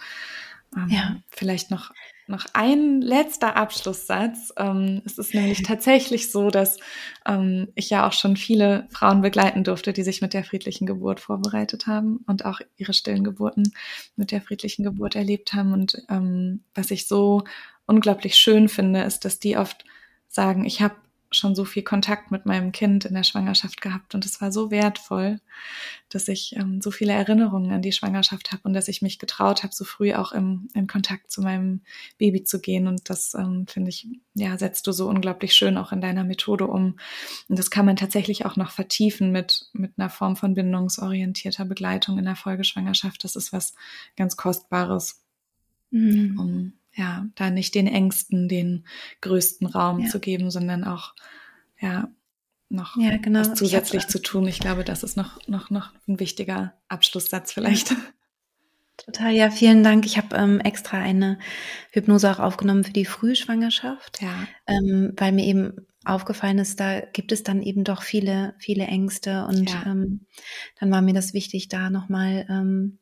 ähm, 0.77 0.89
ja. 0.91 1.17
vielleicht 1.31 1.71
noch 1.71 1.93
noch 2.27 2.47
ein 2.55 3.03
letzter 3.03 3.55
Abschlusssatz. 3.55 4.51
Ähm, 4.57 5.03
es 5.05 5.19
ist 5.19 5.35
nämlich 5.35 5.63
tatsächlich 5.67 6.33
so, 6.33 6.49
dass 6.49 6.79
ähm, 7.27 7.69
ich 7.75 7.91
ja 7.91 8.09
auch 8.09 8.15
schon 8.15 8.39
viele 8.39 8.89
Frauen 8.91 9.21
begleiten 9.21 9.63
durfte, 9.63 9.93
die 9.93 10.03
sich 10.03 10.23
mit 10.23 10.33
der 10.33 10.43
friedlichen 10.43 10.87
Geburt 10.87 11.21
vorbereitet 11.21 11.87
haben 11.87 12.25
und 12.27 12.47
auch 12.47 12.61
ihre 12.77 12.95
stillen 12.95 13.25
Geburten 13.25 13.75
mit 14.17 14.31
der 14.31 14.41
friedlichen 14.41 14.85
Geburt 14.85 15.17
erlebt 15.17 15.53
haben. 15.53 15.75
Und 15.75 16.03
ähm, 16.09 16.65
was 16.75 16.91
ich 16.91 17.07
so 17.07 17.45
unglaublich 17.85 18.37
schön 18.37 18.71
finde, 18.71 19.03
ist, 19.03 19.27
dass 19.27 19.39
die 19.39 19.59
oft 19.59 19.85
sagen, 20.29 20.65
ich 20.65 20.81
habe 20.81 20.95
schon 21.35 21.55
so 21.55 21.65
viel 21.65 21.83
Kontakt 21.83 22.31
mit 22.31 22.47
meinem 22.47 22.73
Kind 22.73 23.05
in 23.05 23.15
der 23.15 23.25
Schwangerschaft 23.25 23.81
gehabt 23.81 24.15
und 24.15 24.25
es 24.25 24.41
war 24.41 24.53
so 24.53 24.71
wertvoll, 24.71 25.41
dass 26.09 26.29
ich 26.29 26.55
ähm, 26.57 26.81
so 26.81 26.91
viele 26.91 27.13
Erinnerungen 27.13 27.71
an 27.73 27.83
die 27.83 27.93
Schwangerschaft 27.93 28.53
habe 28.53 28.63
und 28.65 28.75
dass 28.75 28.89
ich 28.89 29.03
mich 29.03 29.19
getraut 29.19 29.63
habe, 29.63 29.75
so 29.75 29.85
früh 29.85 30.15
auch 30.15 30.33
im, 30.33 30.69
in 30.75 30.87
Kontakt 30.87 31.31
zu 31.31 31.43
meinem 31.43 31.83
Baby 32.19 32.45
zu 32.45 32.61
gehen 32.61 32.87
und 32.87 33.11
das 33.11 33.35
ähm, 33.35 33.67
finde 33.67 33.91
ich, 33.91 34.09
ja, 34.35 34.57
setzt 34.59 34.87
du 34.87 34.93
so 34.93 35.09
unglaublich 35.09 35.55
schön 35.55 35.77
auch 35.77 35.93
in 35.93 36.01
deiner 36.01 36.25
Methode 36.25 36.67
um 36.67 36.99
und 37.49 37.59
das 37.59 37.71
kann 37.71 37.87
man 37.87 37.97
tatsächlich 37.97 38.47
auch 38.47 38.57
noch 38.57 38.71
vertiefen 38.71 39.33
mit, 39.33 39.69
mit 39.73 39.93
einer 39.97 40.11
Form 40.11 40.37
von 40.37 40.55
bindungsorientierter 40.55 41.65
Begleitung 41.65 42.19
in 42.19 42.25
der 42.25 42.37
Folgeschwangerschaft. 42.37 43.25
Das 43.25 43.37
ist 43.37 43.53
was 43.53 43.75
ganz 44.17 44.37
Kostbares. 44.37 45.21
Mhm. 45.91 46.39
Um, 46.39 46.73
ja, 46.95 47.27
da 47.35 47.51
nicht 47.51 47.75
den 47.75 47.87
Ängsten 47.87 48.49
den 48.49 48.87
größten 49.21 49.67
Raum 49.67 50.01
ja. 50.01 50.09
zu 50.09 50.21
geben, 50.21 50.51
sondern 50.51 50.85
auch, 50.85 51.15
ja, 51.81 52.09
noch 52.69 52.97
ja, 52.97 53.17
genau. 53.17 53.41
was 53.41 53.55
zusätzlich 53.55 54.07
zu 54.09 54.21
tun. 54.21 54.47
Ich 54.49 54.59
glaube, 54.59 54.85
das 54.85 55.03
ist 55.03 55.17
noch, 55.17 55.39
noch, 55.47 55.71
noch 55.71 55.93
ein 56.09 56.19
wichtiger 56.19 56.75
Abschlusssatz 56.89 57.53
vielleicht. 57.53 57.95
Total, 58.97 59.33
ja, 59.33 59.51
vielen 59.51 59.83
Dank. 59.83 60.07
Ich 60.07 60.17
habe 60.17 60.37
ähm, 60.37 60.61
extra 60.61 60.99
eine 60.99 61.39
Hypnose 61.91 62.31
auch 62.31 62.39
aufgenommen 62.39 62.85
für 62.85 62.93
die 62.93 63.05
Frühschwangerschaft, 63.05 64.23
ja. 64.23 64.47
ähm, 64.67 65.13
weil 65.17 65.33
mir 65.33 65.45
eben 65.45 65.87
aufgefallen 66.05 66.59
ist, 66.59 66.79
da 66.79 67.01
gibt 67.01 67.33
es 67.33 67.43
dann 67.43 67.63
eben 67.63 67.83
doch 67.83 68.03
viele, 68.03 68.55
viele 68.59 68.85
Ängste 68.85 69.47
und 69.47 69.71
ja. 69.71 69.83
ähm, 69.87 70.27
dann 70.79 70.91
war 70.91 71.03
mir 71.03 71.15
das 71.15 71.35
wichtig, 71.35 71.69
da 71.69 71.91
nochmal 71.91 72.47
ähm, 72.49 72.99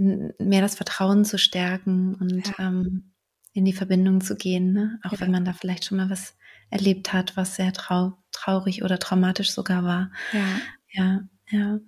in, 0.00 0.32
mehr 0.38 0.62
das 0.62 0.74
Vertrauen 0.74 1.24
zu 1.24 1.38
stärken 1.38 2.14
und 2.14 2.46
ja. 2.46 2.68
ähm, 2.68 3.12
in 3.52 3.64
die 3.64 3.72
Verbindung 3.72 4.20
zu 4.20 4.36
gehen, 4.36 4.72
ne? 4.72 4.98
auch 5.04 5.12
ja. 5.12 5.20
wenn 5.20 5.30
man 5.30 5.44
da 5.44 5.52
vielleicht 5.52 5.84
schon 5.84 5.98
mal 5.98 6.10
was 6.10 6.36
erlebt 6.70 7.12
hat, 7.12 7.36
was 7.36 7.56
sehr 7.56 7.72
trau 7.72 8.14
traurig 8.32 8.82
oder 8.84 8.98
traumatisch 8.98 9.50
sogar 9.50 9.84
war. 9.84 10.10
Ja, 10.32 10.60
ja, 10.92 11.20
ja. 11.50 11.78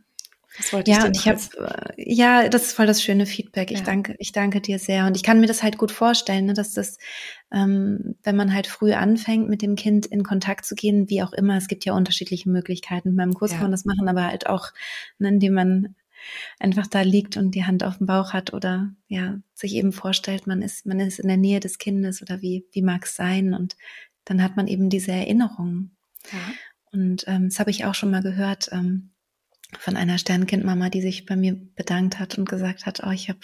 Das 0.58 0.72
wollte 0.72 0.90
ich 0.90 0.96
ja, 0.98 1.06
und 1.06 1.16
ich 1.16 1.26
habe, 1.26 1.40
äh, 1.96 2.12
ja, 2.12 2.48
das 2.48 2.64
ist 2.64 2.72
voll 2.74 2.86
das 2.86 3.02
schöne 3.02 3.24
Feedback. 3.24 3.70
Ich 3.70 3.78
ja. 3.78 3.84
danke, 3.84 4.14
ich 4.18 4.32
danke 4.32 4.60
dir 4.60 4.78
sehr. 4.78 5.06
Und 5.06 5.16
ich 5.16 5.22
kann 5.22 5.40
mir 5.40 5.46
das 5.46 5.62
halt 5.62 5.78
gut 5.78 5.90
vorstellen, 5.90 6.44
ne, 6.44 6.52
dass 6.52 6.74
das, 6.74 6.98
ähm, 7.50 8.16
wenn 8.22 8.36
man 8.36 8.52
halt 8.52 8.66
früh 8.66 8.92
anfängt, 8.92 9.48
mit 9.48 9.62
dem 9.62 9.76
Kind 9.76 10.04
in 10.04 10.24
Kontakt 10.24 10.66
zu 10.66 10.74
gehen, 10.74 11.08
wie 11.08 11.22
auch 11.22 11.32
immer, 11.32 11.56
es 11.56 11.68
gibt 11.68 11.86
ja 11.86 11.94
unterschiedliche 11.94 12.50
Möglichkeiten. 12.50 13.14
Meinem 13.14 13.32
Kurs 13.32 13.52
ja. 13.52 13.58
kann 13.58 13.64
man 13.64 13.72
das 13.72 13.86
machen, 13.86 14.06
aber 14.08 14.26
halt 14.26 14.46
auch, 14.46 14.72
ne, 15.18 15.28
indem 15.28 15.54
man 15.54 15.94
einfach 16.58 16.86
da 16.86 17.02
liegt 17.02 17.36
und 17.36 17.54
die 17.54 17.64
Hand 17.64 17.84
auf 17.84 17.98
dem 17.98 18.06
Bauch 18.06 18.32
hat 18.32 18.52
oder 18.52 18.94
ja, 19.08 19.38
sich 19.54 19.74
eben 19.74 19.92
vorstellt, 19.92 20.46
man 20.46 20.62
ist, 20.62 20.86
man 20.86 21.00
ist 21.00 21.18
in 21.18 21.28
der 21.28 21.36
Nähe 21.36 21.60
des 21.60 21.78
Kindes 21.78 22.22
oder 22.22 22.40
wie, 22.42 22.66
wie 22.72 22.82
mag 22.82 23.04
es 23.04 23.16
sein 23.16 23.54
und 23.54 23.76
dann 24.24 24.42
hat 24.42 24.56
man 24.56 24.68
eben 24.68 24.88
diese 24.88 25.12
Erinnerungen. 25.12 25.96
Ja. 26.32 26.54
Und 26.92 27.24
ähm, 27.26 27.48
das 27.48 27.58
habe 27.58 27.70
ich 27.70 27.84
auch 27.84 27.94
schon 27.94 28.10
mal 28.10 28.22
gehört 28.22 28.68
ähm, 28.72 29.12
von 29.78 29.97
einer 29.97 30.18
Sternkindmama, 30.18 30.90
die 30.90 31.01
sich 31.01 31.24
bei 31.26 31.36
mir 31.36 31.55
bedankt 31.74 32.18
hat 32.18 32.36
und 32.36 32.48
gesagt 32.48 32.86
hat, 32.86 33.02
oh, 33.05 33.10
ich 33.10 33.28
habe 33.28 33.40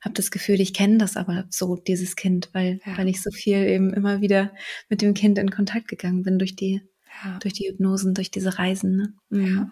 hab 0.00 0.14
das 0.14 0.30
Gefühl, 0.30 0.60
ich 0.60 0.74
kenne 0.74 0.98
das 0.98 1.16
aber 1.16 1.46
so, 1.50 1.76
dieses 1.76 2.16
Kind, 2.16 2.50
weil, 2.52 2.80
ja. 2.84 2.98
weil 2.98 3.08
ich 3.08 3.22
so 3.22 3.30
viel 3.30 3.58
eben 3.58 3.92
immer 3.94 4.20
wieder 4.20 4.52
mit 4.88 5.02
dem 5.02 5.14
Kind 5.14 5.38
in 5.38 5.50
Kontakt 5.50 5.88
gegangen 5.88 6.22
bin 6.22 6.38
durch 6.38 6.56
die, 6.56 6.82
ja. 7.24 7.38
durch 7.38 7.54
die 7.54 7.68
Hypnosen, 7.68 8.14
durch 8.14 8.30
diese 8.30 8.58
Reisen. 8.58 8.96
Ne? 8.96 9.14
Mhm. 9.30 9.70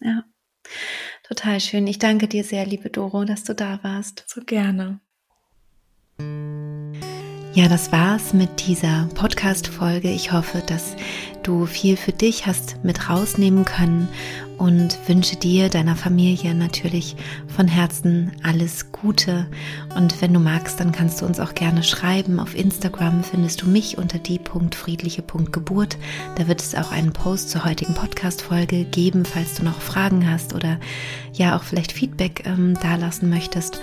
Ja. 0.00 0.08
ja. 0.10 0.24
Total 1.22 1.60
schön. 1.60 1.86
Ich 1.86 1.98
danke 1.98 2.28
dir 2.28 2.44
sehr, 2.44 2.66
liebe 2.66 2.90
Doro, 2.90 3.24
dass 3.24 3.44
du 3.44 3.54
da 3.54 3.80
warst. 3.82 4.24
So 4.26 4.42
gerne. 4.42 5.00
Ja, 7.54 7.68
das 7.68 7.92
war's 7.92 8.32
mit 8.32 8.66
dieser 8.66 9.08
Podcast-Folge. 9.14 10.10
Ich 10.10 10.32
hoffe, 10.32 10.62
dass 10.66 10.96
du 11.42 11.66
viel 11.66 11.96
für 11.96 12.12
dich 12.12 12.46
hast 12.46 12.82
mit 12.82 13.10
rausnehmen 13.10 13.64
können 13.64 14.08
und 14.62 14.96
wünsche 15.08 15.34
dir, 15.34 15.70
deiner 15.70 15.96
Familie 15.96 16.54
natürlich 16.54 17.16
von 17.48 17.66
Herzen 17.66 18.30
alles 18.44 18.92
Gute. 18.92 19.48
Und 19.96 20.22
wenn 20.22 20.32
du 20.32 20.38
magst, 20.38 20.78
dann 20.78 20.92
kannst 20.92 21.20
du 21.20 21.26
uns 21.26 21.40
auch 21.40 21.56
gerne 21.56 21.82
schreiben. 21.82 22.38
Auf 22.38 22.54
Instagram 22.54 23.24
findest 23.24 23.62
du 23.62 23.68
mich 23.68 23.98
unter 23.98 24.20
die.friedliche.geburt. 24.20 25.98
Da 26.36 26.46
wird 26.46 26.62
es 26.62 26.76
auch 26.76 26.92
einen 26.92 27.12
Post 27.12 27.50
zur 27.50 27.64
heutigen 27.64 27.94
Podcast-Folge 27.94 28.84
geben, 28.84 29.24
falls 29.24 29.56
du 29.56 29.64
noch 29.64 29.80
Fragen 29.80 30.30
hast 30.30 30.54
oder 30.54 30.78
ja 31.32 31.56
auch 31.56 31.64
vielleicht 31.64 31.90
Feedback 31.90 32.44
ähm, 32.46 32.74
dalassen 32.80 33.30
möchtest. 33.30 33.80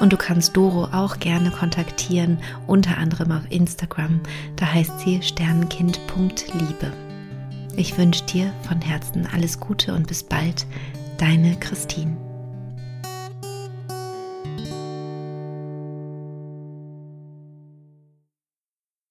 Und 0.00 0.14
du 0.14 0.16
kannst 0.16 0.56
Doro 0.56 0.84
auch 0.84 1.18
gerne 1.18 1.50
kontaktieren, 1.50 2.38
unter 2.66 2.96
anderem 2.96 3.30
auf 3.30 3.42
Instagram. 3.50 4.20
Da 4.56 4.72
heißt 4.72 5.00
sie 5.00 5.20
sternenkind.liebe. 5.20 7.03
Ich 7.76 7.98
wünsche 7.98 8.24
dir 8.24 8.52
von 8.66 8.80
Herzen 8.80 9.26
alles 9.26 9.58
Gute 9.58 9.94
und 9.94 10.06
bis 10.06 10.22
bald, 10.22 10.66
deine 11.18 11.56
Christine. 11.56 12.23